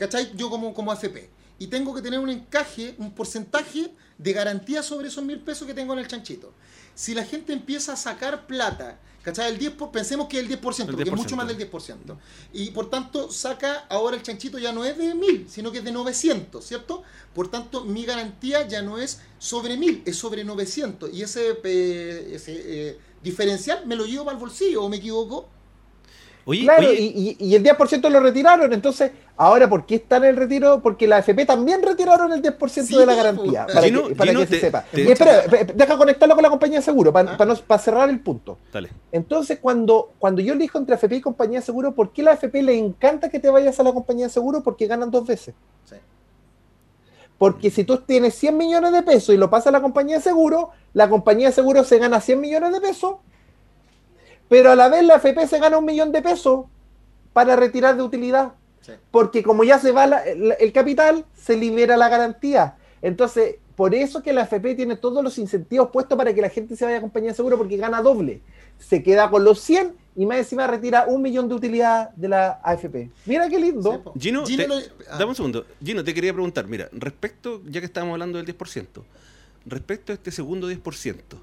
¿Cachai? 0.00 0.32
Yo 0.34 0.48
como, 0.50 0.72
como 0.74 0.90
AFP. 0.90 1.28
Y 1.58 1.66
tengo 1.66 1.94
que 1.94 2.00
tener 2.00 2.18
un 2.18 2.30
encaje, 2.30 2.94
un 2.98 3.12
porcentaje 3.12 3.92
de 4.16 4.32
garantía 4.32 4.82
sobre 4.82 5.08
esos 5.08 5.22
mil 5.22 5.40
pesos 5.40 5.66
que 5.68 5.74
tengo 5.74 5.92
en 5.92 5.98
el 5.98 6.08
chanchito. 6.08 6.54
Si 6.94 7.14
la 7.14 7.22
gente 7.24 7.52
empieza 7.52 7.92
a 7.92 7.96
sacar 7.96 8.46
plata, 8.46 8.98
¿cachai? 9.22 9.52
El 9.52 9.58
10 9.58 9.72
por- 9.72 9.90
pensemos 9.92 10.26
que 10.26 10.38
es 10.38 10.42
el 10.44 10.48
10%, 10.48 10.88
El 10.88 10.96
porque 10.96 11.02
es 11.10 11.14
10%. 11.14 11.16
mucho 11.16 11.36
más 11.36 11.46
del 11.46 11.58
10%. 11.58 12.16
Y 12.54 12.70
por 12.70 12.88
tanto, 12.88 13.30
saca 13.30 13.80
ahora 13.90 14.16
el 14.16 14.22
chanchito 14.22 14.58
ya 14.58 14.72
no 14.72 14.86
es 14.86 14.96
de 14.96 15.14
1000, 15.14 15.48
sino 15.50 15.70
que 15.70 15.78
es 15.78 15.84
de 15.84 15.92
900, 15.92 16.64
¿cierto? 16.64 17.02
Por 17.34 17.50
tanto, 17.50 17.84
mi 17.84 18.06
garantía 18.06 18.66
ya 18.66 18.80
no 18.80 18.96
es 18.96 19.20
sobre 19.38 19.76
1000, 19.76 20.02
es 20.06 20.16
sobre 20.16 20.44
900. 20.44 21.12
Y 21.12 21.22
ese, 21.22 21.58
eh, 21.62 22.30
ese 22.34 22.52
eh, 22.88 22.98
diferencial 23.22 23.86
me 23.86 23.96
lo 23.96 24.06
llevo 24.06 24.24
para 24.24 24.36
el 24.38 24.40
bolsillo, 24.40 24.82
¿o 24.82 24.88
me 24.88 24.96
equivoco? 24.96 25.46
Oye, 26.46 26.62
Claro, 26.62 26.88
oye, 26.88 27.00
y, 27.00 27.36
y- 27.38 27.46
y 27.48 27.54
el 27.54 27.62
10% 27.62 28.08
lo 28.08 28.18
retiraron. 28.20 28.72
Entonces, 28.72 29.12
ahora, 29.36 29.68
¿por 29.68 29.86
qué 29.86 29.96
está 29.96 30.16
en 30.16 30.24
el 30.24 30.36
retiro? 30.36 30.80
Porque 30.82 31.06
la 31.06 31.16
AFP 31.18 31.44
también 31.46 31.82
retiraron 31.82 32.32
el 32.32 32.40
10% 32.42 32.86
Sí, 32.86 32.96
de 32.98 33.06
la 33.06 33.14
garantía. 33.14 33.66
Para 33.66 33.82
Gino, 33.82 34.08
que, 34.08 34.14
para 34.14 34.30
Gino, 34.32 34.40
que 34.40 34.46
se 34.46 34.60
sepa. 34.60 34.84
te- 34.90 35.02
Y 35.02 35.10
espera, 35.10 35.42
deja 35.74 35.96
conectarlo 35.98 36.34
con 36.34 36.42
la 36.42 36.50
compañía 36.50 36.78
de 36.78 36.84
seguro 36.84 37.12
para, 37.12 37.32
Ah. 37.32 37.36
para, 37.36 37.52
no- 37.52 37.60
para 37.60 37.80
cerrar 37.80 38.08
el 38.10 38.20
punto. 38.20 38.58
dale. 38.72 38.90
Entonces, 39.12 39.58
cuando, 39.60 40.12
cuando 40.18 40.40
yo 40.40 40.54
elijo 40.54 40.78
entre 40.78 40.94
AFP 40.94 41.16
y 41.16 41.20
compañía 41.20 41.60
de 41.60 41.66
seguro, 41.66 41.94
¿por 41.94 42.12
qué 42.12 42.22
la 42.22 42.32
AFP 42.32 42.62
le 42.62 42.76
encanta 42.78 43.28
que 43.28 43.38
te 43.38 43.50
vayas 43.50 43.78
a 43.78 43.82
la 43.82 43.92
compañía 43.92 44.26
de 44.26 44.32
seguro? 44.32 44.62
Porque 44.62 44.86
ganan 44.86 45.10
dos 45.10 45.26
veces. 45.26 45.54
Sí. 45.84 45.96
Porque 47.38 47.70
si 47.70 47.84
tú 47.84 47.96
tienes 47.98 48.34
100 48.34 48.56
millones 48.56 48.92
de 48.92 49.02
pesos 49.02 49.34
y 49.34 49.38
lo 49.38 49.48
pasas 49.48 49.68
a 49.68 49.70
la 49.72 49.80
compañía 49.80 50.16
de 50.16 50.22
seguro, 50.22 50.70
la 50.92 51.08
compañía 51.08 51.48
de 51.48 51.54
seguro 51.54 51.84
se 51.84 51.98
gana 51.98 52.20
100 52.20 52.38
millones 52.40 52.72
de 52.72 52.80
pesos, 52.82 53.14
pero 54.50 54.70
a 54.72 54.76
la 54.76 54.88
vez 54.90 55.02
la 55.04 55.14
AFP 55.14 55.46
se 55.46 55.58
gana 55.58 55.78
un 55.78 55.86
millón 55.86 56.12
de 56.12 56.20
pesos 56.20 56.66
para 57.32 57.56
retirar 57.56 57.96
de 57.96 58.02
utilidad. 58.02 58.52
Sí. 58.82 58.92
Porque 59.10 59.42
como 59.42 59.64
ya 59.64 59.78
se 59.78 59.92
va 59.92 60.06
la- 60.06 60.24
el, 60.24 60.54
el 60.60 60.72
capital, 60.72 61.24
se 61.34 61.56
libera 61.56 61.96
la 61.96 62.08
garantía. 62.10 62.76
Entonces, 63.00 63.56
por 63.76 63.94
eso 63.94 64.22
que 64.22 64.32
la 64.34 64.42
AFP 64.42 64.74
tiene 64.74 64.96
todos 64.96 65.24
los 65.24 65.38
incentivos 65.38 65.88
puestos 65.90 66.18
para 66.18 66.34
que 66.34 66.42
la 66.42 66.50
gente 66.50 66.76
se 66.76 66.84
vaya 66.84 66.98
a 66.98 67.00
compañía 67.00 67.30
de 67.30 67.34
seguro 67.36 67.56
porque 67.56 67.76
gana 67.78 68.02
doble. 68.02 68.42
Se 68.78 69.02
queda 69.02 69.30
con 69.30 69.44
los 69.44 69.60
100 69.60 69.94
y 70.16 70.26
más 70.26 70.38
encima 70.38 70.66
retira 70.66 71.04
un 71.06 71.22
millón 71.22 71.48
de 71.48 71.54
utilidad 71.54 72.10
de 72.10 72.28
la 72.28 72.60
AFP. 72.62 73.08
Mira 73.26 73.48
qué 73.48 73.58
lindo. 73.60 74.02
Sí. 74.14 74.20
Gino, 74.20 74.42
te- 74.44 74.66
lo- 74.68 74.74
ah, 74.76 75.12
dame 75.18 75.26
un 75.26 75.34
segundo. 75.36 75.64
Gino, 75.84 76.02
te 76.02 76.12
quería 76.12 76.32
preguntar, 76.32 76.66
mira, 76.66 76.88
respecto, 76.92 77.62
ya 77.66 77.80
que 77.80 77.86
estábamos 77.86 78.14
hablando 78.14 78.36
del 78.42 78.46
10%, 78.46 79.02
respecto 79.66 80.12
a 80.12 80.14
este 80.14 80.30
segundo 80.30 80.68
10%, 80.70 81.36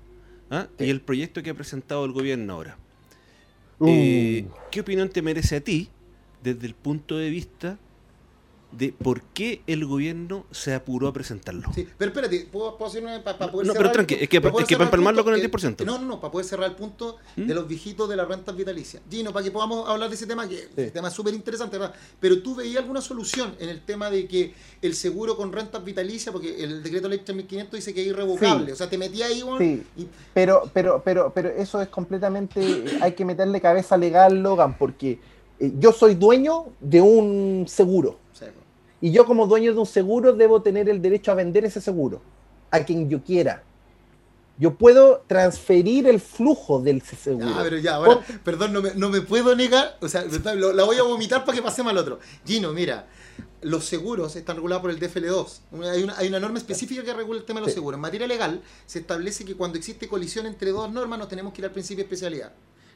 ¿ah? 0.52 0.68
y 0.80 0.90
el 0.90 1.02
proyecto 1.02 1.42
que 1.42 1.52
ha 1.52 1.54
presentado 1.56 2.04
el 2.06 2.12
gobierno 2.12 2.54
ahora, 2.54 2.78
eh, 3.86 4.46
Uh. 4.48 4.54
¿qué 4.72 4.80
opinión 4.82 5.10
te 5.10 5.22
merece 5.22 5.58
a 5.58 5.62
ti 5.62 5.90
desde 6.44 6.68
el 6.68 6.74
punto 6.74 7.18
de 7.18 7.30
vista 7.30 7.78
de 8.72 8.92
por 8.92 9.22
qué 9.22 9.62
el 9.66 9.86
gobierno 9.86 10.46
se 10.52 10.74
apuró 10.74 11.08
a 11.08 11.14
presentarlo? 11.14 11.70
Sí, 11.74 11.88
pero 11.98 12.10
espérate, 12.10 12.48
¿puedo, 12.52 12.78
puedo 12.78 12.90
hacer 12.92 13.02
una 13.04 13.24
para 13.24 13.38
poder 13.52 13.66
No, 13.68 13.74
cerrar 13.74 13.92
pero 13.92 13.94
tranqui, 14.06 14.16
es 14.24 14.30
que- 14.30 14.42
para 14.42 14.60
es 14.60 14.68
que 14.68 14.76
para 14.76 14.86
empalmarlo 14.86 15.24
con 15.24 15.34
el 15.34 15.40
punto, 15.42 15.58
10%. 15.58 15.84
eh, 15.84 15.86
No, 15.86 15.98
no, 16.00 16.06
no, 16.06 16.20
para 16.20 16.32
poder 16.32 16.46
cerrar 16.46 16.70
el 16.70 16.76
punto 16.76 17.18
¿Mm? 17.38 17.46
de 17.48 17.56
los 17.56 17.68
viejitos 17.68 18.10
de 18.10 18.16
las 18.18 18.28
rentas 18.28 18.56
vitalicias. 18.56 19.02
Gino, 19.10 19.32
para 19.32 19.44
que 19.46 19.52
podamos 19.52 19.88
hablar 19.90 20.10
de 20.10 20.16
ese 20.16 20.28
tema, 20.28 20.48
que 20.50 20.58
Sí. 20.58 20.68
el 20.78 20.92
tema 20.92 21.08
es 21.08 21.14
súper 21.14 21.34
interesante, 21.34 21.78
¿verdad? 21.78 21.96
Pero 22.20 22.42
tú 22.42 22.56
veías 22.56 22.82
alguna 22.82 23.02
solución 23.02 23.56
en 23.60 23.70
el 23.70 23.82
tema 23.82 24.10
de 24.10 24.28
que 24.28 24.54
el 24.82 24.94
seguro 24.96 25.38
con 25.38 25.52
rentas 25.54 25.84
vitalicias, 25.84 26.34
porque 26.34 26.64
el 26.64 26.84
decreto 26.84 27.08
ley 27.08 27.20
3500 27.20 27.78
dice 27.78 27.94
que 27.94 28.02
es 28.02 28.08
irrevocable, 28.08 28.66
Sí. 28.68 28.72
o 28.72 28.76
sea, 28.76 28.90
te 28.90 28.98
metías 28.98 29.30
ahí, 29.32 29.44
weón, 29.44 29.60
Sí. 29.60 29.84
y 29.98 30.08
Pero, 30.34 30.70
pero, 30.74 31.02
pero, 31.04 31.32
pero 31.34 31.50
eso 31.50 31.82
es 31.82 31.88
completamente. 31.88 32.84
Hay 33.02 33.14
que 33.14 33.24
meterle 33.26 33.62
cabeza 33.62 33.98
legal, 33.98 34.42
Logan, 34.44 34.78
porque 34.78 35.20
eh, 35.60 35.72
yo 35.80 35.92
soy 35.92 36.14
dueño 36.16 36.66
de 36.80 37.02
un 37.02 37.66
seguro. 37.68 38.20
Y 39.02 39.12
yo, 39.12 39.26
como 39.26 39.46
dueño 39.48 39.74
de 39.74 39.80
un 39.80 39.86
seguro, 39.86 40.34
debo 40.34 40.62
tener 40.62 40.90
el 40.90 41.02
derecho 41.02 41.32
a 41.32 41.36
vender 41.36 41.66
ese 41.66 41.82
seguro 41.82 42.22
a 42.72 42.80
quien 42.84 43.10
yo 43.10 43.24
quiera. 43.24 43.64
Yo 44.60 44.74
puedo 44.74 45.24
transferir 45.28 46.08
el 46.08 46.20
flujo 46.20 46.82
del 46.82 47.04
seguro. 47.04 47.48
Ah, 47.56 47.60
pero 47.64 47.78
ya, 47.78 47.96
ahora, 47.96 48.22
perdón, 48.44 48.74
no 48.74 48.82
me, 48.82 48.96
no 48.96 49.10
me 49.10 49.22
puedo 49.22 49.56
negar, 49.56 49.98
o 50.02 50.08
sea, 50.10 50.26
lo- 50.56 50.74
la 50.74 50.84
voy 50.84 50.98
a 50.98 51.04
vomitar 51.04 51.46
para 51.46 51.56
que 51.56 51.62
pasemos 51.62 51.92
al 51.92 51.98
otro. 52.00 52.20
Gino, 52.44 52.74
mira, 52.74 53.06
los 53.62 53.86
seguros 53.86 54.36
están 54.36 54.56
regulados 54.56 54.82
por 54.82 54.90
el 54.90 55.00
DFL2. 55.00 55.60
Una- 55.74 55.92
hay, 55.92 56.04
una, 56.04 56.18
hay 56.18 56.28
una 56.30 56.40
norma 56.40 56.58
específica 56.58 57.04
que 57.04 57.14
regula 57.14 57.40
el 57.40 57.46
tema 57.46 57.60
de 57.60 57.66
los 57.68 57.72
Sí. 57.72 57.76
seguros. 57.76 57.98
En 57.98 58.02
materia 58.02 58.26
legal, 58.26 58.64
se 58.88 58.98
establece 59.00 59.46
que 59.46 59.56
cuando 59.56 59.78
existe 59.78 60.08
colisión 60.08 60.48
entre 60.48 60.72
dos 60.72 60.92
normas, 60.92 61.20
nos 61.20 61.28
tenemos 61.28 61.54
que 61.54 61.62
ir 61.62 61.66
al 61.66 61.72
principio 61.72 61.98
de 62.04 62.06
especialidad. 62.08 62.52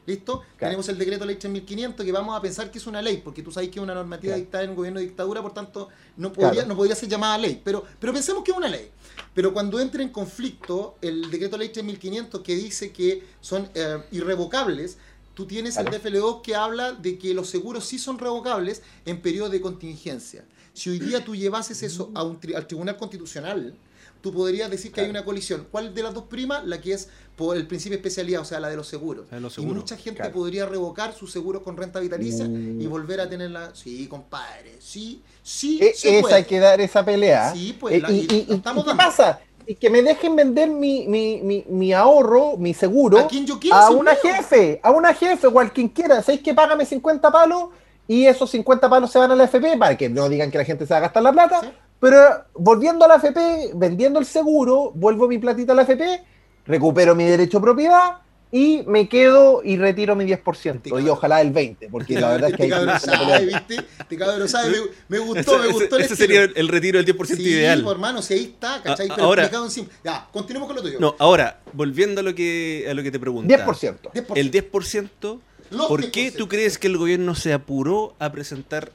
¿Listo? 0.06 0.42
Tenemos 0.58 0.90
el 0.90 0.98
decreto 0.98 1.26
ley 1.26 1.36
3500 1.36 2.04
que 2.06 2.12
vamos 2.12 2.36
a 2.36 2.42
pensar 2.42 2.72
que 2.72 2.80
es 2.80 2.88
una 2.88 3.02
ley, 3.02 3.18
porque 3.24 3.44
tú 3.44 3.52
sabes 3.52 3.70
que 3.70 3.80
es 3.80 3.84
una 3.84 3.94
normativa 3.94 4.32
Claro. 4.34 4.40
dictada 4.42 4.64
en 4.64 4.72
un 4.72 4.76
gobierno 4.76 5.00
de 5.00 5.06
dictadura, 5.06 5.42
por 5.44 5.54
tanto, 5.54 5.90
no 6.18 6.34
podría, 6.34 6.52
Claro. 6.54 6.68
no 6.70 6.76
podría 6.76 6.96
ser 6.96 7.08
llamada 7.08 7.38
ley. 7.38 7.62
Pero, 7.64 7.86
pero 8.00 8.12
pensemos 8.12 8.44
que 8.44 8.52
es 8.52 8.58
una 8.58 8.68
ley. 8.68 8.90
Pero 9.36 9.54
cuando 9.54 9.80
entra 9.80 10.02
en 10.02 10.10
conflicto 10.10 10.96
el 11.02 11.30
decreto 11.30 11.56
ley 11.58 11.70
3500 11.70 12.42
que 12.42 12.56
dice 12.56 12.92
que 12.92 13.24
son 13.42 13.70
eh, 13.76 14.00
irrevocables, 14.12 14.98
tú 15.36 15.46
tienes 15.46 15.78
el 15.78 15.86
DFL2 15.86 16.42
que 16.42 16.56
habla 16.56 16.94
de 16.94 17.18
que 17.20 17.34
los 17.36 17.48
seguros 17.50 17.86
sí 17.86 18.00
son 18.00 18.18
revocables 18.18 18.82
en 19.06 19.22
periodo 19.22 19.50
de 19.50 19.62
contingencia. 19.62 20.44
Si 20.74 20.90
hoy 20.90 21.00
día 21.00 21.24
tú 21.24 21.36
llevases 21.36 21.84
eso 21.84 22.12
a 22.16 22.24
un 22.24 22.40
tri- 22.40 22.56
al 22.56 22.66
Tribunal 22.66 22.98
Constitucional, 22.98 23.76
tú 24.22 24.32
podrías 24.34 24.70
decir 24.70 24.92
que 24.92 25.02
hay 25.02 25.10
una 25.10 25.26
colisión. 25.26 25.68
¿Cuál 25.72 25.94
de 25.94 26.04
las 26.04 26.14
dos 26.14 26.26
primas? 26.26 26.66
La 26.66 26.80
que 26.80 26.94
es 26.94 27.10
por 27.36 27.58
el 27.58 27.66
principio 27.68 27.98
de 27.98 28.02
especialidad, 28.02 28.42
o 28.42 28.46
sea, 28.46 28.60
la 28.60 28.70
de 28.70 28.76
los 28.76 28.88
seguros. 28.88 29.26
La 29.32 29.38
de 29.38 29.42
los 29.42 29.58
y 29.58 29.62
mucha 29.62 29.98
gente 29.98 30.20
claro. 30.20 30.34
podría 30.34 30.66
revocar 30.68 31.14
sus 31.14 31.32
seguros 31.32 31.64
con 31.64 31.76
renta 31.76 32.00
vitalicia 32.00 32.46
Mm. 32.46 32.80
y 32.82 32.86
volver 32.88 33.20
a 33.22 33.30
tenerla. 33.30 33.72
Sí, 33.74 34.08
compadre. 34.08 34.76
Sí, 34.80 35.22
sí. 35.42 35.80
E- 35.82 35.94
se 35.94 36.10
esa 36.14 36.22
puede. 36.22 36.36
hay 36.36 36.44
que 36.46 36.60
dar 36.60 36.80
esa 36.82 37.04
pelea. 37.04 37.52
Sí, 37.54 37.76
pues, 37.80 37.96
Eh, 37.96 38.00
la- 38.02 38.12
y, 38.12 38.20
y 38.20 38.20
y- 38.22 38.46
lo 38.48 38.54
y- 38.54 38.58
estamos 38.58 38.86
¿y 38.86 38.90
qué 38.90 38.96
pasa? 38.96 39.40
Y 39.68 39.76
que 39.76 39.90
me 39.90 40.02
dejen 40.02 40.36
vender 40.36 40.70
mi, 40.70 41.08
mi, 41.08 41.40
mi, 41.42 41.64
mi 41.70 41.94
ahorro, 41.94 42.58
mi 42.58 42.74
seguro, 42.74 43.20
A 43.20 43.28
quien 43.28 43.46
yo 43.46 43.60
quiera, 43.60 43.88
a 43.88 43.90
una 43.92 44.16
jefe, 44.16 44.80
a 44.84 44.92
una 44.92 45.14
jefe 45.14 45.48
o 45.48 45.60
a 45.60 45.70
quien 45.70 45.88
quiera. 45.90 46.22
¿Sabéis 46.22 46.42
que 46.42 46.54
págame 46.54 46.86
50 46.86 47.32
palos? 47.32 47.66
Y 48.08 48.26
esos 48.26 48.50
50 48.50 48.90
palos 48.90 49.12
se 49.12 49.20
van 49.20 49.32
a 49.32 49.36
la 49.36 49.46
FP 49.46 49.78
para 49.78 49.96
que 49.98 50.10
no 50.10 50.28
digan 50.28 50.52
que 50.52 50.58
la 50.58 50.66
gente 50.66 50.86
se 50.86 50.94
va 50.94 50.98
a 50.98 51.02
gastar 51.02 51.24
la 51.24 51.32
plata. 51.32 51.62
Sí. 51.62 51.68
Pero 52.02 52.46
volviendo 52.56 53.06
a 53.06 53.08
la 53.08 53.16
FP, 53.16 53.72
vendiendo 53.76 54.20
el 54.20 54.26
seguro, 54.26 54.92
vuelvo 54.96 55.28
mi 55.28 55.38
platita 55.38 55.72
a 55.72 55.76
la 55.76 55.84
FP, 55.84 56.24
recupero 56.66 57.16
mi 57.16 57.24
derecho 57.26 57.60
a 57.60 57.62
propiedad 57.62 58.18
y 58.52 58.84
me 58.88 59.08
quedo 59.08 59.62
y 59.64 59.78
retiro 59.78 60.14
mi 60.16 60.26
10%, 60.26 60.76
Este 60.76 60.90
y 61.02 61.08
ojalá 61.08 61.40
el 61.40 61.54
20%, 61.54 61.88
porque 61.90 62.20
la 62.20 62.32
verdad 62.32 62.50
es 62.50 62.58
que 62.58 62.64
hay 62.64 62.70
pelea. 62.72 63.00
sabe, 63.00 63.46
¿viste? 63.46 63.76
Este 64.00 64.18
cabrón 64.18 64.50
sabe, 64.50 64.72
me, 65.08 65.20
me 65.20 65.20
gustó, 65.20 65.58
me 65.60 65.64
Ese- 65.66 65.74
gustó 65.74 65.96
el 65.96 66.02
ese 66.02 66.16
sería 66.18 66.42
el 66.54 66.68
retiro 66.68 66.98
del 67.02 67.06
10% 67.06 67.36
Sí, 67.38 67.44
ideal. 67.44 67.82
pues, 67.84 67.94
hermano, 67.94 68.22
si 68.22 68.34
ahí 68.34 68.44
está, 68.46 68.82
¿cachai? 68.84 69.08
Pero 69.08 69.24
ahora- 69.24 69.46
encima. 69.64 69.88
Ya, 70.04 70.28
continuemos 70.34 70.68
con 70.68 70.76
lo 70.76 70.82
tuyo. 70.82 71.00
No, 71.00 71.16
ahora, 71.20 71.62
volviendo 71.72 72.20
a 72.20 72.24
lo 72.24 72.36
que, 72.36 72.88
a 72.90 72.94
lo 72.94 73.04
que 73.04 73.12
te 73.12 73.20
preguntaba. 73.20 73.64
10%. 73.64 74.10
10%. 74.12 74.34
El 74.36 74.52
10%, 74.52 75.40
Los 75.70 75.86
¿por 75.88 76.12
qué 76.12 76.32
10%. 76.34 76.36
tú 76.36 76.48
crees 76.50 76.78
que 76.78 76.88
el 76.88 76.98
gobierno 76.98 77.36
se 77.36 77.54
apuró 77.54 78.16
a 78.20 78.32
presentar 78.34 78.92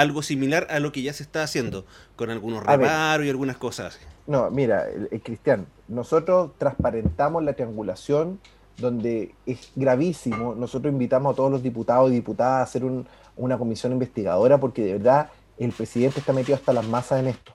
algo 0.00 0.22
similar 0.22 0.66
a 0.70 0.80
lo 0.80 0.92
que 0.92 1.02
ya 1.02 1.12
se 1.12 1.22
está 1.22 1.42
haciendo? 1.42 1.84
Con 2.16 2.30
algunos 2.30 2.62
reparos 2.64 3.26
y 3.26 3.30
algunas 3.30 3.56
cosas. 3.56 3.98
No, 4.26 4.50
mira, 4.50 4.88
el- 4.88 5.08
el 5.10 5.22
Cristian, 5.22 5.66
nosotros 5.88 6.52
transparentamos 6.58 7.42
la 7.42 7.54
triangulación 7.54 8.40
donde 8.76 9.34
es 9.46 9.72
gravísimo. 9.74 10.54
Nosotros 10.54 10.92
invitamos 10.92 11.32
a 11.32 11.36
todos 11.36 11.50
los 11.50 11.62
diputados 11.62 12.10
y 12.10 12.14
diputadas 12.14 12.60
a 12.60 12.62
hacer 12.62 12.84
un- 12.84 13.06
una 13.36 13.58
comisión 13.58 13.92
investigadora 13.92 14.58
porque 14.58 14.84
de 14.84 14.92
verdad 14.94 15.30
el 15.58 15.72
presidente 15.72 16.20
está 16.20 16.32
metido 16.32 16.54
hasta 16.56 16.72
las 16.72 16.86
masas 16.86 17.20
en 17.20 17.28
esto. 17.28 17.52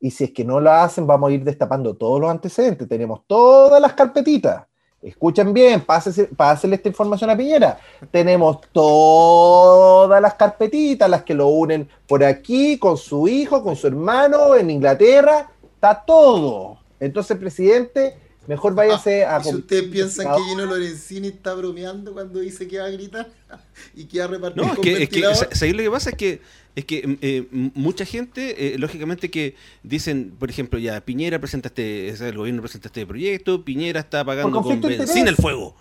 Y 0.00 0.10
si 0.10 0.24
es 0.24 0.30
que 0.32 0.44
no 0.44 0.60
lo 0.60 0.70
hacen, 0.70 1.06
vamos 1.06 1.30
a 1.30 1.32
ir 1.32 1.42
destapando 1.42 1.96
todos 1.96 2.20
los 2.20 2.30
antecedentes. 2.30 2.86
Tenemos 2.88 3.22
todas 3.26 3.80
las 3.80 3.94
carpetitas. 3.94 4.66
Escuchen 5.00 5.52
bien, 5.54 5.80
pásenle 5.82 6.74
esta 6.74 6.88
información 6.88 7.30
a 7.30 7.36
Piñera. 7.36 7.78
Tenemos 8.10 8.60
todas 8.72 10.20
las 10.20 10.34
carpetitas, 10.34 11.08
las 11.08 11.22
que 11.22 11.34
lo 11.34 11.46
unen 11.48 11.88
por 12.06 12.24
aquí, 12.24 12.78
con 12.78 12.96
su 12.96 13.28
hijo, 13.28 13.62
con 13.62 13.76
su 13.76 13.86
hermano, 13.86 14.56
en 14.56 14.70
Inglaterra. 14.70 15.50
Está 15.74 16.02
todo. 16.04 16.78
Entonces, 16.98 17.36
presidente, 17.38 18.18
mejor 18.48 18.74
váyase 18.74 19.24
a... 19.24 19.38
Y 19.40 19.44
si 19.44 19.54
ustedes 19.54 19.84
piensan 19.84 20.26
que 20.34 20.42
Gino 20.50 20.66
Lorenzini 20.66 21.28
está 21.28 21.54
bromeando 21.54 22.12
cuando 22.12 22.40
dice 22.40 22.66
que 22.66 22.78
va 22.78 22.86
a 22.86 22.90
gritar 22.90 23.28
y 23.94 24.06
que 24.06 24.18
va 24.18 24.24
a 24.24 24.28
repartir 24.28 24.62
No, 24.62 24.72
es 24.72 24.78
que, 24.80 24.90
es 24.90 24.96
que 24.96 25.00
ventilador, 25.00 25.36
sa- 25.36 25.48
¿sabéis 25.54 25.76
lo 25.76 25.82
que 25.84 25.90
pasa? 25.90 26.10
Es 26.10 26.16
que, 26.16 26.40
es 26.74 26.84
que 26.84 27.18
eh, 27.20 27.46
m- 27.52 27.70
mucha 27.74 28.04
gente, 28.04 28.74
eh, 28.74 28.78
lógicamente, 28.78 29.30
que 29.30 29.54
dicen, 29.82 30.32
por 30.38 30.50
ejemplo, 30.50 30.78
ya 30.80 31.00
Piñera 31.00 31.38
presenta 31.38 31.68
este, 31.68 32.08
es 32.08 32.20
el 32.20 32.36
gobierno 32.36 32.60
presenta 32.62 32.88
este 32.88 33.06
proyecto, 33.06 33.64
Piñera 33.64 34.00
está 34.00 34.24
pagando 34.24 34.60
con 34.62 34.80
benzina 34.80 35.28
el 35.28 35.36
fuego. 35.36 35.76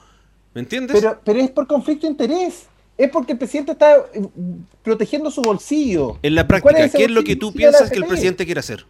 ¿Me 0.53 0.61
entiendes? 0.61 0.97
Pero, 0.99 1.19
pero 1.23 1.39
es 1.39 1.49
por 1.51 1.65
conflicto 1.67 2.05
de 2.07 2.11
interés. 2.11 2.65
Es 2.97 3.11
porque 3.11 3.33
el 3.33 3.37
presidente 3.37 3.73
está 3.73 3.95
eh, 4.13 4.21
protegiendo 4.83 5.29
su 5.29 5.41
bolsillo. 5.43 6.17
en 6.23 6.33
la 6.33 6.47
¿Cuál 6.47 6.61
práctica, 6.61 6.85
ese 6.85 6.97
¿qué 6.97 7.03
es 7.05 7.11
lo 7.11 7.23
que 7.23 7.35
tú 7.35 7.53
piensas 7.53 7.89
que 7.91 7.97
el 7.97 8.03
AFP? 8.03 8.09
presidente 8.13 8.45
quiere 8.45 8.59
hacer? 8.59 8.85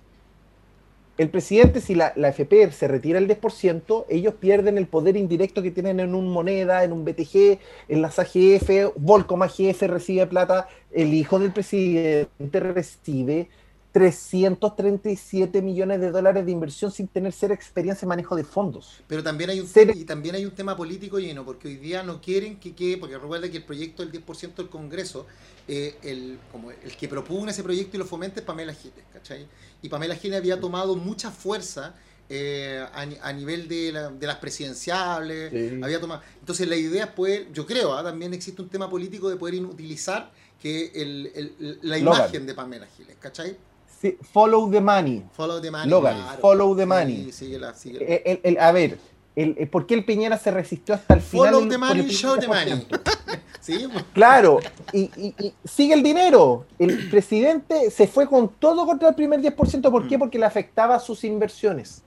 El 1.17 1.29
presidente, 1.29 1.81
si 1.81 1.95
la, 1.95 2.13
la 2.15 2.29
FP 2.29 2.71
se 2.71 2.87
retira 2.87 3.17
el 3.17 3.27
10%, 3.27 4.05
ellos 4.07 4.35
pierden 4.35 4.77
el 4.77 4.85
poder 4.85 5.17
indirecto 5.17 5.63
que 5.63 5.71
tienen 5.71 5.99
en 5.99 6.13
un 6.13 6.31
moneda, 6.31 6.83
en 6.83 6.91
un 6.91 7.03
BTG, 7.05 7.59
en 7.89 8.01
las 8.01 8.19
AGF, 8.19 8.93
Volcom 8.95 9.41
AGF 9.41 9.81
recibe 9.83 10.27
plata, 10.27 10.67
el 10.91 11.13
hijo 11.13 11.39
del 11.39 11.51
presidente 11.51 12.59
recibe 12.59 13.49
337 13.97 15.59
millones 15.63 15.99
de 15.99 16.11
dólares 16.11 16.45
de 16.45 16.51
inversión 16.51 16.91
sin 16.91 17.07
tener 17.07 17.33
cero 17.33 17.55
experiencia 17.55 18.05
en 18.05 18.09
manejo 18.09 18.35
de 18.35 18.43
fondos. 18.43 19.01
Pero 19.07 19.23
también 19.23 19.49
hay 19.49 19.59
un 19.59 19.65
Serio. 19.65 19.95
y 19.97 20.03
también 20.05 20.35
hay 20.35 20.45
un 20.45 20.51
tema 20.51 20.77
político 20.77 21.17
lleno, 21.17 21.43
porque 21.43 21.67
hoy 21.67 21.77
día 21.77 22.03
no 22.03 22.21
quieren 22.21 22.59
que 22.59 22.75
quede, 22.75 22.97
porque 22.97 23.17
recuerda 23.17 23.49
que 23.49 23.57
el 23.57 23.63
proyecto 23.63 24.05
del 24.05 24.11
10% 24.11 24.55
del 24.55 24.69
Congreso, 24.69 25.25
eh, 25.67 25.95
el, 26.03 26.37
como 26.51 26.69
el 26.69 26.95
que 26.95 27.07
propugna 27.07 27.49
ese 27.49 27.63
proyecto 27.63 27.97
y 27.97 27.99
lo 27.99 28.05
fomenta 28.05 28.39
es 28.39 28.45
Pamela 28.45 28.73
Giles, 28.73 29.03
¿cachai? 29.11 29.47
Y 29.81 29.89
Pamela 29.89 30.15
Giles 30.15 30.37
había 30.39 30.59
tomado 30.59 30.95
mucha 30.95 31.31
fuerza 31.31 31.95
eh, 32.29 32.85
a, 32.93 33.05
ni- 33.05 33.17
a 33.21 33.31
nivel 33.31 33.67
de, 33.69 33.91
la- 33.93 34.09
de 34.09 34.27
las 34.27 34.35
presidenciables, 34.37 35.49
Sí. 35.51 35.79
había 35.81 35.99
tomado. 36.01 36.21
Entonces 36.39 36.67
la 36.67 36.75
idea 36.75 37.05
es 37.05 37.11
poder, 37.11 37.51
yo 37.53 37.65
creo, 37.65 37.93
¿ah? 37.93 38.03
también 38.03 38.33
existe 38.33 38.61
un 38.61 38.69
tema 38.69 38.89
político 38.89 39.29
de 39.29 39.37
poder 39.37 39.63
utilizar 39.63 40.31
que 40.61 40.91
el- 40.95 41.31
el- 41.35 41.79
la 41.83 41.97
Logan. 41.99 42.19
imagen 42.21 42.45
de 42.45 42.53
Pamela 42.53 42.87
Giles, 42.97 43.15
¿cachai? 43.19 43.55
Sí, 44.01 44.17
follow 44.33 44.69
the 44.69 44.81
money. 44.81 45.23
Follow 45.33 45.61
the 45.61 45.71
money. 45.71 45.89
Logan, 45.89 46.17
follow 46.41 46.75
the 46.75 46.83
Sí, 46.83 46.87
money. 46.87 47.31
síguela, 47.31 47.73
síguela. 47.73 48.05
El- 48.05 48.21
el- 48.25 48.39
el- 48.43 48.57
a 48.59 48.71
ver, 48.71 48.99
el, 49.37 49.55
el- 49.57 49.69
¿por 49.69 49.85
qué 49.85 49.93
el 49.93 50.03
Piñera 50.03 50.37
se 50.37 50.51
resistió 50.51 50.95
hasta 50.95 51.13
el 51.13 51.21
final? 51.21 51.53
Follow 51.53 51.69
the 51.69 51.77
money, 51.77 51.99
el 52.01 52.09
show 52.09 52.35
the 52.37 52.47
50%? 52.47 52.49
money. 52.49 52.87
sí, 53.61 53.87
pues. 53.91 54.03
Claro, 54.13 54.59
y, 54.91 55.09
y- 55.15 55.33
y 55.39 55.53
sigue 55.63 55.93
el 55.93 56.03
dinero. 56.03 56.65
El 56.79 57.09
presidente 57.09 57.89
se 57.91 58.07
fue 58.07 58.27
con 58.27 58.49
todo 58.49 58.85
contra 58.85 59.09
el 59.09 59.15
primer 59.15 59.39
10%. 59.41 59.89
¿Por 59.91 60.03
Mm. 60.05 60.07
qué? 60.09 60.19
Porque 60.19 60.37
le 60.39 60.45
afectaba 60.45 60.99
sus 60.99 61.23
inversiones. 61.23 62.03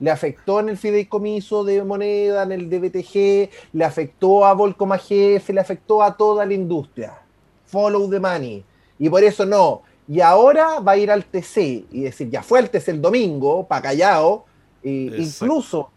Le 0.00 0.10
afectó 0.10 0.60
en 0.60 0.68
el 0.68 0.76
fideicomiso 0.76 1.64
de 1.64 1.82
moneda, 1.82 2.44
en 2.44 2.52
el 2.52 2.70
DBTG, 2.70 3.50
le 3.72 3.84
afectó 3.84 4.44
a 4.46 4.52
Volcom 4.52 4.92
AGF, 4.92 5.48
le 5.50 5.60
afectó 5.60 6.02
a 6.04 6.16
toda 6.16 6.44
la 6.46 6.54
industria. 6.54 7.18
Follow 7.66 8.08
the 8.08 8.20
money. 8.20 8.64
Y 8.98 9.08
por 9.08 9.24
eso 9.24 9.44
no. 9.44 9.82
Y 10.06 10.20
ahora 10.20 10.80
va 10.80 10.92
a 10.92 10.96
ir 10.96 11.10
al 11.10 11.24
TC 11.24 11.84
y 11.90 12.02
decir, 12.02 12.30
ya 12.30 12.42
fue 12.42 12.60
al 12.60 12.70
TC 12.70 12.88
el 12.92 13.02
domingo, 13.02 13.66
para 13.66 13.82
callado. 13.82 14.44
e 14.84 15.10
incluso, 15.18 15.90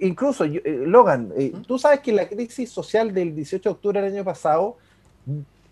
incluso, 0.00 0.44
yo- 0.44 0.60
eh, 0.64 0.82
Logan, 0.86 1.32
eh, 1.36 1.52
¿Mm? 1.54 1.62
tú 1.62 1.78
sabes 1.78 2.00
que 2.00 2.12
la 2.12 2.28
crisis 2.28 2.70
social 2.70 3.12
del 3.12 3.34
18 3.34 3.68
de 3.68 3.72
octubre 3.72 4.00
del 4.02 4.12
año 4.14 4.24
pasado, 4.24 4.76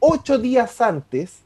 ocho 0.00 0.38
días 0.38 0.80
antes, 0.80 1.38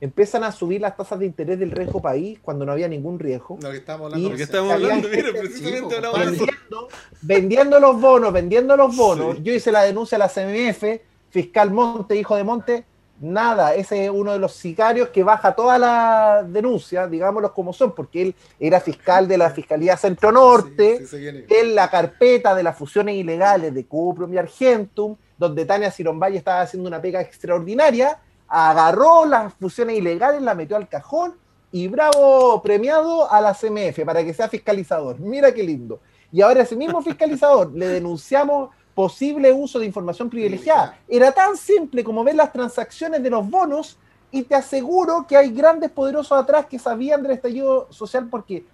empiezan 0.00 0.42
a 0.42 0.50
subir 0.50 0.80
las 0.80 0.96
tasas 0.96 1.18
de 1.20 1.26
interés 1.26 1.58
del 1.60 1.70
riesgo 1.70 2.02
país 2.02 2.38
cuando 2.42 2.64
no 2.66 2.72
había 2.72 2.88
ningún 2.88 3.18
riesgo. 3.20 3.58
Lo 3.62 3.70
que 3.70 3.76
estamos 3.76 4.06
hablando. 4.06 4.28
Porque 4.30 4.42
estamos 4.42 4.72
hablando, 4.72 5.08
mira, 5.08 5.28
precisamente 5.32 5.96
hablamos 5.96 6.18
vendiendo, 6.20 6.88
vendiendo 7.22 7.80
los 7.80 8.00
bonos, 8.00 8.32
vendiendo 8.32 8.76
los 8.76 8.96
bonos. 8.96 9.36
Sí. 9.36 9.42
Yo 9.44 9.52
hice 9.54 9.70
la 9.70 9.82
denuncia 9.84 10.16
a 10.16 10.18
la 10.18 10.28
CMF, 10.28 11.00
fiscal 11.30 11.70
Monte, 11.70 12.16
hijo 12.16 12.34
de 12.36 12.42
Monte, 12.44 12.84
nada, 13.22 13.74
ese 13.74 14.04
es 14.04 14.10
uno 14.10 14.32
de 14.32 14.38
los 14.38 14.52
sicarios 14.52 15.08
que 15.08 15.22
baja 15.22 15.54
toda 15.54 15.78
la 15.78 16.44
denuncia, 16.46 17.06
digámoslo 17.06 17.54
como 17.54 17.72
son, 17.72 17.94
porque 17.94 18.22
él 18.22 18.34
era 18.58 18.80
fiscal 18.80 19.28
de 19.28 19.38
la 19.38 19.50
Fiscalía 19.50 19.96
Centro 19.96 20.32
Norte, 20.32 21.06
Sí, 21.06 21.06
sí, 21.06 21.44
en 21.48 21.74
la 21.74 21.88
carpeta 21.88 22.54
de 22.54 22.62
las 22.62 22.76
fusiones 22.76 23.14
ilegales 23.14 23.72
de 23.72 23.86
Cuprum 23.86 24.34
y 24.34 24.38
Argentum, 24.38 25.16
donde 25.38 25.64
Tania 25.64 25.90
Cirombay 25.90 26.36
estaba 26.36 26.62
haciendo 26.62 26.88
una 26.88 27.00
pega 27.00 27.20
extraordinaria, 27.20 28.18
agarró 28.48 29.24
las 29.24 29.54
fusiones 29.54 29.96
ilegales, 29.96 30.42
la 30.42 30.54
metió 30.54 30.76
al 30.76 30.88
cajón 30.88 31.34
y 31.70 31.88
bravo, 31.88 32.60
premiado 32.62 33.30
a 33.30 33.40
la 33.40 33.54
CMF 33.54 34.04
para 34.04 34.22
que 34.22 34.34
sea 34.34 34.48
fiscalizador. 34.48 35.18
Mira 35.20 35.54
qué 35.54 35.62
lindo. 35.62 36.00
Y 36.30 36.40
ahora 36.42 36.62
ese 36.62 36.76
mismo 36.76 37.02
fiscalizador 37.02 37.72
le 37.72 37.88
denunciamos 37.88 38.70
posible 38.94 39.52
uso 39.52 39.78
de 39.78 39.86
información 39.86 40.28
privilegiada. 40.28 40.98
Era 41.08 41.32
tan 41.32 41.56
simple 41.56 42.04
como 42.04 42.22
ver 42.24 42.34
las 42.34 42.52
transacciones 42.52 43.22
de 43.22 43.30
los 43.30 43.48
bonos 43.48 43.96
y 44.30 44.42
te 44.42 44.54
aseguro 44.54 45.26
que 45.28 45.36
hay 45.36 45.50
grandes 45.50 45.90
poderosos 45.90 46.32
atrás 46.38 46.66
que 46.66 46.78
sabían 46.78 47.22
del 47.22 47.32
estallido 47.32 47.86
social 47.90 48.28
porque 48.30 48.64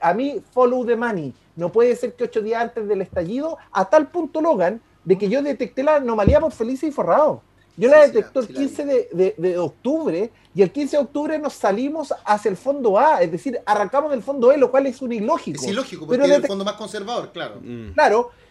a 0.00 0.14
mí 0.14 0.40
follow 0.52 0.84
the 0.84 0.96
money. 0.96 1.34
No 1.56 1.70
puede 1.70 1.94
ser 1.96 2.14
que 2.14 2.24
ocho 2.24 2.42
días 2.42 2.62
antes 2.62 2.86
del 2.88 3.02
estallido, 3.02 3.58
a 3.72 3.84
tal 3.84 4.08
punto 4.08 4.40
Logan, 4.40 4.80
de 5.04 5.18
que 5.18 5.28
yo 5.28 5.42
detecté 5.42 5.82
la 5.82 5.96
anomalía 5.96 6.40
por 6.40 6.52
Felices 6.52 6.88
y 6.88 6.92
Forrado. 6.92 7.42
Yo 7.76 7.88
Sí, 7.88 7.94
la 7.94 8.06
sí 8.06 8.18
el 8.18 8.24
la 8.54 8.60
15 8.60 8.84
de, 8.84 9.08
de- 9.12 9.34
de 9.36 9.58
octubre 9.58 10.30
y 10.54 10.62
el 10.62 10.70
15 10.70 10.96
de 10.96 11.02
octubre 11.02 11.38
nos 11.40 11.54
salimos 11.54 12.14
hacia 12.24 12.48
el 12.48 12.56
fondo 12.56 12.96
A, 12.98 13.20
es 13.20 13.32
decir, 13.32 13.60
arrancamos 13.66 14.12
del 14.12 14.22
fondo 14.22 14.52
E, 14.52 14.56
lo 14.56 14.70
cual 14.70 14.86
es 14.86 15.02
un 15.02 15.12
ilógico. 15.12 15.60
Es 15.60 15.68
ilógico, 15.68 16.06
porque 16.06 16.22
Pero 16.22 16.32
es 16.32 16.40
el 16.42 16.46
fondo 16.46 16.64
más 16.64 16.74
conservador, 16.74 17.32
claro. 17.32 17.56
Mm. 17.60 17.90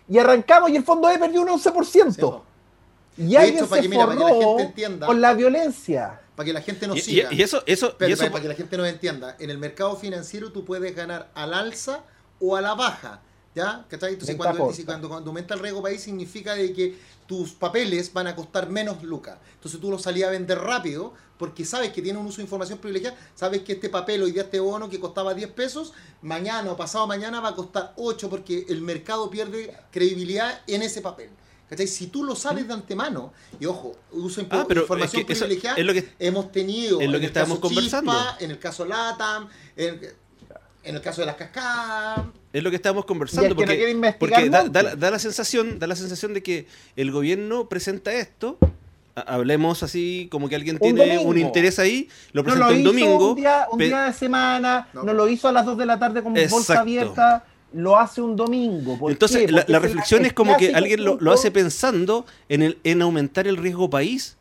Y 0.09 0.17
arrancamos 0.17 0.69
y 0.69 0.75
el 0.75 0.83
fondo 0.83 1.09
E 1.09 1.17
perdió 1.17 1.41
un 1.41 1.49
11%. 1.49 2.11
Sí, 2.15 2.21
po. 2.21 2.43
y 3.17 3.27
De 3.27 3.37
alguien 3.37 3.55
hecho, 3.57 3.69
para 3.69 3.81
se 3.81 3.89
que, 3.89 3.95
mira, 3.95 4.05
para 4.05 4.17
que 4.17 4.23
la 4.23 4.29
forró 4.29 4.47
gente 4.57 4.63
entienda, 4.63 5.07
con 5.07 5.21
la 5.21 5.33
violencia. 5.33 6.19
para 6.35 6.45
que 6.45 6.53
la 6.53 6.61
gente 6.61 6.87
nos 6.87 6.97
Y, 6.97 6.99
y- 6.99 7.03
siga. 7.03 7.33
y 7.33 7.41
eso, 7.41 7.63
eso, 7.65 7.89
Espérate, 7.89 8.09
y 8.09 8.13
eso 8.13 8.19
para, 8.21 8.31
para 8.31 8.41
que 8.41 8.47
la 8.49 8.55
gente 8.55 8.77
nos 8.77 8.87
entienda, 8.87 9.35
en 9.39 9.49
el 9.49 9.57
mercado 9.59 9.95
financiero 9.95 10.51
tú 10.51 10.65
puedes 10.65 10.95
ganar 10.95 11.29
al 11.35 11.53
alza 11.53 12.01
o 12.39 12.55
a 12.55 12.61
la 12.61 12.73
baja. 12.73 13.21
¿Ya? 13.55 13.85
¿Cachai? 13.87 14.13
Entonces, 14.13 14.35
Venta 14.37 14.49
cuando, 14.51 14.67
dice- 14.69 14.85
cuando, 14.85 15.09
cuando 15.09 15.29
aumenta 15.29 15.53
el 15.53 15.59
riesgo 15.59 15.81
país, 15.83 16.01
significa 16.01 16.55
de 16.55 16.73
que 16.73 16.97
tus 17.27 17.51
papeles 17.51 18.11
van 18.11 18.27
a 18.27 18.35
costar 18.35 18.69
menos 18.69 19.03
lucas. 19.03 19.37
Entonces, 19.55 19.79
tú 19.79 19.91
los 19.91 20.01
salías 20.01 20.29
a 20.29 20.31
vender 20.31 20.57
rápido 20.59 21.13
porque 21.37 21.63
sabes 21.65 21.91
que 21.91 22.01
tiene 22.01 22.17
un 22.19 22.25
uso 22.25 22.37
de 22.37 22.43
información 22.43 22.79
privilegiada. 22.79 23.15
Sabes 23.35 23.61
que 23.61 23.73
este 23.73 23.89
papel, 23.89 24.23
hoy 24.23 24.31
día 24.31 24.43
este 24.43 24.59
bono 24.59 24.89
que 24.89 24.99
costaba 24.99 25.33
10 25.33 25.51
pesos, 25.51 25.93
mañana 26.21 26.71
o 26.71 26.77
pasado 26.77 27.05
mañana 27.05 27.39
va 27.41 27.49
a 27.49 27.55
costar 27.55 27.93
8 27.97 28.29
porque 28.29 28.65
el 28.69 28.81
mercado 28.81 29.29
pierde 29.29 29.75
credibilidad 29.91 30.61
en 30.67 30.81
ese 30.81 31.01
papel. 31.01 31.29
¿Cachai? 31.69 31.87
Si 31.87 32.07
tú 32.07 32.23
lo 32.23 32.35
sabes 32.35 32.67
de 32.67 32.73
antemano, 32.73 33.33
y 33.59 33.65
ojo, 33.65 33.95
uso 34.11 34.41
de 34.41 34.47
Ah, 34.51 34.65
información 34.69 35.21
es 35.21 35.27
que 35.27 35.33
privilegiada, 35.35 35.77
es 35.77 35.85
lo 35.85 35.93
que- 35.93 36.13
hemos 36.19 36.51
tenido 36.51 36.99
es 37.01 37.07
lo 37.07 37.15
en 37.15 37.19
que 37.21 37.25
el 37.25 37.29
estábamos 37.31 37.57
caso 37.59 37.67
conversando. 37.73 38.11
Chispa, 38.11 38.37
en 38.41 38.51
el 38.51 38.59
caso 38.59 38.85
LATAM, 38.85 39.47
en, 39.75 40.01
en 40.83 40.95
el 40.95 41.01
caso 41.01 41.21
de 41.21 41.27
las 41.27 41.35
cascadas. 41.35 42.25
Es 42.51 42.61
lo 42.63 42.69
que 42.69 42.75
estábamos 42.75 43.05
Y 43.05 43.07
conversando, 43.07 43.49
no 43.49 43.55
porque, 43.55 44.49
da, 44.49 44.83
la- 44.83 44.95
da 44.95 45.11
la 45.11 45.19
sensación, 45.19 45.79
da 45.79 45.87
la 45.87 45.95
sensación 45.95 46.33
de 46.33 46.43
que 46.43 46.67
el 46.95 47.11
gobierno 47.11 47.67
presenta 47.69 48.13
esto, 48.13 48.57
ha- 49.15 49.21
hablemos 49.21 49.81
así 49.83 50.27
como 50.31 50.49
que 50.49 50.55
alguien 50.55 50.77
tiene 50.79 51.05
domingo. 51.07 51.29
un 51.29 51.37
interés 51.37 51.79
ahí, 51.79 52.09
lo 52.31 52.41
No 52.41 52.45
presenta 52.45 52.67
lo 52.67 52.73
un 52.73 52.79
hizo 52.81 52.89
domingo, 52.89 53.29
un 53.31 53.35
día, 53.35 53.67
un 53.71 53.77
pe- 53.77 53.85
día 53.85 54.01
de 54.05 54.13
semana, 54.13 54.87
No. 54.93 55.03
no. 55.03 55.13
lo 55.13 55.27
hizo 55.29 55.47
a 55.47 55.51
las 55.51 55.65
2 55.65 55.77
de 55.77 55.85
la 55.85 55.97
tarde 55.99 56.21
con 56.21 56.33
bolsa 56.33 56.79
abierta. 56.81 57.45
lo 57.73 57.97
hace 57.97 58.21
un 58.21 58.35
domingo. 58.35 58.99
¿Por 58.99 59.11
Entonces, 59.11 59.47
qué? 59.47 59.51
la, 59.51 59.79
reflexión 59.79 60.25
es 60.25 60.33
como 60.33 60.55
que 60.57 60.75
alguien 60.75 61.03
lo, 61.03 61.17
lo 61.19 61.31
hace 61.33 61.49
pensando 61.49 62.23
en, 62.47 62.61
el, 62.61 62.77
en 62.83 63.01
aumentar 63.01 63.47
el 63.47 63.57
riesgo 63.57 63.89
país. 63.89 64.37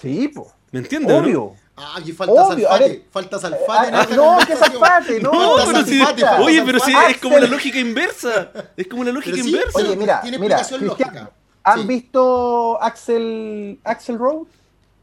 Sí, 0.00 0.28
po. 0.28 0.52
¿Me 0.72 0.80
entiendes? 0.80 1.10
no? 1.22 1.54
Obvio. 1.80 1.88
Ah, 1.94 1.98
aquí 1.98 2.12
falta 2.12 2.32
Obvio, 2.32 2.68
Salfate. 2.68 3.04
falta 3.10 3.36
Ah, 3.36 3.40
Salfate. 3.40 3.88
en 3.88 3.94
ah, 3.94 4.06
no, 4.16 4.38
que. 4.46 4.56
Salfate, 4.56 5.20
no. 5.20 5.30
Falta 5.32 5.64
pero 5.66 5.84
Salfate, 5.86 6.22
falta 6.22 6.40
oye, 6.42 6.62
pero 6.64 6.78
Salfate. 6.80 7.10
es 7.12 7.18
como 7.18 7.34
la 7.34 7.38
Axel. 7.38 7.50
lógica 7.52 7.78
inversa. 7.78 8.52
Es 8.76 8.86
como 8.88 9.04
la 9.04 9.12
lógica 9.12 9.36
sí, 9.36 9.48
inversa. 9.50 9.78
Oye, 9.78 9.96
mira, 9.96 10.20
Tiene 10.20 10.38
mira, 10.38 10.56
explicación 10.60 10.80
Cristian, 10.96 11.14
lógica. 11.14 11.32
¿han 11.62 11.80
Sí. 11.82 11.86
visto 11.86 12.82
Axel, 12.82 13.80
Axel 13.84 14.18
Road? 14.18 14.46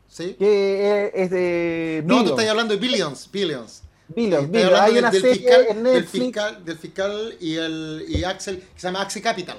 ¿Sí? 0.08 0.36
Que 0.40 1.12
es 1.14 1.30
de 1.32 2.02
No, 2.06 2.24
tú 2.24 2.30
estás 2.32 2.48
hablando 2.48 2.74
de 2.74 2.80
Billions. 2.80 3.30
Billions. 3.32 3.84
Billions, 4.10 4.50
Billions. 4.50 4.66
hablando 4.74 4.86
Hay 4.92 4.98
una 5.00 5.12
del 5.12 5.22
serie 5.22 5.36
fiscal, 5.38 5.66
en 5.70 5.84
del 5.84 6.08
fiscal, 6.08 6.66
del 6.66 6.78
fiscal 6.78 7.36
y 7.42 7.56
el 7.58 8.06
y 8.08 8.24
Axel, 8.24 8.60
que 8.60 8.80
se 8.80 8.88
llama 8.88 9.02
Axel 9.02 9.22
Capital. 9.22 9.58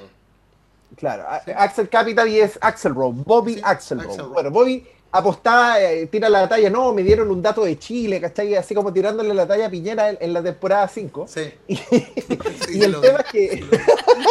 Claro, 0.96 1.24
Axel 1.54 1.88
Capital 1.90 2.26
y 2.28 2.40
es 2.40 2.58
Axel 2.62 2.94
Road, 2.94 3.12
Bobby 3.26 3.54
Sí, 3.56 3.60
Axel 3.62 4.00
Road. 4.00 4.16
Rose. 4.16 4.22
Bueno, 4.32 4.50
Bobby 4.50 4.86
apostaba, 5.10 5.80
eh, 5.80 6.06
tira 6.06 6.28
la 6.28 6.48
talla, 6.48 6.68
no, 6.70 6.92
me 6.92 7.02
dieron 7.02 7.30
un 7.30 7.40
dato 7.40 7.64
de 7.64 7.78
Chile, 7.78 8.20
¿cachai? 8.20 8.54
Así 8.56 8.74
como 8.74 8.92
tirándole 8.92 9.32
la 9.34 9.46
talla 9.46 9.66
a 9.66 9.70
Piñera 9.70 10.10
en, 10.10 10.18
en 10.20 10.32
la 10.32 10.42
temporada 10.42 10.86
5. 10.88 11.26
Sí. 11.28 11.50
Y, 11.66 11.76
Sí, 12.68 12.78
y 12.78 12.82
el 12.82 13.00
tema 13.00 13.18
vi. 13.18 13.24
es 13.24 13.24
que... 13.32 13.64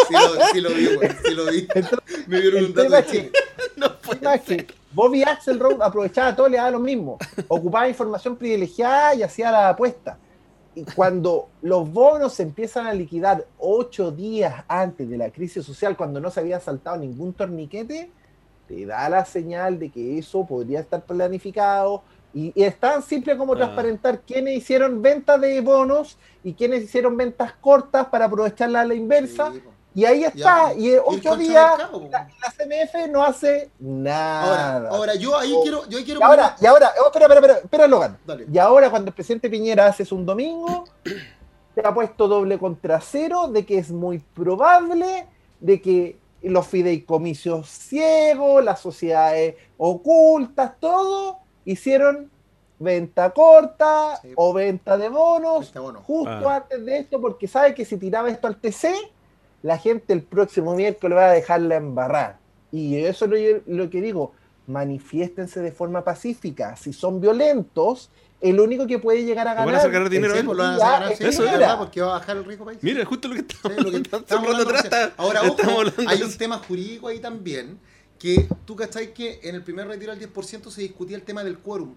Sí 0.07 0.13
lo, 0.13 0.45
sí 0.53 0.61
lo 0.61 0.69
vi, 0.69 0.95
güey. 0.95 1.09
Sí 1.25 1.33
lo 1.33 1.45
vi. 1.45 1.67
Entonces, 1.73 1.99
Me 2.27 2.39
dieron 2.41 2.65
un 2.65 2.73
dato 2.73 2.89
de 2.89 2.99
es 2.99 3.05
que- 3.05 3.11
Chile. 3.11 3.31
No 3.77 3.95
puede 3.99 4.19
tema 4.19 4.35
es 4.35 4.43
ser. 4.43 4.65
que 4.65 4.73
Bobby 4.91 5.23
Axelrod 5.23 5.81
aprovechaba 5.81 6.35
todo, 6.35 6.47
le 6.49 6.57
daba 6.57 6.71
lo 6.71 6.79
mismo. 6.79 7.17
Ocupaba 7.47 7.87
información 7.87 8.35
privilegiada 8.35 9.13
y 9.15 9.21
hacía 9.23 9.51
la 9.51 9.69
apuesta. 9.69 10.17
Y 10.73 10.83
cuando 10.83 11.49
los 11.61 11.91
bonos 11.91 12.33
se 12.33 12.43
empiezan 12.43 12.85
a 12.87 12.93
liquidar 12.93 13.45
ocho 13.59 14.11
días 14.11 14.63
antes 14.67 15.09
de 15.09 15.17
la 15.17 15.29
crisis 15.31 15.63
social, 15.65 15.95
cuando 15.97 16.19
no 16.19 16.29
se 16.31 16.39
había 16.39 16.59
saltado 16.59 16.97
ningún 16.97 17.33
torniquete, 17.33 18.09
te 18.67 18.85
da 18.85 19.07
la 19.09 19.25
señal 19.25 19.79
de 19.79 19.89
que 19.89 20.17
eso 20.17 20.45
podría 20.45 20.79
estar 20.81 21.03
planificado. 21.03 22.03
Y, 22.33 22.51
y 22.53 22.63
es 22.63 22.77
tan 22.79 23.01
simple 23.01 23.37
como 23.37 23.53
Ah. 23.53 23.57
transparentar 23.57 24.21
quiénes 24.21 24.55
hicieron 24.57 25.01
ventas 25.01 25.39
de 25.41 25.59
bonos 25.61 26.17
y 26.43 26.53
quiénes 26.53 26.83
hicieron 26.83 27.15
ventas 27.17 27.53
cortas 27.61 28.07
para 28.07 28.25
aprovecharla 28.25 28.81
a 28.81 28.85
la 28.85 28.93
inversa. 28.93 29.51
Sí. 29.53 29.61
Y 29.95 30.05
ahí 30.05 30.23
está. 30.25 30.73
Ya, 30.73 30.73
y 30.75 30.93
en 30.93 31.01
ocho 31.03 31.35
días 31.35 31.71
la, 32.11 32.27
la 32.41 32.51
CMF 32.55 33.09
no 33.09 33.23
hace 33.23 33.71
nada. 33.79 34.77
Ahora, 34.77 34.89
ahora 34.89 35.15
yo 35.15 35.35
ahí 35.37 35.51
Oh. 35.55 35.63
quiero, 35.63 35.87
yo 35.89 35.97
ahí 35.97 36.03
quiero 36.03 36.19
Y 36.19 36.23
ahora, 36.23 36.55
y 36.61 36.65
ahora, 36.67 36.91
oh, 37.01 37.05
espera, 37.07 37.25
espera, 37.25 37.39
espera, 37.39 37.57
espera, 37.63 37.87
Logan. 37.87 38.17
Dale. 38.27 38.45
Y 38.51 38.57
ahora 38.59 38.91
cuando 38.91 39.09
el 39.09 39.15
presidente 39.15 39.49
Piñera 39.49 39.87
hace 39.87 40.05
un 40.13 40.23
domingo, 40.25 40.83
se 41.73 41.81
ha 41.83 41.93
puesto 41.93 42.27
doble 42.27 42.59
contra 42.59 43.01
cero 43.01 43.47
de 43.47 43.65
que 43.65 43.79
es 43.79 43.89
muy 43.91 44.19
probable 44.19 45.25
de 45.59 45.81
que 45.81 46.19
los 46.41 46.67
fideicomisos 46.67 47.67
ciegos, 47.69 48.63
las 48.63 48.79
sociedades 48.79 49.55
ocultas, 49.77 50.73
todo, 50.79 51.39
hicieron 51.65 52.29
venta 52.79 53.31
corta 53.31 54.19
Sí. 54.21 54.33
o 54.35 54.53
venta 54.53 54.97
de 54.97 55.09
bonos 55.09 55.73
Venta 55.73 55.99
justo 56.01 56.49
Ah. 56.49 56.57
antes 56.57 56.85
de 56.85 56.99
esto, 56.99 57.19
porque 57.19 57.47
sabe 57.47 57.73
que 57.73 57.85
si 57.85 57.97
tiraba 57.97 58.29
esto 58.29 58.47
al 58.47 58.57
TC, 58.57 58.93
la 59.63 59.77
gente 59.79 60.13
el 60.13 60.21
próximo 60.23 60.75
miércoles 60.75 61.17
va 61.17 61.29
a 61.29 61.33
dejarla 61.33 61.75
embarrar. 61.75 62.37
Y 62.71 62.97
eso 62.97 63.25
es 63.25 63.31
lo, 63.65 63.75
lo 63.83 63.89
que 63.89 64.01
digo, 64.01 64.33
manifiéstense 64.67 65.61
de 65.61 65.71
forma 65.71 66.03
pacífica. 66.03 66.75
Si 66.75 66.93
son 66.93 67.19
violentos, 67.19 68.11
el 68.39 68.59
único 68.59 68.85
que 68.85 68.99
puede 68.99 69.23
llegar 69.23 69.47
a 69.47 69.53
van 69.55 69.65
ganar. 69.65 69.81
sacar 69.81 70.09
dinero 70.09 70.35
Sí, 70.35 70.43
pues 70.43 70.57
lo 70.57 70.63
van 70.63 71.03
a 71.03 71.11
es 71.11 71.17
sí, 71.17 71.23
Eso 71.25 71.43
es 71.45 71.51
verdad, 71.51 71.77
porque 71.77 72.01
va 72.01 72.15
a 72.15 72.19
bajar 72.19 72.37
el 72.37 72.45
riesgo 72.45 72.65
país. 72.65 72.79
Mira, 72.81 73.03
justo 73.05 73.27
lo 73.27 73.33
que 73.35 73.41
Sí, 73.41 73.47
estamos 73.55 73.83
lo 73.83 73.91
que 73.91 73.97
hablando 74.29 74.61
estamos 74.61 74.83
recién. 74.83 75.13
Ahora, 75.17 75.41
estamos 75.41 75.61
ojo, 75.71 75.79
hablando 75.79 76.09
hay 76.11 76.21
un 76.21 76.37
tema 76.37 76.57
jurídico 76.59 77.07
ahí 77.07 77.19
también, 77.19 77.79
que 78.19 78.47
tú 78.65 78.75
cachai 78.75 79.13
que 79.13 79.39
en 79.43 79.55
el 79.55 79.63
primer 79.63 79.87
retiro 79.87 80.11
al 80.11 80.19
10% 80.19 80.69
se 80.69 80.81
discutía 80.81 81.17
el 81.17 81.23
tema 81.23 81.43
del 81.43 81.57
quórum. 81.59 81.95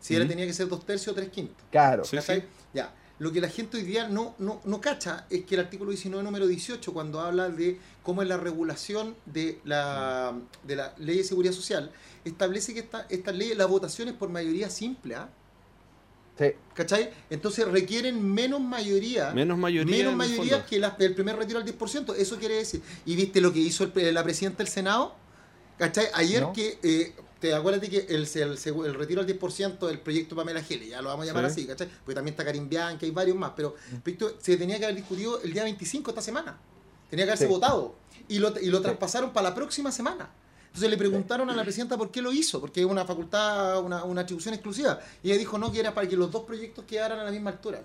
Si 0.00 0.14
era 0.14 0.24
Ujú. 0.24 0.30
tenía 0.30 0.46
que 0.46 0.52
ser 0.52 0.68
dos 0.68 0.84
tercios 0.84 1.12
o 1.12 1.14
tres 1.16 1.30
quintos. 1.30 1.56
Claro. 1.70 2.04
Sí, 2.04 2.16
sí. 2.20 2.42
Ya. 2.74 2.92
Lo 3.18 3.30
que 3.30 3.40
la 3.40 3.48
gente 3.48 3.76
hoy 3.76 3.84
día 3.84 4.08
no, 4.08 4.34
no, 4.38 4.60
no 4.64 4.80
cacha 4.80 5.26
es 5.30 5.44
que 5.44 5.54
el 5.54 5.60
artículo 5.60 5.90
19, 5.90 6.24
número 6.24 6.46
18, 6.48 6.92
cuando 6.92 7.20
habla 7.20 7.48
de 7.50 7.78
cómo 8.02 8.20
es 8.22 8.28
la 8.28 8.36
regulación 8.36 9.14
de 9.26 9.60
la, 9.64 10.32
de 10.64 10.74
la 10.74 10.92
ley 10.98 11.18
de 11.18 11.24
seguridad 11.24 11.52
social, 11.52 11.92
establece 12.24 12.74
que 12.74 12.80
esta, 12.80 13.06
estas 13.10 13.36
leyes, 13.36 13.56
la 13.56 13.66
votación 13.66 14.08
es 14.08 14.14
por 14.14 14.28
mayoría 14.28 14.68
simple, 14.70 15.14
¿ah? 15.14 15.28
Sí. 16.38 16.46
¿Cachai? 16.74 17.10
Entonces 17.30 17.68
requieren 17.68 18.22
menos 18.32 18.60
mayoría. 18.60 19.30
Menos 19.32 19.58
mayoría. 19.58 19.96
Menos 19.96 20.12
el 20.12 20.16
mayoría 20.16 20.64
que 20.64 20.78
la- 20.78 20.96
el 20.98 21.14
primer 21.14 21.36
retiro 21.36 21.58
al 21.58 21.64
10%. 21.64 22.14
Eso 22.14 22.38
quiere 22.38 22.54
decir. 22.56 22.82
¿Y 23.04 23.16
viste 23.16 23.40
lo 23.40 23.52
que 23.52 23.58
hizo 23.60 23.84
el- 23.94 24.14
la 24.14 24.24
presidenta 24.24 24.58
del 24.58 24.68
Senado? 24.68 25.14
¿Cachai? 25.78 26.06
Ayer 26.14 26.42
No. 26.42 26.52
que. 26.52 26.78
eh, 26.82 27.12
te 27.40 27.52
acuerdas 27.52 27.80
de 27.80 27.90
que 27.90 27.98
el, 28.08 28.22
el, 28.22 28.26
segu- 28.56 28.86
el 28.86 28.94
retiro 28.94 29.20
al 29.20 29.26
10% 29.26 29.88
del 29.88 29.98
proyecto 29.98 30.36
Pamela 30.36 30.62
Gele, 30.62 30.86
ya 30.86 31.02
lo 31.02 31.08
vamos 31.08 31.24
a 31.24 31.26
llamar 31.26 31.44
Sí. 31.46 31.62
así, 31.62 31.66
¿cachai? 31.66 31.88
Porque 32.04 32.14
también 32.14 32.34
está 32.34 32.44
Karim 32.44 32.68
Bianchi, 32.68 33.06
hay 33.06 33.10
varios 33.10 33.36
más, 33.36 33.50
pero 33.56 33.74
el 33.92 34.00
proyecto 34.00 34.36
se 34.40 34.56
tenía 34.56 34.78
que 34.78 34.84
haber 34.84 34.94
discutido 34.96 35.42
el 35.42 35.52
día 35.52 35.64
25 35.64 36.12
esta 36.12 36.22
semana. 36.22 36.56
Tenía 37.10 37.24
que 37.24 37.32
haberse 37.32 37.46
Sí. 37.46 37.50
votado. 37.50 37.96
Y 38.28 38.38
lo, 38.38 38.54
y 38.60 38.66
lo 38.66 38.76
Sí. 38.78 38.84
traspasaron 38.84 39.32
para 39.32 39.48
la 39.48 39.54
próxima 39.56 39.90
semana. 39.90 40.30
Entonces 40.72 40.88
le 40.88 40.96
preguntaron 40.96 41.50
a 41.50 41.54
la 41.54 41.64
presidenta 41.64 41.98
por 41.98 42.10
qué 42.10 42.22
lo 42.22 42.32
hizo, 42.32 42.58
porque 42.58 42.80
es 42.80 42.86
una 42.86 43.04
facultad, 43.04 43.80
una, 43.84 44.04
una 44.04 44.22
atribución 44.22 44.54
exclusiva. 44.54 44.98
Y 45.22 45.28
ella 45.28 45.38
dijo 45.38 45.58
no, 45.58 45.70
que 45.70 45.80
era 45.80 45.92
para 45.92 46.08
que 46.08 46.16
los 46.16 46.30
dos 46.30 46.44
proyectos 46.44 46.86
quedaran 46.86 47.20
a 47.20 47.24
la 47.24 47.30
misma 47.30 47.50
altura. 47.50 47.82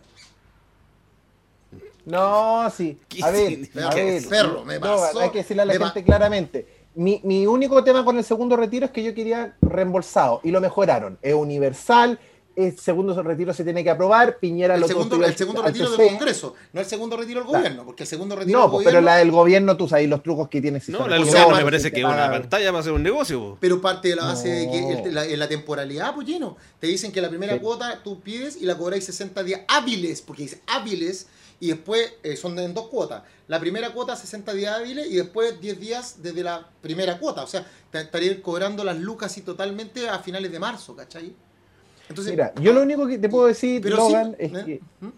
No, 2.05 2.69
sí. 2.69 2.97
¿Qué 3.09 3.21
A 3.21 3.29
ver, 3.29 3.69
a 3.83 3.93
ver. 3.93 4.25
Perro, 4.29 4.63
me 4.63 4.75
no, 4.75 4.79
pasó, 4.79 5.19
hay 5.19 5.31
que 5.31 5.39
decirle 5.39 5.63
a 5.63 5.65
la 5.65 5.73
gente 5.73 6.01
claramente. 6.01 6.85
Mi, 6.95 7.19
mi 7.25 7.45
único 7.45 7.83
tema 7.83 8.05
con 8.05 8.17
el 8.17 8.23
segundo 8.23 8.55
retiro 8.55 8.85
es 8.85 8.91
que 8.91 9.03
yo 9.03 9.13
quería 9.13 9.57
reembolsado 9.61 10.39
y 10.45 10.51
lo 10.51 10.61
mejoraron. 10.61 11.19
Es 11.21 11.33
universal, 11.33 12.17
el 12.57 12.77
segundo 12.79 13.21
retiro 13.21 13.53
se 13.53 13.63
tiene 13.63 13.83
que 13.83 13.89
aprobar, 13.91 14.39
Piñera 14.39 14.75
El 14.75 14.81
lo 14.81 14.87
segundo, 14.87 15.23
el 15.23 15.35
segundo 15.37 15.61
al 15.61 15.67
retiro 15.67 15.89
del 15.91 16.07
Congreso, 16.09 16.55
no 16.73 16.81
el 16.81 16.87
segundo 16.87 17.15
retiro 17.15 17.39
del 17.41 17.47
gobierno, 17.47 17.85
porque 17.85 18.03
el 18.03 18.09
segundo 18.09 18.35
retiro 18.35 18.57
No, 18.57 18.63
del 18.65 18.71
pues, 18.71 18.83
gobierno... 18.85 18.97
pero 18.99 19.05
la 19.05 19.15
del 19.17 19.31
gobierno, 19.31 19.77
tú 19.77 19.87
sabes 19.87 20.09
los 20.09 20.23
trucos 20.23 20.49
que 20.49 20.59
tiene. 20.61 20.79
si 20.81 20.91
No, 20.91 21.07
la 21.07 21.15
del 21.15 21.25
gobierno 21.25 21.51
no, 21.51 21.57
me 21.57 21.63
parece 21.63 21.91
que 21.91 21.99
es 21.99 22.05
una 22.05 22.29
pantalla 22.31 22.67
para 22.71 22.79
hacer 22.79 22.91
un 22.93 23.03
negocio. 23.03 23.57
Pero 23.61 23.79
parte 23.79 24.09
de 24.09 24.15
la 24.15 24.25
base 24.25 24.49
de 24.49 24.71
que 24.71 24.79
el- 25.03 25.13
la, 25.13 25.25
en 25.25 25.39
la 25.39 25.47
temporalidad, 25.47 26.13
pues 26.15 26.27
lleno. 26.27 26.57
Te 26.79 26.87
dicen 26.87 27.11
que 27.11 27.21
la 27.21 27.29
primera 27.29 27.53
Sí. 27.53 27.59
cuota 27.59 28.01
tú 28.03 28.19
pides 28.21 28.57
y 28.59 28.65
la 28.65 28.75
cobráis 28.77 29.05
60 29.05 29.43
días 29.43 29.61
hábiles, 29.67 30.21
porque 30.21 30.43
dice 30.43 30.61
hábiles, 30.67 31.27
y 31.59 31.67
después 31.69 32.13
eh, 32.23 32.35
son 32.35 32.57
en 32.59 32.73
dos 32.73 32.87
cuotas. 32.87 33.23
La 33.47 33.59
primera 33.59 33.91
cuota 33.93 34.15
60 34.15 34.53
días 34.53 34.75
hábiles 34.75 35.07
y 35.09 35.15
después 35.15 35.59
10 35.61 35.79
días 35.79 36.15
desde 36.21 36.43
la 36.43 36.67
primera 36.81 37.17
cuota. 37.19 37.43
O 37.43 37.47
sea, 37.47 37.65
te 37.91 37.99
estarían 38.01 38.41
cobrando 38.41 38.83
las 38.83 38.97
lucas 38.97 39.37
y 39.37 39.41
totalmente 39.41 40.07
a 40.09 40.19
finales 40.19 40.51
de 40.51 40.59
marzo, 40.59 40.95
¿cachai? 40.95 41.33
Entonces, 42.09 42.31
Mira, 42.33 42.53
yo 42.61 42.73
lo 42.73 42.81
único 42.81 43.05
que 43.07 43.17
te 43.17 43.29
puedo 43.29 43.47
decir, 43.47 43.85
Logan, 43.89 44.31
sí, 44.31 44.45
es 44.45 44.53
¿eh? 44.53 44.63
que, 44.65 44.81
¿Mm? 45.05 45.09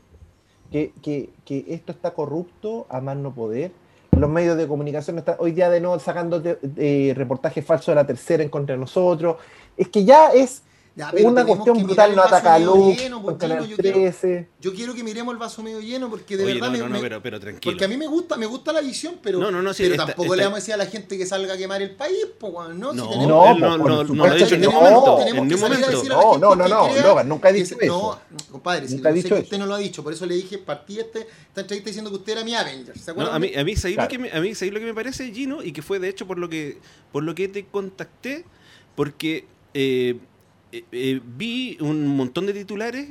que, 0.71 0.93
que- 1.01 1.29
que 1.45 1.65
esto 1.69 1.91
está 1.91 2.11
corrupto 2.11 2.85
a 2.89 2.99
más 3.01 3.17
no 3.17 3.33
poder. 3.33 3.71
Los 4.11 4.29
medios 4.29 4.57
de 4.57 4.67
comunicación 4.67 5.17
están 5.19 5.35
hoy 5.39 5.51
día 5.51 5.69
de 5.69 5.79
nuevo 5.79 5.99
sacando 5.99 6.39
de- 6.39 6.57
de 6.61 7.13
reportajes 7.15 7.63
falsos 7.65 7.87
de 7.87 7.95
la 7.95 8.07
tercera 8.07 8.43
en 8.43 8.49
contra 8.49 8.75
de 8.75 8.79
nosotros. 8.79 9.37
Es 9.77 9.87
que 9.89 10.03
ya 10.03 10.29
es 10.31 10.63
Ya, 10.99 11.13
una 11.23 11.45
cuestión 11.45 11.81
brutal, 11.81 12.13
no 12.13 12.23
ataca 12.23 12.55
a 12.55 12.59
Luz, 12.59 12.97
lleno, 12.97 13.23
con 13.23 13.37
pues, 13.37 13.49
yo 13.69 13.77
quiero- 13.77 13.99
13. 13.99 14.49
Yo 14.59 14.73
quiero 14.73 14.93
que 14.93 15.01
miremos 15.01 15.31
el 15.31 15.37
vaso 15.37 15.63
medio 15.63 15.79
lleno 15.79 16.09
porque 16.09 16.35
de 16.35 16.43
Oye, 16.43 16.55
verdad 16.55 16.67
no, 16.67 16.73
me, 16.73 16.77
no, 16.79 16.87
no, 16.89 16.95
me- 16.95 16.99
pero, 16.99 17.21
pero 17.23 17.39
tranquilo. 17.39 17.71
porque 17.71 17.85
a 17.85 17.87
mí 17.87 17.95
me 17.95 18.05
gusta, 18.05 18.35
me 18.35 18.45
gusta 18.45 18.73
la 18.73 18.81
visión, 18.81 19.15
pero, 19.23 19.39
No, 19.39 19.49
no, 19.49 19.61
no, 19.61 19.73
sí, 19.73 19.83
pero 19.83 19.93
está- 19.95 20.07
tampoco 20.07 20.25
está- 20.25 20.35
le 20.35 20.43
vamos 20.43 20.57
a 20.57 20.59
decir 20.59 20.73
a 20.73 20.77
la 20.77 20.85
gente 20.87 21.17
que 21.17 21.25
salga 21.25 21.53
a 21.53 21.57
quemar 21.57 21.81
el 21.81 21.91
país, 21.95 22.17
pues, 22.37 22.51
weón, 22.53 22.77
¿no? 22.77 22.91
Si 22.91 22.97
No, 22.97 23.09
tenemos- 23.11 23.27
No, 23.29 23.55
no, 23.55 23.77
no, 23.77 24.03
no 24.03 24.13
lo 24.13 24.23
ha 24.25 24.33
dicho 24.35 24.47
que 24.49 24.55
en 24.55 24.61
ningún 24.61 24.75
no. 24.75 24.81
momento. 24.81 25.15
Tenemos 25.19 25.43
En 25.43 25.49
que 25.49 25.57
salir 25.57 25.77
a 25.77 25.79
momento. 25.79 25.97
decir 25.97 26.11
a 26.11 26.15
la 26.17 26.21
No, 26.21 26.31
gente 26.31 26.45
no, 26.45 26.55
no, 26.55 26.63
que 26.93 27.01
no, 27.01 27.07
Logan, 27.07 27.29
nunca 27.29 27.49
he 27.49 27.53
dicho 27.53 27.75
eso. 27.79 28.19
No, 28.29 28.37
compadre, 28.51 28.87
si 28.89 28.95
Nunca 28.95 29.09
he 29.09 29.13
sé 29.13 29.15
dicho 29.23 29.35
que 29.35 29.41
usted 29.41 29.57
no 29.57 29.65
lo 29.67 29.75
ha 29.75 29.77
dicho, 29.77 30.03
por 30.03 30.11
eso 30.11 30.25
le 30.25 30.35
dije, 30.35 30.57
partí 30.57 30.99
este, 30.99 31.19
esta 31.47 31.61
entrevista 31.61 31.89
diciendo 31.91 32.09
que 32.09 32.17
usted 32.17 32.33
era 32.33 32.43
mi 32.43 32.55
Avenger, 32.55 32.99
¿se 32.99 33.05
No, 33.05 33.11
acuerdan? 33.13 33.35
a 33.35 33.39
mí, 33.39 33.51
a 33.55 33.63
mí, 33.63 33.75
¿sabéis 33.77 33.95
Claro. 33.95 34.13
lo 34.17 34.37
a 34.37 34.41
mí, 34.41 34.53
¿sabéis 34.53 34.73
lo 34.73 34.79
que 34.81 34.85
me 34.85 34.93
parece, 34.93 35.31
Gino? 35.31 35.63
Y 35.63 35.71
que 35.71 35.81
fue 35.81 35.99
de 35.99 36.09
hecho 36.09 36.27
por 36.27 36.37
lo 36.37 36.49
que, 36.49 36.77
por 37.13 37.23
lo 37.23 37.33
que 37.35 37.47
te 37.47 37.65
contacté, 37.67 38.43
porque 38.95 39.45
eh, 39.73 40.17
eh, 40.71 40.83
eh, 40.91 41.21
vi 41.23 41.77
un 41.81 42.07
montón 42.07 42.45
de 42.45 42.53
titulares 42.53 43.09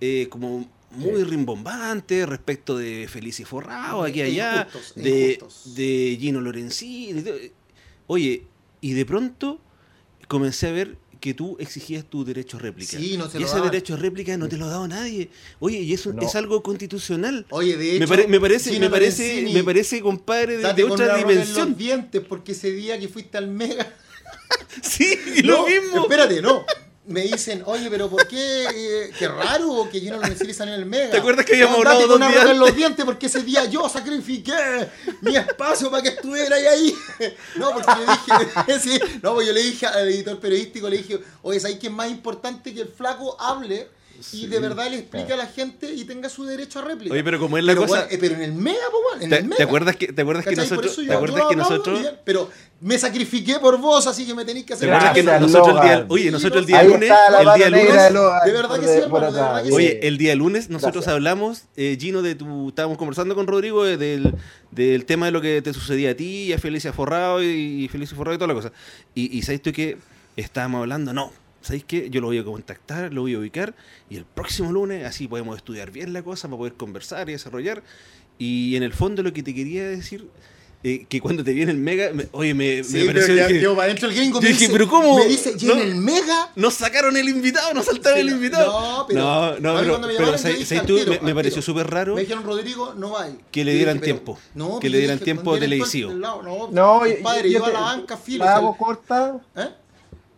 eh, 0.00 0.26
como 0.30 0.68
muy 0.90 1.24
rimbombantes 1.24 2.28
respecto 2.28 2.76
de 2.78 3.06
Felici 3.08 3.44
Forrado, 3.44 4.02
aquí 4.04 4.20
y 4.20 4.22
allá, 4.22 4.66
injustos, 4.68 4.94
de, 5.02 5.32
injustos. 5.34 5.74
de 5.74 6.16
Gino 6.20 6.40
Lorenzini. 6.40 7.20
y. 7.20 7.52
Oye, 8.06 8.44
y 8.80 8.92
de 8.92 9.04
pronto 9.04 9.60
comencé 10.28 10.68
a 10.68 10.72
ver 10.72 10.96
que 11.20 11.34
tú 11.34 11.56
exigías 11.58 12.04
tu 12.04 12.24
derecho 12.24 12.56
a 12.58 12.60
réplica. 12.60 12.98
Sí, 12.98 13.16
no 13.16 13.28
y 13.38 13.42
ese 13.42 13.60
derecho 13.60 13.94
a 13.94 13.96
réplica 13.96 14.36
no 14.36 14.48
te 14.48 14.56
lo 14.56 14.66
ha 14.66 14.68
dado 14.68 14.86
nadie. 14.86 15.30
Oye, 15.58 15.80
y 15.80 15.92
eso 15.92 16.12
No. 16.12 16.22
es 16.22 16.34
algo 16.36 16.62
constitucional. 16.62 17.46
Oye, 17.50 17.76
de 17.76 17.92
hecho, 17.96 18.00
me, 18.00 18.06
pare- 18.06 18.28
me 18.28 18.38
parece, 18.38 18.70
Gino 18.70 18.86
me 18.86 18.90
parece, 18.90 19.48
me 19.52 19.64
parece, 19.64 20.00
compadre, 20.02 20.58
de, 20.58 20.84
otra 20.84 21.16
dimensión. 21.16 21.70
los 21.70 21.78
dientes 21.78 22.22
porque 22.28 22.52
ese 22.52 22.70
día 22.70 22.98
que 23.00 23.08
fuiste 23.08 23.38
al 23.38 23.48
Mega 23.48 23.92
Sí, 24.82 25.18
y 25.36 25.42
lo 25.42 25.66
mismo. 25.66 26.02
Espérate, 26.02 26.40
no. 26.42 26.64
Me 27.06 27.22
dicen, 27.22 27.62
oye, 27.66 27.88
pero 27.88 28.08
¿por 28.08 28.26
qué? 28.26 28.64
eh, 28.74 29.10
qué 29.18 29.28
raro 29.28 29.88
que 29.90 30.00
Gino 30.00 30.16
Lorenzini 30.16 30.52
salió 30.52 30.74
en 30.74 30.80
el 30.80 30.86
Mega. 30.86 31.10
¿Te 31.10 31.18
acuerdas 31.18 31.44
que 31.44 31.52
habíamos 31.52 31.78
hablado 31.78 32.06
dos 32.06 32.16
una 32.16 32.28
días 32.28 32.50
en 32.50 32.58
los 32.58 32.74
dientes 32.74 33.04
porque 33.04 33.26
ese 33.26 33.42
día 33.42 33.64
yo 33.66 33.88
sacrifiqué 33.88 34.54
mi 35.20 35.36
espacio 35.36 35.90
para 35.90 36.02
que 36.02 36.10
estuviera 36.10 36.56
ahí. 36.56 36.66
ahí. 36.66 36.96
No, 37.56 37.72
porque 37.72 37.92
le 37.94 38.06
dije, 38.06 38.80
sí, 38.80 39.00
no, 39.22 39.34
pues 39.34 39.46
yo 39.46 39.52
le 39.52 39.62
dije 39.62 39.86
al 39.86 40.08
editor 40.08 40.38
periodístico, 40.40 40.88
le 40.88 40.98
dije, 40.98 41.20
oye, 41.42 41.60
¿sabes 41.60 41.78
qué 41.78 41.86
es 41.86 41.92
más 41.92 42.10
importante 42.10 42.74
que 42.74 42.82
el 42.82 42.88
flaco 42.88 43.36
hable? 43.40 43.88
Y 44.32 44.46
de 44.46 44.60
verdad 44.60 44.90
le 44.90 44.98
explique 44.98 45.32
a 45.32 45.36
la 45.36 45.46
gente 45.46 45.92
y 45.92 46.04
tenga 46.04 46.28
su 46.28 46.44
derecho 46.44 46.78
a 46.78 46.82
réplica. 46.82 47.12
Oye, 47.12 47.24
pero 47.24 47.38
como 47.38 47.58
es 47.58 47.64
la 47.64 47.72
pero, 47.72 47.82
cosa- 47.86 48.00
bueno, 48.02 48.08
eh, 48.10 48.18
pero 48.20 48.34
en 48.36 48.42
el 48.42 48.52
mega, 48.54 48.78
po, 48.90 48.98
weón, 49.10 49.22
en 49.22 49.30
¿Te, 49.30 49.36
el 49.36 49.42
te 49.42 49.48
mega. 49.48 49.64
acuerdas 49.64 49.96
que, 49.96 50.12
te 50.12 50.22
acuerdas 50.22 50.44
que 50.46 50.56
nosotros, 50.56 50.96
te 50.96 51.12
acuerdas 51.12 51.42
que 51.48 51.56
nosotros, 51.56 52.00
bien, 52.00 52.14
pero 52.24 52.50
me 52.80 52.98
sacrifiqué 52.98 53.58
por 53.58 53.78
vos, 53.78 54.06
así 54.06 54.26
que 54.26 54.34
me 54.34 54.44
tenéis 54.44 54.66
que 54.66 54.74
hacer 54.74 54.88
¿te 54.88 54.94
acuerdas 54.94 55.14
que 55.14 55.22
Gracias, 55.22 55.40
nosotros 55.52 55.76
el 55.76 55.82
día, 55.88 56.06
oye, 56.08 56.30
nosotros 56.30 56.60
el 56.60 56.66
día 56.66 56.78
Ahí 56.78 56.88
lunes, 56.88 57.10
está 57.10 57.30
la 57.30 57.54
el 57.54 57.58
día 57.58 57.70
lunes, 57.70 58.02
de 58.02 58.10
Logan 58.10 58.40
De 58.44 58.52
verdad 58.52 58.80
que 58.80 58.86
sí, 58.86 58.92
por 59.08 59.22
hermano, 59.22 59.32
de 59.32 59.40
atrás. 59.40 59.54
verdad 59.54 59.62
que 59.68 59.72
Oye, 59.74 60.06
el 60.08 60.18
día 60.18 60.34
lunes 60.36 60.68
nosotros 60.70 61.04
Gracias. 61.04 61.14
hablamos, 61.14 61.62
eh, 61.76 61.96
Gino, 62.00 62.22
de 62.22 62.34
tu, 62.34 62.68
estábamos 62.68 62.98
conversando 62.98 63.34
con 63.34 63.46
Rodrigo 63.46 63.84
de- 63.84 63.96
del, 63.96 64.34
del 64.70 65.04
tema 65.06 65.26
de 65.26 65.32
lo 65.32 65.40
que 65.40 65.62
te 65.62 65.72
sucedía 65.72 66.10
a 66.10 66.14
ti, 66.14 66.44
y 66.44 66.52
a 66.52 66.58
Felicia 66.58 66.92
Forrado 66.92 67.42
y, 67.42 67.84
y 67.84 67.88
Felicia 67.88 68.16
Forrado 68.16 68.34
y 68.34 68.38
toda 68.38 68.48
la 68.48 68.54
cosa. 68.54 68.72
Y, 69.14 69.36
y 69.36 69.42
sabes 69.42 69.62
tú 69.62 69.72
que 69.72 69.96
estábamos 70.36 70.80
hablando, 70.80 71.12
no, 71.14 71.32
¿sabéis 71.66 71.84
qué? 71.86 72.08
Yo 72.10 72.20
lo 72.20 72.28
voy 72.28 72.38
a 72.38 72.44
contactar, 72.44 73.12
lo 73.12 73.22
voy 73.22 73.34
a 73.34 73.38
ubicar, 73.38 73.74
y 74.08 74.16
el 74.16 74.24
próximo 74.24 74.70
lunes 74.72 75.04
así 75.04 75.26
podemos 75.28 75.56
estudiar 75.56 75.90
bien 75.90 76.12
la 76.12 76.22
cosa 76.22 76.48
para 76.48 76.58
poder 76.58 76.74
conversar 76.74 77.28
y 77.28 77.32
desarrollar. 77.32 77.82
Y 78.38 78.76
en 78.76 78.82
el 78.82 78.92
fondo 78.92 79.22
lo 79.22 79.32
que 79.32 79.42
te 79.42 79.54
quería 79.54 79.84
decir, 79.88 80.28
eh, 80.84 81.06
que 81.08 81.20
cuando 81.20 81.42
te 81.42 81.52
viene 81.54 81.72
el 81.72 81.78
mega, 81.78 82.12
me- 82.12 82.28
oye, 82.32 82.52
me, 82.54 82.84
Sí, 82.84 82.98
me 82.98 83.06
pero 83.06 83.12
pareció... 83.14 83.34
ya 83.34 83.48
quedó 83.48 83.74
para 83.74 83.86
adentro 83.86 84.08
el 84.10 84.14
gringo. 84.14 84.38
yo 84.38 84.42
Me 84.42 84.48
dije, 84.48 84.60
dice, 84.60 84.72
pero 84.72 84.88
¿cómo? 84.88 85.16
Me 85.16 85.26
dice, 85.26 85.54
y 85.58 85.70
en 85.70 85.76
No. 85.78 85.82
el 85.82 85.94
mega. 85.96 86.50
nos 86.54 86.74
sacaron 86.74 87.16
el 87.16 87.28
invitado, 87.28 87.72
nos 87.74 87.86
saltaron 87.86 88.20
Sí, 88.20 88.26
el 88.28 88.34
invitado. 88.34 88.70
no, 88.98 89.06
pero- 89.08 89.20
no, 89.20 89.50
no, 89.52 89.56
pero, 89.56 89.72
cuando 89.90 90.06
me 90.06 90.12
pero 90.14 90.26
llamaron, 90.26 90.32
yo 90.34 90.38
¿sabes- 90.38 90.58
dije 90.58 90.66
sabes 90.68 90.80
al 90.82 90.86
tú? 90.86 90.96
tiro, 90.98 91.22
me, 91.22 91.34
pareció 91.34 91.62
súper 91.62 91.86
raro 91.90 92.14
Me 92.14 92.20
dijeron, 92.20 92.44
Rodrigo, 92.44 92.94
no 92.94 93.10
va 93.12 93.26
que 93.50 93.64
le 93.64 93.72
Yo 93.72 93.76
dieran 93.78 93.96
dije, 93.96 94.04
tiempo, 94.04 94.38
no, 94.54 94.78
que 94.78 94.88
le 94.90 94.92
yo 94.92 94.98
dieran 95.00 95.16
dije, 95.16 95.24
tiempo 95.24 95.58
televisivo. 95.58 96.12
lado, 96.12 96.42
No, 96.42 96.68
No, 96.70 97.00
compadre, 97.00 97.50
yo, 97.50 97.58
yo, 97.58 97.64
yo 97.64 97.64
a 97.64 97.70
la 97.72 97.80
banca 97.80 98.16
filo. 98.18 98.44
la 98.44 98.56
hago 98.56 98.76
corta. 98.76 99.40
¿eh? 99.56 99.68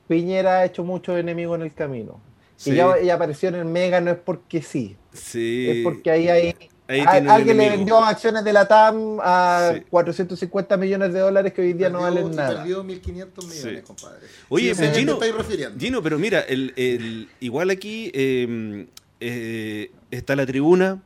Piñera 0.08 0.58
ha 0.60 0.64
hecho 0.64 0.82
muchos 0.84 1.18
enemigos 1.18 1.56
en 1.58 1.66
el 1.66 1.74
camino. 1.74 2.20
Sí. 2.56 2.72
Y 2.72 2.74
ya 2.76 2.96
ella 3.00 3.14
apareció 3.14 3.50
en 3.50 3.54
el 3.56 3.64
Mega 3.66 4.00
no 4.00 4.10
es 4.10 4.16
porque 4.18 4.62
sí, 4.62 4.96
Sí. 5.12 5.66
es 5.70 5.84
porque 5.84 6.10
ahí 6.10 6.28
hay... 6.28 6.54
Ahí 6.90 7.00
a- 7.00 7.34
alguien 7.34 7.58
le 7.58 7.68
vendió 7.68 7.98
acciones 8.02 8.42
de 8.44 8.52
la 8.54 8.66
TAM 8.66 9.18
a 9.20 9.72
Sí. 9.74 9.82
450 9.90 10.78
millones 10.78 11.12
de 11.12 11.20
dólares 11.20 11.52
que 11.52 11.60
hoy 11.60 11.74
día 11.74 11.90
no 11.90 12.00
valen 12.00 12.34
nada. 12.34 12.60
Perdió 12.62 12.82
1.500 12.82 13.44
millones, 13.46 13.80
Sí. 13.80 13.86
compadre. 13.86 14.26
Oye, 14.48 14.74
pero 14.74 14.92
qué 14.92 14.98
Gino- 15.00 15.18
te 15.18 15.26
estáis 15.26 15.34
refiriendo. 15.46 15.78
Gino, 15.78 16.02
pero 16.02 16.18
mira, 16.18 16.40
el, 16.40 16.72
el- 16.76 17.28
igual 17.40 17.68
aquí 17.68 18.10
eh, 18.14 18.86
eh, 19.20 19.90
está 20.10 20.34
la 20.34 20.46
tribuna, 20.46 21.02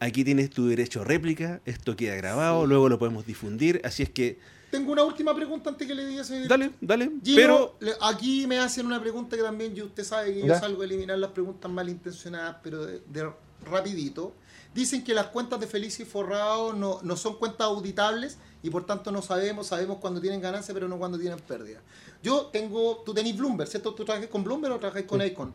aquí 0.00 0.24
tienes 0.24 0.50
tu 0.50 0.66
derecho 0.66 1.02
a 1.02 1.04
réplica, 1.04 1.60
esto 1.66 1.94
queda 1.94 2.16
grabado, 2.16 2.62
Sí. 2.64 2.68
luego 2.70 2.88
lo 2.88 2.98
podemos 2.98 3.24
difundir, 3.24 3.80
así 3.84 4.02
es 4.02 4.10
que 4.10 4.38
Tengo 4.72 4.90
una 4.90 5.04
última 5.04 5.34
pregunta 5.34 5.68
antes 5.68 5.86
que 5.86 5.94
le 5.94 6.06
diga 6.06 6.22
ese 6.22 6.48
dale, 6.48 6.70
dale, 6.80 7.10
Gino, 7.22 7.36
pero 7.36 7.76
le- 7.80 7.92
aquí 8.00 8.46
me 8.46 8.58
hacen 8.58 8.86
una 8.86 8.98
pregunta 8.98 9.36
que 9.36 9.42
también 9.42 9.74
yo, 9.74 9.84
usted 9.84 10.02
sabe 10.02 10.32
que 10.32 10.40
yo 10.40 10.46
Ya. 10.46 10.58
salgo 10.58 10.80
a 10.80 10.86
eliminar 10.86 11.18
las 11.18 11.30
preguntas 11.32 11.70
malintencionadas, 11.70 12.56
pero 12.62 12.86
de, 12.86 13.02
de 13.06 13.30
rapidito. 13.70 14.32
Dicen 14.74 15.04
que 15.04 15.12
las 15.12 15.26
cuentas 15.26 15.60
de 15.60 15.66
Felicia 15.66 16.04
y 16.04 16.06
Forrado 16.06 16.72
no, 16.72 17.00
no 17.02 17.16
son 17.18 17.36
cuentas 17.36 17.66
auditables 17.66 18.38
y 18.62 18.70
por 18.70 18.86
tanto 18.86 19.12
no 19.12 19.20
sabemos, 19.20 19.66
sabemos 19.66 19.98
cuando 19.98 20.22
tienen 20.22 20.40
ganancia, 20.40 20.72
pero 20.72 20.88
no 20.88 20.96
cuando 20.98 21.18
tienen 21.18 21.38
pérdida. 21.40 21.80
Yo 22.22 22.46
tengo, 22.46 23.02
tú 23.04 23.12
tenés 23.12 23.36
Bloomberg, 23.36 23.68
¿cierto? 23.68 23.92
¿Tú 23.92 24.06
trabajas 24.06 24.30
con 24.30 24.42
Bloomberg 24.42 24.72
o 24.74 24.78
trabajas 24.78 25.02
con 25.02 25.20
Icon? 25.20 25.52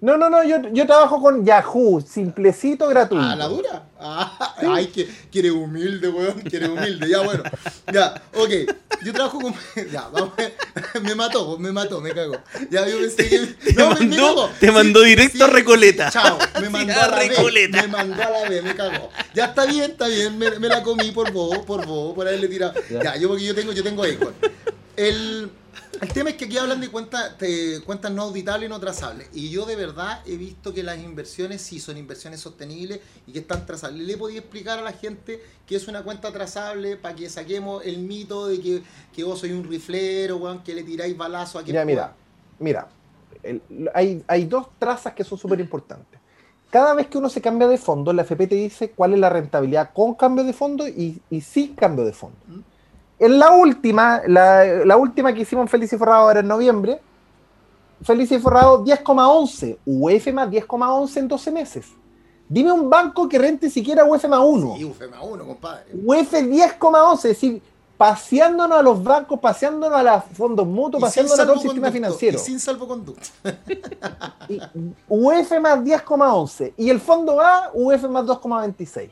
No, 0.00 0.18
no, 0.18 0.28
no, 0.28 0.44
yo, 0.44 0.56
yo 0.72 0.86
trabajo 0.86 1.18
con 1.22 1.46
Yahoo, 1.46 1.98
simplecito, 2.02 2.86
gratuito. 2.88 3.24
Ah, 3.24 3.34
la 3.36 3.46
dura. 3.48 3.84
Ah, 3.98 4.54
Ay, 4.74 4.88
que 4.88 5.08
quiere 5.32 5.50
humilde, 5.50 6.08
weón. 6.08 6.42
Quiere 6.42 6.68
humilde. 6.68 7.08
Ya, 7.08 7.20
bueno. 7.20 7.42
Ya, 7.90 8.22
ok. 8.34 8.50
Yo 9.02 9.12
trabajo 9.14 9.40
con. 9.40 9.54
Ya, 9.90 10.06
vamos. 10.12 10.32
Me 11.02 11.14
mató, 11.14 11.58
me 11.58 11.72
mató, 11.72 12.00
me 12.02 12.12
cagó. 12.12 12.36
Ya, 12.70 12.86
yo 12.86 12.98
pensé 12.98 13.28
que. 13.30 13.38
Te 13.46 13.72
No, 13.74 13.90
me 13.90 13.94
mandó- 14.00 14.26
cagó. 14.34 14.50
te 14.60 14.70
mandó 14.72 15.00
directo 15.02 15.44
a 15.44 15.48
Recoleta. 15.48 16.10
Chao. 16.10 16.38
Me 16.60 16.68
mandó 16.68 16.92
a 16.92 17.08
la 17.08 17.16
Recoleta. 17.20 17.80
B. 17.80 17.88
Me 17.88 17.92
mandó 17.96 18.22
a 18.22 18.30
la 18.30 18.48
B, 18.48 18.60
me 18.62 18.74
cagó. 18.76 19.08
Ya 19.34 19.46
está 19.46 19.64
bien, 19.64 19.92
está 19.92 20.06
bien. 20.08 20.36
Me, 20.36 20.50
me 20.58 20.68
la 20.68 20.82
comí 20.82 21.12
por 21.12 21.32
vos, 21.32 21.58
por 21.60 21.86
vos, 21.86 22.14
por 22.14 22.28
haberle 22.28 22.48
tirado. 22.48 22.74
Ya. 22.90 23.02
Ya, 23.02 23.16
yo 23.16 23.28
porque 23.28 23.44
yo 23.44 23.54
tengo, 23.54 23.72
yo 23.72 23.82
tengo 23.82 24.06
Icon. 24.06 24.34
El. 24.96 25.50
El 26.00 26.12
tema 26.12 26.30
es 26.30 26.36
que 26.36 26.46
aquí 26.46 26.58
hablan 26.58 26.80
de 26.80 26.88
cuentas 26.90 27.36
te- 27.38 27.80
cuentas 27.82 28.10
no 28.12 28.22
auditables 28.22 28.66
y 28.68 28.70
no 28.70 28.80
trazables. 28.80 29.28
Y 29.32 29.50
yo 29.50 29.64
de 29.66 29.76
verdad 29.76 30.20
he 30.26 30.36
visto 30.36 30.72
que 30.74 30.82
las 30.82 30.98
inversiones 30.98 31.62
sí 31.62 31.78
son 31.78 31.96
inversiones 31.96 32.40
sostenibles 32.40 33.00
y 33.26 33.32
que 33.32 33.38
están 33.40 33.64
trazables. 33.66 34.06
¿Le 34.06 34.16
podía 34.16 34.40
explicar 34.40 34.78
a 34.78 34.82
la 34.82 34.92
gente 34.92 35.40
que 35.66 35.76
es 35.76 35.88
una 35.88 36.02
cuenta 36.02 36.32
trazable 36.32 36.96
para 36.96 37.14
que 37.14 37.28
saquemos 37.30 37.84
el 37.84 37.98
mito 37.98 38.46
de 38.48 38.60
que, 38.60 38.82
que 39.14 39.24
vos 39.24 39.38
sois 39.38 39.52
un 39.52 39.64
riflero, 39.64 40.36
weón, 40.36 40.62
que 40.62 40.74
le 40.74 40.82
tiráis 40.82 41.16
balazo 41.16 41.58
a 41.58 41.62
quien 41.62 41.74
Mira, 41.74 41.84
mira, 41.84 42.14
mira. 42.58 42.88
el- 43.42 43.90
hay, 43.94 44.22
hay 44.26 44.44
dos 44.46 44.68
trazas 44.78 45.14
que 45.14 45.24
son 45.24 45.38
súper 45.38 45.60
importantes. 45.60 46.20
Cada 46.70 46.92
vez 46.94 47.06
que 47.06 47.18
uno 47.18 47.28
se 47.28 47.40
cambia 47.40 47.68
de 47.68 47.78
fondo, 47.78 48.12
la 48.12 48.22
FP 48.22 48.48
te 48.48 48.56
dice 48.56 48.90
cuál 48.90 49.12
es 49.14 49.20
la 49.20 49.30
rentabilidad 49.30 49.90
con 49.94 50.14
cambio 50.14 50.42
de 50.44 50.52
fondo 50.52 50.88
y, 50.88 51.20
y 51.30 51.40
sin 51.40 51.74
cambio 51.74 52.04
de 52.04 52.12
fondo. 52.12 52.36
¿Mm? 52.48 52.60
En 53.18 53.38
la 53.38 53.52
última, 53.52 54.22
la, 54.26 54.64
la 54.84 54.96
última 54.96 55.32
que 55.32 55.42
hicimos 55.42 55.64
en 55.64 55.68
Felicia 55.68 55.96
y 55.96 55.98
Forrado 55.98 56.22
ahora 56.22 56.40
en 56.40 56.48
noviembre, 56.48 57.00
Felicia 58.02 58.36
y 58.36 58.40
Forrado 58.40 58.84
10,11, 58.84 59.78
UF 59.86 60.32
más 60.32 60.50
10,11 60.50 61.16
en 61.16 61.28
12 61.28 61.50
meses. 61.50 61.86
Dime 62.48 62.70
un 62.70 62.90
banco 62.90 63.28
que 63.28 63.38
rente 63.38 63.70
siquiera 63.70 64.04
UF 64.04 64.24
más 64.28 64.40
1. 64.40 64.74
Sí, 64.76 64.84
UFEMA 64.84 65.22
1, 65.22 65.46
compadre. 65.46 65.84
UF 65.94 66.32
10,11, 66.32 67.14
es 67.16 67.22
decir, 67.22 67.62
paseándonos 67.96 68.78
a 68.78 68.82
los 68.82 69.02
bancos, 69.02 69.40
paseándonos 69.40 69.98
a 69.98 70.02
los 70.02 70.24
fondos 70.36 70.66
mutuos, 70.66 71.00
Y 71.00 71.04
paseándonos 71.04 71.40
a 71.40 71.44
todo 71.44 71.54
el 71.54 71.60
sistema 71.60 71.90
financiero. 71.90 72.36
Y 72.36 72.40
sin 72.40 72.60
salvoconducto. 72.60 73.28
Y 74.48 74.60
UF 75.08 75.60
más 75.60 75.78
10,11 75.80 76.74
y 76.76 76.90
el 76.90 77.00
fondo 77.00 77.40
A, 77.40 77.70
UF 77.72 78.02
más 78.08 78.26
2,26. 78.26 79.10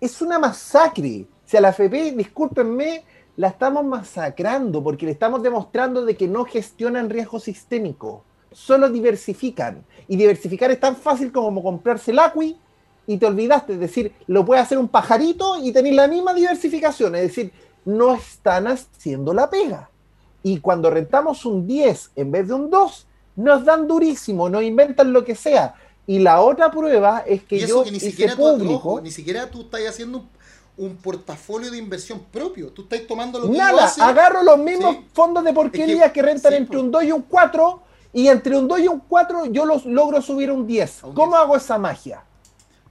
Es 0.00 0.20
una 0.20 0.38
masacre. 0.38 1.26
Si 1.46 1.56
a 1.56 1.60
la 1.60 1.70
FP, 1.70 2.12
discúlpenme, 2.12 3.04
la 3.36 3.48
estamos 3.48 3.84
masacrando 3.84 4.82
porque 4.82 5.06
le 5.06 5.12
estamos 5.12 5.42
demostrando 5.42 6.04
de 6.04 6.16
que 6.16 6.28
no 6.28 6.44
gestionan 6.44 7.10
riesgo 7.10 7.40
sistémico, 7.40 8.24
solo 8.52 8.90
diversifican. 8.90 9.84
Y 10.08 10.16
diversificar 10.16 10.70
es 10.70 10.80
tan 10.80 10.96
fácil 10.96 11.32
como 11.32 11.62
comprarse 11.62 12.10
el 12.10 12.18
ACUI 12.18 12.56
y 13.06 13.16
te 13.16 13.26
olvidaste, 13.26 13.74
es 13.74 13.80
decir, 13.80 14.12
lo 14.26 14.44
puede 14.44 14.60
hacer 14.60 14.78
un 14.78 14.88
pajarito 14.88 15.58
y 15.58 15.72
tener 15.72 15.94
la 15.94 16.08
misma 16.08 16.34
diversificación, 16.34 17.14
es 17.16 17.22
decir, 17.22 17.52
no 17.84 18.14
están 18.14 18.68
haciendo 18.68 19.32
la 19.34 19.50
pega. 19.50 19.90
Y 20.42 20.58
cuando 20.58 20.90
rentamos 20.90 21.44
un 21.44 21.66
10 21.66 22.12
en 22.16 22.30
vez 22.30 22.48
de 22.48 22.54
un 22.54 22.70
2, 22.70 23.06
nos 23.36 23.64
dan 23.64 23.88
durísimo, 23.88 24.48
nos 24.48 24.62
inventan 24.62 25.12
lo 25.12 25.24
que 25.24 25.34
sea. 25.34 25.74
Y 26.06 26.18
la 26.18 26.40
otra 26.40 26.70
prueba 26.70 27.20
es 27.26 27.44
que 27.44 27.56
y 27.56 27.62
eso 27.62 27.78
yo 27.78 27.84
que 27.84 27.90
ni 27.92 27.96
hice 27.98 28.10
siquiera, 28.10 28.34
tú, 28.34 28.42
público, 28.42 28.74
ojo, 28.74 29.00
ni 29.00 29.10
siquiera 29.10 29.50
tú 29.50 29.62
estás 29.62 29.80
haciendo 29.88 30.18
un, 30.18 30.28
un 30.76 30.96
portafolio 30.96 31.70
de 31.70 31.78
inversión 31.78 32.20
propio. 32.32 32.70
Tú 32.70 32.82
estás 32.82 33.06
tomando 33.06 33.38
lo 33.38 33.50
que 33.50 33.58
nada, 33.58 33.84
hace. 33.84 34.00
agarro 34.02 34.42
los 34.42 34.58
mismos 34.58 34.96
Sí. 34.96 35.06
fondos 35.12 35.44
de 35.44 35.52
porquería 35.52 36.06
Es 36.06 36.12
que, 36.12 36.20
que- 36.20 36.22
rentan 36.22 36.52
sí, 36.52 36.58
entre 36.58 36.76
po. 36.78 36.82
un 36.84 36.90
2 36.90 37.04
y 37.04 37.12
un 37.12 37.22
4, 37.22 37.82
y 38.12 38.28
entre 38.28 38.56
un 38.56 38.66
2 38.68 38.80
y 38.80 38.88
un 38.88 39.00
4 39.00 39.46
yo 39.46 39.66
los 39.66 39.84
logro 39.84 40.22
subir 40.22 40.48
a 40.50 40.54
un 40.54 40.66
10. 40.66 41.02
A 41.04 41.08
un 41.08 41.14
¿Cómo 41.14 41.32
10. 41.32 41.40
hago 41.42 41.56
esa 41.56 41.78
magia? 41.78 42.24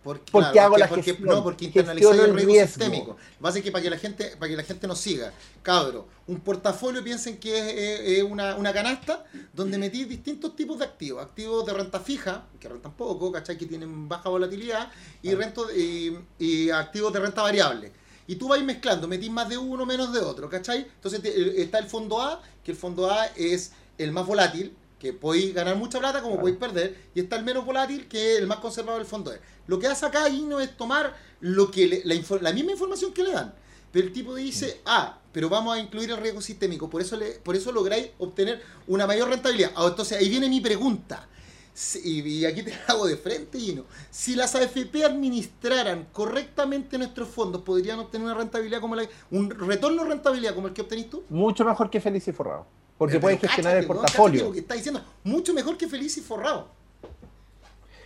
Porque, 0.04 0.32
Porque 0.32 0.60
hago 0.60 0.78
la 0.78 0.88
porque- 0.90 1.04
gestión, 1.04 1.30
No, 1.30 1.44
porque 1.44 1.66
internalizáis 1.66 2.16
el 2.20 2.34
riesgo, 2.34 2.52
riesgo. 2.52 2.68
sistémico. 2.68 3.08
Lo 3.12 3.16
que 3.18 3.42
pasa 3.42 3.58
es 3.60 3.64
que 3.64 3.72
para 3.72 3.84
que 3.84 3.90
la 3.92 3.98
gente, 4.00 4.36
para 4.38 4.50
que 4.50 4.56
la 4.58 4.64
gente 4.64 4.88
nos 4.88 4.98
siga, 5.00 5.32
cabro, 5.62 6.08
un 6.26 6.40
portafolio 6.40 7.04
piensen 7.04 7.38
que 7.38 8.18
es, 8.18 8.24
una, 8.24 8.56
una 8.56 8.74
canasta 8.74 9.24
donde 9.54 9.78
metís 9.78 10.10
distintos 10.10 10.56
tipos 10.56 10.80
de 10.80 10.86
activos. 10.86 11.22
Activos 11.24 11.66
de 11.68 11.74
renta 11.74 12.00
fija, 12.00 12.46
que 12.60 12.68
rentan 12.68 12.94
poco, 12.94 13.32
¿cachai? 13.32 13.58
Que 13.60 13.68
tienen 13.68 14.10
baja 14.10 14.28
volatilidad, 14.30 14.92
y, 15.22 15.36
rento, 15.36 15.68
y, 15.72 16.18
y 16.40 16.72
activos 16.72 17.14
de 17.14 17.20
renta 17.20 17.44
variable. 17.44 17.92
Y 18.26 18.38
tú 18.38 18.48
vas 18.48 18.64
mezclando, 18.64 19.08
metís 19.08 19.30
más 19.30 19.50
de 19.50 19.58
uno, 19.60 19.86
menos 19.86 20.12
de 20.14 20.20
otro, 20.20 20.50
¿cachai? 20.50 20.80
Entonces 20.96 21.22
te- 21.22 21.62
está 21.62 21.78
el 21.78 21.86
fondo 21.86 22.20
A, 22.22 22.42
que 22.64 22.72
el 22.72 22.78
fondo 22.78 23.12
A 23.12 23.28
es 23.36 23.74
el 24.00 24.12
más 24.12 24.26
volátil, 24.26 24.76
que 25.02 25.14
podéis 25.14 25.52
ganar 25.56 25.76
mucha 25.78 25.98
plata 25.98 26.20
como 26.22 26.36
Claro. 26.36 26.42
podéis 26.42 26.60
perder, 26.60 26.96
y 27.16 27.22
está 27.22 27.36
el 27.38 27.44
menos 27.44 27.66
volátil, 27.66 28.08
que 28.08 28.34
es 28.36 28.40
el 28.40 28.46
más 28.46 28.60
conservador 28.60 29.00
del 29.02 29.08
fondo 29.10 29.34
E. 29.34 29.40
Lo 29.66 29.80
que 29.80 29.88
hace 29.88 30.06
acá 30.06 30.30
Gino 30.30 30.60
es 30.60 30.78
tomar 30.78 31.18
lo 31.40 31.72
que 31.72 31.88
le- 31.88 32.02
la, 32.06 32.14
la 32.42 32.54
misma 32.54 32.74
información 32.74 33.12
que 33.12 33.24
le 33.24 33.32
dan. 33.32 33.52
Pero 33.92 34.06
el 34.08 34.14
tipo 34.14 34.36
dice, 34.36 34.80
ah, 34.86 35.18
pero 35.34 35.50
vamos 35.50 35.76
a 35.76 35.80
incluir 35.80 36.12
el 36.12 36.18
riesgo 36.18 36.40
sistémico, 36.40 36.88
por 36.88 37.02
eso, 37.02 37.18
le, 37.18 37.32
por 37.40 37.56
eso 37.56 37.72
lográis 37.72 38.10
obtener 38.20 38.62
una 38.88 39.08
mayor 39.08 39.28
rentabilidad. 39.30 39.72
Ah, 39.76 39.88
entonces 39.90 40.20
ahí 40.20 40.30
viene 40.30 40.48
mi 40.48 40.62
pregunta. 40.62 41.28
Si- 41.74 42.00
y, 42.04 42.46
aquí 42.46 42.62
te 42.64 42.74
hago 42.88 43.08
de 43.08 43.18
frente, 43.18 43.60
Gino. 43.60 43.86
Si 44.12 44.36
las 44.36 44.54
AFP 44.54 45.04
administraran 45.04 46.08
correctamente 46.14 46.98
nuestros 47.00 47.28
fondos, 47.30 47.64
¿podrían 47.64 47.98
obtener 48.00 48.26
una 48.28 48.36
rentabilidad 48.36 48.82
como 48.82 48.96
la 48.96 49.08
un 49.32 49.50
retorno 49.50 50.04
de 50.04 50.10
rentabilidad 50.10 50.54
como 50.54 50.68
el 50.68 50.74
que 50.74 50.82
obtenís 50.82 51.10
tú? 51.10 51.24
Mucho 51.30 51.66
mejor 51.66 51.90
que 51.90 52.00
Feliz 52.00 52.28
y 52.28 52.32
Forrado. 52.34 52.68
Porque 53.02 53.14
Pero 53.14 53.22
pueden 53.24 53.40
gestionar 53.40 53.78
el 53.78 53.88
portafolio. 53.88 54.44
lo 54.44 54.52
que 54.52 54.60
está 54.60 54.76
diciendo, 54.76 55.02
mucho 55.24 55.56
mejor 55.56 55.76
que 55.76 55.88
Feliz 55.88 56.16
y 56.18 56.22
Forrado. 56.22 56.68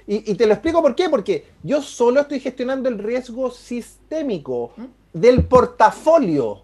Y, 0.07 0.31
y 0.31 0.35
te 0.35 0.45
lo 0.47 0.53
explico 0.53 0.81
por 0.81 0.95
qué, 0.95 1.09
porque 1.09 1.47
yo 1.63 1.81
solo 1.81 2.21
estoy 2.21 2.39
gestionando 2.39 2.87
el 2.87 2.97
riesgo 2.97 3.51
sistémico 3.51 4.71
¿Mm? 4.77 4.85
del 5.11 5.43
portafolio. 5.43 6.61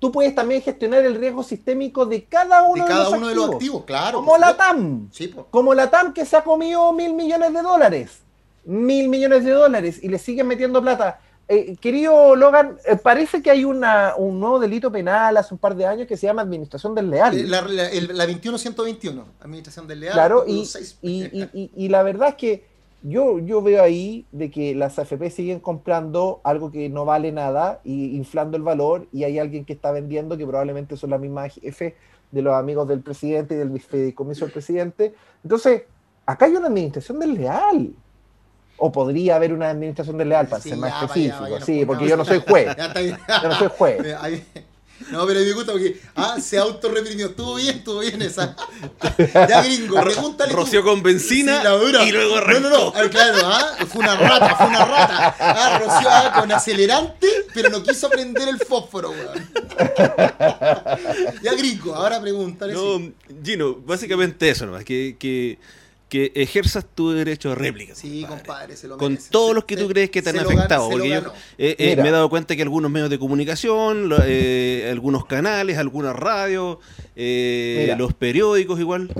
Tú 0.00 0.10
puedes 0.10 0.34
también 0.34 0.60
gestionar 0.60 1.04
el 1.04 1.14
riesgo 1.14 1.44
sistémico 1.44 2.04
de 2.04 2.24
cada 2.24 2.64
uno 2.64 2.74
De 2.74 2.80
de, 2.82 2.88
cada 2.88 3.04
los, 3.04 3.12
uno 3.12 3.28
de 3.28 3.34
los 3.36 3.44
activos. 3.44 3.54
activos, 3.62 3.84
claro. 3.84 4.18
Como 4.24 4.36
la. 4.38 4.56
TAM. 4.56 5.08
Sí. 5.12 5.32
Como 5.48 5.72
la 5.72 5.88
TAM 5.88 6.12
que 6.12 6.26
se 6.26 6.36
ha 6.36 6.42
comido 6.42 6.92
mil 6.92 7.14
millones 7.14 7.52
de 7.52 7.62
dólares. 7.62 8.22
Mil 8.64 9.08
millones 9.08 9.44
de 9.44 9.52
dólares 9.52 10.00
y 10.02 10.08
le 10.08 10.18
siguen 10.18 10.48
metiendo 10.48 10.82
plata. 10.82 11.20
Eh, 11.50 11.76
querido 11.80 12.36
Logan, 12.36 12.76
eh, 12.86 12.96
parece 12.96 13.42
que 13.42 13.50
hay 13.50 13.64
una, 13.64 14.12
un 14.18 14.38
nuevo 14.38 14.58
delito 14.58 14.92
penal 14.92 15.34
hace 15.38 15.54
un 15.54 15.58
par 15.58 15.74
de 15.74 15.86
años 15.86 16.06
que 16.06 16.16
se 16.16 16.26
llama 16.26 16.42
administración 16.42 16.94
desleal. 16.94 17.38
Eh, 17.38 17.44
La, 17.46 17.62
la, 17.62 17.88
el- 17.88 18.14
la 18.16 18.26
21-121, 18.26 19.24
Administración 19.40 19.86
del 19.86 20.00
Leal. 20.00 20.12
Claro, 20.12 20.44
y, 20.46 20.66
seis. 20.66 20.98
y, 21.00 21.24
y- 21.24 21.48
y- 21.54 21.70
y 21.74 21.88
la 21.88 22.02
verdad 22.02 22.28
es 22.30 22.34
que 22.34 22.64
yo, 23.02 23.38
yo 23.38 23.62
veo 23.62 23.82
ahí 23.82 24.26
de 24.32 24.50
que 24.50 24.74
las 24.74 24.98
AFP 24.98 25.30
siguen 25.30 25.60
comprando 25.60 26.40
algo 26.44 26.70
que 26.70 26.88
no 26.90 27.04
vale 27.04 27.32
nada 27.32 27.80
y 27.84 28.14
inflando 28.16 28.56
el 28.56 28.62
valor 28.62 29.06
y 29.12 29.24
hay 29.24 29.38
alguien 29.38 29.64
que 29.64 29.72
está 29.72 29.90
vendiendo 29.92 30.36
que 30.36 30.44
probablemente 30.46 30.96
son 30.96 31.10
las 31.10 31.20
mismas 31.20 31.54
jefes 31.54 31.94
de 32.30 32.42
los 32.42 32.52
amigos 32.54 32.86
del 32.88 33.00
presidente 33.00 33.54
y 33.54 33.58
del 33.58 33.80
fideicomiso 33.80 34.44
del 34.44 34.52
presidente. 34.52 35.14
Entonces, 35.42 35.84
acá 36.26 36.44
hay 36.46 36.56
una 36.56 36.66
administración 36.66 37.20
desleal. 37.20 37.92
O 38.78 38.92
podría 38.92 39.36
haber 39.36 39.52
una 39.52 39.70
administración 39.70 40.16
desleal, 40.18 40.46
para 40.46 40.62
Sí, 40.62 40.70
ser 40.70 40.78
más 40.78 40.90
ya, 40.90 40.94
vaya, 40.94 41.06
específico. 41.06 41.40
vaya, 41.42 41.64
sí, 41.64 41.84
porque 41.84 42.08
yo 42.08 42.16
no 42.16 42.24
soy 42.24 42.42
juez. 42.46 42.68
Yo 43.42 43.48
no 43.48 43.58
soy 43.58 43.68
juez. 43.76 44.00
Eh, 44.04 44.44
No, 45.12 45.24
pero 45.28 45.38
me 45.40 45.52
gusta 45.52 45.70
porque 45.72 45.96
ah, 46.16 46.38
se 46.40 46.58
autorreprimió. 46.58 47.26
Estuvo 47.26 47.54
bien, 47.54 47.76
estuvo 47.78 48.00
bien 48.00 48.20
esa. 48.20 48.56
Ya, 49.48 49.62
gringo, 49.62 50.00
pregúntale. 50.02 50.52
Roció 50.52 50.82
con 50.82 51.02
benzina 51.04 51.58
Sí, 51.58 51.64
la 51.64 51.70
dura. 51.70 52.02
y 52.04 52.10
luego 52.10 52.40
No, 52.40 52.60
no, 52.60 52.68
no. 52.70 52.92
ah, 52.96 53.08
claro, 53.08 53.38
ah, 53.44 53.76
fue 53.86 54.00
una 54.02 54.16
rata, 54.16 54.56
fue 54.56 54.66
una 54.66 54.84
rata. 54.84 55.36
Ah, 55.38 55.78
roció 55.78 56.08
ah, 56.10 56.32
con 56.40 56.50
acelerante, 56.52 57.28
pero 57.54 57.70
no 57.70 57.82
quiso 57.84 58.08
prender 58.10 58.48
el 58.48 58.58
fósforo, 58.58 59.10
weón. 59.10 59.48
Ya, 61.42 61.54
gringo, 61.54 61.94
ahora 61.94 62.20
pregúntale. 62.20 62.74
No, 62.74 62.98
sí. 62.98 63.14
Gino, 63.44 63.76
básicamente 63.76 64.48
eso 64.50 64.66
nomás, 64.66 64.84
que, 64.84 65.16
que, 65.18 65.58
que 66.08 66.32
ejerzas 66.34 66.86
tu 66.94 67.10
derecho 67.10 67.50
de 67.50 67.54
réplica. 67.54 67.94
Sí, 67.94 68.24
compadre, 68.26 68.76
se 68.76 68.88
lo 68.88 68.96
Con 68.96 69.12
merece. 69.12 69.30
todos 69.30 69.48
Se- 69.50 69.54
los 69.54 69.64
que 69.64 69.76
tú 69.76 69.86
se- 69.86 69.92
crees 69.92 70.10
que 70.10 70.22
te 70.22 70.30
se 70.32 70.38
han 70.38 70.46
afectado. 70.46 70.88
Porque 70.88 71.08
yo 71.10 71.16
eh, 71.58 71.76
eh, 71.78 71.96
me 72.00 72.08
he 72.08 72.12
dado 72.12 72.30
cuenta 72.30 72.56
que 72.56 72.62
algunos 72.62 72.90
medios 72.90 73.10
de 73.10 73.18
comunicación, 73.18 74.08
lo- 74.08 74.18
eh, 74.24 74.88
algunos 74.90 75.26
canales, 75.26 75.76
algunas 75.78 76.16
radios, 76.16 76.78
eh, 77.14 77.94
los 77.98 78.14
periódicos 78.14 78.80
igual. 78.80 79.10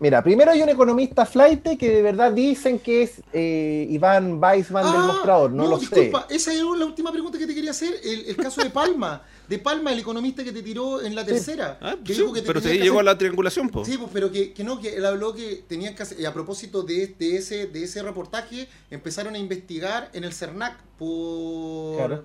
Mira, 0.00 0.22
primero 0.22 0.50
hay 0.50 0.60
un 0.60 0.68
economista 0.68 1.24
flight 1.24 1.78
que 1.78 1.88
de 1.88 2.02
verdad 2.02 2.32
dicen 2.32 2.78
que 2.80 3.02
es 3.02 3.22
eh, 3.32 3.86
Iván 3.90 4.42
Weissman 4.42 4.84
del 4.84 5.00
Ah, 5.00 5.06
mostrador, 5.06 5.50
no, 5.52 5.66
lo 5.68 5.78
disculpa, 5.78 6.26
sé. 6.28 6.36
esa 6.36 6.52
es 6.52 6.60
la 6.60 6.84
última 6.84 7.10
pregunta 7.12 7.38
que 7.38 7.46
te 7.46 7.54
quería 7.54 7.70
hacer. 7.70 7.94
El, 8.02 8.26
el 8.26 8.36
caso 8.36 8.62
de 8.62 8.70
Palma. 8.70 9.22
De 9.48 9.58
Palma, 9.58 9.92
el 9.92 9.98
economista 9.98 10.42
que 10.42 10.52
te 10.52 10.62
tiró 10.62 11.02
en 11.02 11.14
la 11.14 11.24
tercera. 11.24 11.78
Ah, 11.82 11.96
que 12.02 12.14
sí, 12.14 12.20
dijo 12.20 12.32
que 12.32 12.40
te 12.40 12.46
pero 12.46 12.60
que 12.62 12.78
llegó 12.78 13.00
a 13.00 13.02
la 13.02 13.18
triangulación, 13.18 13.68
po. 13.68 13.84
Sí, 13.84 13.98
pues, 13.98 14.10
pero 14.12 14.32
que, 14.32 14.52
que 14.54 14.64
no, 14.64 14.80
que 14.80 14.96
él 14.96 15.04
habló 15.04 15.34
que 15.34 15.64
tenían 15.68 15.94
que 15.94 16.02
hacer, 16.02 16.18
y 16.18 16.24
a 16.24 16.32
propósito 16.32 16.82
de, 16.82 17.08
de 17.18 17.36
ese, 17.36 17.66
de 17.66 17.84
ese 17.84 18.02
reportaje, 18.02 18.68
empezaron 18.90 19.34
a 19.34 19.38
investigar 19.38 20.08
en 20.14 20.24
el 20.24 20.32
CERNAC 20.32 20.78
por... 20.98 21.96
Claro. 21.98 22.24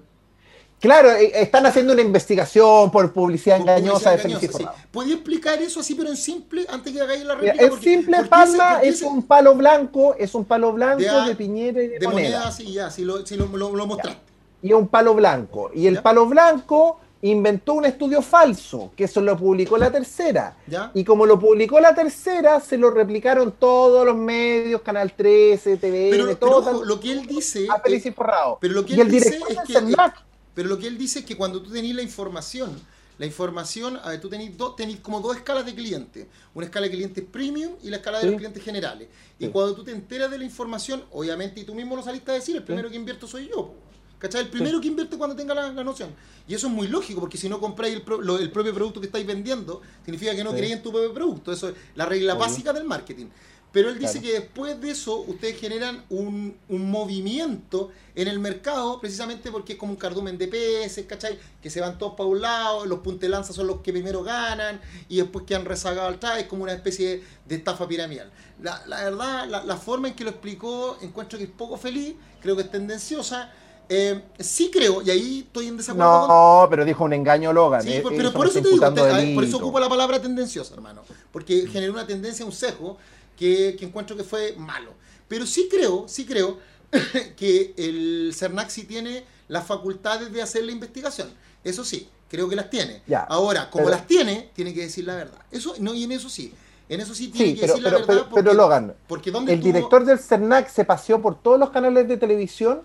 Claro, 0.80 1.12
eh, 1.12 1.32
están 1.42 1.66
haciendo 1.66 1.92
una 1.92 2.02
investigación 2.02 2.90
por 2.90 3.12
publicidad 3.12 3.58
por 3.58 3.68
engañosa 3.68 4.12
de 4.12 4.18
publicidad 4.20 4.40
Felipe 4.40 4.58
engañosa, 4.64 4.82
sí. 4.82 4.88
¿Podía 4.90 5.14
explicar 5.16 5.62
eso 5.62 5.82
así, 5.82 5.94
pero 5.94 6.10
en 6.10 6.16
simple, 6.16 6.66
antes 6.70 6.94
que 6.94 7.02
hagáis 7.02 7.26
la 7.26 7.36
réplica? 7.36 7.68
Porque- 7.70 7.84
simple 7.84 8.16
porque 8.16 8.30
Palma 8.30 8.78
ese- 8.80 8.88
es 8.88 8.96
ese- 8.96 9.06
un 9.06 9.24
palo 9.24 9.56
blanco, 9.56 10.16
es 10.18 10.34
un 10.36 10.46
palo 10.46 10.72
blanco 10.72 11.02
De 11.02 11.10
a- 11.10 11.26
de, 11.28 11.36
piñera 11.36 11.84
y 11.84 11.88
de, 11.90 12.00
De 12.00 12.08
moneda. 12.08 12.38
moneda, 12.40 12.52
sí, 12.54 12.72
ya, 12.72 12.90
sí, 12.90 13.04
lo, 13.04 13.26
sí, 13.26 13.36
lo, 13.36 13.48
lo- 13.48 13.76
lo 13.76 13.88
mostraste. 13.88 14.22
Y 14.62 14.72
un 14.72 14.88
palo 14.88 15.14
blanco. 15.16 15.70
Y 15.76 15.86
el 15.88 15.96
Ya. 15.96 16.02
palo 16.04 16.26
blanco 16.28 17.02
inventó 17.22 17.74
un 17.74 17.86
estudio 17.86 18.22
falso, 18.22 18.92
que 18.96 19.04
eso 19.04 19.20
lo 19.22 19.36
publicó 19.38 19.78
la 19.78 19.92
tercera. 19.92 20.56
¿Ya? 20.68 20.92
Y 20.94 21.04
como 21.04 21.26
lo 21.26 21.38
publicó 21.40 21.80
la 21.80 21.94
tercera, 21.94 22.60
se 22.62 22.78
lo 22.78 22.92
replicaron 22.92 23.52
todos 23.60 24.06
los 24.06 24.16
medios, 24.16 24.82
Canal 24.82 25.14
13, 25.14 25.78
TVN, 25.78 26.10
Pero, 26.12 26.38
ojo, 26.58 26.86
lo 26.86 27.00
que 27.00 27.12
él 27.12 27.26
dice... 27.26 27.68
a 27.70 27.82
Forrado. 28.14 28.58
pero 28.62 28.74
lo 28.74 28.86
que 28.86 28.94
y 28.94 29.00
él 29.02 29.08
el 29.08 29.12
dice 29.12 29.32
director 29.32 29.52
es 29.52 29.68
que- 29.68 29.74
CERNAC, 29.74 30.24
Pero 30.54 30.70
lo 30.70 30.80
que 30.80 30.88
él 30.88 30.98
dice 30.98 31.20
es 31.20 31.26
que 31.26 31.36
cuando 31.38 31.62
tú 31.62 31.72
tenés 31.72 31.94
la 31.94 32.02
información, 32.02 32.80
la 33.18 33.26
información, 33.26 34.00
a 34.02 34.10
ver, 34.12 34.22
tú 34.22 34.30
tenés, 34.30 34.58
dos 34.58 34.78
tenés 34.78 35.00
como 35.02 35.20
dos 35.20 35.36
escalas 35.36 35.66
de 35.66 35.76
clientes. 35.76 36.26
Una 36.54 36.66
escala 36.68 36.86
de 36.88 36.92
clientes 36.94 37.24
premium 37.30 37.74
y 37.84 37.90
la 37.90 37.98
escala 37.98 38.20
de 38.20 38.24
Sí. 38.24 38.30
los 38.32 38.38
clientes 38.38 38.64
generales. 38.64 39.10
Y 39.38 39.46
Sí. 39.46 39.52
cuando 39.52 39.76
tú 39.76 39.84
te 39.84 39.92
enteras 39.92 40.32
de 40.32 40.38
la 40.38 40.46
información, 40.46 41.04
obviamente, 41.12 41.60
y 41.60 41.64
tú 41.66 41.76
mismo 41.76 41.98
lo 41.98 42.02
saliste 42.02 42.32
a 42.32 42.36
decir, 42.36 42.56
el 42.56 42.64
primero 42.64 42.90
que 42.90 42.96
invierto 42.96 43.28
soy 43.28 43.50
yo. 43.50 43.74
¿Cachai? 44.20 44.42
El 44.42 44.50
primero 44.50 44.80
que 44.82 44.88
invierte 44.90 45.18
cuando 45.18 45.36
tenga 45.36 45.56
la, 45.56 45.72
la 45.72 45.84
noción. 45.84 46.10
Y 46.48 46.54
eso 46.54 46.68
es 46.68 46.74
muy 46.74 46.88
lógico, 46.88 47.22
porque 47.22 47.38
si 47.38 47.48
no 47.48 47.60
compráis 47.60 47.96
el, 47.96 48.02
pro- 48.02 48.22
lo- 48.22 48.38
el 48.38 48.52
propio 48.52 48.74
producto 48.74 49.00
que 49.00 49.06
estáis 49.08 49.26
vendiendo, 49.26 49.82
significa 50.04 50.36
que 50.36 50.44
no 50.44 50.52
Sí. 50.52 50.58
creéis 50.58 50.76
en 50.76 50.84
tu 50.84 50.92
propio 50.92 51.14
producto. 51.14 51.52
Eso 51.54 51.70
es 51.70 51.76
la 51.96 52.06
regla 52.06 52.34
Obvio. 52.34 52.42
básica 52.46 52.74
del 52.74 52.84
marketing. 52.84 53.28
Pero 53.72 53.90
él 53.90 54.00
dice 54.00 54.14
Claro. 54.20 54.26
que 54.28 54.34
después 54.42 54.82
de 54.82 54.90
eso 54.92 55.20
ustedes 55.28 55.60
generan 55.60 56.04
un, 56.10 56.58
un 56.70 56.90
movimiento 56.90 57.92
en 58.16 58.28
el 58.28 58.40
mercado 58.40 59.00
precisamente 59.00 59.52
porque 59.52 59.74
es 59.74 59.80
como 59.80 59.92
un 59.94 59.98
cardumen 60.00 60.40
de 60.40 60.48
peces, 60.48 61.06
¿cachai? 61.06 61.38
Que 61.62 61.70
se 61.70 61.80
van 61.80 62.00
todos 62.00 62.14
para 62.16 62.28
un 62.28 62.42
lado, 62.42 62.88
los 62.88 63.00
puntelanzas 63.00 63.56
son 63.56 63.68
los 63.68 63.82
que 63.82 63.92
primero 63.92 64.24
ganan 64.24 64.82
y 65.08 65.18
después 65.18 65.46
quedan 65.46 65.66
rezagados 65.66 66.16
atrás, 66.16 66.40
es 66.40 66.48
como 66.48 66.64
una 66.64 66.74
especie 66.74 67.10
de, 67.10 67.24
de 67.48 67.56
estafa 67.56 67.88
piramidal. 67.88 68.32
La, 68.62 68.84
la 68.88 69.04
verdad, 69.04 69.48
la, 69.48 69.64
la 69.64 69.78
forma 69.78 70.08
en 70.08 70.16
que 70.16 70.24
lo 70.24 70.32
explicó 70.32 70.98
encuentro 71.02 71.38
que 71.38 71.46
es 71.46 71.52
poco 71.52 71.78
feliz, 71.78 72.16
creo 72.42 72.56
que 72.56 72.64
es 72.64 72.72
tendenciosa. 72.72 73.54
Eh, 73.92 74.22
sí 74.38 74.70
creo, 74.72 75.02
y 75.02 75.10
ahí 75.10 75.40
estoy 75.48 75.68
en 75.68 75.78
desacuerdo 75.78 76.20
con 76.20 76.28
No, 76.28 76.68
pero 76.70 76.86
dijo 76.86 77.04
un 77.04 77.14
engaño 77.14 77.52
Logan. 77.52 77.82
Sí, 77.82 77.94
eh, 77.94 78.04
pero 78.08 78.30
eso 78.30 78.34
por 78.38 78.46
eso 78.48 78.62
te 78.62 78.70
digo, 78.70 78.94
te- 78.94 79.02
ver, 79.02 79.34
por 79.36 79.44
eso 79.44 79.58
ocupo 79.58 79.80
la 79.80 79.90
palabra 79.90 80.22
tendenciosa, 80.22 80.76
hermano. 80.76 81.02
Porque 81.32 81.66
generó 81.68 81.94
una 81.94 82.06
tendencia, 82.06 82.46
un 82.46 82.52
sesgo, 82.52 82.98
que, 83.36 83.76
que 83.80 83.86
encuentro 83.86 84.16
que 84.16 84.24
fue 84.24 84.54
malo. 84.58 84.94
Pero 85.28 85.46
sí 85.48 85.68
creo, 85.72 86.06
sí 86.08 86.26
creo 86.26 86.60
que 87.36 87.74
el 87.78 88.32
CERNAC 88.36 88.70
sí 88.70 88.84
tiene 88.84 89.24
las 89.48 89.66
facultades 89.66 90.32
de 90.32 90.42
hacer 90.42 90.64
la 90.66 90.72
investigación. 90.72 91.30
Eso 91.64 91.84
sí, 91.84 92.08
creo 92.30 92.48
que 92.48 92.56
las 92.56 92.70
tiene. 92.70 93.02
Ya, 93.08 93.22
Ahora, 93.22 93.70
como 93.72 93.86
pero- 93.86 93.98
las 93.98 94.06
tiene, 94.08 94.52
tiene 94.54 94.72
que 94.74 94.82
decir 94.82 95.06
la 95.06 95.16
verdad. 95.16 95.40
Eso, 95.52 95.74
no, 95.80 95.94
y 95.96 96.04
en 96.04 96.12
eso 96.12 96.30
sí. 96.30 96.54
En 96.88 97.00
eso 97.02 97.14
sí 97.16 97.28
tiene 97.30 97.52
Sí, 97.52 97.56
que 97.56 97.62
pero, 97.62 97.74
decir 97.74 97.84
la 97.84 97.90
pero, 97.90 98.00
verdad. 98.00 98.08
pero, 98.22 98.30
porque, 98.30 98.44
pero, 98.44 98.54
Logan, 98.56 98.96
porque 99.08 99.32
¿dónde 99.32 99.54
el 99.54 99.60
estuvo- 99.60 99.74
director 99.74 100.06
del 100.06 100.20
CERNAC 100.20 100.70
se 100.70 100.86
paseó 100.86 101.22
por 101.22 101.42
todos 101.42 101.60
los 101.60 101.70
canales 101.72 102.08
de 102.08 102.18
televisión 102.18 102.82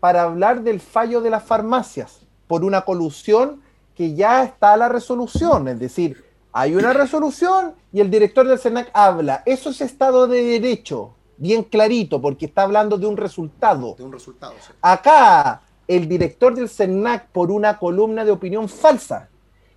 para 0.00 0.22
hablar 0.22 0.62
del 0.62 0.80
fallo 0.80 1.20
de 1.20 1.30
las 1.30 1.42
farmacias 1.44 2.20
por 2.46 2.64
una 2.64 2.82
colusión 2.82 3.62
que 3.94 4.14
ya 4.14 4.44
está 4.44 4.72
a 4.74 4.76
la 4.76 4.88
resolución. 4.88 5.68
Es 5.68 5.78
decir, 5.78 6.24
hay 6.52 6.74
una 6.76 6.92
resolución 6.92 7.74
y 7.92 8.00
el 8.00 8.10
director 8.10 8.46
del 8.46 8.58
CERNAC 8.58 8.90
habla. 8.94 9.42
Eso 9.44 9.70
es 9.70 9.80
Estado 9.80 10.26
de 10.28 10.42
Derecho, 10.42 11.14
bien 11.36 11.64
clarito, 11.64 12.20
porque 12.22 12.46
está 12.46 12.62
hablando 12.62 12.96
de 12.96 13.06
un 13.06 13.16
resultado. 13.16 13.94
de 13.96 14.04
un 14.04 14.12
resultado. 14.12 14.54
sí. 14.64 14.72
Acá, 14.80 15.62
el 15.86 16.08
director 16.08 16.54
del 16.54 16.68
CERNAC, 16.68 17.28
por 17.30 17.50
una 17.50 17.78
columna 17.78 18.24
de 18.24 18.30
opinión 18.30 18.68
falsa, 18.68 19.28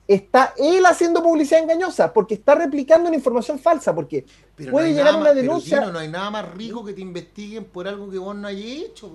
está 0.08 0.54
él 0.58 0.86
haciendo 0.86 1.24
publicidad 1.24 1.62
engañosa, 1.64 2.12
porque 2.14 2.34
está 2.36 2.54
replicando 2.56 3.08
una 3.08 3.16
información 3.16 3.58
falsa, 3.58 3.96
porque 3.96 4.26
Pero 4.56 4.72
puede 4.72 4.90
llegar 4.94 5.16
una 5.16 5.24
más- 5.24 5.30
pero, 5.34 5.42
denuncia. 5.42 5.80
Gino, 5.80 5.92
no 5.94 6.00
hay 6.00 6.10
nada 6.10 6.30
más 6.30 6.52
rico 6.54 6.84
que 6.86 6.94
te 6.94 7.02
investiguen 7.02 7.64
por 7.66 7.88
algo 7.88 8.10
que 8.10 8.18
vos 8.18 8.36
no 8.36 8.48
hayas 8.48 8.66
hecho. 8.66 9.10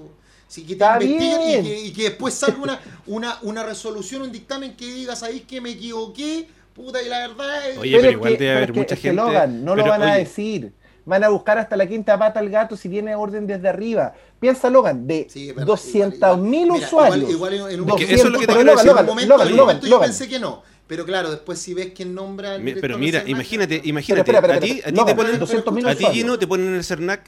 Si 0.49 0.63
que 0.65 0.77
te 0.77 0.85
investiguen 0.85 1.41
y 1.43 1.63
que, 1.69 1.81
y 1.87 1.93
que 1.93 2.03
después 2.05 2.35
salga 2.35 2.59
una, 2.63 2.81
una, 3.07 3.39
una 3.43 3.63
resolución, 3.65 4.23
un 4.23 4.33
dictamen 4.33 4.77
que 4.77 4.87
diga, 4.87 5.17
¿sabéis 5.17 5.43
que 5.43 5.61
me 5.61 5.71
equivoqué? 5.71 6.49
Puta, 6.75 7.03
y 7.03 7.09
la 7.09 7.27
verdad 7.29 7.71
es... 7.71 7.79
Oye, 7.79 7.97
pero 7.99 8.13
igual 8.13 8.33
que- 8.33 8.39
debe 8.39 8.51
haber 8.53 8.63
es 8.71 8.73
que- 8.75 8.79
mucha 8.81 8.95
es 8.95 9.01
que, 9.01 9.09
gente- 9.09 9.23
Logan, 9.23 9.65
no 9.65 9.75
lo 9.75 9.85
van 9.85 10.03
a 10.03 10.15
decir. 10.17 10.73
Van 11.05 11.23
a 11.23 11.29
buscar 11.29 11.57
hasta 11.59 11.77
la 11.77 11.87
quinta 11.87 12.19
pata 12.19 12.41
al 12.41 12.51
gato 12.51 12.77
si 12.77 12.89
viene 12.89 13.15
orden 13.15 13.47
desde 13.47 13.69
arriba. 13.69 14.15
Piensa, 14.41 14.69
Logan, 14.71 15.07
de 15.07 15.27
Sí, 15.31 15.49
es 15.51 15.55
verdad, 15.55 15.67
200 15.69 16.39
mil 16.39 16.65
igual, 16.65 16.73
mira, 16.75 16.87
usuarios. 16.87 17.31
Igual, 17.31 17.55
igual 17.55 17.71
en, 17.73 17.81
un 17.81 17.89
Es 17.91 17.95
que 17.97 18.03
200, 18.07 18.19
eso 18.19 18.27
es 18.27 18.33
lo 18.33 18.39
que 18.41 18.47
te 18.47 18.53
Logan, 18.53 18.67
decir. 18.67 18.79
en 18.79 18.81
un 18.81 18.87
Logan, 18.97 19.07
momento, 19.07 19.29
Logan, 19.35 19.47
en 19.47 19.53
un 19.53 19.57
Logan, 19.57 19.67
momento 19.77 19.87
yo 19.87 19.91
Logan. 19.95 20.09
pensé 20.11 20.29
que 20.29 20.39
no. 20.41 20.63
Pero 20.89 21.05
claro, 21.05 21.31
después 21.31 21.59
si 21.61 21.75
ves 21.75 21.93
quién 21.95 22.15
nombra 22.15 22.59
Mi- 22.59 22.65
director 22.67 22.81
Pero 22.83 22.99
mira, 22.99 23.23
imagínate, 23.27 23.81
imagínate, 23.85 24.21
Espera, 24.21 24.39
espera, 24.39 24.55
a 24.57 24.61
ti, 24.61 24.81
a 24.85 24.93
ti 24.93 25.05
te 25.05 25.15
ponen, 25.15 25.41
200.000 25.41 25.87
a 25.89 25.91
ti 25.91 25.97
usuarios. 25.97 26.11
Gino, 26.13 26.39
te 26.39 26.47
ponen 26.47 26.67
en 26.69 26.75
el 26.75 26.85
CERNAC 26.85 27.23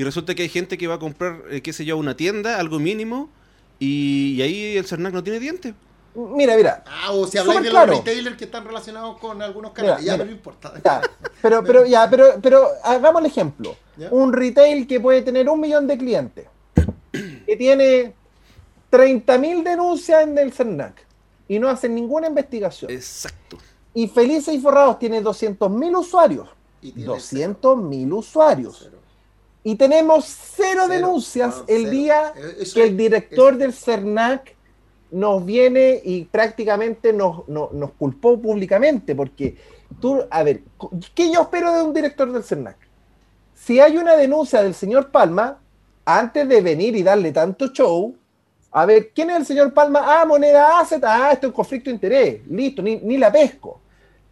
y 0.00 0.02
resulta 0.02 0.34
que 0.34 0.44
hay 0.44 0.48
gente 0.48 0.78
que 0.78 0.86
va 0.86 0.94
a 0.94 0.98
comprar, 0.98 1.42
eh, 1.50 1.60
qué 1.60 1.74
sé 1.74 1.84
yo, 1.84 1.98
una 1.98 2.16
tienda, 2.16 2.58
algo 2.58 2.78
mínimo, 2.78 3.28
y, 3.78 4.32
y 4.32 4.40
ahí 4.40 4.76
el 4.78 4.86
CERNAC 4.86 5.12
no 5.12 5.22
tiene 5.22 5.38
dientes. 5.38 5.74
Mira, 6.14 6.56
mira. 6.56 6.82
Ah, 6.86 7.12
o 7.12 7.26
si 7.26 7.36
habláis 7.36 7.64
de 7.64 7.68
claro. 7.68 7.92
los 7.92 7.98
retailers 7.98 8.34
que 8.38 8.46
están 8.46 8.64
relacionados 8.64 9.18
con 9.18 9.42
algunos 9.42 9.72
canales, 9.72 10.00
Mira, 10.00 10.06
ya 10.06 10.16
mira. 10.16 10.24
no 10.24 10.32
importa. 10.32 10.72
Ya, 10.82 11.02
pero, 11.42 11.62
pero, 11.66 11.84
ya, 11.84 12.08
pero, 12.08 12.40
pero 12.40 12.66
hagamos 12.82 13.20
el 13.20 13.26
ejemplo. 13.26 13.76
Ya. 13.98 14.08
Un 14.10 14.32
retail 14.32 14.86
que 14.86 15.00
puede 15.00 15.20
tener 15.20 15.46
un 15.50 15.60
millón 15.60 15.86
de 15.86 15.98
clientes, 15.98 16.46
que 17.12 17.56
tiene 17.58 18.14
30.000 18.90 19.62
denuncias 19.62 20.22
en 20.22 20.38
el 20.38 20.50
CERNAC 20.50 21.06
y 21.46 21.58
no 21.58 21.68
hacen 21.68 21.94
ninguna 21.94 22.26
investigación. 22.26 22.90
Exacto. 22.90 23.58
Y 23.92 24.08
Felices 24.08 24.54
y 24.54 24.60
Forrados 24.60 24.98
tiene 24.98 25.22
200.000 25.22 25.98
usuarios. 25.98 26.48
Y 26.80 26.92
tiene 26.92 27.12
200.000 27.12 28.16
usuarios. 28.16 28.78
cero. 28.82 28.99
Y 29.62 29.74
tenemos 29.76 30.24
cero, 30.24 30.82
Cero, 30.86 30.88
denuncias 30.88 31.56
no, 31.58 31.64
el 31.68 31.80
cero. 31.82 31.90
día 31.90 32.32
eso 32.58 32.74
que 32.74 32.82
es- 32.84 32.90
el 32.90 32.96
director 32.96 33.52
es- 33.54 33.58
del 33.58 33.72
CERNAC 33.72 34.56
nos 35.10 35.44
viene 35.44 36.00
y 36.04 36.24
prácticamente 36.24 37.12
nos, 37.12 37.46
nos, 37.48 37.72
nos 37.72 37.90
culpó 37.92 38.40
públicamente, 38.40 39.14
porque 39.14 39.56
tú, 40.00 40.22
a 40.30 40.42
ver, 40.42 40.62
¿qué 41.14 41.30
yo 41.32 41.42
espero 41.42 41.74
de 41.74 41.82
un 41.82 41.92
director 41.92 42.30
del 42.32 42.44
CERNAC? 42.44 42.76
Si 43.54 43.80
hay 43.80 43.98
una 43.98 44.16
denuncia 44.16 44.62
del 44.62 44.72
señor 44.74 45.10
Palma, 45.10 45.58
antes 46.04 46.48
de 46.48 46.60
venir 46.62 46.96
y 46.96 47.02
darle 47.02 47.30
tanto 47.32 47.66
show, 47.68 48.14
a 48.72 48.86
ver, 48.86 49.10
¿quién 49.14 49.30
es 49.30 49.36
el 49.36 49.46
señor 49.46 49.74
Palma? 49.74 50.00
Ah, 50.20 50.24
moneda 50.24 50.78
asset, 50.78 51.02
ah, 51.04 51.30
esto 51.32 51.48
es 51.48 51.50
un 51.50 51.54
conflicto 51.56 51.90
de 51.90 51.94
interés, 51.94 52.46
listo, 52.46 52.80
ni, 52.80 52.96
ni 52.96 53.18
la 53.18 53.30
pesco. 53.30 53.80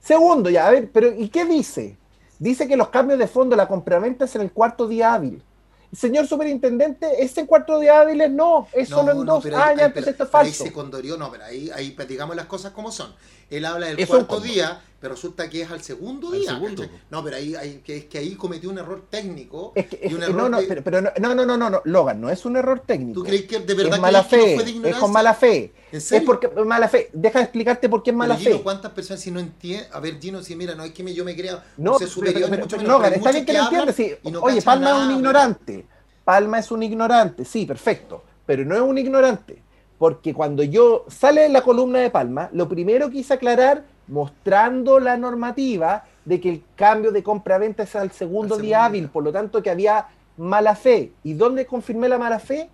Segundo, 0.00 0.48
ya, 0.48 0.68
a 0.68 0.70
ver, 0.70 0.88
pero 0.92 1.12
¿y 1.12 1.28
qué 1.28 1.44
dice? 1.44 1.96
Dice 2.38 2.68
que 2.68 2.76
los 2.76 2.88
cambios 2.88 3.18
de 3.18 3.26
fondo, 3.26 3.56
la 3.56 3.66
compraventa 3.68 4.24
es 4.24 4.34
en 4.36 4.42
el 4.42 4.52
cuarto 4.52 4.86
día 4.86 5.14
hábil. 5.14 5.42
Señor 5.90 6.26
superintendente, 6.26 7.22
ese 7.24 7.46
cuarto 7.46 7.80
día 7.80 8.00
hábiles 8.00 8.30
no, 8.30 8.68
es 8.74 8.90
solo 8.90 9.12
en 9.12 9.24
dos. 9.24 9.44
Ah, 9.46 9.48
ya, 9.50 9.66
ahí- 9.68 9.80
entonces 9.86 10.08
esto 10.08 10.24
es 10.24 10.30
pero 10.30 10.42
ahí 10.42 10.46
falso. 10.50 10.64
se 10.64 10.72
condorió, 10.72 11.16
no, 11.16 11.30
pero 11.30 11.44
ahí, 11.44 11.70
ahí 11.74 11.92
pues, 11.92 12.08
las 12.36 12.44
cosas 12.46 12.72
como 12.72 12.92
son. 12.92 13.14
Él 13.48 13.64
habla 13.64 13.86
del 13.86 13.98
Es 13.98 14.06
cuarto 14.06 14.38
día, 14.40 14.82
pero 15.00 15.14
resulta 15.14 15.48
que 15.48 15.62
es 15.62 15.70
al 15.70 15.80
segundo 15.80 16.28
Al 16.32 16.40
día. 16.40 16.50
segundo, 16.50 16.82
¿cachai? 16.82 16.98
po. 16.98 17.04
No, 17.10 17.22
pero 17.24 17.36
ahí, 17.36 17.54
ahí- 17.54 17.80
que, 17.84 17.96
es 17.98 18.04
que 18.06 18.18
ahí 18.18 18.34
cometió 18.34 18.68
un 18.68 18.78
error 18.78 19.04
técnico. 19.08 19.72
Es 19.76 19.86
que, 19.86 20.00
y 20.02 20.12
un 20.14 20.18
que- 20.18 20.24
error 20.24 20.36
no, 20.36 20.48
no, 20.48 20.60
de- 20.60 20.66
pero, 20.66 20.82
pero 20.82 21.00
no, 21.00 21.10
no, 21.20 21.34
no, 21.34 21.46
no, 21.46 21.56
no, 21.56 21.70
no, 21.70 21.82
Logan, 21.84 22.20
no 22.20 22.30
es 22.30 22.44
un 22.44 22.56
error 22.56 22.80
técnico. 22.86 23.20
¿Tú 23.20 23.24
crees 23.26 23.44
que 23.44 23.60
de 23.60 23.74
verdad 23.74 23.94
es 23.94 24.00
mala 24.00 24.26
crees 24.26 24.30
que 24.30 24.36
no 24.36 24.42
fe, 24.42 24.54
fue 24.72 24.82
de 24.82 24.90
es 24.90 24.96
con 24.96 25.12
mala 25.12 25.34
fe. 25.34 25.72
¿En 25.92 25.98
Es 25.98 26.22
porque 26.26 26.48
mala 26.48 26.88
fe. 26.88 27.10
Deja 27.12 27.38
de 27.38 27.44
explicarte 27.44 27.88
por 27.88 28.02
qué 28.02 28.10
es 28.10 28.16
mala 28.16 28.34
Pero, 28.34 28.44
Gino, 28.46 28.56
fe. 28.58 28.62
¿cuántas 28.64 28.92
personas 28.92 29.20
si 29.22 29.30
no 29.30 29.40
entienden? 29.40 29.86
A 29.92 30.00
ver, 30.00 30.18
Gino, 30.20 30.42
si 30.42 30.56
mira, 30.56 30.74
no 30.74 30.84
es 30.84 30.92
que 30.92 31.02
me- 31.04 31.14
yo 31.14 31.24
me 31.24 31.34
crea 31.36 31.64
No, 31.76 31.92
ser 31.92 32.00
pero- 32.08 32.10
superior, 32.10 32.50
pero- 32.50 32.66
pero, 32.66 32.76
menos, 32.82 32.92
Logan, 32.92 33.12
está 33.14 33.30
bien 33.32 33.44
que 33.46 33.52
lo 33.52 33.62
hablan 33.62 33.88
entiendes. 33.88 34.18
sí. 34.22 34.30
no 34.30 34.40
Oye, 34.40 34.62
Palma 34.62 34.90
es 34.90 34.96
un 34.96 35.02
pero- 35.06 35.16
ignorante. 35.16 35.86
Palma 36.24 36.58
es 36.58 36.70
un 36.70 36.82
ignorante, 36.82 37.44
sí, 37.44 37.64
perfecto. 37.64 38.22
Pero 38.44 38.64
no 38.64 38.74
es 38.74 38.80
un 38.82 38.98
ignorante. 38.98 39.62
Porque 39.98 40.34
cuando 40.34 40.62
yo 40.62 41.06
sale 41.08 41.46
en 41.46 41.52
la 41.52 41.62
columna 41.62 42.00
de 42.00 42.10
Palma, 42.10 42.50
lo 42.52 42.68
primero 42.68 43.10
quise 43.10 43.34
aclarar 43.34 43.84
mostrando 44.08 44.98
la 44.98 45.16
normativa 45.16 46.04
de 46.24 46.40
que 46.40 46.50
el 46.50 46.62
cambio 46.76 47.12
de 47.12 47.22
compra-venta 47.22 47.84
es 47.84 47.96
al 47.96 48.10
segundo 48.10 48.56
Al 48.56 48.62
día 48.62 48.84
hábil, 48.84 49.04
día. 49.04 49.12
por 49.12 49.24
lo 49.24 49.32
tanto 49.32 49.62
que 49.62 49.70
había 49.70 50.06
mala 50.36 50.74
fe. 50.74 51.12
¿Y 51.24 51.34
dónde 51.34 51.66
confirmé 51.66 52.08
la 52.08 52.18
mala 52.18 52.38
fe? 52.38 52.68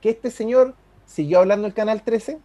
Que 0.00 0.10
este 0.10 0.30
señor 0.30 0.74
siguió 1.06 1.40
hablando 1.40 1.66
en 1.66 1.72
Canal 1.72 2.02
13, 2.02 2.38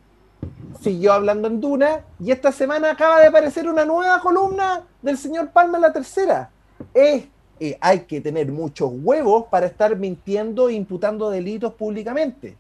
siguió 0.82 1.14
hablando 1.14 1.48
en 1.48 1.60
Duna, 1.62 2.02
y 2.20 2.32
esta 2.32 2.52
semana 2.52 2.92
acaba 2.92 3.20
de 3.20 3.28
aparecer 3.28 3.68
una 3.68 3.86
nueva 3.86 4.22
columna 4.22 4.84
del 5.02 5.18
señor 5.18 5.50
Palma 5.52 5.78
en 5.78 5.82
la 5.82 5.94
tercera. 5.94 6.52
Es, 6.94 7.26
eh, 7.60 7.78
hay 7.82 8.02
que 8.02 8.22
tener 8.22 8.52
muchos 8.52 8.90
huevos 8.94 9.46
para 9.50 9.66
estar 9.66 9.96
mintiendo 9.98 10.70
e 10.70 10.74
imputando 10.74 11.30
delitos 11.30 11.74
públicamente. 11.74 12.58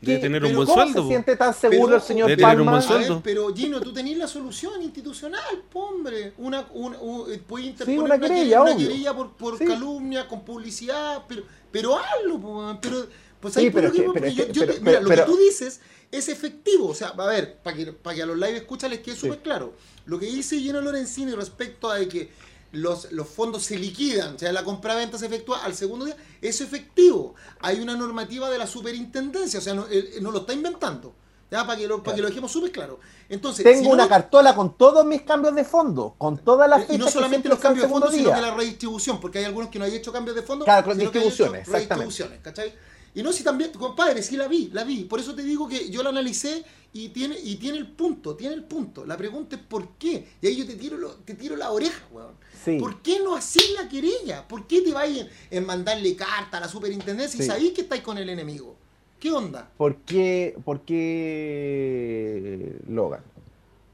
Debe 0.00 0.18
¿Qué- 0.18 0.22
tener 0.22 0.44
un 0.44 0.54
buen 0.54 0.66
¿Cómo 0.68 0.80
sueldo. 0.82 1.02
se 1.02 1.08
siente 1.08 1.36
tan 1.36 1.52
seguro 1.52 1.86
Pero, 1.86 1.96
el 1.96 2.02
señor 2.02 2.28
Debe 2.28 2.42
tener 2.42 2.60
un 2.60 2.66
buen 2.66 2.78
ver, 2.78 2.88
sueldo. 2.88 3.20
pero 3.24 3.52
Gino, 3.54 3.80
tú 3.80 3.92
tenés 3.92 4.16
la 4.16 4.28
solución 4.28 4.80
institucional, 4.80 5.42
hombre. 5.72 6.34
Una, 6.38 6.66
una, 6.72 6.98
un- 7.00 7.32
eh, 7.32 7.42
puedes 7.44 7.66
interponer 7.68 8.00
una 8.02 8.18
querella, 8.18 8.62
una 8.62 9.14
por, 9.16 9.32
por 9.36 9.58
Sí. 9.58 9.64
calumnia, 9.64 10.28
con 10.28 10.44
publicidad, 10.44 11.24
pero, 11.28 11.42
pero 11.72 11.98
hazlo, 11.98 12.78
pero, 12.80 13.06
pues 13.40 13.54
Sí, 13.54 13.60
ahí 13.60 13.70
pero 13.70 13.90
que- 13.90 14.08
pero 14.14 14.28
yo- 14.28 14.46
yo 14.52 14.66
pero- 14.66 14.74
mira, 14.82 15.00
lo 15.00 15.08
pero- 15.08 15.24
que 15.26 15.32
tú 15.32 15.36
dices 15.36 15.80
es 16.12 16.28
efectivo. 16.28 16.88
O 16.90 16.94
sea, 16.94 17.08
a 17.08 17.26
ver, 17.26 17.58
para 17.62 17.76
que, 17.76 17.86
para 17.92 18.14
que 18.14 18.22
a 18.22 18.26
los 18.26 18.36
live 18.36 18.56
escuchas 18.56 18.90
les 18.90 19.00
quede 19.00 19.16
súper 19.16 19.40
claro. 19.40 19.74
Lo 20.06 20.18
que 20.20 20.26
dice 20.26 20.58
Gino 20.60 20.80
Lorenzini 20.80 21.32
respecto 21.32 21.90
a 21.90 21.98
que 22.06 22.30
los, 22.72 23.10
los 23.12 23.26
fondos 23.28 23.62
se 23.64 23.78
liquidan, 23.78 24.36
o 24.36 24.38
sea, 24.38 24.52
la 24.52 24.62
compraventa 24.64 25.16
se 25.18 25.26
efectúa 25.26 25.64
al 25.64 25.74
segundo 25.74 26.04
día, 26.04 26.16
es 26.42 26.60
efectivo. 26.60 27.34
Hay 27.60 27.80
una 27.80 27.96
normativa 27.96 28.50
de 28.50 28.58
la 28.58 28.66
superintendencia, 28.66 29.58
o 29.58 29.62
sea, 29.62 29.74
no, 29.74 29.86
él- 29.86 30.10
él 30.16 30.22
no 30.22 30.30
lo 30.30 30.40
está 30.40 30.52
inventando. 30.52 31.14
Ya, 31.50 31.66
para 31.66 31.78
que 31.78 31.88
lo, 31.88 32.02
para 32.02 32.14
que 32.14 32.20
lo 32.20 32.28
dejemos 32.28 32.52
súper 32.52 32.70
claro. 32.70 33.00
Entonces, 33.30 33.64
Tengo 33.64 33.78
si 33.78 33.84
no 33.88 33.94
una 33.94 34.06
cartola 34.06 34.54
con 34.54 34.76
todos 34.76 35.06
mis 35.06 35.22
cambios 35.22 35.54
de 35.54 35.64
fondo, 35.64 36.14
con 36.18 36.36
todas 36.36 36.68
las 36.68 36.80
y 36.82 36.86
fechas 36.88 36.98
no 36.98 37.10
solamente 37.10 37.48
los 37.48 37.58
cambios 37.58 37.84
de 37.84 37.88
fondo, 37.88 38.08
segundo 38.10 38.18
sino 38.18 38.36
día. 38.38 38.44
que 38.44 38.50
la 38.50 38.54
redistribución, 38.54 39.18
porque 39.18 39.38
hay 39.38 39.44
algunos 39.46 39.70
que 39.70 39.78
no 39.78 39.86
hay 39.86 39.94
hecho 39.96 40.12
cambios 40.12 40.36
de 40.36 40.42
fondo. 40.42 40.66
Claro, 40.66 40.84
que 40.84 40.90
hay 40.90 40.96
hecho 40.98 41.10
redistribuciones, 41.10 42.40
¿cachai? 42.42 42.74
Y 43.14 43.22
no, 43.22 43.32
si 43.32 43.42
también, 43.42 43.72
compadre, 43.72 44.22
sí 44.22 44.36
la 44.36 44.46
vi, 44.48 44.70
la 44.72 44.84
vi. 44.84 45.04
Por 45.04 45.18
eso 45.20 45.34
te 45.34 45.42
digo 45.42 45.66
que 45.68 45.90
yo 45.90 46.02
la 46.02 46.10
analicé 46.10 46.64
y 46.92 47.08
tiene, 47.08 47.36
y 47.42 47.56
tiene 47.56 47.78
el 47.78 47.86
punto, 47.88 48.34
tiene 48.36 48.54
el 48.54 48.64
punto. 48.64 49.04
La 49.04 49.16
pregunta 49.16 49.56
es 49.56 49.62
por 49.62 49.88
qué. 49.98 50.26
Y 50.40 50.46
ahí 50.46 50.56
yo 50.56 50.66
te 50.66 50.74
tiro, 50.76 50.96
lo- 50.96 51.14
te 51.16 51.34
tiro 51.34 51.56
la 51.56 51.70
oreja, 51.70 52.04
weón. 52.12 52.34
Sí. 52.64 52.78
¿Por 52.78 53.02
qué 53.02 53.18
no 53.22 53.34
hacís 53.34 53.72
la 53.80 53.88
querella? 53.88 54.46
¿Por 54.46 54.66
qué 54.66 54.82
te 54.82 54.92
vais 54.92 55.18
en, 55.20 55.28
en 55.50 55.66
mandarle 55.66 56.14
carta 56.16 56.58
a 56.58 56.60
la 56.60 56.68
superintendencia 56.68 57.38
y 57.38 57.42
Sí. 57.42 57.48
sabéis 57.48 57.72
que 57.72 57.80
estáis 57.82 58.02
con 58.02 58.18
el 58.18 58.28
enemigo? 58.28 58.76
¿Qué 59.18 59.32
onda? 59.32 59.68
¿Por 59.76 59.96
qué, 59.96 60.56
por 60.64 60.82
qué 60.82 62.76
Logan? 62.88 63.22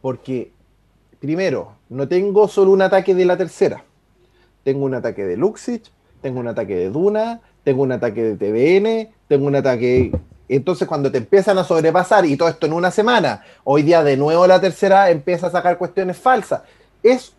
Porque, 0.02 0.52
primero, 1.20 1.76
no 1.88 2.06
tengo 2.08 2.46
solo 2.48 2.70
un 2.72 2.82
ataque 2.82 3.14
de 3.14 3.24
la 3.24 3.36
tercera. 3.36 3.84
Tengo 4.64 4.84
un 4.84 4.94
ataque 4.94 5.24
de 5.24 5.36
Luxich, 5.36 5.90
tengo 6.20 6.40
un 6.40 6.48
ataque 6.48 6.74
de 6.74 6.90
Duna, 6.90 7.40
tengo 7.64 7.82
un 7.82 7.92
ataque 7.92 8.22
de 8.22 8.36
TVN, 8.36 9.14
tengo 9.28 9.46
un 9.46 9.56
ataque... 9.56 10.12
Entonces, 10.46 10.86
cuando 10.86 11.10
te 11.10 11.18
empiezan 11.18 11.56
a 11.56 11.64
sobrepasar, 11.64 12.26
y 12.26 12.36
todo 12.36 12.48
esto 12.48 12.66
en 12.66 12.74
una 12.74 12.90
semana, 12.90 13.42
hoy 13.64 13.82
día 13.82 14.04
de 14.04 14.16
nuevo 14.18 14.46
la 14.46 14.60
tercera 14.60 15.08
empieza 15.10 15.46
a 15.46 15.50
sacar 15.50 15.78
cuestiones 15.78 16.18
falsas. 16.18 16.60
Es 17.02 17.32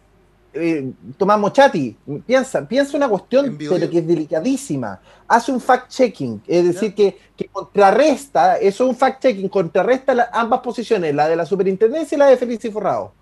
eh, 0.54 0.92
Tomás 1.18 1.38
Mochati, 1.38 1.96
piensa, 2.26 2.68
piensa 2.68 2.98
una 2.98 3.08
cuestión, 3.08 3.56
pero 3.60 3.90
que 3.90 4.00
es 4.00 4.08
delicadísima. 4.08 5.00
Hace 5.28 5.52
un 5.52 5.60
fact-checking, 5.62 6.42
es 6.48 6.66
decir, 6.66 6.96
que, 6.96 7.16
que 7.38 7.46
contrarresta, 7.48 8.58
eso 8.58 8.86
es 8.86 8.90
un 8.90 8.96
fact-checking, 8.98 9.50
contrarresta 9.50 10.16
la- 10.16 10.30
ambas 10.34 10.62
posiciones, 10.62 11.14
la 11.14 11.28
de 11.28 11.36
la 11.36 11.46
superintendencia 11.46 12.16
y 12.16 12.20
la 12.20 12.28
de 12.28 12.38
Félix 12.38 12.66
y 12.66 12.72
Forrado. 12.72 13.14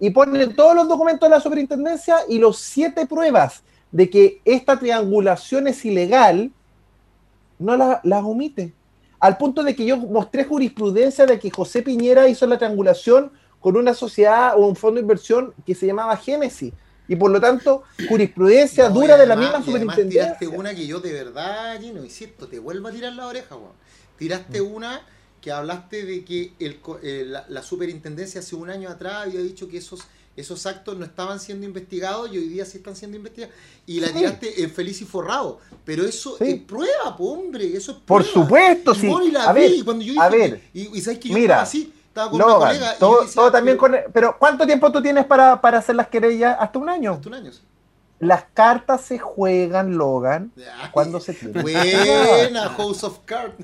Y 0.00 0.10
pone 0.10 0.48
todos 0.48 0.74
los 0.74 0.88
documentos 0.88 1.28
de 1.28 1.36
la 1.36 1.40
superintendencia 1.40 2.16
y 2.28 2.38
los 2.38 2.58
siete 2.58 3.06
pruebas 3.06 3.62
de 3.92 4.10
que 4.10 4.40
esta 4.44 4.78
triangulación 4.78 5.66
es 5.68 5.84
ilegal, 5.84 6.50
no 7.58 7.76
la- 7.76 8.00
las 8.04 8.22
omite. 8.24 8.72
Al 9.20 9.36
punto 9.36 9.62
de 9.64 9.74
que 9.74 9.84
yo 9.84 9.96
mostré 9.96 10.44
jurisprudencia 10.44 11.26
de 11.26 11.38
que 11.38 11.50
José 11.50 11.82
Piñera 11.82 12.28
hizo 12.28 12.46
la 12.46 12.56
triangulación 12.58 13.32
con 13.60 13.76
una 13.76 13.94
sociedad 13.94 14.54
o 14.56 14.66
un 14.66 14.76
fondo 14.76 14.96
de 14.96 15.02
inversión 15.02 15.52
que 15.66 15.74
se 15.74 15.86
llamaba 15.86 16.16
Génesis. 16.16 16.72
Y 17.08 17.16
por 17.16 17.30
lo 17.30 17.40
tanto, 17.40 17.82
jurisprudencia 18.08 18.88
No, 18.88 18.94
dura 19.00 19.16
de 19.16 19.26
la 19.26 19.34
misma 19.34 19.62
superintendencia. 19.62 20.22
tiraste 20.36 20.46
una 20.46 20.74
que 20.74 20.86
yo 20.86 21.00
de 21.00 21.12
verdad, 21.12 21.80
Gino, 21.80 22.04
insisto, 22.04 22.46
te 22.46 22.58
vuelvo 22.58 22.88
a 22.88 22.92
tirar 22.92 23.14
la 23.14 23.26
oreja. 23.26 23.56
Tiraste 24.18 24.60
Mm. 24.62 24.74
una 24.74 25.00
que 25.40 25.50
hablaste 25.50 26.04
de 26.04 26.24
que 26.24 26.52
el, 26.60 26.78
eh, 27.02 27.24
la, 27.26 27.44
la 27.48 27.62
superintendencia 27.62 28.40
hace 28.40 28.54
un 28.56 28.68
año 28.70 28.88
atrás 28.90 29.24
había 29.26 29.40
dicho 29.40 29.68
que 29.68 29.78
esos, 29.78 30.02
esos 30.40 30.64
actos 30.66 30.96
no 30.96 31.04
estaban 31.04 31.40
siendo 31.40 31.66
investigados 31.66 32.32
y 32.32 32.38
hoy 32.38 32.48
día 32.48 32.64
sí 32.64 32.78
están 32.78 32.94
siendo 32.96 33.16
investigados. 33.16 33.54
Y 33.86 34.00
la 34.00 34.08
Sí. 34.08 34.14
tiraste 34.14 34.62
en 34.62 34.70
feliz 34.70 35.00
y 35.02 35.04
forrado. 35.04 35.58
Pero 35.84 36.04
eso 36.04 36.36
Sí. 36.38 36.44
es 36.44 36.60
prueba, 36.62 37.16
po, 37.16 37.32
hombre. 37.32 37.76
Eso 37.76 37.92
es 37.92 37.98
Por 37.98 38.22
prueba. 38.22 38.32
supuesto, 38.42 38.92
Y 38.92 38.98
sí. 39.00 39.06
Moni 39.06 39.30
la 39.30 39.44
A 39.44 39.52
vi, 39.52 39.60
ver, 39.62 39.70
y 39.72 39.82
cuando 39.82 40.04
yo 40.04 40.20
a 40.20 40.28
dije 40.30 40.42
ver. 40.50 40.60
que- 40.60 40.78
y, 40.78 40.98
y 40.98 41.00
sabes 41.00 41.18
que 41.18 41.28
yo 41.28 41.34
Mira, 41.34 41.54
estaba 41.54 41.62
así, 41.62 41.92
estaba 42.08 42.30
con 42.30 42.36
una 42.42 42.52
Logan, 42.52 42.68
colega 42.68 42.86
y 42.86 42.92
yo 42.92 42.98
todo, 42.98 43.20
decía, 43.22 43.34
todo 43.34 43.52
también 43.52 43.78
pero- 43.80 44.02
con... 44.04 44.12
Pero 44.12 44.36
¿cuánto 44.38 44.66
tiempo 44.66 44.92
tú 44.92 45.02
tienes 45.02 45.24
para, 45.26 45.60
para 45.60 45.78
hacer 45.78 45.94
las 45.96 46.08
querellas? 46.08 46.56
Hasta 46.58 46.78
un 46.78 46.88
año. 46.88 47.12
hasta 47.14 47.28
un 47.28 47.34
año. 47.34 47.52
sí. 47.52 47.60
Las 48.20 48.44
cartas 48.52 49.02
se 49.02 49.18
juegan, 49.18 49.96
Logan, 49.96 50.52
Ay, 50.56 50.90
cuando 50.90 51.20
se 51.20 51.34
tiene. 51.34 51.62
Buena, 51.62 52.68
House 52.70 53.04
of 53.04 53.20
Cards. 53.24 53.54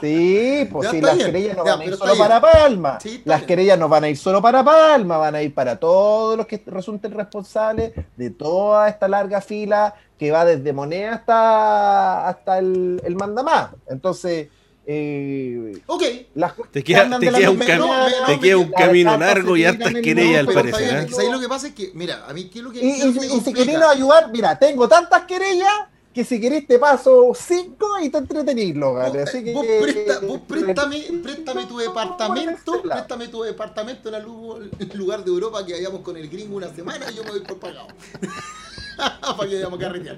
Sí, 0.00 0.68
pues 0.72 0.90
sí, 0.90 1.00
las 1.00 1.14
bien, 1.14 1.26
querellas 1.26 1.56
no 1.56 1.64
ya, 1.64 1.72
van 1.72 1.80
a 1.80 1.84
ir 1.84 1.96
solo 1.96 2.16
para 2.16 2.40
Palma. 2.40 2.98
Sí, 3.00 3.22
las 3.24 3.40
bien. 3.40 3.46
querellas 3.46 3.78
no 3.78 3.88
van 3.88 4.04
a 4.04 4.08
ir 4.08 4.16
solo 4.16 4.40
para 4.42 4.64
Palma, 4.64 5.16
van 5.18 5.34
a 5.34 5.42
ir 5.42 5.54
para 5.54 5.76
todos 5.76 6.36
los 6.36 6.46
que 6.46 6.62
resulten 6.66 7.12
responsables 7.12 7.92
de 8.16 8.30
toda 8.30 8.88
esta 8.88 9.06
larga 9.06 9.40
fila 9.40 9.94
que 10.18 10.32
va 10.32 10.44
desde 10.44 10.72
Moneda 10.72 11.14
hasta, 11.14 12.28
hasta 12.28 12.58
el, 12.58 13.00
el 13.04 13.14
mandamás. 13.14 13.70
Entonces, 13.88 14.48
eh, 14.86 15.80
Ok, 15.86 16.02
las 16.34 16.54
Te 16.70 16.82
queda, 16.82 17.18
te 17.18 17.30
un, 17.50 17.58
misma 17.58 17.64
cam- 17.74 17.78
no, 17.78 18.26
te 18.26 18.34
no, 18.34 18.40
queda 18.40 18.56
un 18.58 18.70
las 18.70 18.80
camino 18.80 19.16
largo 19.16 19.56
y 19.56 19.64
hartas 19.64 19.92
el 19.94 20.02
querellas 20.02 20.40
al 20.40 20.46
parecer. 20.46 20.80
bien, 20.80 20.96
¿eh? 20.96 21.06
ahí 21.18 21.30
lo 21.30 21.40
que 21.40 21.48
pasa 21.48 21.66
es 21.68 21.74
que, 21.74 21.90
mira, 21.94 22.26
a 22.26 22.32
mí 22.32 22.44
qué 22.50 22.58
es 22.58 22.64
lo 22.64 22.72
que, 22.72 22.78
Y, 22.78 22.92
qué 22.92 22.98
es 23.08 23.14
lo 23.14 23.20
que 23.20 23.26
y- 23.28 23.36
y 23.36 23.40
si 23.40 23.52
querés 23.52 23.76
ayudar, 23.76 24.30
mira, 24.32 24.58
tengo 24.58 24.88
tantas 24.88 25.22
querellas 25.24 25.72
que 26.12 26.24
si 26.24 26.38
querés 26.40 26.66
te 26.66 26.78
paso 26.78 27.32
cinco 27.34 27.98
y 28.02 28.10
te 28.10 28.18
entretenís, 28.18 28.74
Logan. 28.76 29.12
Vos, 29.12 29.22
Así 29.22 29.42
que, 29.44 29.52
vos 29.54 29.64
presta- 29.64 30.20
vos 30.26 30.40
préstame, 30.48 31.00
préstame 31.22 31.66
tu 31.66 31.78
departamento, 31.78 32.82
préstame 32.82 33.28
tu 33.28 33.42
departamento 33.42 34.08
en 34.08 34.14
algún 34.16 34.70
lugar 34.94 35.24
de 35.24 35.30
Europa 35.30 35.64
que 35.64 35.72
vayamos 35.74 36.00
con 36.02 36.16
el 36.16 36.28
gringo 36.28 36.56
una 36.56 36.74
semana 36.74 37.06
y 37.10 37.14
yo 37.14 37.24
me 37.24 37.30
voy 37.30 37.40
por 37.40 37.58
pagado. 37.58 37.86
Para 39.36 39.48
que 39.48 39.54
vayamos 39.56 39.78
a 39.78 39.82
carretear. 39.82 40.16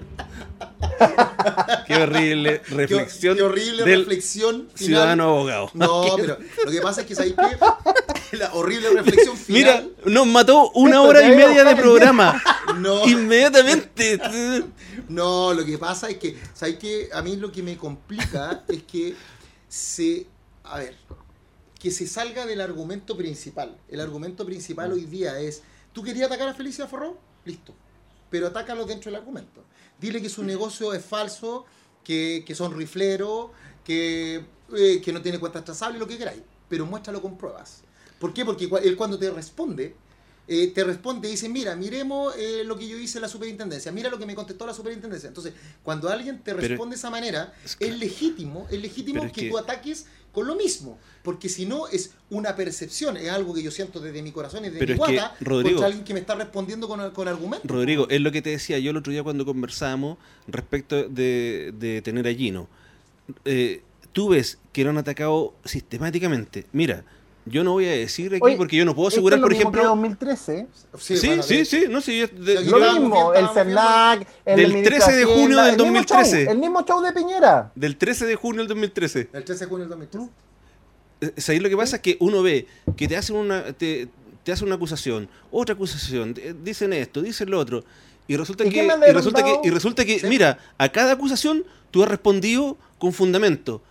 Qué 1.87 1.95
horrible 1.97 2.63
reflexión 2.69 3.37
qué 3.37 3.43
horrible 3.43 3.85
del 3.85 4.01
reflexión 4.01 4.55
final. 4.75 4.77
ciudadano 4.77 5.25
abogado. 5.25 5.71
No, 5.75 6.05
pero 6.17 6.39
lo 6.65 6.71
que 6.71 6.81
pasa 6.81 7.03
es 7.03 7.07
que 7.07 7.15
¿sabéis 7.15 7.35
qué? 7.35 8.37
la 8.37 8.53
horrible 8.55 8.91
reflexión 8.95 9.37
Mira, 9.49 9.79
final. 9.79 9.95
nos 10.07 10.27
mató 10.27 10.71
una 10.73 10.97
Esto 10.97 11.09
hora 11.09 11.23
y 11.23 11.37
media 11.37 11.65
de 11.65 11.77
programa. 11.77 12.43
No. 12.79 13.07
Inmediatamente. 13.07 14.21
No, 15.09 15.53
lo 15.53 15.65
que 15.65 15.79
pasa 15.79 16.09
es 16.09 16.17
que, 16.19 16.37
¿sabes 16.55 16.77
qué? 16.79 17.11
A 17.13 17.23
mí 17.23 17.37
lo 17.37 17.53
que 17.53 17.63
me 17.63 17.77
complica 17.77 18.65
es 18.69 18.83
que 18.85 19.15
se, 19.69 20.27
a 20.65 20.79
ver, 20.79 20.95
que 21.79 21.91
se 21.91 22.07
salga 22.07 22.47
del 22.47 22.61
argumento 22.61 23.17
principal. 23.17 23.77
El 23.89 24.01
argumento 24.01 24.47
principal 24.47 24.93
hoy 24.93 25.05
día 25.05 25.39
es, 25.39 25.63
¿tú 25.93 26.03
querías 26.03 26.27
atacar 26.27 26.49
a 26.49 26.55
Felicia 26.55 26.87
Forró? 26.87 27.19
Listo. 27.45 27.75
Pero 28.35 28.49
atácalo 28.49 28.85
dentro 28.85 29.13
del 29.13 29.21
argumento. 29.21 29.63
Dile 30.01 30.21
que 30.21 30.29
su 30.29 30.43
negocio 30.43 30.93
es 30.93 31.05
falso, 31.05 31.67
que, 32.03 32.43
que 32.45 32.53
son 32.57 32.77
rifleros, 32.77 33.51
que, 33.85 34.45
eh, 34.77 35.01
que 35.01 35.13
no 35.13 35.23
tiene 35.23 35.39
cuentas 35.39 35.65
trazables, 35.65 36.01
lo 36.01 36.09
que 36.09 36.19
queráis. 36.19 36.43
Pero 36.69 36.85
muéstralo 36.85 37.23
con 37.23 37.39
pruebas. 37.39 37.85
¿Por 38.19 38.35
qué? 38.35 38.45
Porque 38.45 38.69
él 38.83 38.97
cuando 38.97 39.21
te 39.21 39.31
responde, 39.31 39.95
eh, 40.47 40.69
te 40.75 40.85
responde 40.85 41.29
y 41.29 41.33
dice, 41.33 41.49
mira, 41.49 41.75
miremos 41.77 42.35
eh, 42.37 42.63
lo 42.65 42.77
que 42.77 42.87
yo 42.87 42.99
hice 42.99 43.19
en 43.19 43.23
la 43.23 43.29
superintendencia, 43.29 43.91
mira 43.93 44.11
lo 44.11 44.19
que 44.19 44.27
me 44.27 44.35
contestó 44.35 44.67
la 44.67 44.75
superintendencia. 44.75 45.29
Entonces, 45.29 45.55
cuando 45.83 46.09
alguien 46.11 46.39
te 46.43 46.55
Pero- 46.55 46.59
responde 46.69 46.95
de 46.95 46.99
esa 46.99 47.11
manera, 47.11 47.55
Es 47.65 47.71
es, 47.73 47.77
que- 47.77 47.91
legítimo, 47.93 48.67
es 48.71 48.81
legítimo 48.81 49.25
es 49.25 49.33
que, 49.33 49.43
que- 49.43 49.51
tú 49.51 49.59
ataques 49.59 50.07
con 50.33 50.47
lo 50.49 50.57
mismo, 50.57 50.99
porque 51.23 51.49
si 51.49 51.65
no 51.65 51.87
es 51.87 52.11
una 52.29 52.57
percepción, 52.57 53.17
es 53.17 53.31
algo 53.31 53.55
que 53.55 53.63
yo 53.63 53.71
siento 53.71 54.01
desde 54.01 54.21
mi 54.21 54.33
corazón 54.33 54.65
y 54.65 54.69
desde 54.69 54.81
Pero 54.81 54.95
mi 54.97 55.01
es 55.01 55.07
que, 55.09 55.15
guata, 55.17 55.37
Rodrigo- 55.41 55.69
contra 55.77 55.87
alguien 55.87 56.05
que 56.05 56.13
me 56.13 56.21
está 56.21 56.35
respondiendo 56.35 56.89
con, 56.89 57.09
con 57.13 57.29
argumentos. 57.29 57.71
Rodrigo, 57.71 58.09
es 58.11 58.21
lo 58.21 58.33
que 58.33 58.43
te 58.43 58.51
decía 58.51 58.79
yo 58.81 58.91
el 58.91 58.97
otro 58.97 59.13
día 59.13 59.23
cuando 59.23 59.45
conversábamos 59.45 60.19
respecto 60.49 61.09
de, 61.09 61.73
de 61.79 62.03
tener 62.03 62.27
a 62.27 62.35
Gino. 62.35 62.69
Eh, 63.45 63.83
tú 64.13 64.29
ves 64.31 64.59
que 64.73 64.83
lo 64.85 64.91
han 64.91 64.99
atacado 64.99 65.55
sistemáticamente. 65.65 66.67
Mira, 66.73 67.05
yo 67.47 67.63
no 67.65 67.73
voy 67.73 67.87
a 67.87 67.91
decir 67.93 68.33
aquí 68.35 68.41
Oye, 68.43 68.57
porque 68.57 68.77
yo 68.77 68.85
no 68.85 68.95
puedo 68.95 69.09
esto 69.09 69.19
asegurar, 69.19 69.39
es 69.39 69.41
lo 69.43 69.47
por 69.49 69.53
mismo 69.57 69.71
que 69.73 69.79
ejemplo. 69.79 69.91
2013. 69.91 70.67
Sí, 70.99 71.27
bueno, 71.27 71.43
sí, 71.43 71.57
de- 71.59 71.65
sí, 71.65 71.85
no 71.91 72.01
sé. 72.01 72.19
yo- 72.19 72.27
de- 72.29 72.59
Aquí 72.59 72.69
Lo 72.71 72.79
mismo, 72.79 73.35
el 73.35 73.49
CERNAC, 73.51 74.27
el 74.45 74.57
Del 74.57 74.69
ministro 74.73 74.97
13 74.97 75.13
de 75.13 75.25
junio 75.25 75.57
del 75.59 75.67
el 75.67 75.73
mismo 75.77 75.85
2013. 75.85 76.43
show, 76.45 76.53
el 76.53 76.59
mismo 76.59 76.83
show 76.87 77.03
de 77.03 77.13
Piñera. 77.13 77.73
Del 77.75 77.97
13 77.97 78.27
de 78.27 78.35
junio 78.37 78.61
del 78.61 78.69
2013. 78.69 79.29
El 79.33 79.45
13 79.45 79.65
de 79.65 79.69
junio 79.69 79.83
del 79.87 79.91
2013. 79.91 80.31
Eh, 81.21 81.33
¿Sabéis 81.41 81.63
lo 81.63 81.69
que 81.69 81.77
pasa? 81.77 81.97
Es 81.97 82.03
que 82.03 82.17
uno 82.21 82.43
ve 82.43 82.67
que 82.97 83.07
te 83.09 83.17
hacen 83.17 83.37
una, 83.37 83.73
te, 83.73 84.09
te 84.43 84.53
hacen 84.53 84.67
una 84.67 84.77
acusación, 84.77 85.29
otra 85.51 85.75
acusación, 85.75 86.35
eh, 86.39 86.55
dicen 86.63 86.93
esto, 86.93 87.23
dicen 87.23 87.51
lo 87.51 87.59
otro, 87.59 87.85
y 88.27 88.37
resulta 88.37 88.65
¿Y 88.65 88.71
que, 88.71 88.85
y 88.85 89.13
resulta 89.13 89.43
que, 89.45 89.61
y 89.65 89.71
resulta 89.71 90.05
que 90.05 90.19
Sí. 90.19 90.27
mira, 90.29 90.59
a 90.79 90.89
cada 90.91 91.13
acusación 91.13 91.65
tú 91.91 92.03
has 92.03 92.09
respondido 92.09 92.77
con 92.99 93.13
fundamento. 93.13 93.83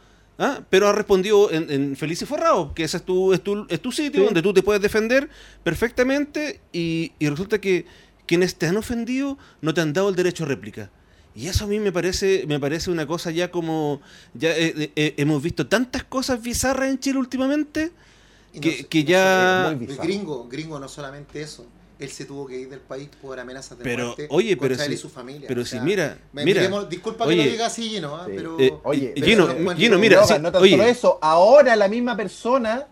¿Ah? 0.44 0.62
Pero 0.70 0.88
has 0.90 0.96
respondido 0.96 1.52
en, 1.52 1.70
en 1.72 1.96
Feliz 1.96 2.22
y 2.22 2.26
Forrado, 2.26 2.74
que 2.74 2.84
ese 2.84 2.98
es 2.98 3.04
tu, 3.04 3.34
es 3.34 3.42
tu, 3.42 3.66
es 3.70 3.80
tu 3.82 3.92
sitio 3.92 4.20
Sí. 4.22 4.26
donde 4.26 4.42
tú 4.42 4.54
te 4.54 4.62
puedes 4.62 4.82
defender 4.82 5.30
perfectamente 5.64 6.60
y, 6.72 7.12
y 7.20 7.30
resulta 7.30 7.60
que 7.60 7.86
quienes 8.26 8.56
te 8.56 8.68
han 8.68 8.78
ofendido 8.78 9.38
no 9.62 9.74
te 9.74 9.82
han 9.82 9.94
dado 9.94 10.10
el 10.10 10.16
derecho 10.16 10.44
a 10.44 10.48
réplica. 10.48 10.90
Y 11.36 11.48
eso 11.48 11.66
a 11.66 11.68
mí 11.68 11.80
me 11.80 11.92
parece, 11.92 12.46
me 12.48 12.60
parece 12.60 12.92
una 12.92 13.08
cosa 13.08 13.32
ya 13.32 13.50
como... 13.50 14.02
Ya 14.36 14.52
eh, 14.56 14.92
eh, 14.96 15.16
hemos 15.18 15.42
visto 15.42 15.66
tantas 15.66 16.04
cosas 16.04 16.42
bizarras 16.42 16.90
en 16.90 17.00
Chile 17.00 17.18
últimamente 17.18 17.92
no 18.54 18.62
que, 18.62 18.88
no 18.94 19.00
ya... 19.02 19.76
gringo, 20.04 20.48
gringo 20.48 20.80
no 20.80 20.88
solamente 20.88 21.42
eso. 21.42 21.66
Él 22.04 22.10
se 22.10 22.26
tuvo 22.26 22.46
que 22.46 22.60
ir 22.60 22.70
del 22.70 22.80
país 22.82 23.10
por 23.22 23.40
amenazas 23.40 23.78
de 23.78 23.84
Pero, 23.84 24.06
muerte 24.08 24.28
oye, 24.30 24.58
pero 24.58 24.70
contra 24.72 24.86
él 24.86 24.94
y 24.94 24.98
su 24.98 25.10
familia. 25.10 25.48
pero 25.48 25.62
O 25.62 25.66
si 25.66 25.80
mira, 25.80 26.18
me- 26.34 26.44
mira, 26.44 26.62
miremos- 26.62 26.90
disculpa 26.90 27.26
oye, 27.26 27.38
que 27.38 27.46
lo 27.46 27.52
diga 27.52 27.66
así, 27.68 27.90
Gino, 27.90 28.16
¿ah? 28.16 28.26
Sí. 28.28 28.34
pero... 28.36 28.60
Eh, 28.60 28.74
Oye, 28.84 29.14
Gino, 29.16 29.48
pero 29.48 29.60
no 29.60 29.76
Gino, 29.76 29.98
mira, 30.00 30.20
Logan, 30.22 30.38
sí, 30.38 30.44
no 30.44 30.52
tan 30.52 30.62
oye, 30.62 30.72
solo 30.72 30.84
eso, 30.84 31.20
ahora 31.22 31.76
la 31.76 31.88
misma 31.88 32.16
persona 32.18 32.88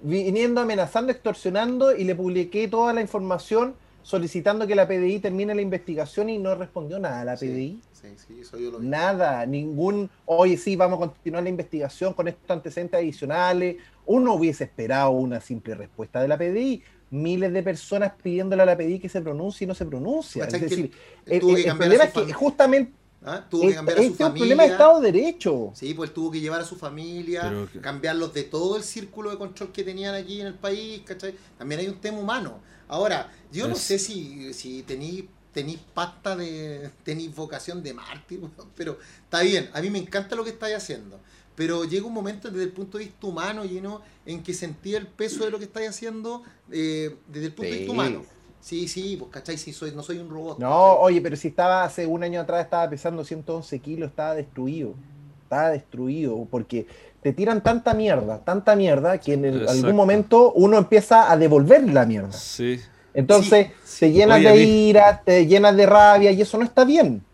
viniendo 0.00 0.60
amenazando, 0.60 1.10
extorsionando 1.12 1.94
y 1.96 2.04
le 2.04 2.14
publiqué 2.14 2.68
toda 2.68 2.92
la 2.92 3.00
información 3.00 3.74
solicitando 4.02 4.66
que 4.66 4.74
la 4.74 4.86
PDI 4.88 5.18
termine 5.18 5.54
la 5.54 5.60
investigación 5.60 6.30
y 6.30 6.38
no 6.38 6.54
respondió 6.54 6.98
nada 6.98 7.20
a 7.20 7.24
la 7.24 7.36
PDI. 7.36 7.82
Sí, 7.92 8.08
sí, 8.26 8.38
eso 8.40 8.56
yo 8.58 8.70
lo 8.70 8.78
vi. 8.78 8.86
Nada, 8.86 9.44
ningún, 9.44 10.08
oye, 10.24 10.56
sí, 10.56 10.76
vamos 10.76 10.96
a 10.96 11.00
continuar 11.00 11.42
la 11.42 11.50
investigación 11.50 12.14
con 12.14 12.28
estos 12.28 12.48
antecedentes 12.50 12.96
adicionales. 12.98 13.76
Uno 14.06 14.34
hubiese 14.34 14.64
esperado 14.64 15.10
una 15.10 15.40
simple 15.40 15.74
respuesta 15.74 16.22
de 16.22 16.28
la 16.28 16.38
PDI. 16.38 16.82
Miles 17.10 17.52
de 17.52 17.62
personas 17.62 18.12
pidiéndole 18.22 18.62
a 18.62 18.66
la 18.66 18.76
PDI 18.76 19.00
que 19.00 19.08
se 19.08 19.20
pronuncie 19.22 19.64
y 19.64 19.68
no 19.68 19.74
se 19.74 19.86
pronuncia. 19.86 20.46
Es 20.46 20.50
¿Cachai 20.50 20.60
que 20.60 20.66
decir, 20.66 20.92
el, 21.26 21.40
tuvo 21.40 21.54
que 21.54 21.64
el 21.64 21.64
cambiar 21.64 21.92
a 21.92 21.96
problema 21.96 22.04
es 22.04 22.12
que 22.12 22.32
familia? 22.32 22.34
justamente 22.34 22.92
¿Ah? 23.22 23.46
Tuvo 23.50 23.66
que 23.66 23.72
este 23.72 23.74
cambiar 23.74 23.98
a 23.98 24.02
su 24.02 24.12
este 24.12 24.24
es 24.24 24.28
un 24.28 24.36
familia. 24.36 24.36
problema 24.36 24.62
de 24.64 24.68
Estado 24.70 25.00
de 25.00 25.12
Derecho. 25.12 25.76
Sí, 25.76 25.94
pues 25.94 26.12
tuvo 26.12 26.30
que 26.30 26.40
llevar 26.40 26.60
a 26.60 26.64
su 26.64 26.76
familia, 26.76 27.40
Pero 27.40 27.68
cambiarlos 27.80 28.32
de 28.34 28.44
todo 28.44 28.76
el 28.76 28.82
círculo 28.82 29.30
de 29.30 29.38
control 29.38 29.72
que 29.72 29.84
tenían 29.84 30.14
aquí 30.14 30.40
en 30.40 30.48
el 30.48 30.54
país, 30.58 31.02
¿cachai? 31.04 31.36
También 31.56 31.80
hay 31.80 31.88
un 31.88 32.00
tema 32.00 32.18
humano. 32.18 32.62
Ahora, 32.88 33.32
yo 33.52 33.68
no 33.68 33.76
sé 33.76 33.98
si, 33.98 34.52
si 34.54 34.82
tení, 34.82 35.28
tení 35.52 35.76
pasta 35.94 36.34
de. 36.36 36.90
tení 37.04 37.28
vocación 37.28 37.82
de 37.82 37.94
mártir, 37.94 38.40
pero 38.76 38.98
está 39.24 39.42
bien, 39.42 39.70
a 39.72 39.80
mí 39.80 39.90
me 39.90 39.98
encanta 39.98 40.34
lo 40.34 40.42
que 40.44 40.50
estáis 40.50 40.76
haciendo. 40.76 41.20
Pero 41.58 41.82
llega 41.84 42.06
un 42.06 42.14
momento 42.14 42.48
desde 42.50 42.62
el 42.62 42.70
punto 42.72 42.98
de 42.98 43.04
vista 43.04 43.26
humano, 43.26 43.64
lleno, 43.64 44.00
en 44.24 44.44
que 44.44 44.54
sentí 44.54 44.94
el 44.94 45.08
peso 45.08 45.44
de 45.44 45.50
lo 45.50 45.58
que 45.58 45.64
estáis 45.64 45.88
haciendo 45.90 46.44
eh, 46.70 47.16
desde 47.26 47.46
el 47.46 47.52
punto 47.52 47.64
de 47.64 47.72
Sí. 47.72 47.78
vista 47.80 47.92
humano. 47.92 48.22
Sí, 48.60 48.86
sí, 48.86 49.16
pues, 49.18 49.30
¿cachai? 49.32 49.58
Sí, 49.58 49.72
soy, 49.72 49.90
no 49.90 50.04
soy 50.04 50.18
un 50.18 50.30
robot. 50.30 50.58
No, 50.60 50.68
¿cachai? 50.68 50.96
oye, 51.00 51.20
pero 51.20 51.34
si 51.36 51.48
estaba 51.48 51.82
hace 51.82 52.06
un 52.06 52.22
año 52.22 52.40
atrás, 52.40 52.62
estaba 52.64 52.88
pesando 52.88 53.24
111 53.24 53.80
kilos, 53.80 54.10
estaba 54.10 54.34
destruido. 54.36 54.94
Estaba 55.42 55.70
destruido 55.70 56.46
porque 56.48 56.86
te 57.22 57.32
tiran 57.32 57.60
tanta 57.62 57.92
mierda, 57.92 58.38
tanta 58.44 58.76
mierda, 58.76 59.18
que 59.18 59.32
en 59.32 59.44
el- 59.44 59.68
algún 59.68 59.96
momento 59.96 60.52
uno 60.52 60.78
empieza 60.78 61.30
a 61.32 61.36
devolver 61.36 61.88
la 61.92 62.06
mierda. 62.06 62.32
Sí, 62.32 62.78
Entonces, 63.14 63.68
Sí, 63.84 63.98
te 64.00 64.12
llenas 64.12 64.38
Oye, 64.38 64.48
de 64.50 64.62
ira, 64.64 65.22
te 65.24 65.44
llenas 65.46 65.74
de 65.76 65.86
rabia 65.86 66.30
y 66.30 66.40
eso 66.40 66.56
no 66.56 66.64
está 66.64 66.84
bien. 66.84 67.24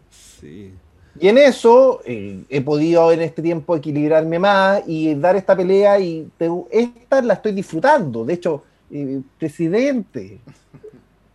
sí. 0.41 0.73
Y 1.21 1.29
en 1.29 1.39
eso 1.39 2.01
eh, 2.05 2.43
he 2.49 2.61
podido 2.61 3.13
en 3.13 3.23
este 3.23 3.41
tiempo 3.41 3.77
equilibrarme 3.77 4.39
más 4.39 4.83
y 4.87 5.15
dar 5.15 5.37
esta 5.37 5.55
pelea 5.57 5.99
y 6.01 6.29
te- 6.37 6.51
esta 6.71 7.23
la 7.23 7.35
estoy 7.35 7.53
disfrutando. 7.53 8.25
De 8.25 8.35
hecho, 8.35 8.63
eh, 8.91 9.21
presidente, 9.39 10.41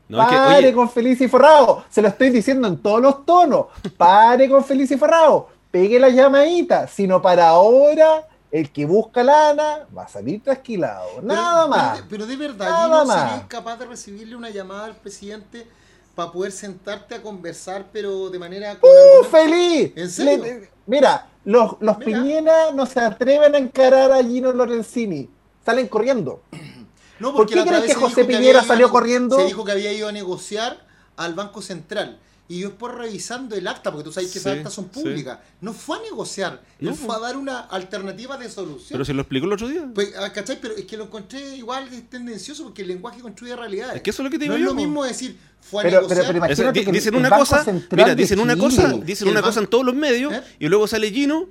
No, 0.10 0.22
es 0.23 0.27
que, 0.30 0.35
pare 0.35 0.57
oye, 0.68 0.73
con 0.73 0.89
Feliz 0.89 1.22
y 1.22 1.27
Forrado. 1.27 1.84
Se 1.89 2.01
lo 2.01 2.07
estoy 2.10 2.30
diciendo 2.30 2.68
en 2.68 2.77
todos 2.77 3.01
los 3.01 3.26
tonos. 3.26 3.68
Pare 3.95 4.49
con 4.49 4.64
Feliz 4.65 4.89
y 4.91 4.97
Forrado. 4.97 5.47
Pegue 5.72 5.99
la 5.99 6.10
llamadita. 6.10 6.88
Sino 6.88 7.22
para 7.22 7.49
ahora, 7.49 8.27
el 8.51 8.72
que 8.72 8.85
busca 8.85 9.23
lana 9.23 9.85
va 9.95 10.03
a 10.03 10.07
salir 10.07 10.41
trasquilado. 10.43 11.22
Nada 11.22 11.65
pero 11.65 11.68
más. 11.69 11.97
de- 11.97 12.03
Pero 12.10 12.26
de 12.26 12.35
verdad, 12.35 12.69
Nada 12.69 13.06
más. 13.06 13.30
¿serías 13.30 13.47
capaz 13.47 13.77
de 13.77 13.85
recibirle 13.85 14.35
una 14.35 14.49
llamada 14.49 14.85
al 14.85 14.95
presidente 14.95 15.68
para 16.20 16.34
poder 16.34 16.52
sentarte 16.52 17.16
a 17.16 17.22
conversar, 17.22 17.88
pero 17.94 18.30
de 18.30 18.38
manera... 18.38 18.78
¡Uh, 18.82 19.24
feliz! 19.24 19.94
¿En 19.96 20.10
serio? 20.10 20.44
Le- 20.44 20.70
mira, 20.86 21.30
los, 21.46 21.78
los 21.80 21.98
Mira. 22.00 22.20
Piñera 22.20 22.72
no 22.74 22.86
se 22.86 23.00
atreven 23.00 23.56
a 23.56 23.58
encarar 23.58 24.12
a 24.12 24.22
Gino 24.22 24.52
Lorenzini. 24.52 25.30
Salen 25.66 25.88
corriendo. 25.88 26.41
No, 27.20 27.34
¿Por 27.34 27.40
porque 27.40 27.50
qué 27.52 27.56
la 27.58 27.64
otra 27.64 27.78
crees 27.80 27.94
que 27.94 28.00
José 28.00 28.24
Piñera 28.24 28.64
salió 28.64 28.90
corriendo? 28.90 29.36
Se 29.36 29.44
dijo 29.46 29.66
que 29.66 29.74
había 29.74 29.91
ido 29.91 30.08
a 30.08 30.14
negociar 30.14 30.86
al 31.18 31.34
Banco 31.34 31.62
Central. 31.62 32.18
Y 32.52 32.62
yo 32.62 32.70
después 32.70 32.96
revisando 32.96 33.56
el 33.56 33.68
acta, 33.68 33.92
porque 33.92 34.06
tú 34.06 34.12
sabes 34.12 34.32
que 34.32 34.40
esas 34.40 34.54
Sí, 34.54 34.58
actas 34.58 34.74
son 34.74 34.86
sí. 34.86 35.02
públicas, 35.02 35.38
no 35.62 35.72
fue 35.72 35.98
a 36.00 36.02
negociar, 36.02 36.60
No, 36.80 36.96
fue 36.96 37.16
a 37.16 37.20
dar 37.20 37.38
una 37.38 37.60
alternativa 37.60 38.38
de 38.38 38.50
solución. 38.50 38.88
pero 38.90 39.06
se 39.06 39.14
lo 39.14 39.22
explicó 39.22 39.46
el 39.46 39.54
otro 39.54 39.68
día. 39.68 39.88
Pues, 39.94 40.14
ah, 40.18 40.34
¿cachai? 40.34 40.60
Pero 40.60 40.76
es 40.76 40.86
que 40.86 40.98
lo 40.98 41.04
encontré 41.04 41.56
igual 41.58 41.88
de 41.92 42.02
tendencioso 42.02 42.64
porque 42.64 42.82
el 42.82 42.88
lenguaje 42.88 43.22
construye 43.22 43.56
realidades. 43.56 43.98
Es 43.98 44.02
que 44.02 44.10
eso 44.10 44.24
es 44.24 44.26
lo 44.26 44.32
que 44.32 44.40
te 44.40 44.48
no 44.48 44.56
digo 44.56 44.66
es 44.66 44.70
yo, 44.72 44.76
lo 44.76 44.82
mismo 44.82 45.04
decir, 45.06 45.38
fue 45.62 45.82
a 45.82 45.84
Pero- 45.84 45.98
negociar. 46.02 46.26
pero- 46.26 46.56
pero 46.58 46.74
que 46.74 46.92
dicen 46.92 47.16
una 47.16 47.30
cosa, 47.30 47.64
mira, 47.92 48.08
de 48.08 48.16
dicen 48.16 48.40
una 48.40 48.58
cosa, 48.58 48.94
dicen 48.94 49.28
una 49.28 49.44
cosa 49.44 49.60
en 49.60 49.68
todos 49.68 49.86
los 49.86 49.94
medios 49.94 50.34
¿Eh? 50.34 50.42
y 50.60 50.68
luego 50.70 50.88
sale 50.88 51.12
Gino 51.12 51.48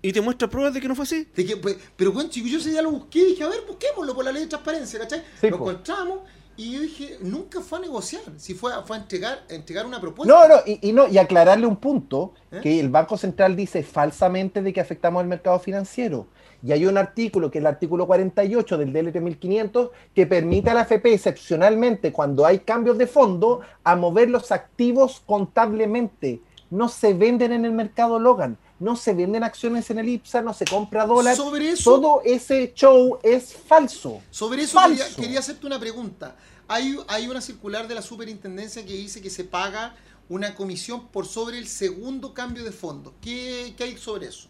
y 0.00 0.12
te 0.12 0.22
muestra 0.22 0.48
pruebas 0.48 0.72
de 0.72 0.80
que 0.80 0.88
no 0.88 0.94
fue 0.94 1.02
así. 1.02 1.28
De 1.36 1.44
que, 1.44 1.58
pues, 1.58 1.76
pero 1.94 2.12
bueno, 2.12 2.30
chicos, 2.30 2.50
yo 2.50 2.58
ese 2.58 2.70
día 2.70 2.80
lo 2.80 2.90
busqué 2.90 3.18
y 3.18 3.24
dije, 3.32 3.44
a 3.44 3.48
ver, 3.48 3.60
busquémoslo 3.68 4.14
por 4.14 4.24
la 4.24 4.32
ley 4.32 4.44
de 4.44 4.48
transparencia, 4.48 4.98
¿cachai? 4.98 5.22
Sí, 5.40 5.50
lo 5.50 5.58
po. 5.58 5.70
encontramos 5.70 6.20
y 6.56 6.72
yo 6.72 6.80
dije, 6.80 7.18
nunca 7.20 7.60
fue 7.60 7.78
a 7.78 7.82
negociar, 7.82 8.22
si 8.36 8.54
fue 8.54 8.72
a, 8.72 8.82
fue 8.82 8.96
a 8.96 9.00
entregar, 9.00 9.44
a 9.50 9.54
entregar 9.54 9.84
una 9.86 10.00
propuesta. 10.00 10.32
No, 10.32 10.48
no, 10.48 10.56
y, 10.66 10.88
y 10.88 10.92
no, 10.92 11.06
y 11.06 11.18
aclararle 11.18 11.66
un 11.66 11.76
punto, 11.76 12.32
¿Eh? 12.50 12.60
que 12.62 12.80
el 12.80 12.88
Banco 12.88 13.16
Central 13.18 13.56
dice 13.56 13.82
falsamente 13.82 14.62
de 14.62 14.72
que 14.72 14.80
afectamos 14.80 15.20
al 15.20 15.28
mercado 15.28 15.58
financiero. 15.58 16.26
Y 16.62 16.72
hay 16.72 16.86
un 16.86 16.96
artículo, 16.96 17.50
que 17.50 17.58
es 17.58 17.62
el 17.62 17.66
artículo 17.66 18.06
48 18.06 18.78
del 18.78 18.92
DLT 18.92 19.16
1500, 19.16 19.90
que 20.14 20.26
permite 20.26 20.70
a 20.70 20.74
la 20.74 20.80
AFP 20.80 21.12
excepcionalmente, 21.12 22.12
cuando 22.12 22.46
hay 22.46 22.60
cambios 22.60 22.96
de 22.98 23.06
fondo, 23.06 23.60
a 23.84 23.94
mover 23.94 24.30
los 24.30 24.50
activos 24.50 25.22
contablemente. 25.26 26.40
No 26.70 26.88
se 26.88 27.14
venden 27.14 27.52
en 27.52 27.64
el 27.64 27.72
mercado 27.72 28.18
Logan, 28.18 28.58
no 28.80 28.96
se 28.96 29.14
venden 29.14 29.44
acciones 29.44 29.88
en 29.90 29.98
el 30.00 30.08
IPSA, 30.08 30.42
no 30.42 30.52
se 30.52 30.64
compra 30.64 31.06
dólar. 31.06 31.36
Sobre 31.36 31.70
eso, 31.70 31.94
Todo 31.94 32.22
ese 32.24 32.72
show 32.74 33.18
es 33.22 33.54
falso. 33.54 34.20
sobre 34.30 34.62
eso 34.62 34.74
Falso. 34.80 35.02
quería, 35.04 35.16
quería 35.16 35.38
hacerte 35.38 35.66
una 35.66 35.78
pregunta. 35.78 36.36
Hay, 36.68 36.96
hay 37.08 37.28
una 37.28 37.40
circular 37.40 37.86
de 37.86 37.94
la 37.94 38.02
superintendencia 38.02 38.84
que 38.84 38.92
dice 38.94 39.22
que 39.22 39.30
se 39.30 39.44
paga 39.44 39.94
una 40.28 40.56
comisión 40.56 41.06
por 41.08 41.26
sobre 41.26 41.58
el 41.58 41.68
segundo 41.68 42.34
cambio 42.34 42.64
de 42.64 42.72
fondo. 42.72 43.14
¿Qué, 43.20 43.74
qué 43.76 43.84
hay 43.84 43.96
sobre 43.96 44.26
eso? 44.26 44.48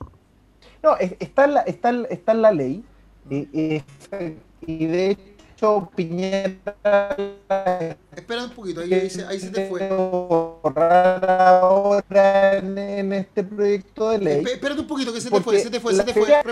No, 0.83 0.97
es- 0.97 1.15
está 1.19 1.45
en 1.45 1.55
la, 1.55 1.61
está 1.63 1.89
en- 1.91 2.07
está 2.09 2.33
en 2.33 2.43
la 2.43 2.53
ley. 2.53 2.83
y- 3.29 3.37
y 3.53 3.83
y 4.67 4.87
de 4.87 5.11
hecho 5.11 5.23
Piñera 5.97 6.53
Espera 8.15 8.45
un 8.45 8.51
poquito, 8.51 8.81
ahí, 8.83 8.93
ahí 8.93 9.09
se, 9.11 9.25
ahí 9.25 9.41
se 9.41 9.49
te 9.51 9.69
fue. 9.69 9.89
ahora 11.49 12.59
en, 12.59 12.77
en 12.79 13.13
este 13.15 13.43
proyecto 13.43 14.11
de 14.11 14.19
ley. 14.19 14.43
Espe- 14.45 14.53
Espérate 14.53 14.81
un 14.83 14.87
poquito, 14.87 15.13
que 15.13 15.21
se 15.21 15.31
te 15.31 15.41
fue, 15.41 15.59
se 15.61 15.71
te 15.71 15.81
fue, 15.81 15.93
se 15.93 15.99
la 15.99 16.05
te 16.05 16.13
fue. 16.13 16.23
FP, 16.23 16.35
a 16.37 16.43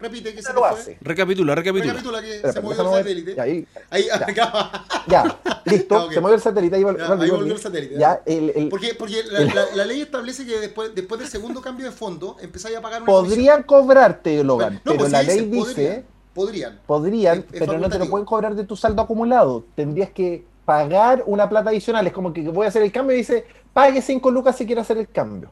Repite, 0.00 0.34
que 0.34 0.42
se 0.42 0.52
lo 0.54 0.60
fue. 0.60 0.68
hace. 0.70 0.96
Recapitula, 1.02 1.54
recapitula. 1.54 1.92
Recapitula 1.92 2.22
que 2.22 2.40
se 2.52 2.60
movió 2.62 2.80
el 2.80 2.88
satélite. 2.98 3.34
Ya, 3.36 3.42
ahí, 3.42 3.66
Ahí, 3.90 4.04
Ya. 4.06 4.14
acá. 4.26 4.84
ya, 5.06 5.38
listo, 5.66 6.08
Ya, 6.08 6.14
se 6.14 6.20
movió 6.22 6.34
el 6.36 6.40
satélite, 6.40 6.76
ahí, 6.76 6.82
vol- 6.82 6.96
Ya, 6.98 7.06
volvió 7.06 7.22
ahí 7.22 7.28
el 7.28 7.30
volvió 7.36 7.46
link. 7.48 7.56
el 7.56 7.62
satélite. 7.62 7.98
Ya, 7.98 8.22
el- 8.24 8.50
el- 8.56 8.68
Porque, 8.70 8.94
porque 8.94 9.22
la, 9.30 9.40
la- 9.40 9.66
la 9.76 9.84
ley 9.84 10.00
establece 10.00 10.46
que 10.46 10.58
después, 10.58 10.94
después 10.94 11.20
del 11.20 11.28
segundo 11.28 11.60
cambio 11.60 11.84
de 11.86 11.92
fondo 11.92 12.36
empezáis 12.40 12.76
a 12.76 12.80
pagar 12.80 13.02
una 13.02 13.12
comisión. 13.12 13.28
podrían 13.36 13.62
cobrarte, 13.64 14.42
Logan, 14.42 14.74
No, 14.76 14.80
pero 14.84 14.96
pues 15.00 15.12
la 15.12 15.22
ley 15.22 15.40
dice, 15.44 15.68
dice, 15.68 16.04
Podrían. 16.34 16.80
podrían, 16.86 17.38
Es- 17.38 17.44
es 17.52 17.58
pero 17.60 17.78
no 17.78 17.88
te 17.88 17.98
lo 17.98 18.08
pueden 18.08 18.24
cobrar 18.26 18.54
de 18.54 18.64
tu 18.64 18.76
saldo 18.76 19.02
acumulado. 19.02 19.64
Tendrías 19.74 20.10
que 20.10 20.44
pagar 20.64 21.24
una 21.26 21.48
plata 21.48 21.70
adicional. 21.70 22.06
Es 22.06 22.12
como 22.12 22.32
que 22.32 22.42
voy 22.48 22.66
a 22.66 22.68
hacer 22.68 22.82
el 22.82 22.92
cambio 22.92 23.14
y 23.16 23.18
dice, 23.20 23.44
pague 23.72 24.00
5 24.02 24.30
lucas 24.30 24.56
si 24.56 24.66
quiere 24.66 24.80
hacer 24.80 24.98
el 24.98 25.08
cambio. 25.08 25.50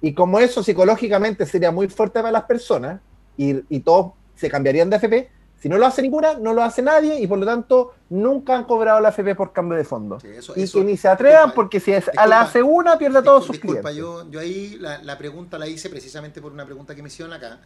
Y 0.00 0.12
como 0.14 0.38
eso 0.38 0.62
psicológicamente 0.62 1.46
sería 1.46 1.70
muy 1.72 1.88
fuerte 1.88 2.20
para 2.20 2.30
las 2.30 2.44
personas 2.44 3.00
y, 3.36 3.56
y 3.74 3.80
todos 3.80 4.12
se 4.34 4.48
cambiarían 4.50 4.90
de 4.90 4.96
FP, 4.96 5.30
si 5.58 5.70
no 5.70 5.78
lo 5.78 5.86
hace 5.86 6.02
ninguna, 6.02 6.34
no 6.34 6.52
lo 6.52 6.62
hace 6.62 6.82
nadie 6.82 7.18
y 7.18 7.26
por 7.26 7.38
lo 7.38 7.46
tanto 7.46 7.94
nunca 8.10 8.56
han 8.56 8.64
cobrado 8.64 9.00
la 9.00 9.08
FP 9.08 9.34
por 9.34 9.52
cambio 9.54 9.76
de 9.78 9.84
fondo. 9.84 10.20
Sí, 10.20 10.28
eso- 10.28 10.52
y 10.54 10.62
eso- 10.64 10.78
que 10.78 10.84
ni 10.84 10.96
se 10.98 11.08
atrevan 11.08 11.46
disculpa, 11.46 11.54
porque 11.54 11.80
si 11.80 11.92
es, 11.92 12.10
a 12.16 12.26
la 12.26 12.42
hace 12.42 12.62
una 12.62 12.98
pierde 12.98 13.18
a 13.18 13.22
todos 13.22 13.46
sus 13.46 13.58
clientes. 13.58 13.96
yo, 13.96 14.30
yo 14.30 14.38
ahí 14.38 14.76
la, 14.78 15.02
la 15.02 15.16
pregunta 15.16 15.58
la 15.58 15.66
hice 15.66 15.88
precisamente 15.88 16.42
por 16.42 16.52
una 16.52 16.66
pregunta 16.66 16.94
que 16.94 17.02
me 17.02 17.08
hicieron 17.08 17.32
acá, 17.32 17.60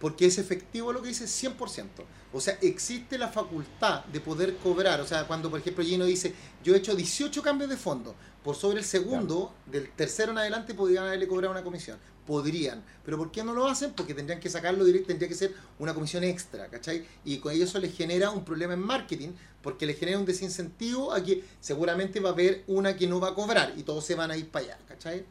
porque 0.00 0.26
es 0.26 0.38
efectivo 0.38 0.92
lo 0.92 1.02
que 1.02 1.08
dice 1.08 1.24
100%. 1.24 1.86
O 2.32 2.40
sea, 2.40 2.58
existe 2.60 3.18
la 3.18 3.28
facultad 3.28 4.04
de 4.06 4.20
poder 4.20 4.56
cobrar. 4.56 5.00
O 5.00 5.06
sea, 5.06 5.26
cuando 5.26 5.50
por 5.50 5.60
ejemplo 5.60 5.84
Gino 5.84 6.04
dice, 6.04 6.34
yo 6.62 6.74
he 6.74 6.78
hecho 6.78 6.94
18 6.94 7.42
cambios 7.42 7.70
de 7.70 7.76
fondo, 7.76 8.14
por 8.44 8.54
sobre 8.54 8.78
el 8.78 8.84
segundo, 8.84 9.54
del 9.66 9.90
tercero 9.90 10.32
en 10.32 10.38
adelante 10.38 10.74
podrían 10.74 11.04
haberle 11.04 11.26
cobrado 11.26 11.52
una 11.52 11.64
comisión. 11.64 11.98
Podrían. 12.26 12.84
Pero 13.04 13.16
¿por 13.16 13.30
qué 13.30 13.42
no 13.42 13.54
lo 13.54 13.66
hacen? 13.66 13.92
Porque 13.94 14.14
tendrían 14.14 14.38
que 14.38 14.50
sacarlo 14.50 14.84
directo, 14.84 15.08
tendría 15.08 15.28
que 15.28 15.34
ser 15.34 15.54
una 15.78 15.94
comisión 15.94 16.22
extra, 16.24 16.68
¿cachai? 16.68 17.06
Y 17.24 17.38
con 17.38 17.52
eso 17.52 17.78
les 17.78 17.96
genera 17.96 18.30
un 18.30 18.44
problema 18.44 18.74
en 18.74 18.80
marketing, 18.80 19.30
porque 19.62 19.86
les 19.86 19.98
genera 19.98 20.18
un 20.18 20.26
desincentivo 20.26 21.12
a 21.12 21.22
que 21.22 21.42
seguramente 21.60 22.20
va 22.20 22.30
a 22.30 22.32
haber 22.32 22.64
una 22.66 22.96
que 22.96 23.06
no 23.06 23.18
va 23.18 23.28
a 23.28 23.34
cobrar 23.34 23.72
y 23.76 23.82
todos 23.82 24.04
se 24.04 24.14
van 24.14 24.30
a 24.30 24.36
ir 24.36 24.50
para 24.50 24.66
allá, 24.66 24.78
¿cachai? 24.86 25.24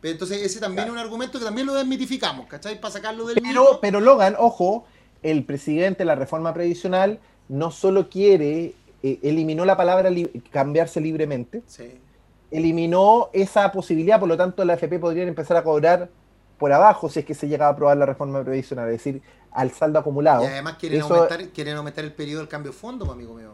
Pero 0.00 0.12
entonces 0.12 0.42
ese 0.42 0.60
también 0.60 0.84
Claro. 0.86 0.92
es 0.92 1.00
un 1.00 1.04
argumento 1.06 1.38
que 1.38 1.44
también 1.44 1.66
lo 1.66 1.74
desmitificamos, 1.74 2.46
¿cachai? 2.46 2.80
Para 2.80 2.92
sacarlo 2.92 3.26
del 3.26 3.34
Pero, 3.42 3.48
mito. 3.64 3.78
pero 3.80 4.00
Logan, 4.00 4.34
ojo, 4.38 4.84
el 5.22 5.44
presidente 5.44 5.98
de 5.98 6.04
la 6.06 6.14
reforma 6.14 6.54
previsional 6.54 7.18
no 7.48 7.70
solo 7.70 8.08
quiere, 8.08 8.74
eh, 9.02 9.18
eliminó 9.22 9.64
la 9.64 9.76
palabra 9.76 10.08
li- 10.10 10.28
cambiarse 10.50 11.00
libremente, 11.00 11.62
Sí. 11.66 11.98
eliminó 12.50 13.28
esa 13.32 13.70
posibilidad, 13.72 14.18
por 14.18 14.28
lo 14.28 14.36
tanto 14.36 14.64
la 14.64 14.74
AFP 14.74 14.98
podrían 14.98 15.28
empezar 15.28 15.56
a 15.56 15.62
cobrar 15.62 16.08
por 16.58 16.72
abajo 16.72 17.08
si 17.08 17.20
es 17.20 17.24
que 17.26 17.34
se 17.34 17.48
llega 17.48 17.66
a 17.66 17.70
aprobar 17.70 17.96
la 17.96 18.06
reforma 18.06 18.42
previsional, 18.44 18.86
es 18.88 18.92
decir, 19.04 19.22
al 19.52 19.70
saldo 19.72 19.98
acumulado. 19.98 20.44
Y 20.44 20.46
además 20.46 20.76
quieren, 20.78 21.00
Eso- 21.00 21.14
aumentar, 21.14 21.48
quieren 21.48 21.76
aumentar 21.76 22.04
el 22.04 22.12
periodo 22.12 22.40
del 22.40 22.48
cambio 22.48 22.72
de 22.72 22.78
fondo, 22.78 23.04
pues, 23.04 23.14
amigo 23.16 23.34
mío. 23.34 23.52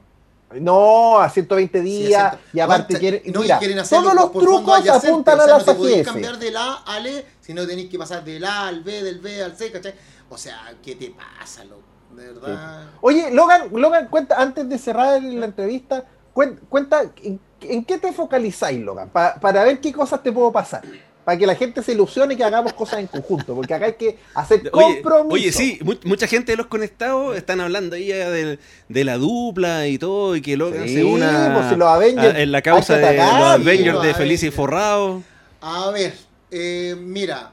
No, 0.61 1.19
a 1.19 1.28
120 1.31 1.78
Sí, 1.78 1.85
días 1.85 2.24
exacto. 2.24 2.39
y 2.53 2.61
aparte 2.61 2.99
quieren, 2.99 3.23
no, 3.33 3.41
mira, 3.41 3.59
quieren 3.59 3.78
hacerlo 3.78 4.05
todos 4.11 4.15
los 4.16 4.33
trucos 4.33 4.89
apuntan 4.89 5.39
o 5.39 5.43
a 5.43 5.45
sea, 5.45 5.59
la 5.59 5.65
no 5.65 5.83
te 5.83 6.03
cambiar 6.05 6.39
del 6.39 6.57
A 6.57 6.74
al 6.87 7.07
E, 7.07 7.27
sino 7.41 7.66
tenéis 7.66 7.91
que 7.91 7.99
pasar 7.99 8.24
del 8.24 8.45
A 8.45 8.69
al 8.69 8.83
B, 8.83 9.03
del 9.03 9.19
B 9.20 9.43
al 9.43 9.57
C, 9.57 9.70
¿cachai? 9.70 9.95
O 10.28 10.37
sea, 10.39 10.74
¿qué 10.83 10.97
te 10.97 11.11
pasa, 11.11 11.65
loco? 11.65 11.83
De 12.15 12.27
verdad. 12.33 12.85
Oye, 13.01 13.31
Logan, 13.31 13.69
Logan, 13.73 14.09
cuenta, 14.09 14.41
antes 14.41 14.69
de 14.69 14.78
cerrar 14.78 15.23
la 15.23 15.47
entrevista, 15.47 16.05
cuen- 16.35 16.59
cuenta, 16.69 17.03
¿en, 17.23 17.41
en 17.61 17.85
qué 17.85 17.99
te 17.99 18.12
focalizáis, 18.12 18.81
Logan? 18.81 19.09
Pa- 19.11 19.35
para 19.41 19.65
ver 19.65 19.81
qué 19.81 19.93
cosas 19.93 20.23
te 20.23 20.33
puedo 20.33 20.51
pasar. 20.53 20.83
Para 21.27 21.39
que 21.39 21.44
la 21.48 21.57
gente 21.57 21.82
se 21.82 21.90
ilusione 21.90 22.35
y 22.35 22.36
que 22.36 22.44
hagamos 22.44 22.73
cosas 22.73 23.01
en 23.01 23.09
conjunto, 23.09 23.53
porque 23.57 23.74
acá 23.74 23.86
hay 23.86 23.94
que 23.94 24.16
hacer 24.32 24.70
Oye, 24.73 25.03
compromiso. 25.03 25.35
oye, 25.35 25.51
sí, 25.51 25.77
mu- 25.82 25.97
mucha 26.05 26.28
gente 26.28 26.53
de 26.53 26.57
los 26.57 26.69
conectados 26.69 27.36
están 27.36 27.61
hablando 27.61 27.97
ahí 27.97 28.07
del- 28.12 28.61
de, 28.89 29.05
la 29.05 29.19
dupla 29.19 29.89
y 29.89 29.98
todo, 29.98 30.36
y 30.36 30.40
que 30.40 30.57
Logan 30.57 30.86
Sí, 30.86 30.94
se 30.94 31.05
una 31.05 31.51
pues 31.53 31.69
si 31.70 31.74
los 31.74 31.89
Avengers 31.89 32.32
a- 32.36 32.39
en 32.40 32.53
la 32.53 32.62
causa 32.62 32.97
de 32.97 33.05
atacar, 33.09 33.40
los 33.40 33.66
Avengers 33.66 33.94
los 33.94 34.05
de 34.05 34.15
Feliz 34.15 34.40
y 34.44 34.47
Avengers. 34.47 34.55
Forrado. 34.57 35.23
A 35.62 35.90
ver, 35.90 36.15
eh, 36.53 36.94
mira, 36.97 37.51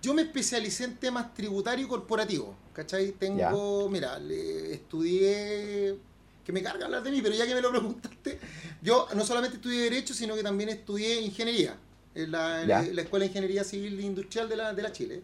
yo 0.00 0.14
me 0.14 0.22
especialicé 0.22 0.84
en 0.84 0.96
temas 0.96 1.34
tributarios 1.34 1.86
y 1.86 1.90
corporativos, 1.90 2.48
¿cachai? 2.72 3.10
Tengo, 3.12 3.90
mira, 3.90 4.18
le- 4.18 4.72
estudié, 4.72 5.96
que 6.44 6.52
me 6.52 6.62
carga 6.62 6.84
hablar 6.84 7.02
de 7.02 7.10
mí, 7.10 7.20
pero 7.22 7.34
ya 7.34 7.46
que 7.46 7.54
me 7.54 7.60
lo 7.60 7.70
preguntaste, 7.70 8.38
yo 8.82 9.08
no 9.14 9.24
solamente 9.24 9.56
estudié 9.56 9.82
Derecho, 9.82 10.14
sino 10.14 10.34
que 10.34 10.42
también 10.42 10.68
estudié 10.68 11.20
Ingeniería, 11.20 11.76
en 12.14 12.30
la, 12.30 12.62
en 12.62 12.94
la 12.94 13.02
Escuela 13.02 13.24
de 13.24 13.28
Ingeniería 13.28 13.64
Civil 13.64 13.98
e 13.98 14.02
Industrial 14.02 14.48
de 14.48 14.56
la, 14.56 14.74
de 14.74 14.82
la 14.82 14.92
Chile. 14.92 15.22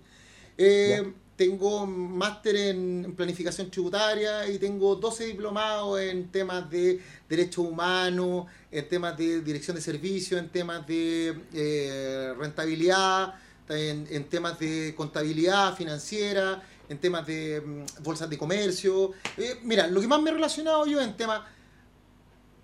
Eh, 0.57 1.13
tengo 1.37 1.87
máster 1.87 2.55
en, 2.55 3.03
en 3.07 3.15
planificación 3.15 3.71
tributaria 3.71 4.47
y 4.47 4.59
tengo 4.59 4.95
12 4.95 5.25
diplomados 5.25 5.99
en 5.99 6.29
temas 6.29 6.69
de 6.69 7.01
derechos 7.31 7.65
humanos, 7.65 8.47
en 8.71 8.87
temas 8.87 9.17
de 9.17 9.41
dirección 9.41 9.75
de 9.75 9.81
servicios, 9.81 10.39
en 10.39 10.51
temas 10.51 10.87
de 10.87 11.35
eh, 11.55 12.35
rentabilidad, 12.39 13.35
en, 13.71 14.07
en 14.11 14.25
temas 14.25 14.59
de 14.59 14.95
contabilidad 14.95 15.75
financiera, 15.77 16.63
en 16.91 16.99
temas 16.99 17.25
de 17.27 17.63
mm, 17.65 18.03
bolsas 18.03 18.29
de 18.29 18.37
comercio. 18.37 19.13
Eh, 19.39 19.59
mira, 19.63 19.87
lo 19.87 20.01
que 20.01 20.09
más 20.09 20.21
me 20.21 20.31
he 20.31 20.35
relacionado 20.35 20.85
yo 20.87 21.01
en 21.01 21.17
temas 21.17 21.41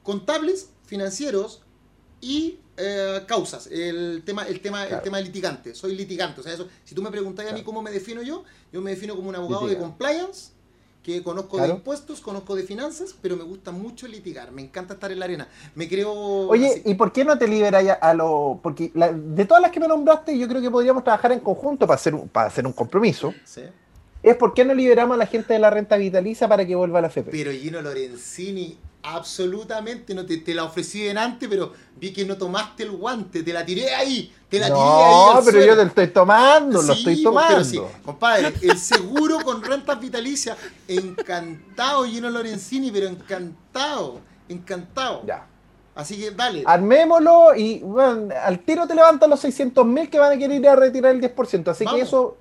contables, 0.02 0.70
financieros 0.84 1.62
y 2.20 2.58
eh, 2.76 3.22
causas. 3.26 3.68
El 3.68 4.22
tema, 4.26 4.42
el 4.46 4.60
tema, 4.60 4.84
el 4.84 5.00
tema 5.00 5.18
de 5.18 5.24
litigante. 5.24 5.74
Soy 5.74 5.94
litigante. 5.96 6.40
O 6.40 6.44
sea, 6.44 6.52
eso, 6.52 6.66
si 6.84 6.94
tú 6.94 7.02
me 7.02 7.10
preguntas 7.10 7.46
a 7.48 7.52
mí 7.54 7.62
cómo 7.62 7.82
me 7.82 7.90
defino 7.90 8.20
yo, 8.22 8.44
yo 8.72 8.80
me 8.80 8.90
defino 8.90 9.14
como 9.16 9.28
un 9.28 9.36
abogado 9.36 9.66
de 9.68 9.78
compliance, 9.78 10.50
que 11.04 11.22
conozco 11.22 11.58
de 11.58 11.68
impuestos, 11.68 12.20
conozco 12.20 12.56
de 12.56 12.64
finanzas, 12.64 13.14
pero 13.22 13.36
me 13.36 13.44
gusta 13.44 13.70
mucho 13.70 14.08
litigar. 14.08 14.50
Me 14.50 14.60
encanta 14.62 14.94
estar 14.94 15.12
en 15.12 15.20
la 15.20 15.26
arena. 15.26 15.46
Me 15.76 15.88
creo. 15.88 16.12
Oye, 16.12 16.66
así. 16.66 16.82
¿y 16.84 16.94
por 16.94 17.12
qué 17.12 17.24
no 17.24 17.38
te 17.38 17.46
liberas 17.46 17.84
ya 17.84 17.92
a 17.92 18.12
lo...? 18.12 18.58
Porque 18.60 18.90
la- 18.92 19.12
de 19.12 19.44
todas 19.44 19.62
las 19.62 19.70
que 19.70 19.78
me 19.78 19.86
nombraste, 19.86 20.36
yo 20.36 20.48
creo 20.48 20.60
que 20.60 20.68
podríamos 20.68 21.04
trabajar 21.04 21.30
en 21.30 21.38
conjunto 21.38 21.86
para 21.86 21.94
hacer 21.94 22.12
un, 22.12 22.28
para 22.28 22.48
hacer 22.48 22.66
un 22.66 22.72
compromiso. 22.72 23.32
Sí. 23.44 23.62
Es 24.26 24.34
por 24.34 24.54
qué 24.54 24.64
no 24.64 24.74
liberamos 24.74 25.14
a 25.14 25.18
la 25.18 25.26
gente 25.26 25.52
de 25.52 25.60
la 25.60 25.70
renta 25.70 25.96
vitalicia 25.96 26.48
para 26.48 26.66
que 26.66 26.74
vuelva 26.74 26.98
a 26.98 27.02
la 27.02 27.06
FP. 27.06 27.30
Pero 27.30 27.52
Gino 27.52 27.80
Lorenzini, 27.80 28.76
absolutamente, 29.04 30.16
no 30.16 30.26
te, 30.26 30.38
te 30.38 30.52
la 30.52 30.64
ofrecí 30.64 31.06
en 31.06 31.16
antes, 31.16 31.48
pero 31.48 31.72
vi 31.94 32.12
que 32.12 32.24
no 32.24 32.36
tomaste 32.36 32.82
el 32.82 32.90
guante, 32.90 33.44
te 33.44 33.52
la 33.52 33.64
tiré 33.64 33.94
ahí, 33.94 34.34
te 34.48 34.58
la 34.58 34.66
tiré 34.66 34.80
ahí. 34.80 35.14
No, 35.14 35.40
pero 35.44 35.50
suelo. 35.52 35.66
yo 35.66 35.76
te 35.76 35.82
lo 35.82 35.88
estoy 35.88 36.08
tomando, 36.08 36.82
lo 36.82 36.92
estoy 36.92 37.14
pues, 37.14 37.22
tomando. 37.22 37.48
pero 37.50 37.64
sí, 37.64 37.80
compadre, 38.04 38.52
el 38.62 38.78
seguro 38.78 39.38
con 39.44 39.62
rentas 39.62 40.00
vitalicias, 40.00 40.58
encantado 40.88 42.04
Gino 42.04 42.28
Lorenzini, 42.28 42.90
pero 42.90 43.06
encantado, 43.06 44.18
encantado. 44.48 45.22
Ya. 45.24 45.46
Así 45.94 46.18
que 46.18 46.32
dale. 46.32 46.64
Armémoslo 46.66 47.54
y 47.54 47.78
bueno, 47.78 48.34
al 48.42 48.58
tiro 48.58 48.88
te 48.88 48.94
levantan 48.96 49.30
los 49.30 49.38
600 49.38 49.86
mil 49.86 50.10
que 50.10 50.18
van 50.18 50.32
a 50.32 50.36
querer 50.36 50.60
ir 50.60 50.68
a 50.68 50.74
retirar 50.74 51.14
el 51.14 51.20
10%. 51.22 51.68
Así 51.68 51.84
Vamos, 51.84 52.00
que 52.00 52.04
eso, 52.04 52.36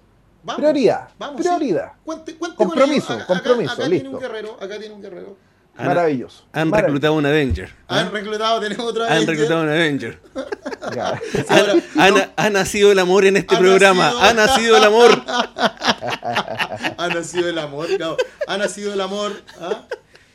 vamos, 0.46 0.56
prioridad. 0.62 1.10
vamos, 1.20 1.42
prioridad. 1.42 1.92
sí. 1.94 2.00
Cuente, 2.06 2.36
cuente 2.36 2.56
Compromiso, 2.58 3.08
con. 3.08 3.16
Acá- 3.18 3.24
acá- 3.24 3.34
compromiso, 3.34 3.74
acá, 3.74 3.82
tiene 3.84 3.96
listo. 3.96 4.10
un 4.12 4.20
guerrero, 4.20 4.58
acá 4.62 4.80
tiene 4.80 4.94
un 4.96 5.02
guerrero. 5.02 5.38
Han, 5.78 5.88
Maravilloso. 5.88 6.46
han 6.54 6.70
Maravilloso. 6.70 6.86
reclutado 6.88 7.14
un 7.16 7.26
Avenger. 7.26 7.74
¿ah? 7.90 8.00
Han 8.00 8.12
reclutado, 8.14 8.60
tenemos 8.62 8.86
otra 8.86 9.08
Han 9.08 9.18
vez. 9.20 9.28
reclutado 9.28 9.62
un 9.64 9.70
Avenger. 9.70 10.22
Han- 11.50 11.68
no. 11.68 12.02
han- 12.02 12.32
ha 12.38 12.50
nacido 12.50 12.92
el 12.94 13.00
amor 13.00 13.26
en 13.26 13.36
este 13.36 13.56
Ha 13.56 13.60
programa. 13.60 14.06
nacido- 14.14 14.22
Ha 14.24 14.34
nacido 14.34 14.78
el 14.78 14.84
amor. 14.86 15.22
ha 16.98 17.08
nacido 17.14 17.50
el 17.50 17.60
amor, 17.60 17.88
claro. 17.98 18.18
Ha 18.48 18.58
nacido 18.58 18.94
el 18.94 19.02
amor. 19.02 19.34
¿ah? 19.60 19.82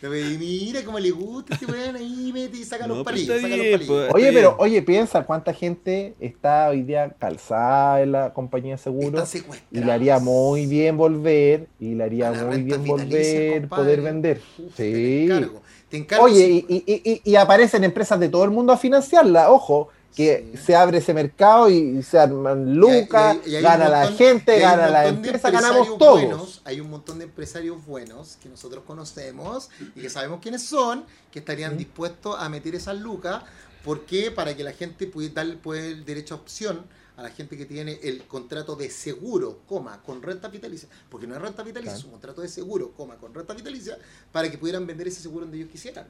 Y 0.03 0.39
mira 0.39 0.83
cómo 0.85 0.99
le 0.99 1.11
gusta 1.11 1.55
este 1.55 1.67
weón 1.67 1.97
ahí, 1.97 2.31
mete 2.33 2.57
y 2.57 2.65
saca 2.65 2.87
No, 2.87 2.95
los 2.97 3.05
palillos. 3.05 3.37
Saca 3.41 3.49
los 3.49 3.59
palillos. 3.67 3.83
pues. 3.87 4.15
Oye, 4.15 4.33
pero 4.33 4.57
oye, 4.59 4.81
piensa 4.83 5.25
cuánta 5.25 5.53
gente 5.53 6.15
está 6.21 6.69
hoy 6.71 6.83
día 6.83 7.15
calzada 7.19 8.01
en 8.03 8.13
la 8.13 8.33
compañía 8.33 8.77
de 8.77 8.77
Están 8.77 8.95
seguros 9.27 9.35
y 9.71 9.81
le 9.81 9.93
haría 9.93 10.19
muy 10.19 10.67
bien 10.67 10.97
volver 10.97 11.67
y 11.79 11.95
le 11.95 12.05
haría 12.05 12.33
muy 12.33 12.63
bien 12.63 12.85
volver 12.87 13.61
compadre. 13.63 13.69
poder 13.69 14.01
vender. 14.01 14.41
Uf, 14.59 14.75
Te 14.75 14.93
Sí. 14.95 15.25
encargo. 15.25 15.63
Te 15.91 15.97
encargo 15.99 16.25
Oye, 16.25 16.47
sí. 16.47 16.67
y, 16.69 16.77
y- 16.87 17.03
y- 17.13 17.21
y 17.33 17.37
aparecen 17.37 17.85
empresas 17.85 18.19
de 18.21 18.29
todo 18.29 18.45
el 18.45 18.51
mundo 18.51 18.73
a 18.73 18.77
financiarla. 18.79 19.51
Ojo, 19.51 19.89
que 20.15 20.51
Sí. 20.55 20.63
se 20.67 20.77
abre 20.77 20.99
ese 20.99 21.15
mercado 21.15 21.71
y 21.71 22.03
se 22.03 22.19
arman 22.19 22.75
lucas, 22.77 23.37
Y 23.45 23.47
hay- 23.49 23.53
y 23.53 23.57
hay 23.57 23.63
gana 23.63 23.89
la 23.89 24.09
gente, 24.13 24.59
gana 24.59 24.89
la 24.89 25.07
empresa, 25.07 25.51
ganamos 25.51 25.99
todos. 25.99 26.21
buenos, 26.23 26.61
hay 26.65 26.81
un 26.81 26.91
montón 26.91 27.19
de 27.19 27.25
empresarios 27.27 27.85
buenos 27.87 28.37
que 28.43 28.49
nosotros 28.49 28.83
conocemos 28.87 29.71
y 29.95 30.01
que 30.01 30.11
sabemos 30.11 30.41
quiénes 30.41 30.63
son, 30.63 31.05
que 31.31 31.39
estarían 31.39 31.77
dispuestos 31.79 32.37
a 32.39 32.49
meter 32.49 32.75
esas 32.75 32.99
lucas. 32.99 33.43
¿Por 33.85 34.05
qué? 34.05 34.31
Para 34.31 34.55
que 34.57 34.63
la 34.65 34.73
gente 34.73 35.07
pueda 35.07 35.31
darle 35.31 35.57
pues, 35.57 35.83
el 35.85 36.05
derecho 36.05 36.35
a 36.35 36.39
opción 36.39 36.85
a 37.17 37.23
la 37.25 37.31
gente 37.31 37.57
que 37.59 37.67
tiene 37.67 38.01
el 38.03 38.23
contrato 38.25 38.77
de 38.77 38.89
seguro, 38.89 39.61
coma, 39.67 40.01
con 40.03 40.23
renta 40.23 40.49
vitalicia, 40.49 40.89
porque 41.11 41.27
no 41.27 41.35
es 41.35 41.43
renta 41.43 41.63
vitalicia, 41.63 41.95
es 41.95 42.05
un 42.05 42.13
contrato 42.13 42.41
de 42.41 42.49
seguro, 42.49 42.93
coma, 42.97 43.17
con 43.17 43.35
renta 43.35 43.53
vitalicia, 43.53 43.99
para 44.33 44.51
que 44.51 44.57
pudieran 44.57 44.87
vender 44.87 45.07
ese 45.09 45.21
seguro 45.21 45.45
donde 45.45 45.59
ellos 45.59 45.71
quisieran, 45.71 46.07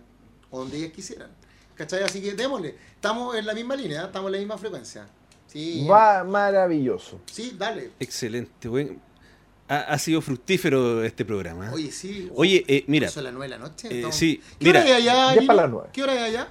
o 0.50 0.60
donde 0.60 0.76
ellas 0.78 0.92
quisieran. 0.92 1.30
¿Cachai? 1.80 2.02
Así 2.02 2.20
que 2.20 2.34
démosle. 2.34 2.74
Estamos 2.94 3.34
en 3.36 3.46
la 3.46 3.54
misma 3.54 3.74
línea, 3.74 4.02
¿eh? 4.02 4.04
estamos 4.04 4.28
en 4.28 4.32
la 4.32 4.38
misma 4.38 4.58
frecuencia. 4.58 5.06
Sí, 5.46 5.86
Va 5.90 6.22
maravilloso. 6.24 7.22
sí, 7.24 7.54
dale. 7.56 7.92
Excelente, 7.98 8.68
buen- 8.68 9.00
Ha, 9.66 9.78
ha 9.94 9.98
sido 9.98 10.20
fructífero 10.20 11.02
este 11.02 11.24
programa. 11.24 11.68
¿eh? 11.68 11.70
Oye, 11.72 11.90
sí. 11.90 12.28
Oye, 12.34 12.64
eh, 12.68 12.84
mira, 12.86 13.06
¿Eso 13.06 13.20
a 13.20 13.22
las 13.22 13.32
9 13.32 13.46
de 13.50 13.58
la 13.58 13.64
noche? 13.66 13.88
eh, 13.90 14.12
sí, 14.12 14.42
¿Qué 14.58 14.66
mira, 14.66 14.80
hora 14.80 14.94
hay 14.94 15.08
allá? 15.08 15.46
Para 15.46 15.62
las 15.62 15.70
nueve. 15.70 15.88
¿Qué 15.92 16.02
hora 16.02 16.12
hay 16.12 16.18
allá? 16.18 16.48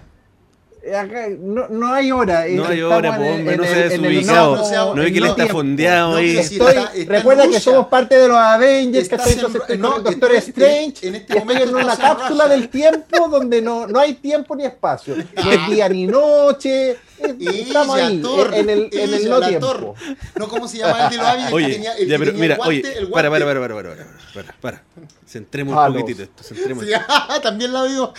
Eh, 0.81 0.95
acá 0.95 1.27
no, 1.37 1.67
no 1.67 1.93
hay 1.93 2.09
hora. 2.11 2.47
eh, 2.47 2.55
No 2.55 2.65
hay 2.65 2.81
hora, 2.81 3.09
en 3.09 3.15
po, 3.15 3.21
el- 3.23 3.33
hombre, 3.33 3.57
no 3.57 3.63
se 3.65 3.89
desubicado. 3.89 4.55
no 4.55 4.63
sea- 4.65 4.85
no 4.85 4.93
ve 4.95 5.11
que 5.11 5.19
le 5.21 5.27
está 5.27 5.47
fondeado 5.47 6.15
ahí. 6.15 6.37
Estoy- 6.37 6.67
está- 6.67 6.91
recuerda 7.13 7.41
que 7.43 7.47
Rusia. 7.49 7.59
somos 7.61 7.87
parte 7.87 8.17
de 8.17 8.27
los 8.29 8.37
Avengers, 8.37 9.03
Estás 9.03 9.19
¿cachai? 9.35 9.45
en- 9.73 9.81
no, 9.81 9.99
Doctor 9.99 10.31
estoy- 10.35 10.37
Strange, 10.37 11.07
en 11.07 11.15
este 11.15 11.33
y 11.33 11.37
estoy 11.37 11.39
momento 11.39 11.63
en 11.79 11.83
una 11.85 11.97
cápsula 11.97 12.43
Rusia. 12.45 12.47
del 12.47 12.69
tiempo 12.69 13.27
donde 13.27 13.61
no, 13.61 13.87
no 13.87 13.99
hay 13.99 14.13
tiempo 14.13 14.55
ni 14.55 14.65
espacio. 14.65 15.15
No 15.17 15.51
es 15.51 15.69
día 15.69 15.89
ni 15.89 16.07
noche. 16.07 16.97
Estamos 17.19 17.95
ahí, 17.97 18.21
en 18.53 18.69
el, 18.69 18.89
en 18.93 19.13
el 19.13 19.29
no 19.29 19.39
la 19.39 19.47
tiempo. 19.49 19.95
No, 20.37 20.47
¿cómo 20.47 20.65
se 20.69 20.77
llama 20.77 21.03
el 21.05 21.09
de 21.09 21.17
los 21.17 21.25
Avengers? 21.25 21.49
Que 21.49 21.55
Oye, 21.55 21.73
tenía- 21.73 21.93
el 21.97 22.07
ya, 22.07 22.17
que 22.17 22.25
pero 22.25 22.37
mira, 22.37 22.57
oye, 22.65 22.81
para, 23.11 23.29
para, 23.29 23.45
para, 23.45 23.59
para, 23.59 23.75
para, 23.75 23.95
para, 24.33 24.55
para. 24.61 24.83
Centremos 25.27 25.75
un 25.87 25.93
poquitito 25.93 26.23
esto, 26.23 26.41
centremos. 26.43 26.85
También 27.43 27.73
la 27.73 27.83
vio. 27.83 28.13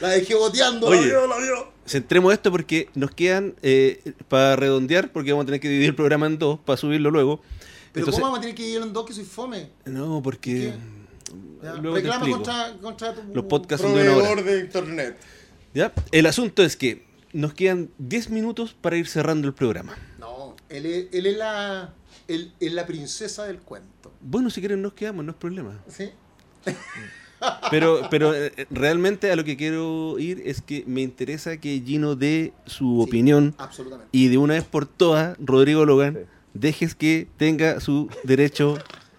La 0.00 0.08
dejé 0.08 0.34
boteando. 0.34 0.86
Oye. 0.86 1.00
La 1.00 1.06
vio, 1.06 1.26
la 1.26 1.38
vio. 1.38 1.72
Centremos 1.86 2.32
esto 2.32 2.50
porque 2.50 2.88
nos 2.94 3.10
quedan, 3.10 3.54
eh, 3.62 4.14
para 4.28 4.56
redondear, 4.56 5.12
porque 5.12 5.32
vamos 5.32 5.44
a 5.44 5.46
tener 5.46 5.60
que 5.60 5.68
dividir 5.68 5.90
el 5.90 5.94
programa 5.94 6.26
en 6.26 6.38
dos 6.38 6.58
para 6.60 6.76
subirlo 6.76 7.10
luego. 7.10 7.40
Pero 7.92 8.06
Entonces- 8.06 8.14
¿cómo 8.14 8.24
vamos 8.26 8.38
a 8.38 8.40
tener 8.42 8.54
que 8.54 8.68
ir 8.68 8.80
en 8.80 8.92
dos 8.92 9.06
que 9.06 9.12
soy 9.12 9.24
fome? 9.24 9.70
No, 9.84 10.22
porque... 10.22 10.72
Ya, 11.62 11.74
Luego 11.74 11.96
Reclama 11.96 12.28
contra, 12.28 12.76
contra 12.80 13.14
tu 13.14 13.22
Los 13.34 13.44
podcasts 13.44 13.84
proveedor 13.86 14.42
de 14.42 14.60
internet. 14.60 15.18
¿Ya? 15.74 15.92
El 16.10 16.26
asunto 16.26 16.62
es 16.62 16.76
que 16.76 17.06
nos 17.32 17.54
quedan 17.54 17.90
10 17.98 18.30
minutos 18.30 18.74
para 18.80 18.96
ir 18.96 19.06
cerrando 19.06 19.46
el 19.46 19.54
programa. 19.54 19.96
No, 20.18 20.56
él 20.68 20.86
es, 20.86 21.06
él 21.12 21.26
es 21.26 21.36
la, 21.36 21.94
él 22.28 22.52
es 22.58 22.72
la 22.72 22.86
princesa 22.86 23.44
del 23.44 23.58
cuento. 23.58 24.10
Bueno, 24.20 24.48
si 24.50 24.60
quieren 24.60 24.80
nos 24.82 24.94
quedamos, 24.94 25.24
no 25.24 25.32
es 25.32 25.36
problema. 25.36 25.78
¿Sí? 25.88 26.10
Pero, 27.70 28.02
pero 28.10 28.34
eh, 28.34 28.52
realmente 28.70 29.30
a 29.30 29.36
lo 29.36 29.44
que 29.44 29.56
quiero 29.56 30.18
ir 30.18 30.42
es 30.44 30.60
que 30.60 30.84
me 30.86 31.00
interesa 31.02 31.56
que 31.56 31.82
Gino 31.84 32.16
dé 32.16 32.52
su 32.66 32.96
Sí, 33.02 33.08
opinión 33.08 33.54
Absolutamente. 33.58 34.08
y 34.12 34.28
de 34.28 34.38
una 34.38 34.54
vez 34.54 34.64
por 34.64 34.86
todas, 34.86 35.36
Rodrigo 35.40 35.84
Logan, 35.86 36.14
Sí. 36.14 36.20
dejes 36.54 36.94
que 36.94 37.28
tenga 37.36 37.80
su 37.80 38.08
derecho 38.24 38.76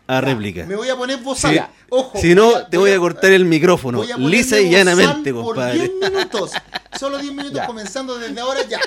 a 0.07 0.19
réplica. 0.21 0.65
Me 0.65 0.75
voy 0.75 0.89
a 0.89 0.95
poner 0.97 1.17
bozal. 1.21 1.53
Sí. 1.55 1.59
Ojo. 1.89 2.17
Si 2.19 2.35
no, 2.35 2.67
te 2.67 2.77
voy 2.77 2.91
a 2.91 2.99
cortar 2.99 3.31
el 3.31 3.45
micrófono, 3.45 4.03
lisa 4.17 4.59
y 4.59 4.69
llanamente, 4.69 5.31
bozal 5.31 5.45
compadre. 5.47 5.87
Por 5.89 5.99
10 5.99 6.11
minutos. 6.11 6.51
Solo 6.99 7.17
10 7.17 7.31
minutos 7.33 7.53
Ya. 7.57 7.65
comenzando 7.67 8.17
desde 8.19 8.39
ahora 8.41 8.59
ya. 8.67 8.79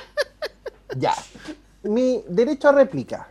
Ya. 0.96 1.14
Mi 1.82 2.22
derecho 2.28 2.68
a 2.68 2.72
réplica 2.72 3.28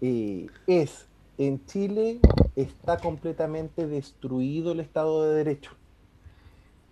eh, 0.00 0.46
es, 0.66 1.05
en 1.38 1.64
Chile 1.66 2.20
está 2.54 2.96
completamente 2.98 3.86
destruido 3.86 4.72
el 4.72 4.80
Estado 4.80 5.24
de 5.24 5.36
Derecho. 5.36 5.72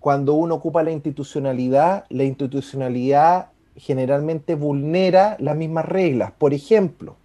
Cuando 0.01 0.35
uno 0.35 0.57
ocupa 0.57 0.83
la 0.83 0.91
institucionalidad, 0.91 2.05
la 2.11 2.25
institucionalidad 2.25 3.49
generalmente 3.77 4.55
vulnera 4.55 5.37
las 5.41 5.57
mismas 5.57 5.87
reglas. 5.87 6.33
Por 6.33 6.53
ejemplo, 6.53 7.17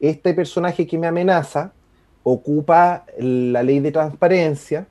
este 0.00 0.34
personaje 0.34 0.86
que 0.86 0.98
me 0.98 1.06
amenaza 1.06 1.72
ocupa 2.22 3.06
la 3.18 3.62
ley 3.62 3.80
de 3.80 3.92
transparencia 3.92 4.86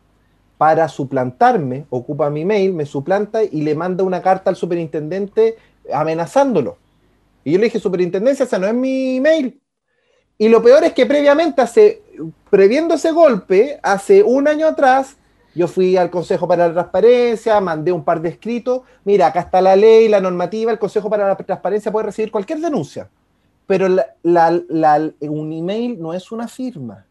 para 0.58 0.88
suplantarme, 0.90 1.86
ocupa 1.90 2.30
mi 2.30 2.44
mail, 2.44 2.74
me 2.74 2.86
suplanta 2.86 3.44
y 3.44 3.62
le 3.62 3.76
manda 3.76 4.04
una 4.04 4.22
carta 4.22 4.50
al 4.50 4.56
superintendente 4.56 5.56
amenazándolo. 5.94 6.78
Y 7.44 7.54
yo 7.54 7.60
le 7.60 7.66
dije, 7.66 7.80
superintendencia, 7.80 8.44
esa 8.44 8.60
no 8.60 8.68
es 8.68 8.74
mi 8.74 9.20
mail. 9.22 9.62
Y 10.42 10.48
lo 10.48 10.64
peor 10.64 10.86
es 10.86 10.94
que 10.94 11.06
previamente, 11.06 12.02
previendo 12.50 12.94
ese 12.94 13.12
golpe, 13.12 13.78
hace 13.84 14.24
un 14.24 14.48
año 14.48 14.68
atrás, 14.68 15.18
yo 15.54 15.68
fui 15.68 15.98
al 15.98 16.10
Consejo 16.10 16.48
para 16.48 16.70
la 16.70 16.74
Transparencia, 16.74 17.60
mandé 17.60 17.92
un 17.92 18.06
par 18.06 18.22
de 18.22 18.30
escritos. 18.30 18.84
Mira, 19.04 19.28
acá 19.28 19.42
está 19.42 19.60
la 19.60 19.76
ley, 19.76 20.08
la 20.08 20.22
normativa, 20.22 20.72
el 20.72 20.80
Consejo 20.80 21.10
para 21.10 21.28
la 21.28 21.36
Transparencia 21.36 21.92
puede 21.92 22.06
recibir 22.06 22.32
cualquier 22.32 22.60
denuncia. 22.60 23.10
Pero 23.68 23.88
un 23.88 25.52
email 25.52 26.02
no 26.02 26.14
es 26.14 26.32
una 26.32 26.48
firma. 26.48 27.06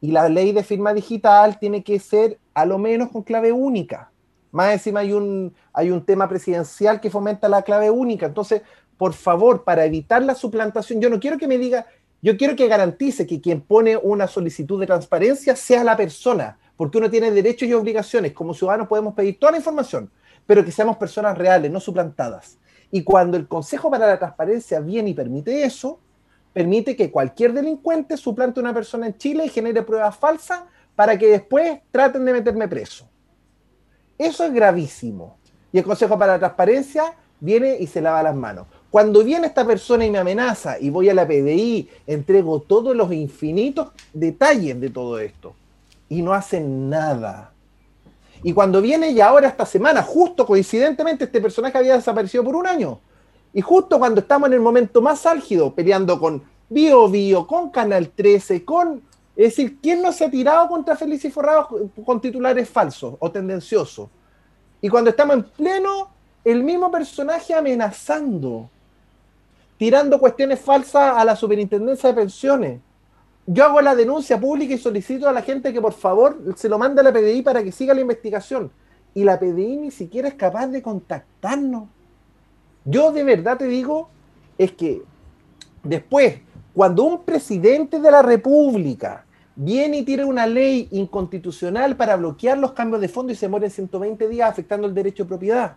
Y 0.00 0.12
la 0.12 0.28
ley 0.28 0.52
de 0.52 0.62
firma 0.62 0.94
digital 0.94 1.58
tiene 1.58 1.82
que 1.82 1.98
ser 1.98 2.38
a 2.54 2.64
lo 2.64 2.78
menos 2.78 3.10
con 3.10 3.24
clave 3.24 3.50
única. 3.50 4.12
Más 4.52 4.72
encima 4.72 5.00
hay 5.00 5.12
un, 5.12 5.52
hay 5.72 5.90
un 5.90 6.04
tema 6.04 6.28
presidencial 6.28 7.00
que 7.00 7.10
fomenta 7.10 7.48
la 7.48 7.62
clave 7.62 7.90
única. 7.90 8.26
Entonces, 8.26 8.62
por 8.96 9.14
favor, 9.14 9.64
para 9.64 9.84
evitar 9.84 10.22
la 10.22 10.36
suplantación, 10.36 11.00
yo 11.00 11.10
no 11.10 11.18
quiero 11.18 11.38
que 11.38 11.48
me 11.48 11.58
diga, 11.58 11.86
yo 12.20 12.36
quiero 12.36 12.56
que 12.56 12.66
garantice 12.66 13.26
que 13.26 13.40
quien 13.40 13.60
pone 13.60 13.96
una 13.96 14.26
solicitud 14.26 14.80
de 14.80 14.86
transparencia 14.86 15.54
sea 15.54 15.84
la 15.84 15.96
persona, 15.96 16.58
porque 16.76 16.98
uno 16.98 17.10
tiene 17.10 17.30
derechos 17.30 17.68
y 17.68 17.74
obligaciones. 17.74 18.32
Como 18.32 18.54
ciudadanos 18.54 18.88
podemos 18.88 19.14
pedir 19.14 19.38
toda 19.38 19.52
la 19.52 19.58
información, 19.58 20.10
pero 20.46 20.64
que 20.64 20.72
seamos 20.72 20.96
personas 20.96 21.38
reales, 21.38 21.70
no 21.70 21.78
suplantadas. 21.78 22.58
Y 22.90 23.04
cuando 23.04 23.36
el 23.36 23.46
Consejo 23.46 23.90
para 23.90 24.06
la 24.06 24.18
Transparencia 24.18 24.80
viene 24.80 25.10
y 25.10 25.14
permite 25.14 25.62
eso, 25.62 26.00
permite 26.52 26.96
que 26.96 27.10
cualquier 27.10 27.52
delincuente 27.52 28.16
suplante 28.16 28.58
a 28.58 28.62
una 28.62 28.74
persona 28.74 29.06
en 29.06 29.16
Chile 29.16 29.44
y 29.44 29.48
genere 29.48 29.82
pruebas 29.82 30.16
falsas 30.16 30.62
para 30.96 31.16
que 31.16 31.28
después 31.28 31.80
traten 31.92 32.24
de 32.24 32.32
meterme 32.32 32.66
preso. 32.66 33.08
Eso 34.16 34.44
es 34.44 34.52
gravísimo. 34.52 35.38
Y 35.70 35.78
el 35.78 35.84
Consejo 35.84 36.18
para 36.18 36.32
la 36.32 36.38
Transparencia 36.40 37.14
viene 37.38 37.76
y 37.78 37.86
se 37.86 38.00
lava 38.00 38.22
las 38.24 38.34
manos. 38.34 38.66
Cuando 38.90 39.22
viene 39.22 39.46
esta 39.46 39.66
persona 39.66 40.06
y 40.06 40.10
me 40.10 40.18
amenaza 40.18 40.78
y 40.80 40.88
voy 40.88 41.10
a 41.10 41.14
la 41.14 41.26
PDI, 41.26 41.88
entrego 42.06 42.60
todos 42.60 42.96
los 42.96 43.12
infinitos 43.12 43.90
detalles 44.14 44.80
de 44.80 44.88
todo 44.88 45.18
esto 45.18 45.54
y 46.08 46.22
no 46.22 46.32
hacen 46.32 46.88
nada. 46.88 47.52
Y 48.42 48.52
cuando 48.52 48.80
viene 48.80 49.10
y 49.10 49.20
ahora 49.20 49.48
esta 49.48 49.66
semana, 49.66 50.02
justo 50.02 50.46
coincidentemente, 50.46 51.24
este 51.24 51.40
personaje 51.40 51.76
había 51.76 51.96
desaparecido 51.96 52.44
por 52.44 52.56
un 52.56 52.66
año. 52.66 53.00
Y 53.52 53.60
justo 53.60 53.98
cuando 53.98 54.20
estamos 54.20 54.46
en 54.48 54.54
el 54.54 54.60
momento 54.60 55.02
más 55.02 55.26
álgido, 55.26 55.74
peleando 55.74 56.18
con 56.18 56.42
Bio 56.68 57.08
Bio, 57.08 57.46
con 57.46 57.70
Canal 57.70 58.10
13, 58.10 58.64
con... 58.64 59.02
Es 59.36 59.50
decir, 59.50 59.78
¿quién 59.80 60.02
no 60.02 60.12
se 60.12 60.24
ha 60.24 60.30
tirado 60.30 60.68
contra 60.68 60.96
Feliz 60.96 61.32
Forrado 61.32 61.68
con 62.04 62.20
titulares 62.20 62.68
falsos 62.68 63.14
o 63.18 63.30
tendenciosos? 63.30 64.08
Y 64.80 64.88
cuando 64.88 65.10
estamos 65.10 65.36
en 65.36 65.42
pleno, 65.44 66.08
el 66.44 66.64
mismo 66.64 66.90
personaje 66.90 67.54
amenazando, 67.54 68.68
tirando 69.78 70.18
cuestiones 70.18 70.60
falsas 70.60 71.16
a 71.16 71.24
la 71.24 71.36
superintendencia 71.36 72.10
de 72.10 72.14
pensiones. 72.14 72.80
Yo 73.46 73.64
hago 73.64 73.80
la 73.80 73.94
denuncia 73.94 74.38
pública 74.38 74.74
y 74.74 74.78
solicito 74.78 75.28
a 75.28 75.32
la 75.32 75.40
gente 75.40 75.72
que 75.72 75.80
por 75.80 75.94
favor 75.94 76.36
se 76.56 76.68
lo 76.68 76.78
mande 76.78 77.00
a 77.00 77.04
la 77.04 77.12
PDI 77.12 77.40
para 77.42 77.62
que 77.62 77.72
siga 77.72 77.94
la 77.94 78.02
investigación. 78.02 78.70
Y 79.14 79.24
la 79.24 79.38
PDI 79.38 79.76
ni 79.76 79.90
siquiera 79.90 80.28
es 80.28 80.34
capaz 80.34 80.66
de 80.66 80.82
contactarnos. 80.82 81.88
Yo 82.84 83.10
de 83.12 83.24
verdad 83.24 83.56
te 83.56 83.66
digo, 83.66 84.10
es 84.58 84.72
que 84.72 85.02
después, 85.82 86.40
cuando 86.74 87.04
un 87.04 87.24
presidente 87.24 88.00
de 88.00 88.10
la 88.10 88.20
República 88.20 89.24
viene 89.56 89.98
y 89.98 90.02
tira 90.04 90.26
una 90.26 90.46
ley 90.46 90.88
inconstitucional 90.90 91.96
para 91.96 92.16
bloquear 92.16 92.58
los 92.58 92.72
cambios 92.72 93.00
de 93.00 93.08
fondo 93.08 93.32
y 93.32 93.36
se 93.36 93.48
muere 93.48 93.66
en 93.66 93.72
120 93.72 94.28
días 94.28 94.50
afectando 94.50 94.86
el 94.86 94.94
derecho 94.94 95.24
de 95.24 95.28
propiedad, 95.28 95.76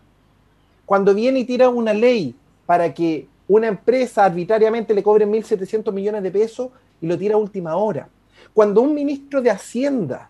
cuando 0.85 1.13
viene 1.13 1.39
y 1.39 1.45
tira 1.45 1.69
una 1.69 1.93
ley 1.93 2.35
para 2.65 2.93
que 2.93 3.27
una 3.53 3.67
empresa 3.67 4.23
arbitrariamente 4.23 4.93
le 4.93 5.03
cobre 5.03 5.27
1.700 5.27 5.91
millones 5.91 6.23
de 6.23 6.31
pesos 6.31 6.69
y 7.01 7.07
lo 7.07 7.17
tira 7.17 7.35
a 7.35 7.37
última 7.37 7.75
hora, 7.75 8.07
cuando 8.53 8.81
un 8.81 8.93
ministro 8.93 9.41
de 9.41 9.51
Hacienda 9.51 10.29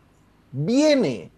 viene 0.51 1.29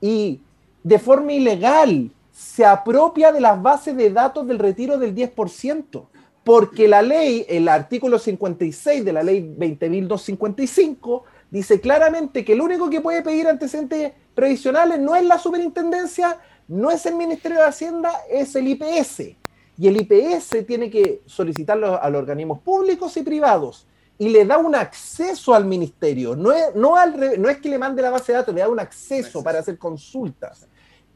y 0.00 0.40
de 0.82 0.98
forma 0.98 1.32
ilegal 1.32 2.10
se 2.32 2.64
apropia 2.64 3.30
de 3.30 3.40
las 3.40 3.62
bases 3.62 3.96
de 3.96 4.10
datos 4.10 4.44
del 4.44 4.58
retiro 4.58 4.98
del 4.98 5.14
10%, 5.14 6.06
porque 6.42 6.88
la 6.88 7.00
ley, 7.00 7.46
el 7.48 7.68
artículo 7.68 8.18
56 8.18 9.04
de 9.04 9.12
la 9.12 9.22
ley 9.22 9.54
20.255, 9.56 11.22
dice 11.48 11.80
claramente 11.80 12.44
que 12.44 12.54
el 12.54 12.60
único 12.60 12.90
que 12.90 13.00
puede 13.00 13.22
pedir 13.22 13.46
antecedentes 13.46 14.14
previsionales 14.34 14.98
no 14.98 15.14
es 15.14 15.24
la 15.24 15.38
superintendencia, 15.38 16.40
no 16.66 16.90
es 16.90 17.06
el 17.06 17.14
Ministerio 17.14 17.58
de 17.58 17.66
Hacienda, 17.66 18.10
es 18.28 18.56
el 18.56 18.66
IPS. 18.66 19.39
Y 19.80 19.88
el 19.88 19.96
IPS 19.96 20.66
tiene 20.66 20.90
que 20.90 21.22
solicitarlo 21.24 22.00
a 22.02 22.10
los 22.10 22.20
organismos 22.20 22.58
públicos 22.58 23.16
y 23.16 23.22
privados 23.22 23.86
y 24.18 24.28
le 24.28 24.44
da 24.44 24.58
un 24.58 24.74
acceso 24.74 25.54
al 25.54 25.64
ministerio. 25.64 26.36
No 26.36 26.52
es, 26.52 26.74
no, 26.74 26.96
al, 26.96 27.40
no 27.40 27.48
es 27.48 27.56
que 27.56 27.70
le 27.70 27.78
mande 27.78 28.02
la 28.02 28.10
base 28.10 28.30
de 28.30 28.38
datos, 28.38 28.54
le 28.54 28.60
da 28.60 28.68
un 28.68 28.78
acceso 28.78 29.42
para 29.42 29.60
hacer 29.60 29.78
consultas. 29.78 30.68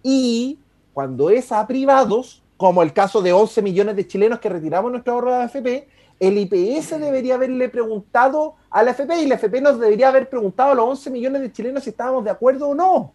Y 0.02 0.58
cuando 0.94 1.28
es 1.28 1.52
a 1.52 1.66
privados, 1.66 2.42
como 2.56 2.82
el 2.82 2.94
caso 2.94 3.20
de 3.20 3.34
11 3.34 3.60
millones 3.60 3.96
de 3.96 4.06
chilenos 4.06 4.38
que 4.38 4.48
retiramos 4.48 4.90
nuestro 4.90 5.12
ahorro 5.12 5.32
de 5.32 5.42
AFP, 5.42 5.88
el 6.18 6.38
IPS 6.38 6.98
debería 6.98 7.34
haberle 7.34 7.68
preguntado 7.68 8.54
a 8.70 8.82
la 8.82 8.92
AFP 8.92 9.20
y 9.20 9.26
la 9.26 9.34
AFP 9.34 9.60
nos 9.60 9.78
debería 9.78 10.08
haber 10.08 10.30
preguntado 10.30 10.72
a 10.72 10.74
los 10.74 10.86
11 10.86 11.10
millones 11.10 11.42
de 11.42 11.52
chilenos 11.52 11.84
si 11.84 11.90
estábamos 11.90 12.24
de 12.24 12.30
acuerdo 12.30 12.68
o 12.68 12.74
no. 12.74 13.12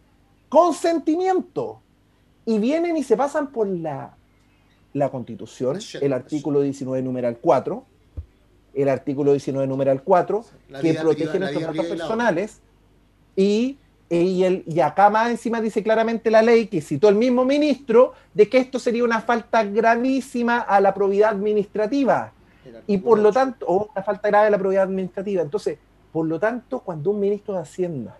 Consentimiento. 0.47 1.81
Y 2.45 2.59
vienen 2.59 2.97
y 2.97 3.03
se 3.03 3.17
pasan 3.17 3.51
por 3.51 3.67
la, 3.67 4.15
la 4.93 5.09
constitución, 5.09 5.79
el 6.01 6.13
artículo 6.13 6.61
19, 6.61 7.01
numeral 7.01 7.37
4, 7.39 7.85
el 8.73 8.89
artículo 8.89 9.31
19, 9.31 9.67
numeral 9.67 10.03
4, 10.03 10.45
que 10.81 10.93
protege 10.95 11.39
nuestros 11.39 11.63
datos 11.63 11.85
personales. 11.85 12.61
Y, 13.35 13.77
y, 14.09 14.43
el, 14.43 14.63
y 14.65 14.79
acá 14.79 15.09
más 15.09 15.29
encima 15.29 15.61
dice 15.61 15.83
claramente 15.83 16.31
la 16.31 16.41
ley 16.41 16.67
que 16.67 16.81
citó 16.81 17.09
el 17.09 17.15
mismo 17.15 17.45
ministro 17.45 18.13
de 18.33 18.49
que 18.49 18.57
esto 18.57 18.79
sería 18.79 19.03
una 19.03 19.21
falta 19.21 19.63
gravísima 19.63 20.59
a 20.59 20.81
la 20.81 20.93
probidad 20.93 21.31
administrativa. 21.31 22.33
Y 22.87 22.97
por 22.97 23.19
lo 23.19 23.31
tanto, 23.31 23.65
o 23.67 23.89
una 23.91 24.03
falta 24.03 24.29
grave 24.29 24.47
a 24.47 24.49
la 24.49 24.57
probidad 24.57 24.83
administrativa. 24.83 25.41
Entonces, 25.41 25.77
por 26.11 26.25
lo 26.25 26.39
tanto, 26.39 26.79
cuando 26.79 27.11
un 27.11 27.19
ministro 27.19 27.53
de 27.53 27.61
Hacienda 27.61 28.17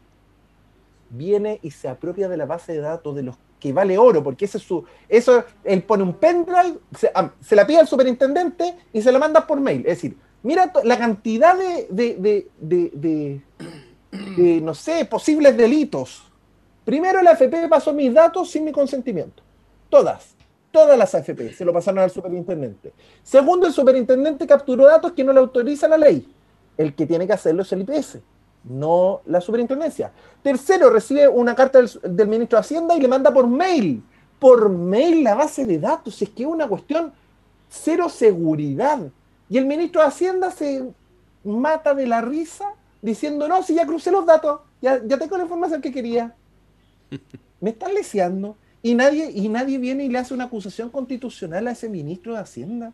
viene 1.10 1.60
y 1.64 1.72
se 1.72 1.88
apropia 1.88 2.30
de 2.30 2.38
la 2.38 2.46
base 2.46 2.74
de 2.74 2.80
datos 2.80 3.16
de 3.16 3.24
los 3.24 3.36
que 3.60 3.74
vale 3.74 3.98
oro, 3.98 4.24
porque 4.24 4.46
ese 4.46 4.58
es 4.58 4.64
su. 4.64 4.84
Eso, 5.08 5.44
él 5.64 5.84
pone 5.84 6.04
un 6.04 6.14
pendrive, 6.14 6.80
se, 6.98 7.12
ah, 7.14 7.32
la 7.52 7.68
pide 7.68 7.80
al 7.80 7.88
superintendente 7.88 8.78
y 8.94 9.02
se 9.02 9.12
lo 9.12 9.20
manda 9.20 9.46
por 9.46 9.60
mail. 9.60 9.82
Es 9.82 9.98
decir, 9.98 10.16
Mira 10.42 10.72
la 10.84 10.98
cantidad 10.98 11.58
de, 11.58 11.88
de, 11.90 13.42
no 14.62 14.74
sé, 14.74 15.06
posibles 15.06 15.58
delitos. 15.58 16.24
Primero, 16.86 17.22
la 17.22 17.32
AFP 17.32 17.68
pasó 17.70 17.94
mis 17.94 18.14
datos 18.14 18.50
sin 18.50 18.64
mi 18.64 18.72
consentimiento. 18.72 19.44
Todas. 19.90 20.36
Todas 20.72 20.98
las 20.98 21.14
AFP 21.14 21.52
se 21.54 21.66
lo 21.66 21.74
pasaron 21.74 22.00
al 22.00 22.12
superintendente. 22.12 22.94
Segundo, 23.22 23.68
el 23.68 23.74
superintendente 23.74 24.48
capturó 24.48 24.86
datos 24.86 25.12
que 25.12 25.24
no 25.24 25.34
le 25.34 25.40
autoriza 25.40 25.88
la 25.88 25.98
ley. 25.98 26.34
El 26.78 26.96
que 26.96 27.06
tiene 27.06 27.28
que 27.28 27.34
hacerlo 27.34 27.64
es 27.64 27.72
el 27.74 27.82
IPS, 27.82 28.20
no 28.64 29.22
la 29.26 29.42
superintendencia. 29.42 30.12
Tercero, 30.42 30.90
recibe 30.90 31.28
una 31.28 31.56
carta 31.56 31.80
del, 31.82 31.90
del 32.16 32.28
ministro 32.28 32.58
de 32.58 32.62
Hacienda 32.62 32.96
y 32.96 33.02
le 33.02 33.08
manda 33.08 33.34
por 33.34 33.48
mail. 33.48 34.04
Por 34.40 34.70
mail 34.70 35.24
la 35.24 35.36
base 35.36 35.66
de 35.66 35.80
datos. 35.80 36.22
Es 36.22 36.30
que 36.30 36.44
es 36.44 36.50
una 36.50 36.68
cuestión 36.68 37.12
cero 37.70 38.10
seguridad. 38.10 39.00
Y 39.50 39.58
el 39.58 39.66
ministro 39.66 40.02
de 40.02 40.08
Hacienda 40.08 40.52
se 40.52 40.90
mata 41.44 41.94
de 41.94 42.08
la 42.08 42.22
risa 42.22 42.66
diciendo, 43.02 43.48
no, 43.48 43.64
si 43.64 43.76
ya 43.76 43.86
crucé 43.86 44.12
los 44.12 44.26
datos, 44.26 44.62
ya, 44.82 45.02
ya 45.06 45.18
tengo 45.18 45.38
la 45.38 45.44
información 45.44 45.82
que 45.82 45.92
quería. 45.92 46.36
Me 47.62 47.72
están 47.72 47.94
leseando. 47.94 48.58
Y 48.82 48.96
nadie, 48.96 49.30
y 49.32 49.50
nadie 49.50 49.78
viene 49.78 50.06
y 50.06 50.10
le 50.10 50.20
hace 50.20 50.34
una 50.34 50.46
acusación 50.46 50.90
constitucional 50.90 51.68
a 51.68 51.72
ese 51.72 51.90
ministro 51.90 52.34
de 52.34 52.40
Hacienda. 52.40 52.94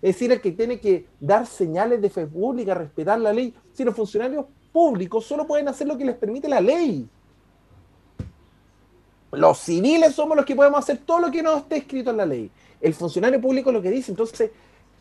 Es 0.00 0.14
decir, 0.14 0.32
el 0.32 0.40
que 0.40 0.52
tiene 0.52 0.80
que 0.80 1.06
dar 1.20 1.46
señales 1.46 2.00
de 2.00 2.08
fe 2.08 2.26
pública, 2.26 2.72
respetar 2.72 3.20
la 3.20 3.32
ley. 3.32 3.54
Si 3.74 3.84
los 3.84 3.94
funcionarios 3.94 4.46
públicos 4.72 5.24
solo 5.24 5.46
pueden 5.46 5.68
hacer 5.68 5.86
lo 5.86 5.96
que 5.96 6.04
les 6.04 6.16
permite 6.16 6.48
la 6.48 6.60
ley. 6.60 7.08
Los 9.32 9.58
civiles 9.58 10.14
somos 10.14 10.36
los 10.36 10.44
que 10.44 10.56
podemos 10.56 10.78
hacer 10.80 10.98
todo 10.98 11.20
lo 11.20 11.30
que 11.30 11.42
no 11.42 11.58
esté 11.58 11.76
escrito 11.78 12.10
en 12.10 12.16
la 12.16 12.26
ley. 12.26 12.50
El 12.80 12.94
funcionario 12.94 13.40
público 13.40 13.70
lo 13.70 13.80
que 13.80 13.90
dice. 13.90 14.10
Entonces, 14.10 14.50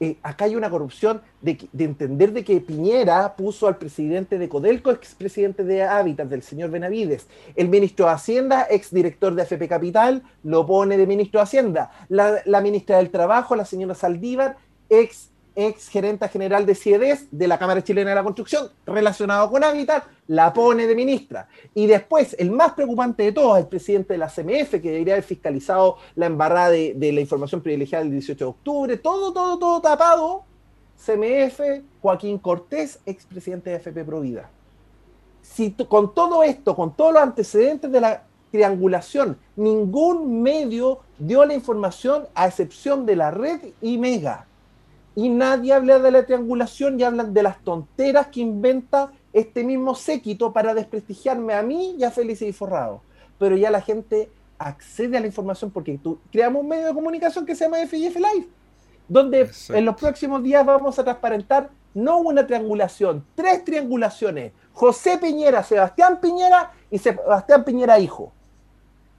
eh, 0.02 0.18
acá 0.24 0.46
hay 0.46 0.56
una 0.56 0.70
corrupción 0.70 1.22
de, 1.42 1.58
entender 1.78 2.32
de 2.32 2.44
que 2.44 2.62
Piñera 2.62 3.36
puso 3.36 3.68
al 3.68 3.78
presidente 3.78 4.38
de 4.38 4.48
Codelco, 4.48 4.92
expresidente 4.92 5.64
de 5.64 5.84
Hábitat, 5.84 6.28
del 6.28 6.44
señor 6.44 6.70
Benavides. 6.70 7.28
El 7.56 7.70
ministro 7.70 8.06
de 8.06 8.14
Hacienda, 8.14 8.68
exdirector 8.70 9.36
de 9.36 9.42
AFP 9.42 9.68
Capital, 9.68 10.24
lo 10.44 10.66
pone 10.66 10.98
de 10.98 11.08
ministro 11.08 11.40
de 11.40 11.44
Hacienda. 11.44 11.92
La, 12.08 12.42
la 12.46 12.62
ministra 12.62 12.98
del 12.98 13.10
Trabajo, 13.10 13.56
la 13.56 13.66
señora 13.66 13.96
Saldívar, 13.96 14.58
ex 14.90 15.32
ex 15.60 15.90
gerenta 15.90 16.28
general 16.28 16.66
de 16.66 16.76
CIEDES 16.76 17.28
de 17.32 17.48
la 17.48 17.60
Cámara 17.60 17.84
Chilena 17.84 18.12
de 18.12 18.16
la 18.16 18.24
Construcción, 18.24 18.70
relacionado 18.86 19.50
con 19.50 19.64
Hábitat, 19.64 20.06
la 20.28 20.54
pone 20.54 20.88
de 20.88 20.96
ministra. 20.96 21.48
Y 21.74 21.88
después, 21.88 22.36
el 22.40 22.52
más 22.52 22.74
preocupante 22.74 23.24
de 23.24 23.32
todos, 23.32 23.58
el 23.58 23.68
presidente 23.68 24.14
de 24.14 24.20
la 24.20 24.28
CMF, 24.28 24.82
que 24.82 24.92
debería 24.92 25.16
haber 25.16 25.24
fiscalizado 25.24 25.98
la 26.16 26.28
embarrada 26.28 26.70
de, 26.70 27.12
la 27.14 27.22
información 27.22 27.62
privilegiada 27.62 28.04
del 28.04 28.14
18 28.14 28.46
de 28.46 28.50
octubre, 28.50 28.98
todo, 28.98 29.34
todo, 29.34 29.58
todo 29.58 29.82
tapado. 29.82 30.44
CMF, 31.04 31.60
Joaquín 32.02 32.38
Cortés, 32.40 33.00
expresidente 33.06 33.70
de 33.70 33.78
FP 33.78 34.04
Provida. 34.04 34.50
Si 35.42 35.72
con 35.72 36.14
todo 36.14 36.44
esto, 36.44 36.76
con 36.76 36.94
todos 36.94 37.14
los 37.14 37.24
antecedentes 37.24 37.92
de 37.92 38.02
la 38.02 38.24
triangulación, 38.52 39.38
ningún 39.56 40.42
medio 40.42 41.00
dio 41.18 41.46
la 41.46 41.54
información 41.54 42.28
a 42.36 42.48
excepción 42.48 43.06
de 43.06 43.16
la 43.16 43.32
red 43.32 43.60
y 43.82 43.98
Mega 43.98 44.46
y 45.20 45.28
nadie 45.28 45.74
habla 45.74 46.00
de 46.00 46.12
la 46.12 46.26
triangulación 46.26 46.98
y 46.98 47.04
hablan 47.04 47.34
de 47.34 47.44
las 47.44 47.62
tonteras 47.62 48.28
que 48.28 48.40
inventa 48.40 49.12
este 49.34 49.66
mismo 49.66 49.94
séquito 49.94 50.54
para 50.54 50.74
desprestigiarme 50.74 51.54
a 51.54 51.62
mí 51.62 51.96
y 52.00 52.06
a 52.06 52.12
Felice 52.12 52.48
y 52.48 52.54
Forrado. 52.54 53.02
Pero 53.38 53.58
ya 53.58 53.70
la 53.70 53.82
gente 53.82 54.30
accede 54.58 55.18
a 55.18 55.20
la 55.20 55.28
información 55.28 55.72
porque 55.72 56.00
tú, 56.02 56.20
creamos 56.32 56.62
un 56.62 56.70
medio 56.70 56.88
de 56.88 56.94
comunicación 56.94 57.46
que 57.46 57.54
se 57.54 57.66
llama 57.66 57.86
FIF 57.86 58.16
Live, 58.16 58.48
donde 59.10 59.50
en 59.70 59.84
los 59.84 59.98
próximos 59.98 60.42
días 60.42 60.66
vamos 60.66 60.98
a 60.98 61.04
transparentar 61.04 61.70
no 61.94 62.20
una 62.20 62.48
triangulación, 62.48 63.26
tres 63.36 63.66
triangulaciones. 63.66 64.54
José 64.72 65.18
Piñera, 65.18 65.64
Sebastián 65.64 66.22
Piñera 66.22 66.72
y 66.90 66.98
Sebastián 66.98 67.66
Piñera 67.66 68.00
hijo. 68.00 68.32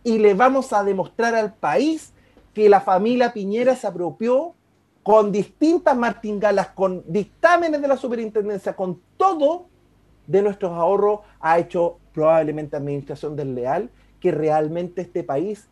Y 0.02 0.16
le 0.16 0.32
vamos 0.32 0.72
a 0.72 0.82
demostrar 0.82 1.34
al 1.34 1.52
país 1.52 2.14
que 2.54 2.70
la 2.70 2.80
familia 2.80 3.34
Piñera 3.34 3.76
se 3.76 3.86
apropió 3.86 4.54
con 5.02 5.32
distintas 5.32 5.96
martingalas, 5.96 6.68
con 6.68 7.02
dictámenes 7.06 7.80
de 7.80 7.88
la 7.88 7.96
superintendencia, 7.96 8.74
con 8.74 9.00
todo 9.16 9.66
de 10.26 10.42
nuestros 10.42 10.72
ahorros, 10.72 11.20
ha 11.40 11.58
hecho 11.58 11.98
probablemente 12.12 12.76
administración 12.76 13.34
desleal, 13.34 13.90
que 14.20 14.30
realmente 14.30 15.00
este 15.00 15.24
país, 15.24 15.68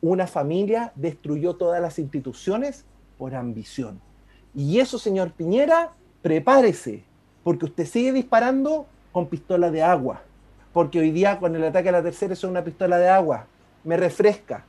una 0.00 0.26
familia, 0.26 0.92
destruyó 0.96 1.54
todas 1.54 1.80
las 1.80 1.98
instituciones 1.98 2.84
por 3.16 3.34
ambición. 3.34 4.00
Y 4.54 4.80
eso, 4.80 4.98
señor 4.98 5.30
Piñera, 5.32 5.92
prepárese, 6.22 7.04
porque 7.44 7.66
usted 7.66 7.86
sigue 7.86 8.12
disparando 8.12 8.86
con 9.12 9.28
pistola 9.28 9.70
de 9.70 9.82
agua, 9.82 10.22
porque 10.72 10.98
hoy 10.98 11.12
día 11.12 11.38
con 11.38 11.54
el 11.54 11.64
ataque 11.64 11.90
a 11.90 11.92
la 11.92 12.02
tercera 12.02 12.32
es 12.32 12.42
una 12.42 12.64
pistola 12.64 12.98
de 12.98 13.08
agua, 13.08 13.46
me 13.84 13.96
refresca, 13.96 14.64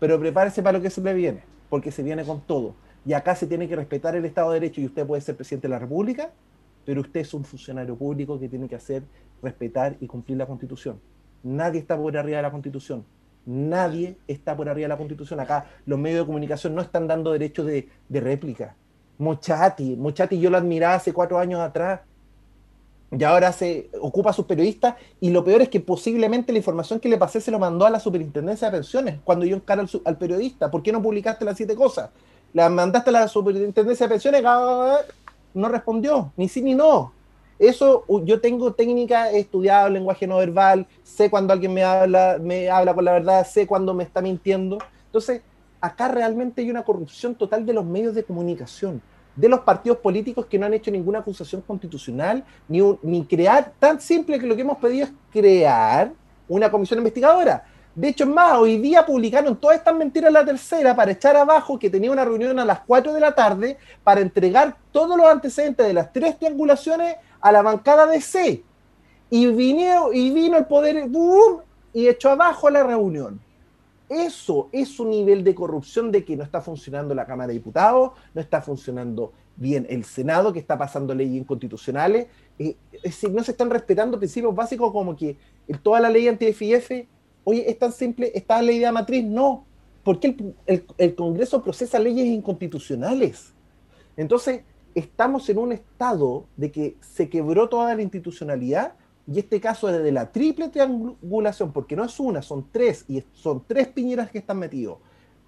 pero 0.00 0.18
prepárese 0.18 0.62
para 0.62 0.78
lo 0.78 0.82
que 0.82 0.90
se 0.90 1.00
le 1.00 1.14
viene, 1.14 1.44
porque 1.70 1.92
se 1.92 2.02
viene 2.02 2.24
con 2.24 2.40
todo 2.40 2.74
y 3.06 3.12
acá 3.12 3.34
se 3.34 3.46
tiene 3.46 3.68
que 3.68 3.76
respetar 3.76 4.16
el 4.16 4.24
Estado 4.24 4.50
de 4.50 4.60
Derecho 4.60 4.80
y 4.80 4.86
usted 4.86 5.06
puede 5.06 5.20
ser 5.20 5.36
presidente 5.36 5.68
de 5.68 5.72
la 5.72 5.78
República, 5.78 6.30
pero 6.84 7.00
usted 7.00 7.20
es 7.20 7.34
un 7.34 7.44
funcionario 7.44 7.96
público 7.96 8.38
que 8.38 8.48
tiene 8.48 8.68
que 8.68 8.76
hacer, 8.76 9.02
respetar 9.42 9.96
y 10.00 10.06
cumplir 10.06 10.38
la 10.38 10.46
Constitución. 10.46 10.98
Nadie 11.42 11.80
está 11.80 11.96
por 11.96 12.16
arriba 12.16 12.38
de 12.38 12.42
la 12.42 12.50
Constitución. 12.50 13.04
Nadie 13.46 14.16
está 14.26 14.56
por 14.56 14.68
arriba 14.68 14.84
de 14.86 14.88
la 14.88 14.96
Constitución. 14.96 15.40
Acá 15.40 15.66
los 15.84 15.98
medios 15.98 16.20
de 16.20 16.26
comunicación 16.26 16.74
no 16.74 16.80
están 16.80 17.06
dando 17.06 17.32
derechos 17.32 17.66
de, 17.66 17.88
réplica. 18.08 18.74
Mochati, 19.18 19.96
Mochati 19.96 20.38
yo 20.40 20.50
lo 20.50 20.56
admiraba 20.56 20.94
hace 20.94 21.12
cuatro 21.12 21.38
años 21.38 21.60
atrás 21.60 22.00
y 23.16 23.22
ahora 23.22 23.52
se 23.52 23.90
ocupa 24.00 24.30
a 24.30 24.32
sus 24.32 24.46
periodistas 24.46 24.96
y 25.20 25.30
lo 25.30 25.44
peor 25.44 25.62
es 25.62 25.68
que 25.68 25.78
posiblemente 25.78 26.52
la 26.52 26.58
información 26.58 26.98
que 26.98 27.08
le 27.08 27.18
pasé 27.18 27.40
se 27.40 27.50
lo 27.50 27.58
mandó 27.58 27.86
a 27.86 27.90
la 27.90 28.00
superintendencia 28.00 28.68
de 28.68 28.78
pensiones 28.78 29.20
cuando 29.22 29.44
yo 29.44 29.54
encaro 29.54 29.82
al, 29.82 29.90
al 30.04 30.18
periodista. 30.18 30.70
¿Por 30.70 30.82
qué 30.82 30.90
no 30.90 31.02
publicaste 31.02 31.44
las 31.44 31.56
siete 31.56 31.76
cosas? 31.76 32.10
La 32.54 32.70
mandaste 32.70 33.10
a 33.10 33.12
la 33.12 33.26
superintendencia 33.26 34.06
de 34.06 34.10
pensiones, 34.10 34.42
no 35.54 35.68
respondió, 35.68 36.32
ni 36.36 36.48
sí 36.48 36.62
ni 36.62 36.72
no. 36.72 37.12
Eso 37.58 38.04
yo 38.24 38.40
tengo 38.40 38.72
técnica, 38.72 39.32
he 39.32 39.40
estudiado 39.40 39.88
lenguaje 39.88 40.24
no 40.28 40.36
verbal, 40.36 40.86
sé 41.02 41.28
cuando 41.28 41.52
alguien 41.52 41.74
me 41.74 41.82
habla, 41.82 42.38
me 42.40 42.70
habla 42.70 42.94
con 42.94 43.04
la 43.04 43.12
verdad, 43.12 43.44
sé 43.44 43.66
cuando 43.66 43.92
me 43.92 44.04
está 44.04 44.20
mintiendo. 44.20 44.78
Entonces, 45.06 45.42
acá 45.80 46.06
realmente 46.06 46.62
hay 46.62 46.70
una 46.70 46.84
corrupción 46.84 47.34
total 47.34 47.66
de 47.66 47.72
los 47.72 47.84
medios 47.84 48.14
de 48.14 48.22
comunicación, 48.22 49.02
de 49.34 49.48
los 49.48 49.60
partidos 49.60 49.98
políticos 49.98 50.46
que 50.46 50.56
no 50.56 50.66
han 50.66 50.74
hecho 50.74 50.92
ninguna 50.92 51.18
acusación 51.18 51.60
constitucional, 51.60 52.44
ni, 52.68 52.80
ni 53.02 53.24
crear, 53.24 53.72
tan 53.80 54.00
simple 54.00 54.38
que 54.38 54.46
lo 54.46 54.54
que 54.54 54.62
hemos 54.62 54.78
pedido 54.78 55.06
es 55.06 55.12
crear 55.32 56.12
una 56.46 56.70
comisión 56.70 57.00
investigadora. 57.00 57.64
De 57.94 58.08
hecho, 58.08 58.24
es 58.24 58.30
más, 58.30 58.58
hoy 58.58 58.78
día 58.78 59.06
publicaron 59.06 59.56
todas 59.56 59.76
estas 59.76 59.94
mentiras 59.94 60.28
en 60.28 60.34
la 60.34 60.44
tercera 60.44 60.96
para 60.96 61.12
echar 61.12 61.36
abajo 61.36 61.78
que 61.78 61.88
tenía 61.88 62.10
una 62.10 62.24
reunión 62.24 62.58
a 62.58 62.64
las 62.64 62.80
4 62.80 63.14
de 63.14 63.20
la 63.20 63.34
tarde 63.34 63.78
para 64.02 64.20
entregar 64.20 64.76
todos 64.90 65.16
los 65.16 65.26
antecedentes 65.26 65.86
de 65.86 65.92
las 65.92 66.12
tres 66.12 66.36
triangulaciones 66.38 67.16
a 67.40 67.52
la 67.52 67.62
bancada 67.62 68.06
de 68.06 68.20
C. 68.20 68.64
Y 69.30 69.46
vino, 69.46 70.12
y 70.12 70.30
vino 70.30 70.56
el 70.56 70.66
poder 70.66 71.08
boom, 71.08 71.60
y 71.92 72.08
echó 72.08 72.30
abajo 72.30 72.68
la 72.68 72.82
reunión. 72.82 73.40
Eso 74.08 74.68
es 74.72 74.98
un 74.98 75.10
nivel 75.10 75.44
de 75.44 75.54
corrupción 75.54 76.10
de 76.10 76.24
que 76.24 76.36
no 76.36 76.42
está 76.42 76.60
funcionando 76.60 77.14
la 77.14 77.24
Cámara 77.24 77.48
de 77.48 77.54
Diputados, 77.54 78.12
no 78.34 78.40
está 78.40 78.60
funcionando 78.60 79.32
bien 79.56 79.86
el 79.88 80.04
Senado, 80.04 80.52
que 80.52 80.58
está 80.58 80.76
pasando 80.76 81.14
leyes 81.14 81.36
inconstitucionales. 81.36 82.26
Eh, 82.58 82.76
es 82.92 83.02
decir, 83.02 83.30
no 83.30 83.42
se 83.44 83.52
están 83.52 83.70
respetando 83.70 84.18
principios 84.18 84.54
básicos 84.54 84.92
como 84.92 85.16
que 85.16 85.36
toda 85.82 86.00
la 86.00 86.10
ley 86.10 86.28
anti-FIF, 86.28 87.06
oye, 87.44 87.70
es 87.70 87.78
tan 87.78 87.92
simple, 87.92 88.32
está 88.34 88.60
la 88.60 88.72
de 88.72 88.92
matriz, 88.92 89.24
no. 89.24 89.64
Porque 90.02 90.36
el, 90.66 90.84
el 90.98 91.14
Congreso 91.14 91.62
procesa 91.62 91.98
leyes 91.98 92.26
inconstitucionales. 92.26 93.54
Entonces, 94.16 94.62
estamos 94.94 95.48
en 95.48 95.58
un 95.58 95.72
estado 95.72 96.46
de 96.56 96.70
que 96.70 96.96
se 97.00 97.28
quebró 97.28 97.68
toda 97.68 97.94
la 97.94 98.02
institucionalidad 98.02 98.94
y 99.26 99.38
este 99.38 99.60
caso 99.60 99.88
es 99.88 100.02
de 100.02 100.12
la 100.12 100.30
triple 100.32 100.68
triangulación, 100.68 101.72
porque 101.72 101.96
no 101.96 102.04
es 102.04 102.20
una, 102.20 102.42
son 102.42 102.66
tres, 102.70 103.04
y 103.08 103.24
son 103.32 103.64
tres 103.66 103.88
Piñeras 103.88 104.30
que 104.30 104.38
están 104.38 104.58
metidos. 104.58 104.98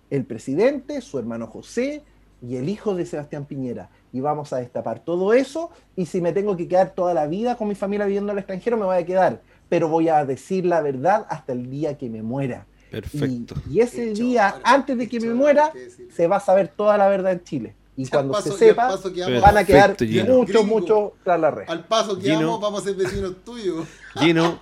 El 0.08 0.24
presidente, 0.24 1.00
su 1.02 1.18
hermano 1.18 1.46
José 1.46 2.02
y 2.40 2.56
el 2.56 2.68
hijo 2.68 2.94
de 2.94 3.04
Sebastián 3.04 3.44
Piñera. 3.44 3.90
Y 4.12 4.20
vamos 4.20 4.52
a 4.52 4.58
destapar 4.58 5.00
todo 5.00 5.34
eso, 5.34 5.70
y 5.94 6.06
si 6.06 6.22
me 6.22 6.32
tengo 6.32 6.56
que 6.56 6.68
quedar 6.68 6.94
toda 6.94 7.12
la 7.12 7.26
vida 7.26 7.56
con 7.56 7.68
mi 7.68 7.74
familia 7.74 8.06
viviendo 8.06 8.32
al 8.32 8.38
extranjero, 8.38 8.78
me 8.78 8.86
voy 8.86 8.96
a 8.96 9.04
quedar. 9.04 9.42
Pero 9.68 9.88
voy 9.88 10.08
a 10.08 10.24
decir 10.24 10.64
la 10.64 10.80
verdad 10.80 11.26
hasta 11.28 11.52
el 11.52 11.70
día 11.70 11.98
que 11.98 12.08
me 12.08 12.22
muera. 12.22 12.66
Perfecto. 12.90 13.54
Y, 13.70 13.80
ese 13.80 14.12
día, 14.12 14.56
antes 14.62 14.96
de 14.96 15.08
que 15.08 15.20
me 15.20 15.34
muera, 15.34 15.72
se 16.14 16.26
va 16.26 16.36
a 16.36 16.40
saber 16.40 16.68
toda 16.68 16.96
la 16.96 17.08
verdad 17.08 17.32
en 17.32 17.44
Chile. 17.44 17.74
Y 17.96 18.06
cuando 18.08 18.40
se 18.42 18.52
sepa, 18.52 18.98
van 19.40 19.56
a 19.56 19.64
quedar 19.64 19.96
mucho, 20.28 20.64
mucho 20.64 21.14
tras 21.24 21.40
la 21.40 21.50
red. 21.50 21.64
Al 21.68 21.84
paso 21.84 22.18
que 22.18 22.30
vamos, 22.32 22.60
vamos 22.60 22.82
a 22.82 22.84
ser 22.84 22.94
vecinos 22.94 23.34
tuyos. 23.42 23.86
Gino, 24.18 24.60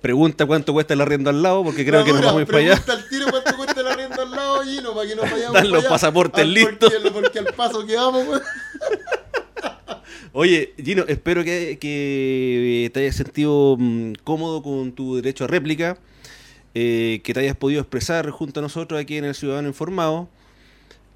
pregunta 0.00 0.46
cuánto 0.46 0.72
cuesta 0.72 0.94
el 0.94 1.00
arriendo 1.00 1.30
al 1.30 1.42
lado, 1.42 1.62
porque 1.62 1.86
creo 1.86 2.04
que 2.04 2.12
nos 2.12 2.22
vamos 2.22 2.38
a 2.38 2.40
ir 2.40 2.46
para 2.46 2.58
allá. 2.58 2.74
Pregunta 2.74 2.92
al 2.92 3.08
tiro 3.08 3.26
cuánto 3.30 3.56
cuesta 3.56 3.80
el 3.80 3.86
arriendo 3.86 4.22
al 4.22 4.30
lado, 4.32 4.62
Gino, 4.64 4.94
para 4.94 5.08
que 5.08 5.16
nos 5.16 5.30
vayamos 5.30 5.52
Dan 5.54 5.70
los 5.70 5.84
pasaportes 5.84 6.46
listos. 6.46 6.92
Porque, 7.12 7.38
al 7.38 7.54
paso 7.54 7.86
que 7.86 7.96
vamos, 7.96 8.24
pues. 8.26 8.42
Oye, 10.32 10.74
Gino, 10.82 11.04
espero 11.08 11.44
que, 11.44 12.90
te 12.92 13.00
hayas 13.00 13.16
sentido 13.16 13.76
mm, 13.78 14.12
cómodo 14.24 14.62
con 14.62 14.92
tu 14.92 15.16
derecho 15.16 15.44
a 15.44 15.46
réplica, 15.46 15.98
eh, 16.74 17.20
que 17.24 17.34
te 17.34 17.40
hayas 17.40 17.56
podido 17.56 17.80
expresar 17.80 18.30
junto 18.30 18.60
a 18.60 18.62
nosotros 18.62 19.00
aquí 19.00 19.16
en 19.16 19.24
el 19.24 19.34
Ciudadano 19.34 19.68
Informado. 19.68 20.28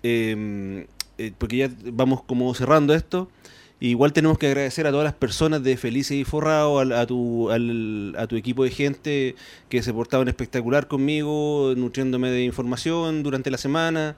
Eh, 0.03 0.87
eh, 1.17 1.33
porque 1.39 1.57
ya 1.59 1.71
vamos 1.93 2.23
como 2.23 2.53
cerrando 2.55 2.93
esto, 2.93 3.29
igual 3.79 4.13
tenemos 4.13 4.37
que 4.37 4.49
agradecer 4.49 4.87
a 4.87 4.91
todas 4.91 5.05
las 5.05 5.15
personas 5.15 5.63
de 5.63 5.77
Felices 5.77 6.17
y 6.17 6.25
Forrado, 6.25 6.81
a, 6.81 7.07
tu, 7.07 7.51
a 7.51 8.27
tu 8.27 8.37
equipo 8.37 8.65
de 8.65 8.71
gente 8.71 9.37
que 9.69 9.83
se 9.83 9.93
portaban 9.93 10.27
espectacular 10.27 10.89
conmigo, 10.89 11.73
nutriéndome 11.77 12.31
de 12.31 12.43
información 12.43 13.23
durante 13.23 13.51
la 13.53 13.59
semana, 13.59 14.17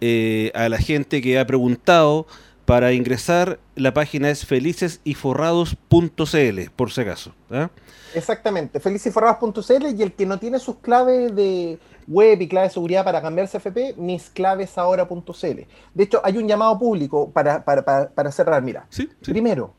eh, 0.00 0.52
a 0.54 0.68
la 0.68 0.78
gente 0.78 1.20
que 1.20 1.40
ha 1.40 1.46
preguntado. 1.46 2.26
Para 2.68 2.92
ingresar, 2.92 3.58
la 3.76 3.94
página 3.94 4.28
es 4.28 4.44
felicesyforrados.cl, 4.44 6.70
por 6.76 6.92
si 6.92 7.00
acaso. 7.00 7.32
¿ah? 7.50 7.70
Exactamente, 8.14 8.78
felicesyforrados.cl 8.78 9.86
y 9.96 10.02
el 10.02 10.12
que 10.12 10.26
no 10.26 10.38
tiene 10.38 10.58
sus 10.58 10.76
claves 10.76 11.34
de 11.34 11.78
web 12.06 12.42
y 12.42 12.46
clave 12.46 12.66
de 12.66 12.74
seguridad 12.74 13.06
para 13.06 13.22
cambiarse 13.22 13.56
FP, 13.56 13.94
misclavesahora.cl. 13.96 15.66
De 15.94 16.04
hecho, 16.04 16.20
hay 16.22 16.36
un 16.36 16.46
llamado 16.46 16.78
público 16.78 17.30
para, 17.30 17.64
para, 17.64 18.32
cerrar. 18.32 18.62
Mira, 18.62 18.86
primero, 19.22 19.72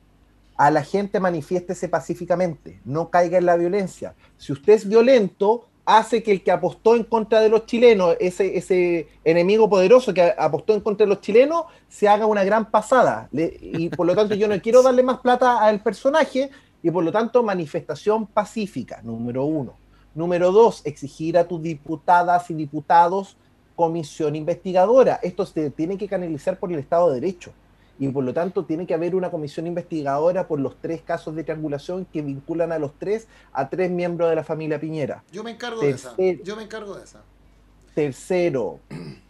a 0.57 0.71
la 0.71 0.83
gente 0.83 1.19
manifiéstese 1.19 1.89
pacíficamente, 1.89 2.79
no 2.85 3.11
caiga 3.11 3.37
en 3.37 3.45
la 3.45 3.55
violencia. 3.55 4.15
Si 4.39 4.51
usted 4.51 4.73
es 4.73 4.89
violento, 4.89 5.68
hace 5.97 6.21
que 6.21 6.31
el 6.31 6.43
que 6.43 6.51
apostó 6.51 6.95
en 6.95 7.03
contra 7.03 7.39
de 7.41 7.49
los 7.49 7.65
chilenos, 7.65 8.15
ese, 8.19 8.57
ese 8.57 9.07
enemigo 9.23 9.69
poderoso 9.69 10.13
que 10.13 10.33
apostó 10.37 10.73
en 10.73 10.81
contra 10.81 11.05
de 11.05 11.09
los 11.09 11.21
chilenos, 11.21 11.63
se 11.87 12.07
haga 12.07 12.25
una 12.25 12.43
gran 12.43 12.69
pasada. 12.69 13.29
y 13.31 13.89
por 13.89 14.05
lo 14.05 14.15
tanto 14.15 14.35
yo 14.35 14.47
no 14.47 14.59
quiero 14.61 14.83
darle 14.83 15.03
más 15.03 15.19
plata 15.19 15.59
al 15.59 15.81
personaje 15.81 16.49
y 16.81 16.91
por 16.91 17.03
lo 17.03 17.11
tanto 17.11 17.43
manifestación 17.43 18.27
pacífica, 18.27 19.01
número 19.03 19.45
uno. 19.45 19.73
Número 20.15 20.51
dos, 20.51 20.81
exigir 20.85 21.37
a 21.37 21.47
tus 21.47 21.61
diputadas 21.61 22.49
y 22.49 22.53
diputados 22.53 23.37
comisión 23.75 24.35
investigadora. 24.35 25.19
Esto 25.23 25.45
se 25.45 25.69
tiene 25.69 25.97
que 25.97 26.07
canalizar 26.07 26.59
por 26.59 26.71
el 26.71 26.79
Estado 26.79 27.09
de 27.09 27.21
Derecho. 27.21 27.53
Y 27.99 28.07
por 28.09 28.23
lo 28.23 28.33
tanto 28.33 28.65
tiene 28.65 28.87
que 28.87 28.93
haber 28.93 29.13
una 29.13 29.29
comisión 29.29 29.67
investigadora 29.67 30.47
por 30.47 30.59
los 30.59 30.77
tres 30.77 31.01
casos 31.01 31.35
de 31.35 31.43
triangulación 31.43 32.05
que 32.05 32.21
vinculan 32.21 32.71
a 32.71 32.79
los 32.79 32.93
tres 32.97 33.27
a 33.51 33.69
tres 33.69 33.91
miembros 33.91 34.29
de 34.29 34.35
la 34.35 34.43
familia 34.43 34.79
Piñera. 34.79 35.23
Yo 35.31 35.43
me 35.43 35.51
encargo 35.51 35.81
de 35.81 35.89
esa. 35.89 36.15
Yo 36.43 36.55
me 36.55 36.63
encargo 36.63 36.95
de 36.95 37.03
esa. 37.03 37.21
Tercero, 37.99 38.79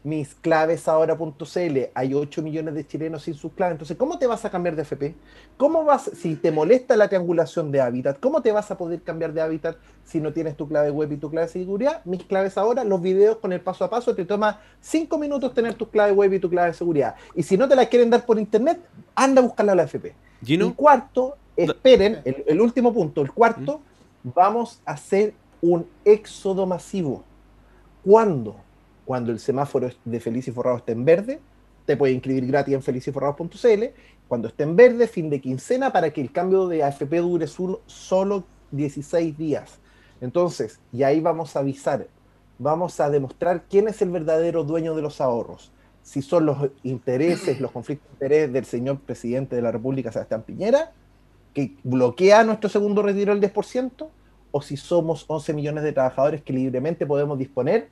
mis 0.03 0.35
claves 0.35 0.87
ahora.cl, 0.87 1.77
hay 1.95 2.13
8 2.13 2.41
millones 2.43 2.75
de 2.75 2.85
chilenos 2.85 3.23
sin 3.23 3.33
sus 3.33 3.51
claves. 3.53 3.71
Entonces, 3.71 3.97
¿cómo 3.97 4.19
te 4.19 4.27
vas 4.27 4.45
a 4.45 4.51
cambiar 4.51 4.75
de 4.75 4.83
FP? 4.83 5.15
¿Cómo 5.57 5.83
vas, 5.83 6.11
si 6.13 6.35
te 6.35 6.51
molesta 6.51 6.95
la 6.95 7.07
triangulación 7.07 7.71
de 7.71 7.81
hábitat, 7.81 8.19
cómo 8.19 8.43
te 8.43 8.51
vas 8.51 8.69
a 8.69 8.77
poder 8.77 9.01
cambiar 9.01 9.33
de 9.33 9.41
hábitat 9.41 9.77
si 10.03 10.19
no 10.19 10.33
tienes 10.33 10.55
tu 10.55 10.67
clave 10.67 10.91
web 10.91 11.11
y 11.11 11.17
tu 11.17 11.31
clave 11.31 11.47
de 11.47 11.53
seguridad? 11.53 12.05
Mis 12.05 12.23
claves 12.25 12.59
ahora, 12.59 12.83
los 12.83 13.01
videos 13.01 13.37
con 13.37 13.53
el 13.53 13.61
paso 13.61 13.85
a 13.85 13.89
paso, 13.89 14.13
te 14.13 14.23
toma 14.23 14.61
5 14.81 15.17
minutos 15.17 15.51
tener 15.55 15.73
tu 15.73 15.89
clave 15.89 16.11
web 16.11 16.31
y 16.31 16.39
tu 16.39 16.51
clave 16.51 16.67
de 16.67 16.73
seguridad. 16.75 17.15
Y 17.33 17.41
si 17.41 17.57
no 17.57 17.67
te 17.67 17.75
la 17.75 17.87
quieren 17.87 18.11
dar 18.11 18.23
por 18.23 18.37
internet, 18.37 18.79
anda 19.15 19.41
a 19.41 19.45
buscarla 19.45 19.71
a 19.71 19.75
la 19.77 19.83
FP. 19.85 20.13
Y 20.45 20.59
cuarto, 20.73 21.37
esperen, 21.55 22.21
el, 22.23 22.61
último 22.61 22.93
punto, 22.93 23.23
el 23.23 23.31
cuarto, 23.31 23.81
¿Mm? 24.21 24.29
vamos 24.35 24.79
a 24.85 24.91
hacer 24.91 25.33
un 25.59 25.87
éxodo 26.05 26.67
masivo 26.67 27.23
¿Cuándo? 28.03 28.55
Cuando 29.05 29.31
el 29.31 29.39
semáforo 29.39 29.89
de 30.05 30.19
Feliz 30.19 30.47
y 30.47 30.51
Forrado 30.51 30.77
esté 30.77 30.91
en 30.91 31.03
verde, 31.03 31.39
te 31.85 31.97
puedes 31.97 32.13
inscribir 32.13 32.45
gratis 32.45 32.75
en 32.75 32.83
feliciforrados.cl. 32.83 33.83
Cuando 34.27 34.47
esté 34.47 34.63
en 34.63 34.75
verde, 34.75 35.07
fin 35.07 35.29
de 35.29 35.41
quincena, 35.41 35.91
para 35.91 36.11
que 36.13 36.21
el 36.21 36.31
cambio 36.31 36.67
de 36.67 36.83
AFP 36.83 37.17
dure 37.17 37.47
solo 37.47 38.43
16 38.71 39.37
días. 39.37 39.79
Entonces, 40.21 40.79
y 40.93 41.03
ahí 41.03 41.19
vamos 41.19 41.55
a 41.55 41.59
avisar, 41.59 42.07
vamos 42.59 42.99
a 42.99 43.09
demostrar 43.09 43.63
quién 43.69 43.87
es 43.87 44.01
el 44.01 44.11
verdadero 44.11 44.63
dueño 44.63 44.95
de 44.95 45.01
los 45.01 45.21
ahorros. 45.21 45.71
Si 46.03 46.21
son 46.21 46.45
los 46.45 46.69
intereses, 46.83 47.59
los 47.59 47.71
conflictos 47.71 48.07
de 48.07 48.13
interés 48.13 48.53
del 48.53 48.65
señor 48.65 48.99
presidente 48.99 49.55
de 49.55 49.61
la 49.61 49.71
República, 49.71 50.11
Sebastián 50.11 50.43
Piñera, 50.43 50.91
que 51.53 51.75
bloquea 51.83 52.43
nuestro 52.43 52.69
segundo 52.69 53.01
retiro 53.01 53.35
del 53.35 53.51
10%, 53.51 54.07
o 54.51 54.61
si 54.61 54.77
somos 54.77 55.25
11 55.27 55.53
millones 55.53 55.83
de 55.83 55.91
trabajadores 55.91 56.43
que 56.43 56.53
libremente 56.53 57.05
podemos 57.05 57.37
disponer 57.37 57.89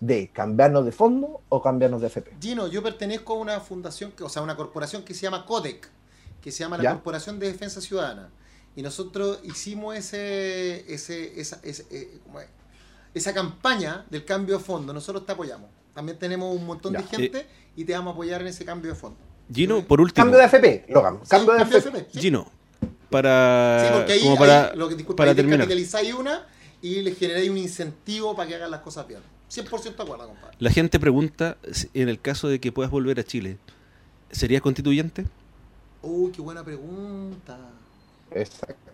de 0.00 0.28
cambiarnos 0.28 0.84
de 0.84 0.92
fondo 0.92 1.40
o 1.48 1.62
cambiarnos 1.62 2.00
de 2.00 2.08
FP. 2.08 2.36
Gino, 2.40 2.66
yo 2.68 2.82
pertenezco 2.82 3.34
a 3.34 3.36
una 3.36 3.60
fundación, 3.60 4.12
o 4.20 4.28
sea, 4.28 4.42
una 4.42 4.56
corporación 4.56 5.02
que 5.02 5.14
se 5.14 5.22
llama 5.22 5.46
CODEC, 5.46 5.88
que 6.40 6.52
se 6.52 6.60
llama 6.60 6.78
la 6.78 6.92
Corporación 6.92 7.38
de 7.38 7.48
Defensa 7.48 7.80
Ciudadana. 7.80 8.30
Y 8.76 8.82
nosotros 8.82 9.40
hicimos 9.42 9.96
ese, 9.96 10.92
ese, 10.92 11.40
esa, 11.40 11.60
eh, 11.64 12.20
esa 13.14 13.32
campaña 13.32 14.04
del 14.10 14.24
cambio 14.24 14.58
de 14.58 14.62
fondo. 14.62 14.92
Nosotros 14.92 15.24
te 15.24 15.32
apoyamos. 15.32 15.70
También 15.94 16.18
tenemos 16.18 16.54
un 16.54 16.66
montón 16.66 16.92
de 16.92 17.02
gente 17.02 17.46
y 17.74 17.84
te 17.84 17.94
vamos 17.94 18.12
a 18.12 18.14
apoyar 18.14 18.42
en 18.42 18.48
ese 18.48 18.64
cambio 18.66 18.92
de 18.92 18.96
fondo. 18.96 19.18
Gino, 19.52 19.82
por 19.82 20.00
último. 20.00 20.24
Cambio 20.24 20.38
de 20.38 20.44
FP, 20.44 20.84
Logan. 20.88 21.20
Cambio, 21.26 21.54
de, 21.54 21.62
FP. 21.62 22.06
Gino, 22.12 22.46
para, 23.10 23.84
sí, 23.86 23.94
porque 23.94 24.12
ahí, 24.12 24.36
para, 24.36 24.74
lo 24.74 24.88
que, 24.88 24.96
disculpa, 24.96 25.22
para 25.22 25.34
terminar. 25.34 25.68
una 26.18 26.46
y 26.82 27.02
le 27.02 27.14
generáis 27.14 27.50
un 27.50 27.58
incentivo 27.58 28.34
para 28.36 28.48
que 28.48 28.54
hagan 28.54 28.70
las 28.70 28.80
cosas 28.80 29.06
bien. 29.06 29.20
100% 29.50 29.96
de 29.96 30.02
acuerdo, 30.02 30.28
compadre. 30.28 30.56
La 30.58 30.70
gente 30.70 30.98
pregunta, 30.98 31.56
en 31.94 32.08
el 32.08 32.20
caso 32.20 32.48
de 32.48 32.60
que 32.60 32.72
puedas 32.72 32.90
volver 32.90 33.18
a 33.20 33.24
Chile, 33.24 33.58
¿serías 34.30 34.60
constituyente? 34.60 35.24
Uy, 36.02 36.32
qué 36.32 36.40
buena 36.42 36.64
pregunta. 36.64 37.58
Exacto. 38.32 38.92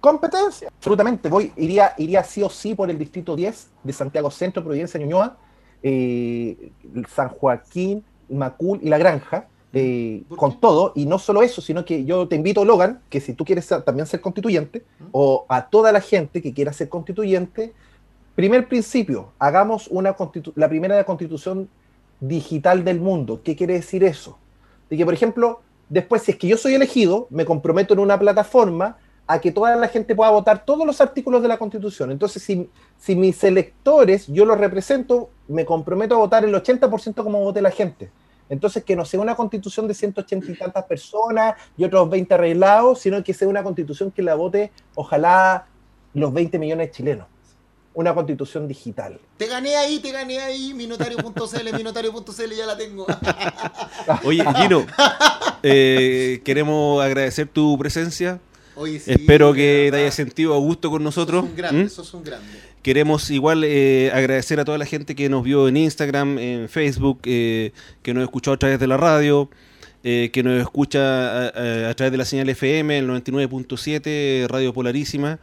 Competencia, 0.00 0.68
absolutamente. 0.68 1.28
Voy, 1.28 1.52
iría, 1.56 1.92
iría 1.98 2.22
sí 2.22 2.42
o 2.42 2.48
sí 2.48 2.74
por 2.74 2.88
el 2.88 2.98
distrito 2.98 3.34
10 3.34 3.68
de 3.82 3.92
Santiago 3.92 4.30
Centro, 4.30 4.62
Providencia, 4.62 4.98
Ñuñoa, 5.00 5.36
eh, 5.82 6.70
San 7.14 7.28
Joaquín, 7.30 8.04
Macul 8.28 8.78
y 8.82 8.88
La 8.88 8.98
Granja 8.98 9.48
eh, 9.72 10.22
con 10.36 10.60
todo, 10.60 10.92
y 10.94 11.06
no 11.06 11.18
solo 11.18 11.42
eso, 11.42 11.60
sino 11.60 11.84
que 11.84 12.04
yo 12.04 12.26
te 12.26 12.36
invito, 12.36 12.64
Logan, 12.64 13.00
que 13.10 13.20
si 13.20 13.34
tú 13.34 13.44
quieres 13.44 13.68
también 13.84 14.06
ser 14.06 14.20
constituyente, 14.20 14.84
o 15.12 15.44
a 15.48 15.68
toda 15.68 15.92
la 15.92 16.00
gente 16.00 16.40
que 16.40 16.54
quiera 16.54 16.72
ser 16.72 16.88
constituyente, 16.88 17.74
primer 18.34 18.68
principio, 18.68 19.32
hagamos 19.38 19.88
una 19.88 20.16
la 20.54 20.68
primera 20.68 21.04
constitución 21.04 21.68
digital 22.20 22.84
del 22.84 23.00
mundo. 23.00 23.42
¿Qué 23.42 23.56
quiere 23.56 23.74
decir 23.74 24.04
eso? 24.04 24.38
De 24.88 24.96
que, 24.96 25.04
por 25.04 25.14
ejemplo, 25.14 25.60
después, 25.88 26.22
si 26.22 26.32
es 26.32 26.38
que 26.38 26.48
yo 26.48 26.56
soy 26.56 26.74
elegido, 26.74 27.26
me 27.30 27.44
comprometo 27.44 27.94
en 27.94 28.00
una 28.00 28.18
plataforma 28.18 28.96
a 29.26 29.40
que 29.40 29.52
toda 29.52 29.76
la 29.76 29.88
gente 29.88 30.14
pueda 30.14 30.30
votar 30.30 30.64
todos 30.64 30.86
los 30.86 31.00
artículos 31.02 31.42
de 31.42 31.48
la 31.48 31.58
Constitución. 31.58 32.10
Entonces, 32.10 32.42
si, 32.42 32.70
si 32.98 33.14
mis 33.14 33.44
electores, 33.44 34.26
yo 34.26 34.46
los 34.46 34.56
represento, 34.56 35.28
me 35.48 35.66
comprometo 35.66 36.14
a 36.14 36.18
votar 36.18 36.44
el 36.44 36.54
80% 36.54 37.22
como 37.22 37.40
vote 37.40 37.60
la 37.60 37.70
gente. 37.70 38.10
Entonces, 38.48 38.84
que 38.84 38.96
no 38.96 39.04
sea 39.04 39.20
una 39.20 39.34
constitución 39.34 39.86
de 39.88 39.94
180 39.94 40.50
y 40.50 40.54
tantas 40.56 40.84
personas 40.84 41.54
y 41.76 41.84
otros 41.84 42.08
20 42.08 42.34
arreglados, 42.34 43.00
sino 43.00 43.22
que 43.22 43.34
sea 43.34 43.48
una 43.48 43.62
constitución 43.62 44.10
que 44.10 44.22
la 44.22 44.34
vote, 44.34 44.72
ojalá, 44.94 45.66
los 46.14 46.32
20 46.32 46.58
millones 46.58 46.88
de 46.88 46.92
chilenos. 46.92 47.26
una 47.94 48.14
constitución 48.14 48.68
digital. 48.68 49.18
Te 49.36 49.46
gané 49.48 49.74
ahí, 49.76 49.98
te 49.98 50.12
gané 50.12 50.38
ahí, 50.38 50.72
minotario.cl, 50.72 51.76
minotario.cl, 51.76 52.54
ya 52.56 52.64
la 52.64 52.76
tengo. 52.76 53.04
Oye, 54.24 54.44
Gino, 54.54 54.86
eh, 55.64 56.40
queremos 56.44 57.02
agradecer 57.02 57.48
tu 57.48 57.76
presencia. 57.76 58.38
Oye, 58.76 59.00
sí, 59.00 59.10
Espero 59.10 59.52
que 59.52 59.88
te 59.90 59.96
hayas 59.96 60.14
sentido 60.14 60.54
a 60.54 60.58
gusto 60.58 60.90
con 60.90 61.02
nosotros. 61.02 61.42
Sos 61.42 61.50
un 61.50 61.56
grande, 61.56 61.84
¿Mm? 61.84 61.88
sos 61.88 62.14
un 62.14 62.22
grande. 62.22 62.60
Queremos 62.88 63.30
igual 63.30 63.64
eh, 63.64 64.10
agradecer 64.14 64.60
a 64.60 64.64
toda 64.64 64.78
la 64.78 64.86
gente 64.86 65.14
que 65.14 65.28
nos 65.28 65.44
vio 65.44 65.68
en 65.68 65.76
Instagram, 65.76 66.38
en 66.38 66.70
Facebook, 66.70 67.18
eh, 67.24 67.72
que 68.02 68.14
nos 68.14 68.22
escuchó 68.24 68.52
a 68.52 68.56
través 68.56 68.80
de 68.80 68.86
la 68.86 68.96
radio, 68.96 69.50
eh, 70.04 70.30
que 70.32 70.42
nos 70.42 70.58
escucha 70.58 71.00
a, 71.00 71.48
a- 71.48 71.90
a 71.90 71.94
través 71.94 72.12
de 72.12 72.16
la 72.16 72.24
señal 72.24 72.48
FM, 72.48 72.96
el 72.96 73.06
99.7, 73.06 74.46
Radio 74.48 74.72
Polarísima, 74.72 75.38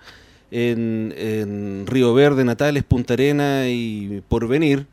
en, 0.49 1.13
en 1.15 1.85
Río 1.85 2.15
Verde, 2.15 2.43
Natales, 2.45 2.83
Punta 2.83 3.13
Arena 3.13 3.69
y 3.69 4.23
Porvenir. 4.27 4.87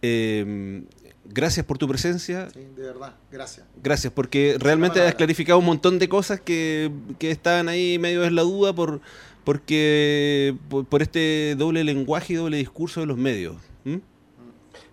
Eh, 0.00 0.84
gracias 1.26 1.66
por 1.66 1.76
tu 1.76 1.86
presencia. 1.86 2.48
Sí, 2.50 2.60
de 2.76 2.82
verdad, 2.82 3.14
gracias. 3.30 3.66
Gracias, 3.82 4.10
porque 4.10 4.56
realmente 4.58 5.02
has 5.02 5.14
clarificado 5.16 5.58
un 5.58 5.66
montón 5.66 5.98
de 5.98 6.08
cosas 6.08 6.40
que, 6.40 6.90
que 7.18 7.30
estaban 7.30 7.68
ahí 7.68 7.98
medio 7.98 8.24
en 8.24 8.34
la 8.36 8.40
duda 8.42 8.72
por 8.74 9.02
porque 9.44 10.56
por, 10.68 10.86
por 10.86 11.02
este 11.02 11.54
doble 11.56 11.84
lenguaje 11.84 12.32
y 12.32 12.36
doble 12.36 12.56
discurso 12.56 13.00
de 13.00 13.06
los 13.06 13.16
medios. 13.16 13.56
¿Mm? 13.84 13.98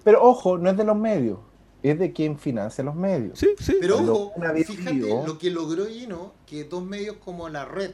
Pero 0.03 0.23
ojo, 0.23 0.57
no 0.57 0.69
es 0.69 0.78
de 0.78 0.84
los 0.84 0.98
medios, 0.98 1.40
es 1.84 1.98
de 1.98 2.11
quien 2.11 2.38
financia 2.38 2.84
los 2.84 2.95
medios. 2.95 3.40
Sí, 3.40 3.49
sí. 3.60 3.78
Pero 3.80 3.98
ojo, 3.98 4.34
fíjate 4.65 5.23
lo 5.26 5.38
que 5.38 5.49
logró 5.49 5.86
Gino, 5.88 6.34
que 6.45 6.64
dos 6.64 6.84
medios 6.84 7.18
como 7.18 7.49
La 7.49 7.65
Red 7.65 7.91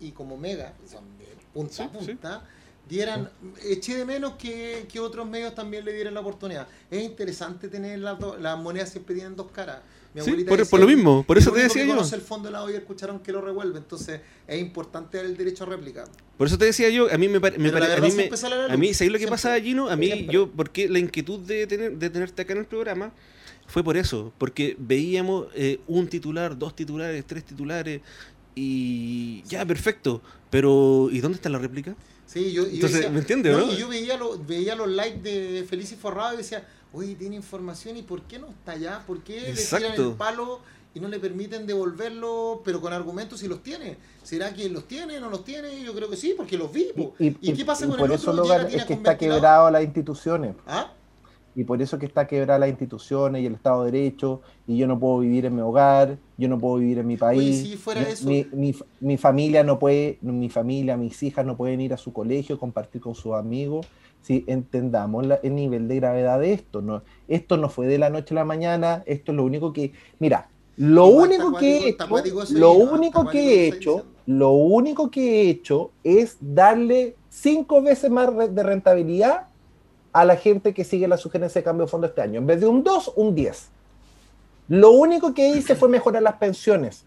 y 0.00 0.12
como 0.12 0.36
Mega, 0.36 0.74
que 0.80 0.88
son 0.88 1.04
de 1.18 1.26
punta 1.52 1.84
a 1.84 1.88
sí. 1.88 2.06
punta, 2.06 2.44
dieran, 2.88 3.30
eché 3.64 3.96
de 3.96 4.04
menos 4.04 4.34
que, 4.34 4.86
que 4.92 5.00
otros 5.00 5.26
medios 5.26 5.54
también 5.54 5.84
le 5.84 5.92
dieran 5.92 6.14
la 6.14 6.20
oportunidad. 6.20 6.66
Es 6.90 7.02
interesante 7.02 7.68
tener 7.68 7.98
las 8.00 8.18
dos, 8.18 8.40
las 8.40 8.58
monedas 8.58 8.90
siempre 8.90 9.14
tienen 9.14 9.36
dos 9.36 9.50
caras. 9.50 9.80
Mi 10.14 10.20
Sí, 10.20 10.28
abuelita 10.30 10.48
por- 10.48 10.58
decía, 10.58 10.70
por 10.70 10.80
lo 10.80 10.86
mismo, 10.86 11.24
por 11.24 11.38
eso 11.38 11.50
"El 11.50 11.56
te 11.56 11.62
decía 11.64 11.84
yo". 11.84 12.00
el 12.00 12.20
fondo 12.20 12.46
de 12.48 12.52
la 12.52 12.62
olla 12.62 12.78
escucharon 12.78 13.18
que 13.18 13.32
lo 13.32 13.40
revuelve, 13.40 13.78
entonces 13.78 14.20
es 14.46 14.60
importante 14.60 15.18
el 15.20 15.36
derecho 15.36 15.64
a 15.64 15.66
réplica. 15.66 16.04
Por 16.38 16.46
eso 16.46 16.56
te 16.56 16.66
decía 16.66 16.88
yo, 16.88 17.12
a 17.12 17.18
mí 17.18 17.26
me, 17.28 17.40
pare- 17.40 17.58
me 17.58 17.70
Pero 17.70 17.80
la 17.80 17.86
pare- 17.96 17.98
a 17.98 18.08
mí 18.08 18.14
me- 18.14 18.72
a 18.72 18.76
mí, 18.76 18.94
¿sabes 18.94 19.12
lo 19.12 19.18
que 19.18 19.26
pasa, 19.26 19.58
Gino? 19.60 19.88
A 19.90 19.96
mí, 19.96 20.06
Siempre. 20.06 20.32
yo, 20.32 20.48
porque 20.50 20.88
la 20.88 21.00
inquietud 21.00 21.40
de, 21.40 21.66
tener, 21.66 21.98
de 21.98 22.10
tenerte 22.10 22.42
acá 22.42 22.52
en 22.52 22.60
el 22.60 22.66
programa 22.66 23.12
fue 23.66 23.82
por 23.82 23.96
eso, 23.96 24.32
porque 24.38 24.76
veíamos 24.78 25.48
eh, 25.54 25.80
un 25.88 26.06
titular, 26.06 26.56
dos 26.56 26.76
titulares, 26.76 27.24
tres 27.26 27.44
titulares, 27.44 28.00
y 28.54 29.42
ya, 29.48 29.64
perfecto, 29.66 30.22
pero 30.50 31.08
¿y 31.10 31.20
dónde 31.20 31.36
está 31.36 31.48
la 31.48 31.58
réplica? 31.58 31.96
Sí, 32.26 32.52
yo, 32.52 32.62
y 32.62 32.66
yo 32.66 32.74
Entonces, 32.74 32.98
decía- 32.98 33.10
¿me 33.10 33.18
entiendes, 33.18 33.56
no? 33.56 33.72
Y 33.72 33.76
yo 33.76 33.88
veía, 33.88 34.16
lo- 34.16 34.38
veía 34.38 34.74
los 34.76 34.88
likes 34.88 35.20
de 35.20 35.64
Feliz 35.68 35.92
y 35.92 35.96
Forrado 35.96 36.34
y 36.34 36.38
decía, 36.38 36.66
oye, 36.94 37.14
tiene 37.16 37.36
información 37.36 37.96
y 37.96 38.02
¿por 38.02 38.22
qué 38.22 38.38
no 38.38 38.46
está 38.48 38.72
allá? 38.72 39.02
¿Por 39.06 39.22
qué 39.22 39.40
le 39.40 39.54
tiran 39.54 39.94
el 40.10 40.12
palo 40.12 40.60
y 40.94 41.00
no 41.00 41.08
le 41.08 41.18
permiten 41.18 41.66
devolverlo, 41.66 42.62
pero 42.64 42.80
con 42.80 42.92
argumentos 42.92 43.40
si 43.40 43.48
los 43.48 43.62
tiene? 43.62 43.96
¿Será 44.22 44.54
que 44.54 44.68
los 44.68 44.86
tiene, 44.86 45.18
no 45.20 45.28
los 45.28 45.44
tiene? 45.44 45.82
Yo 45.82 45.92
creo 45.94 46.08
que 46.08 46.16
sí, 46.16 46.34
porque 46.36 46.56
los 46.56 46.72
vi. 46.72 46.86
po. 46.96 47.14
¿Y, 47.18 47.32
qué 47.52 47.64
pasa 47.64 47.84
y 47.84 47.88
con 47.88 47.98
por 47.98 48.08
el 48.08 48.14
eso, 48.14 48.30
otro? 48.30 48.44
Llega, 48.44 48.68
es 48.68 48.84
que 48.84 48.94
está 48.94 49.18
quebrado 49.18 49.70
las 49.70 49.82
instituciones. 49.84 50.54
¿Ah? 50.66 50.92
Y 51.56 51.62
por 51.62 51.80
eso 51.80 51.98
que 52.00 52.06
está 52.06 52.26
quebrada 52.26 52.58
las 52.58 52.68
instituciones 52.68 53.40
y 53.42 53.46
el 53.46 53.54
Estado 53.54 53.84
de 53.84 53.92
Derecho, 53.92 54.42
y 54.66 54.76
yo 54.76 54.88
no 54.88 54.98
puedo 54.98 55.20
vivir 55.20 55.46
en 55.46 55.54
mi 55.54 55.60
hogar, 55.62 56.18
yo 56.36 56.48
no 56.48 56.58
puedo 56.58 56.76
vivir 56.78 56.98
en 56.98 57.06
mi 57.06 57.16
país. 57.16 57.62
si 57.62 57.76
fuera 57.76 58.00
mi, 58.00 58.06
eso- 58.08 58.26
Mi, 58.28 58.46
mi- 58.52 58.74
mi 59.00 59.16
familia 59.16 59.62
no 59.62 59.78
puede, 59.78 60.18
mi 60.20 60.48
familia, 60.50 60.96
mis 60.96 61.22
hijas 61.22 61.46
no 61.46 61.56
pueden 61.56 61.80
ir 61.80 61.92
a 61.94 61.96
su 61.96 62.12
colegio, 62.12 62.58
compartir 62.58 63.00
con 63.00 63.14
sus 63.14 63.34
amigos. 63.34 63.86
Si 64.24 64.42
entendamos 64.46 65.26
la- 65.26 65.34
el 65.42 65.54
nivel 65.54 65.86
de 65.86 65.96
gravedad 65.96 66.40
de 66.40 66.54
esto. 66.54 66.80
No, 66.80 67.02
esto 67.28 67.58
no 67.58 67.68
fue 67.68 67.86
de 67.86 67.98
la 67.98 68.08
noche 68.08 68.32
a 68.34 68.36
la 68.36 68.44
mañana, 68.46 69.02
esto 69.04 69.32
es 69.32 69.36
lo 69.36 69.44
único 69.44 69.72
que. 69.74 69.92
Mira, 70.18 70.48
lo 70.78 71.06
único 71.08 71.52
que 71.60 71.76
he 71.76 71.88
hecho, 71.90 72.06
lo 72.58 72.72
único 72.72 73.26
que 73.30 73.38
he 73.38 73.68
hecho, 73.68 74.06
lo 74.26 74.50
único 74.52 75.10
que 75.10 75.42
he 75.42 75.50
hecho 75.50 75.90
es 76.02 76.38
darle 76.40 77.16
cinco 77.28 77.82
veces 77.82 78.10
más 78.10 78.30
de 78.54 78.62
rentabilidad 78.62 79.48
a 80.14 80.24
la 80.24 80.36
gente 80.36 80.72
que 80.72 80.84
sigue 80.84 81.06
la 81.06 81.18
sugerencia 81.18 81.60
de 81.60 81.64
cambio 81.64 81.84
de 81.84 81.90
fondo 81.90 82.06
este 82.06 82.22
año. 82.22 82.38
En 82.38 82.46
vez 82.46 82.60
de 82.60 82.66
un 82.66 82.82
2, 82.82 83.12
un 83.16 83.34
10. 83.34 83.68
Lo 84.68 84.92
único 84.92 85.34
que 85.34 85.50
hice 85.50 85.74
fue 85.76 85.88
mejorar 85.90 86.22
las 86.22 86.36
pensiones. 86.36 87.04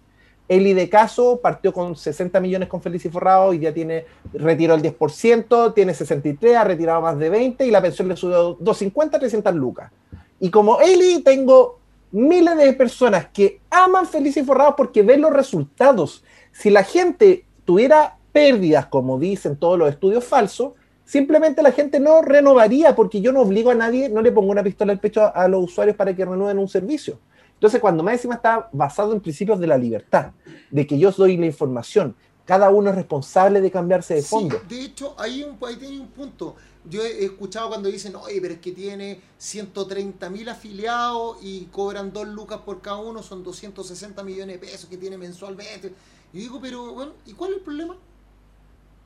El 0.47 0.65
IDECASO 0.65 1.41
partió 1.41 1.73
con 1.73 1.95
60 1.95 2.39
millones 2.39 2.69
con 2.69 2.81
Feliz 2.81 3.05
y 3.05 3.09
Forrado 3.09 3.53
y 3.53 3.59
ya 3.59 3.73
tiene, 3.73 4.05
retiró 4.33 4.75
el 4.75 4.81
10%, 4.81 5.73
tiene 5.73 5.93
63, 5.93 6.55
ha 6.55 6.63
retirado 6.63 7.01
más 7.01 7.17
de 7.19 7.29
20 7.29 7.65
y 7.65 7.71
la 7.71 7.81
pensión 7.81 8.07
le 8.07 8.15
subió 8.15 8.53
250 8.53 9.19
300 9.19 9.53
lucas. 9.55 9.91
Y 10.39 10.49
como 10.49 10.79
Eli 10.79 11.21
tengo 11.21 11.79
miles 12.11 12.55
de 12.57 12.71
personas 12.73 13.27
que 13.33 13.59
aman 13.69 14.07
Feliz 14.07 14.37
y 14.37 14.43
Forrado 14.43 14.75
porque 14.77 15.03
ven 15.03 15.21
los 15.21 15.33
resultados. 15.33 16.23
Si 16.53 16.69
la 16.69 16.83
gente 16.83 17.45
tuviera 17.65 18.17
pérdidas, 18.31 18.85
como 18.85 19.19
dicen 19.19 19.57
todos 19.57 19.77
los 19.77 19.89
estudios 19.89 20.23
falsos, 20.23 20.73
simplemente 21.03 21.61
la 21.61 21.71
gente 21.71 21.99
no 21.99 22.21
renovaría 22.21 22.95
porque 22.95 23.19
yo 23.19 23.33
no 23.33 23.41
obligo 23.41 23.71
a 23.71 23.75
nadie, 23.75 24.07
no 24.07 24.21
le 24.21 24.31
pongo 24.31 24.51
una 24.51 24.63
pistola 24.63 24.93
al 24.93 24.99
pecho 24.99 25.23
a, 25.23 25.27
a 25.27 25.47
los 25.49 25.65
usuarios 25.65 25.97
para 25.97 26.15
que 26.15 26.23
renueven 26.23 26.59
un 26.59 26.69
servicio. 26.69 27.19
Entonces, 27.57 27.81
cuando 27.81 28.03
más 28.03 28.13
encima 28.13 28.35
está 28.35 28.69
basado 28.71 29.13
en 29.13 29.19
principios 29.19 29.59
de 29.59 29.67
la 29.67 29.77
libertad, 29.77 30.31
de 30.69 30.85
que 30.87 30.97
yo 30.99 31.11
doy 31.11 31.37
la 31.37 31.47
información, 31.47 32.15
cada 32.45 32.69
uno 32.69 32.91
es 32.91 32.95
responsable 32.95 33.61
de 33.61 33.71
cambiarse 33.71 34.13
de 34.13 34.21
Sí, 34.21 34.27
fondo. 34.29 34.61
de 34.69 34.81
hecho, 34.81 35.15
ahí, 35.17 35.43
un, 35.43 35.57
ahí 35.67 35.75
tiene 35.75 35.99
un 35.99 36.07
punto. 36.07 36.55
Yo 36.89 37.01
he 37.03 37.25
escuchado 37.25 37.67
cuando 37.69 37.89
dicen, 37.89 38.15
oye, 38.15 38.39
pero 38.39 38.53
es 38.53 38.59
que 38.61 38.71
tiene 38.71 39.19
130 39.37 40.29
mil 40.29 40.47
afiliados 40.47 41.37
y 41.41 41.65
cobran 41.65 42.13
2 42.13 42.27
lucas 42.29 42.59
por 42.63 42.79
cada 42.81 42.97
uno, 42.97 43.21
son 43.23 43.43
260 43.43 44.23
millones 44.23 44.61
de 44.61 44.65
pesos 44.67 44.85
que 44.89 44.95
tiene 44.97 45.17
mensualmente. 45.17 45.93
Y 46.31 46.39
digo, 46.39 46.59
pero 46.61 46.93
bueno, 46.93 47.11
¿y 47.25 47.33
cuál 47.33 47.51
es 47.51 47.57
el 47.57 47.63
problema? 47.63 47.97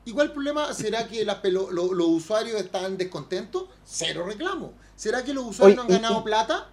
¿Y 0.04 0.12
cuál 0.12 0.26
es 0.26 0.30
el 0.30 0.34
problema? 0.34 0.74
¿Será 0.74 1.08
que 1.08 1.24
pelo- 1.42 1.70
lo- 1.70 1.92
los 1.94 2.08
usuarios 2.08 2.60
están 2.60 2.96
descontentos? 2.98 3.64
Cero 3.84 4.24
reclamo. 4.26 4.72
¿Será 4.94 5.24
que 5.24 5.32
los 5.32 5.44
usuarios 5.46 5.76
no 5.76 5.82
han 5.82 5.88
ganado 5.88 6.20
y- 6.20 6.24
plata? 6.24 6.68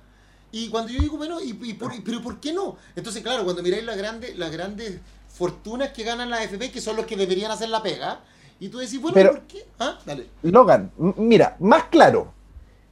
Y 0.51 0.69
cuando 0.69 0.91
yo 0.91 0.99
digo, 0.99 1.17
bueno, 1.17 1.39
¿y, 1.41 1.49
y 1.63 1.73
por, 1.75 1.91
pero 2.03 2.21
por 2.21 2.39
qué 2.39 2.51
no? 2.53 2.77
Entonces, 2.95 3.21
claro, 3.21 3.43
cuando 3.43 3.61
miráis 3.61 3.83
las 3.85 3.97
grandes, 3.97 4.37
las 4.37 4.51
grandes 4.51 4.99
fortunas 5.27 5.89
que 5.89 6.03
ganan 6.03 6.29
las 6.29 6.41
FP, 6.41 6.71
que 6.71 6.81
son 6.81 6.95
los 6.95 7.05
que 7.05 7.15
deberían 7.15 7.51
hacer 7.51 7.69
la 7.69 7.83
pega, 7.83 8.21
y 8.59 8.69
tú 8.69 8.79
decís, 8.79 8.99
bueno, 8.99 9.13
Pero- 9.13 9.31
¿por 9.31 9.41
qué? 9.41 9.65
Ah, 9.79 9.99
dale. 10.05 10.27
Logan, 10.41 10.91
mira, 11.17 11.55
más 11.59 11.85
claro. 11.85 12.33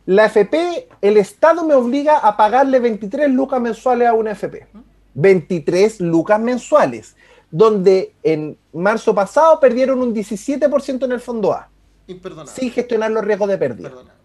La 0.05 0.25
FP, 0.25 0.87
el 1.01 1.17
Estado 1.17 1.65
me 1.65 1.73
obliga 1.73 2.19
a 2.19 2.37
pagarle 2.37 2.79
23 2.79 3.29
lucas 3.29 3.59
mensuales 3.59 4.07
a 4.07 4.13
una 4.13 4.31
FP. 4.31 4.67
23 5.15 5.99
lucas 6.01 6.39
mensuales, 6.39 7.15
donde 7.51 8.13
en 8.23 8.57
marzo 8.71 9.13
pasado 9.15 9.59
perdieron 9.59 9.99
un 9.99 10.13
17% 10.13 11.03
en 11.05 11.11
el 11.11 11.19
fondo 11.19 11.51
A, 11.51 11.67
Imperdonable. 12.05 12.51
sin 12.53 12.71
gestionar 12.71 13.11
los 13.11 13.25
riesgos 13.25 13.49
de 13.49 13.57
pérdida. 13.57 13.89
Perdonable. 13.89 14.16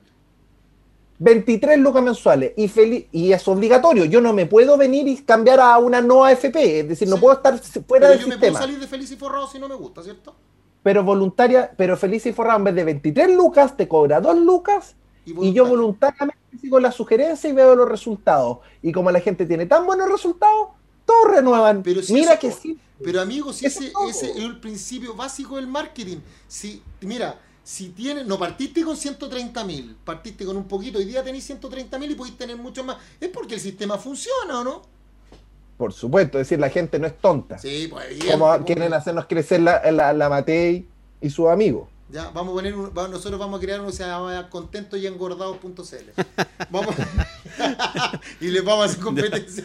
23 1.22 1.78
lucas 1.78 2.02
mensuales 2.02 2.52
y, 2.56 2.68
feli- 2.68 3.06
y 3.12 3.32
es 3.32 3.46
obligatorio. 3.46 4.04
Yo 4.06 4.20
no 4.20 4.32
me 4.32 4.46
puedo 4.46 4.76
venir 4.76 5.06
y 5.06 5.16
cambiar 5.18 5.60
a 5.60 5.78
una 5.78 6.00
no 6.00 6.24
AFP, 6.24 6.80
es 6.80 6.88
decir, 6.88 7.08
no 7.08 7.16
puedo 7.18 7.34
estar 7.36 7.56
fuera 7.86 8.08
Pero 8.08 8.08
del 8.08 8.18
yo 8.20 8.26
me 8.28 8.36
puedo 8.38 8.50
sistema. 8.52 8.58
salir 8.58 8.80
de 8.80 8.86
feliz 8.88 9.10
y 9.12 9.16
forrado 9.16 9.46
si 9.46 9.58
no 9.60 9.68
me 9.68 9.76
gusta, 9.76 10.02
¿cierto? 10.02 10.34
Pero 10.82 11.04
voluntaria, 11.04 11.70
pero 11.76 11.96
feliz 11.96 12.26
y 12.26 12.32
forrado 12.32 12.58
en 12.58 12.64
vez 12.64 12.74
de 12.74 12.84
23 12.84 13.36
lucas 13.36 13.76
te 13.76 13.86
cobra 13.86 14.20
2 14.20 14.36
lucas 14.38 14.96
y 15.24 15.52
yo 15.52 15.64
voluntariamente 15.64 16.40
sigo 16.60 16.80
la 16.80 16.90
sugerencia 16.90 17.48
y 17.48 17.52
veo 17.52 17.76
los 17.76 17.88
resultados. 17.88 18.58
Y 18.82 18.90
como 18.90 19.12
la 19.12 19.20
gente 19.20 19.46
tiene 19.46 19.66
tan 19.66 19.86
buenos 19.86 20.10
resultados, 20.10 20.70
todos 21.06 21.30
renuevan. 21.36 21.84
Pero 21.84 22.02
si 22.02 22.14
Mira 22.14 22.32
eso- 22.32 22.40
que 22.40 22.50
sí. 22.50 22.78
Pero 23.04 23.20
amigos, 23.20 23.56
si 23.56 23.66
ese, 23.66 23.86
es 23.86 23.92
ese 24.16 24.30
es 24.32 24.36
el 24.38 24.58
principio 24.60 25.14
básico 25.14 25.56
del 25.56 25.66
marketing. 25.68 26.18
Si, 26.48 26.82
mira, 27.00 27.40
si 27.64 27.90
tienes, 27.90 28.26
no 28.26 28.38
partiste 28.38 28.82
con 28.84 28.96
130 28.96 29.64
mil, 29.64 29.96
partiste 30.04 30.44
con 30.44 30.56
un 30.56 30.64
poquito, 30.68 30.98
hoy 30.98 31.04
día 31.04 31.22
tenéis 31.22 31.44
130 31.44 31.98
mil 31.98 32.10
y 32.10 32.14
podéis 32.14 32.36
tener 32.36 32.56
mucho 32.56 32.82
más. 32.84 32.96
Es 33.20 33.28
porque 33.28 33.54
el 33.54 33.60
sistema 33.60 33.98
funciona, 33.98 34.60
¿o 34.60 34.64
no? 34.64 34.82
Por 35.76 35.92
supuesto, 35.92 36.38
es 36.38 36.46
decir, 36.48 36.60
la 36.60 36.70
gente 36.70 36.98
no 36.98 37.06
es 37.06 37.18
tonta. 37.18 37.58
Sí, 37.58 37.88
pues 37.90 38.04
como 38.06 38.10
evidente, 38.12 38.38
pues. 38.38 38.62
quieren 38.66 38.92
hacernos 38.94 39.26
crecer 39.26 39.60
la, 39.60 39.90
la, 39.90 40.12
la 40.12 40.28
Matei 40.28 40.86
y 41.20 41.30
sus 41.30 41.48
amigos. 41.48 41.88
Ya, 42.08 42.28
vamos 42.30 42.52
a 42.52 42.54
poner 42.56 42.74
un- 42.74 42.92
nosotros 42.94 43.38
vamos 43.38 43.58
a 43.58 43.60
crear 43.62 43.80
uno 43.80 43.88
que 43.90 43.96
se 43.96 44.04
llama 44.04 44.48
contentos 44.50 44.98
y 44.98 45.06
engordados.cl. 45.06 46.22
Vamos 46.70 46.94
y 48.40 48.46
les 48.48 48.62
vamos 48.64 48.82
a 48.82 48.90
hacer 48.90 49.00
competencia. 49.02 49.64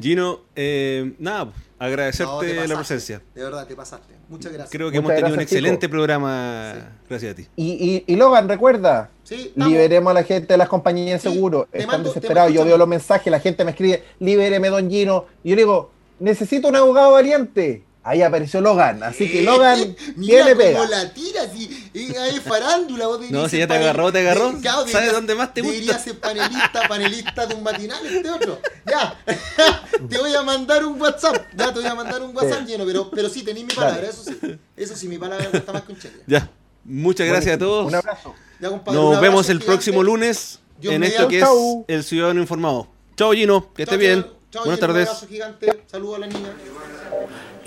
Gino, 0.00 0.40
eh, 0.56 1.12
nada, 1.18 1.46
No, 1.46 1.52
agradecerte 1.78 2.46
te 2.54 2.68
la 2.68 2.74
presencia. 2.76 3.22
De 3.34 3.42
verdad, 3.42 3.66
te 3.66 3.74
pasaste. 3.76 4.14
Muchas 4.28 4.52
gracias. 4.52 4.70
Creo 4.70 4.90
que 4.90 5.00
Muchas 5.00 5.10
hemos 5.18 5.20
tenido 5.22 5.34
un 5.36 5.40
excelente 5.42 5.88
programa 5.88 6.72
Sí. 6.74 6.80
gracias 7.08 7.32
a 7.32 7.34
ti. 7.36 7.46
Y, 7.56 8.04
y, 8.06 8.12
y 8.12 8.16
Logan, 8.16 8.48
recuerda, 8.48 9.10
Sí, 9.22 9.52
liberemos 9.56 10.10
a 10.10 10.14
la 10.14 10.22
gente 10.22 10.48
de 10.54 10.56
las 10.58 10.68
compañías 10.68 11.22
de 11.22 11.28
Sí, 11.30 11.34
seguro. 11.34 11.68
Están 11.72 11.86
mando- 11.88 12.08
desesperados. 12.10 12.52
Yo 12.52 12.64
veo 12.64 12.76
los 12.76 12.88
mensajes, 12.88 13.30
la 13.30 13.40
gente 13.40 13.64
me 13.64 13.70
escribe, 13.72 14.02
libéreme, 14.20 14.68
don 14.68 14.88
Gino. 14.90 15.26
Y 15.44 15.50
yo 15.50 15.56
le 15.56 15.62
digo, 15.62 15.90
necesito 16.20 16.68
un 16.68 16.76
abogado 16.76 17.12
valiente. 17.12 17.84
Ahí 18.08 18.22
apareció 18.22 18.60
Logan, 18.62 19.02
así 19.02 19.30
que 19.30 19.42
Logan 19.42 19.94
Mira 20.16 20.44
tiene 20.46 20.50
cómo 20.72 20.86
pega. 20.86 20.86
la 20.88 21.12
tira, 21.12 21.42
si 21.52 21.90
es 21.94 22.40
farándula. 22.40 23.06
Vos 23.06 23.20
deberías 23.20 23.42
No, 23.42 23.48
si 23.48 23.58
ya 23.58 23.66
te 23.68 23.74
agarró, 23.74 24.10
te 24.10 24.20
agarró. 24.20 24.52
de- 24.52 24.60
claro, 24.62 24.78
¿Sabes 24.78 24.92
deberías- 24.94 25.12
dónde 25.12 25.34
más 25.34 25.52
te 25.52 25.60
gusta? 25.60 25.74
Debería 25.74 25.98
ser 25.98 26.18
panelista, 26.18 26.88
panelista 26.88 27.46
de 27.46 27.54
un 27.54 27.62
matinal 27.62 28.06
este 28.06 28.30
otro. 28.30 28.60
Ya, 28.86 29.14
te 30.08 30.18
voy 30.18 30.34
a 30.34 30.42
mandar 30.42 30.84
un 30.86 30.98
WhatsApp. 31.00 31.36
Ya, 31.54 31.66
te 31.72 31.80
voy 31.80 31.86
a 31.88 31.94
mandar 31.94 32.22
un 32.22 32.34
WhatsApp 32.34 32.66
lleno, 32.66 32.86
pero, 32.86 33.10
pero 33.10 33.28
sí, 33.28 33.42
tenéis 33.42 33.66
mi 33.66 33.74
palabra, 33.74 33.96
Dale. 33.96 34.08
eso 34.08 34.24
sí. 34.24 34.58
Eso 34.76 34.96
sí, 34.96 35.08
mi 35.08 35.18
palabra 35.18 35.44
cuesta 35.50 35.72
más 35.74 35.82
que 35.82 35.92
un 35.92 35.98
cheque. 35.98 36.20
Ya. 36.26 36.48
Muchas 36.84 37.26
gracias 37.26 37.56
a 37.56 37.58
todos. 37.58 37.86
Un 37.86 37.94
abrazo. 37.94 38.34
Ya, 38.60 38.70
compadre, 38.70 38.98
un 38.98 39.04
Nos 39.04 39.16
abrazo 39.18 39.20
vemos 39.30 39.48
el 39.50 39.58
gigante. 39.58 39.66
próximo 39.66 40.02
lunes 40.02 40.58
Dios 40.80 40.94
en 40.94 41.04
esto 41.04 41.28
que 41.28 41.36
es 41.40 41.44
Chau. 41.44 41.84
El 41.86 42.02
Ciudadano 42.02 42.40
Informado. 42.40 42.88
Chao 43.16 43.32
Gino, 43.32 43.74
que 43.74 43.82
esté 43.82 43.98
bien. 43.98 44.22
chao, 44.22 44.32
chao, 44.50 44.62
Buenas 44.64 44.78
Gino, 44.80 44.86
Un 44.88 44.94
tardes. 44.94 45.08
abrazo 45.08 45.26
gigante. 45.28 45.82
Saludos 45.86 46.16
a 46.16 46.18
la 46.20 46.26
niña. 46.28 46.48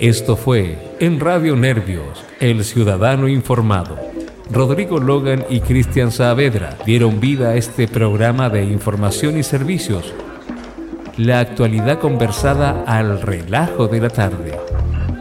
Esto 0.02 0.36
fue 0.36 0.80
en 0.99 1.19
Radio 1.19 1.56
Nervios, 1.56 2.26
El 2.40 2.64
Ciudadano 2.64 3.28
Informado. 3.28 3.99
Rodrigo 4.52 4.98
Logan 4.98 5.45
y 5.48 5.60
Cristian 5.60 6.11
Saavedra 6.11 6.76
dieron 6.88 7.19
vida 7.19 7.49
a 7.49 7.56
este 7.56 7.88
programa 7.88 8.49
de 8.49 8.64
información 8.64 9.38
y 9.38 9.44
servicios. 9.44 10.11
La 11.18 11.40
actualidad 11.40 11.99
conversada 11.99 12.84
al 12.88 13.22
relajo 13.22 13.88
de 13.90 14.02
la 14.02 14.10
tarde. 14.10 14.57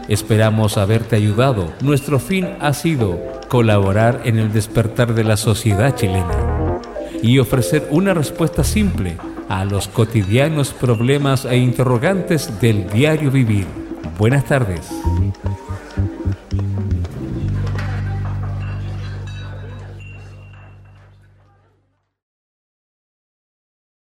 Esperamos 0.07 0.79
haberte 0.79 1.15
ayudado. 1.15 1.71
Nuestro 1.81 2.17
fin 2.17 2.47
ha 2.59 2.73
sido 2.73 3.19
colaborar 3.49 4.21
en 4.25 4.39
el 4.39 4.51
despertar 4.51 5.13
de 5.13 5.23
la 5.23 5.37
sociedad 5.37 5.95
chilena 5.95 6.81
y 7.21 7.37
ofrecer 7.37 7.87
una 7.91 8.15
respuesta 8.15 8.63
simple 8.63 9.17
a 9.47 9.63
los 9.63 9.87
cotidianos 9.87 10.73
problemas 10.73 11.45
e 11.45 11.57
interrogantes 11.57 12.59
del 12.59 12.89
diario 12.89 13.29
vivir. 13.29 13.80
Buenas 14.21 14.45
tardes. 14.45 14.87